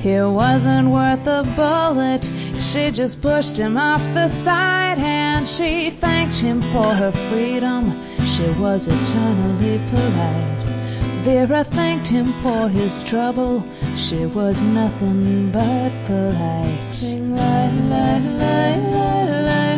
He 0.00 0.20
wasn't 0.20 0.88
worth 0.88 1.26
a 1.26 1.42
bullet, 1.56 2.30
she 2.60 2.90
just 2.90 3.22
pushed 3.22 3.58
him 3.58 3.76
off 3.76 4.02
the 4.14 4.28
side 4.28 4.98
and 4.98 5.48
she 5.48 5.90
thanked 5.90 6.36
him 6.36 6.60
for 6.60 6.94
her 6.94 7.10
freedom. 7.10 7.92
She 8.24 8.48
was 8.60 8.88
eternally 8.88 9.80
polite. 9.90 10.75
Vera 11.26 11.64
thanked 11.64 12.06
him 12.06 12.26
for 12.40 12.68
his 12.68 13.02
trouble. 13.02 13.64
She 13.96 14.26
was 14.26 14.62
nothing 14.62 15.50
but 15.50 15.90
polite. 16.04 16.86
Sing 16.86 17.34
la 17.34 17.64
la 17.90 18.16
la 18.38 18.74
la 18.94 19.24
la 19.48 19.75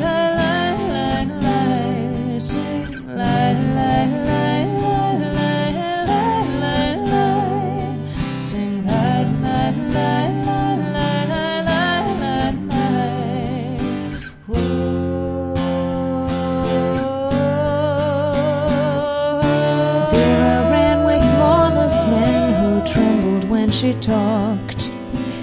she 23.78 23.92
talked. 24.00 24.92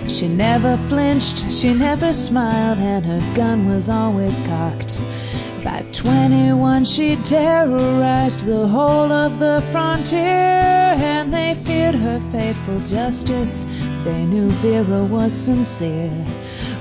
She 0.09 0.27
never 0.27 0.75
flinched, 0.75 1.49
she 1.49 1.73
never 1.73 2.11
smiled, 2.11 2.79
and 2.79 3.05
her 3.05 3.33
gun 3.33 3.65
was 3.65 3.87
always 3.87 4.39
cocked. 4.39 5.01
By 5.63 5.85
21, 5.93 6.83
she 6.83 7.15
terrorized 7.15 8.45
the 8.45 8.67
whole 8.67 9.09
of 9.09 9.39
the 9.39 9.63
frontier, 9.71 10.19
and 10.19 11.33
they 11.33 11.55
feared 11.55 11.95
her 11.95 12.19
fateful 12.33 12.81
justice. 12.81 13.65
They 14.03 14.25
knew 14.25 14.49
Vera 14.49 15.05
was 15.05 15.31
sincere. 15.31 16.11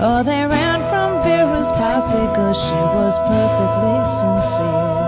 Oh, 0.00 0.24
they 0.24 0.44
ran 0.44 0.80
from 0.90 1.22
Vera's 1.22 1.70
posse, 1.70 2.26
cause 2.34 2.60
she 2.60 2.82
was 2.98 3.16
perfectly 3.30 4.04
sincere. 4.04 5.03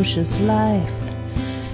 Ferocious 0.00 0.40
life. 0.40 1.12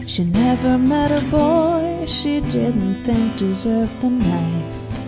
She 0.09 0.25
never 0.25 0.77
met 0.79 1.13
a 1.13 1.21
boy 1.31 2.07
she 2.09 2.41
didn't 2.41 3.05
think 3.05 3.37
deserved 3.37 4.01
the 4.01 4.11
knife. 4.11 4.99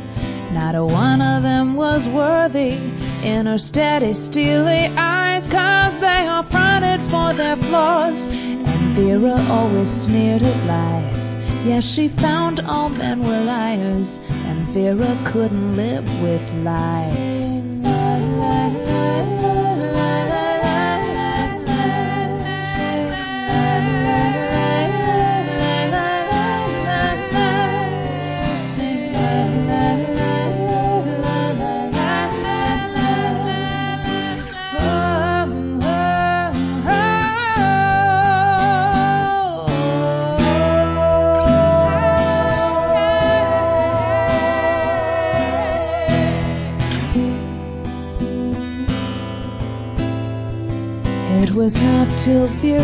Not 0.53 0.77
a 0.77 0.85
one 0.85 1.21
of 1.21 1.43
them 1.43 1.75
was 1.75 2.07
worthy 2.07 2.79
in 3.25 3.47
her 3.47 3.59
steady, 3.59 4.15
steely 4.15 4.87
eyes, 4.97 5.49
cause 5.49 5.99
they 5.99 6.29
all 6.29 6.45
fronted 6.45 7.01
for 7.11 7.33
their 7.33 7.57
flaws. 7.57 8.29
And 8.29 8.95
Vera 8.95 9.45
always 9.51 9.91
sneered 9.91 10.45
at 10.45 10.67
lies. 10.67 11.37
Yes, 11.67 11.85
she 11.85 12.07
found 12.07 12.61
all 12.61 12.89
men 12.89 13.21
were 13.21 13.43
liars, 13.43 14.21
and 14.47 14.61
Vera 14.69 15.19
couldn't 15.25 15.75
live 15.75 16.07
with 16.23 16.49
lies. 16.63 17.68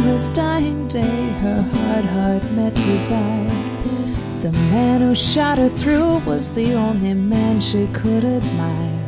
Vera's 0.05 0.29
dying 0.29 0.87
day 0.87 1.29
her 1.41 1.63
hard 1.63 2.05
heart 2.05 2.45
met 2.53 2.75
desire. 2.75 3.49
The 4.43 4.53
man 4.53 5.01
who 5.01 5.15
shot 5.15 5.57
her 5.57 5.71
through 5.71 6.19
was 6.27 6.53
the 6.53 6.75
only 6.75 7.15
man 7.15 7.63
she 7.63 7.87
could 7.87 8.23
admire. 8.23 9.01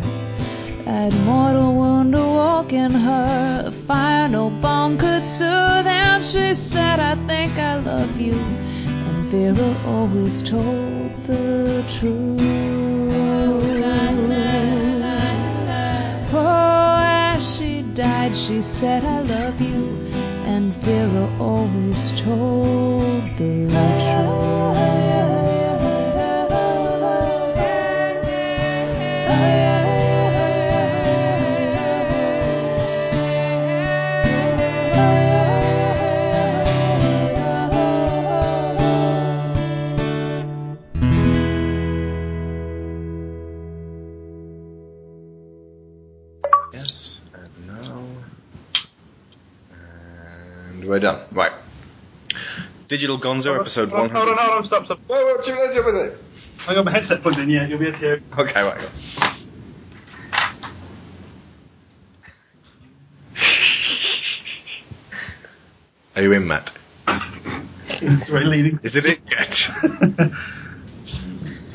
That 0.87 1.13
mortal 1.27 1.75
wound 1.77 2.15
awoke 2.15 2.73
in 2.73 2.93
her 2.93 3.65
a 3.67 3.73
fire 3.73 4.27
no 4.29 4.49
balm 4.49 4.97
could 4.97 5.27
soothe, 5.27 5.87
and 5.87 6.25
she 6.25 6.55
said, 6.55 6.99
"I 6.99 7.15
think 7.27 7.59
I 7.59 7.77
love 7.77 8.19
you." 8.19 8.39
And 9.09 9.25
Vera 9.31 9.77
always 9.87 10.43
told 10.43 11.11
the 11.27 11.85
truth. 11.99 12.41
Oh, 16.33 16.97
as 16.99 17.57
she 17.57 17.83
died, 17.83 18.35
she 18.35 18.63
said, 18.63 19.05
I 19.05 19.21
love 19.21 19.61
you. 19.61 19.66
Vera 21.97 22.13
told 22.13 23.23
the 23.39 24.06
Digital 52.97 53.21
Gonzo, 53.21 53.61
episode 53.61 53.91
Hold 53.91 54.11
on, 54.11 54.15
100. 54.15 54.17
hold 54.17 54.29
on, 54.29 54.37
hold 54.39 54.63
on, 54.63 54.67
stop, 54.67 54.85
stop. 54.87 54.99
Whoa, 55.07 55.23
whoa, 55.23 55.45
chill, 55.45 55.55
chill 55.75 55.85
with 55.85 55.97
it. 55.97 56.19
I 56.67 56.73
got 56.73 56.87
my 56.87 56.93
headset 56.93 57.21
plugged 57.21 57.39
in, 57.39 57.51
yeah, 57.51 57.69
you'll 57.69 57.79
be 57.79 57.89
able 57.89 57.93
to 57.93 57.99
hear 57.99 58.15
it. 58.15 58.23
Okay, 58.33 58.59
right. 58.63 58.89
Are 66.15 66.23
you 66.23 66.33
in, 66.33 66.49
Matt? 66.49 66.71
It's 68.01 68.31
very 68.31 68.47
leading. 68.47 68.81
Is 68.83 68.97
it 68.97 69.05
it 69.05 69.19
yet? 69.27 70.31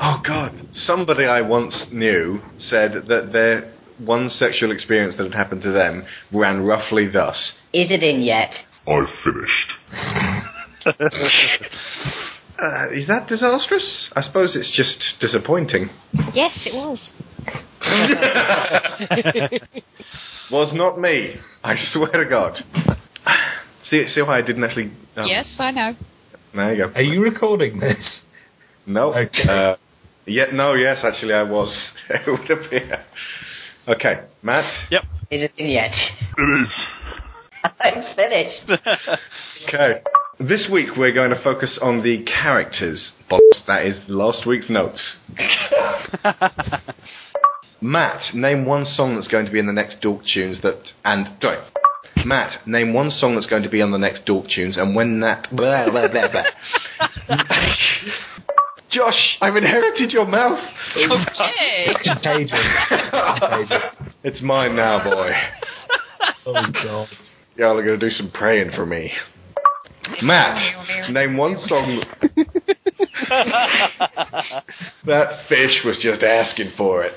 oh 0.00 0.20
God! 0.26 0.60
Somebody 0.72 1.24
I 1.26 1.42
once 1.42 1.86
knew 1.92 2.40
said 2.58 3.04
that 3.06 3.30
their 3.32 3.72
one 4.04 4.28
sexual 4.28 4.72
experience 4.72 5.16
that 5.18 5.22
had 5.22 5.34
happened 5.34 5.62
to 5.62 5.70
them 5.70 6.04
ran 6.32 6.64
roughly 6.64 7.08
thus: 7.08 7.52
Is 7.72 7.92
it 7.92 8.02
in 8.02 8.22
yet? 8.22 8.56
I've 8.88 9.06
finished. 9.22 9.72
uh, 10.86 10.92
Is 12.92 13.06
that 13.08 13.26
disastrous? 13.28 14.10
I 14.14 14.20
suppose 14.22 14.54
it's 14.56 14.70
just 14.76 15.02
disappointing. 15.20 15.88
Yes, 16.34 16.66
it 16.66 16.74
was. 16.74 17.10
Was 20.50 20.72
not 20.74 20.98
me. 21.00 21.36
I 21.64 21.74
swear 21.92 22.10
to 22.12 22.24
God. 22.28 22.56
See, 23.84 24.06
see 24.08 24.22
why 24.22 24.38
I 24.38 24.42
didn't 24.42 24.64
actually. 24.64 24.92
oh, 25.16 25.24
Yes, 25.24 25.54
I 25.58 25.70
know. 25.70 25.94
There 26.54 26.74
you 26.74 26.86
go. 26.86 26.92
Are 26.94 27.02
you 27.02 27.22
recording 27.22 27.80
this? 27.80 28.20
No. 28.86 29.14
Okay. 29.14 29.42
Uh, 29.48 29.76
yeah, 30.26 30.46
no, 30.52 30.74
yes, 30.74 30.98
actually, 31.02 31.32
I 31.34 31.42
was. 31.42 31.74
it 32.10 32.26
would 32.26 32.50
appear. 32.50 33.02
Okay, 33.88 34.20
Matt. 34.42 34.64
Yep. 34.90 35.02
Is 35.30 35.42
it 35.42 35.52
in 35.56 35.66
yet? 35.68 35.94
It 36.38 36.42
is. 36.42 36.68
I'm 37.80 38.02
finished. 38.14 38.70
Okay. 39.66 40.02
This 40.38 40.68
week 40.72 40.96
we're 40.96 41.12
going 41.12 41.30
to 41.30 41.42
focus 41.42 41.78
on 41.82 42.02
the 42.02 42.24
characters. 42.24 43.12
That 43.66 43.84
is 43.84 44.00
last 44.08 44.46
week's 44.46 44.70
notes. 44.70 45.18
Matt, 47.82 48.34
name 48.34 48.64
one 48.64 48.86
song 48.86 49.14
that's 49.14 49.28
going 49.28 49.44
to 49.44 49.52
be 49.52 49.58
in 49.58 49.66
the 49.66 49.72
next 49.72 50.00
Dork 50.00 50.22
Tunes 50.32 50.62
that. 50.62 50.80
And. 51.04 51.28
Sorry. 51.40 51.58
Matt, 52.24 52.66
name 52.66 52.94
one 52.94 53.10
song 53.10 53.34
that's 53.34 53.46
going 53.46 53.62
to 53.62 53.68
be 53.68 53.82
on 53.82 53.90
the 53.90 53.98
next 53.98 54.24
Dork 54.24 54.46
Tunes, 54.48 54.78
and 54.78 54.96
when 54.96 55.20
that. 55.20 55.48
Blah, 55.52 55.90
blah, 55.90 56.08
blah, 56.08 56.30
blah. 56.30 56.44
Josh, 58.90 59.36
I've 59.40 59.56
inherited 59.56 60.12
your 60.12 60.26
mouth. 60.26 60.58
Okay. 60.96 61.94
Contagion. 62.02 62.58
Contagion. 62.88 63.80
It's 64.24 64.42
mine 64.42 64.76
now, 64.76 65.04
boy. 65.04 65.30
Oh 66.46 66.66
god. 66.72 67.08
Y'all 67.56 67.78
are 67.78 67.84
going 67.84 67.98
to 67.98 68.06
do 68.06 68.10
some 68.10 68.30
praying 68.30 68.70
for 68.74 68.86
me. 68.86 69.12
Matt, 70.22 71.10
name 71.10 71.36
one 71.36 71.56
song. 71.58 72.02
that 75.06 75.46
fish 75.48 75.82
was 75.84 75.98
just 76.00 76.22
asking 76.22 76.72
for 76.76 77.04
it. 77.04 77.12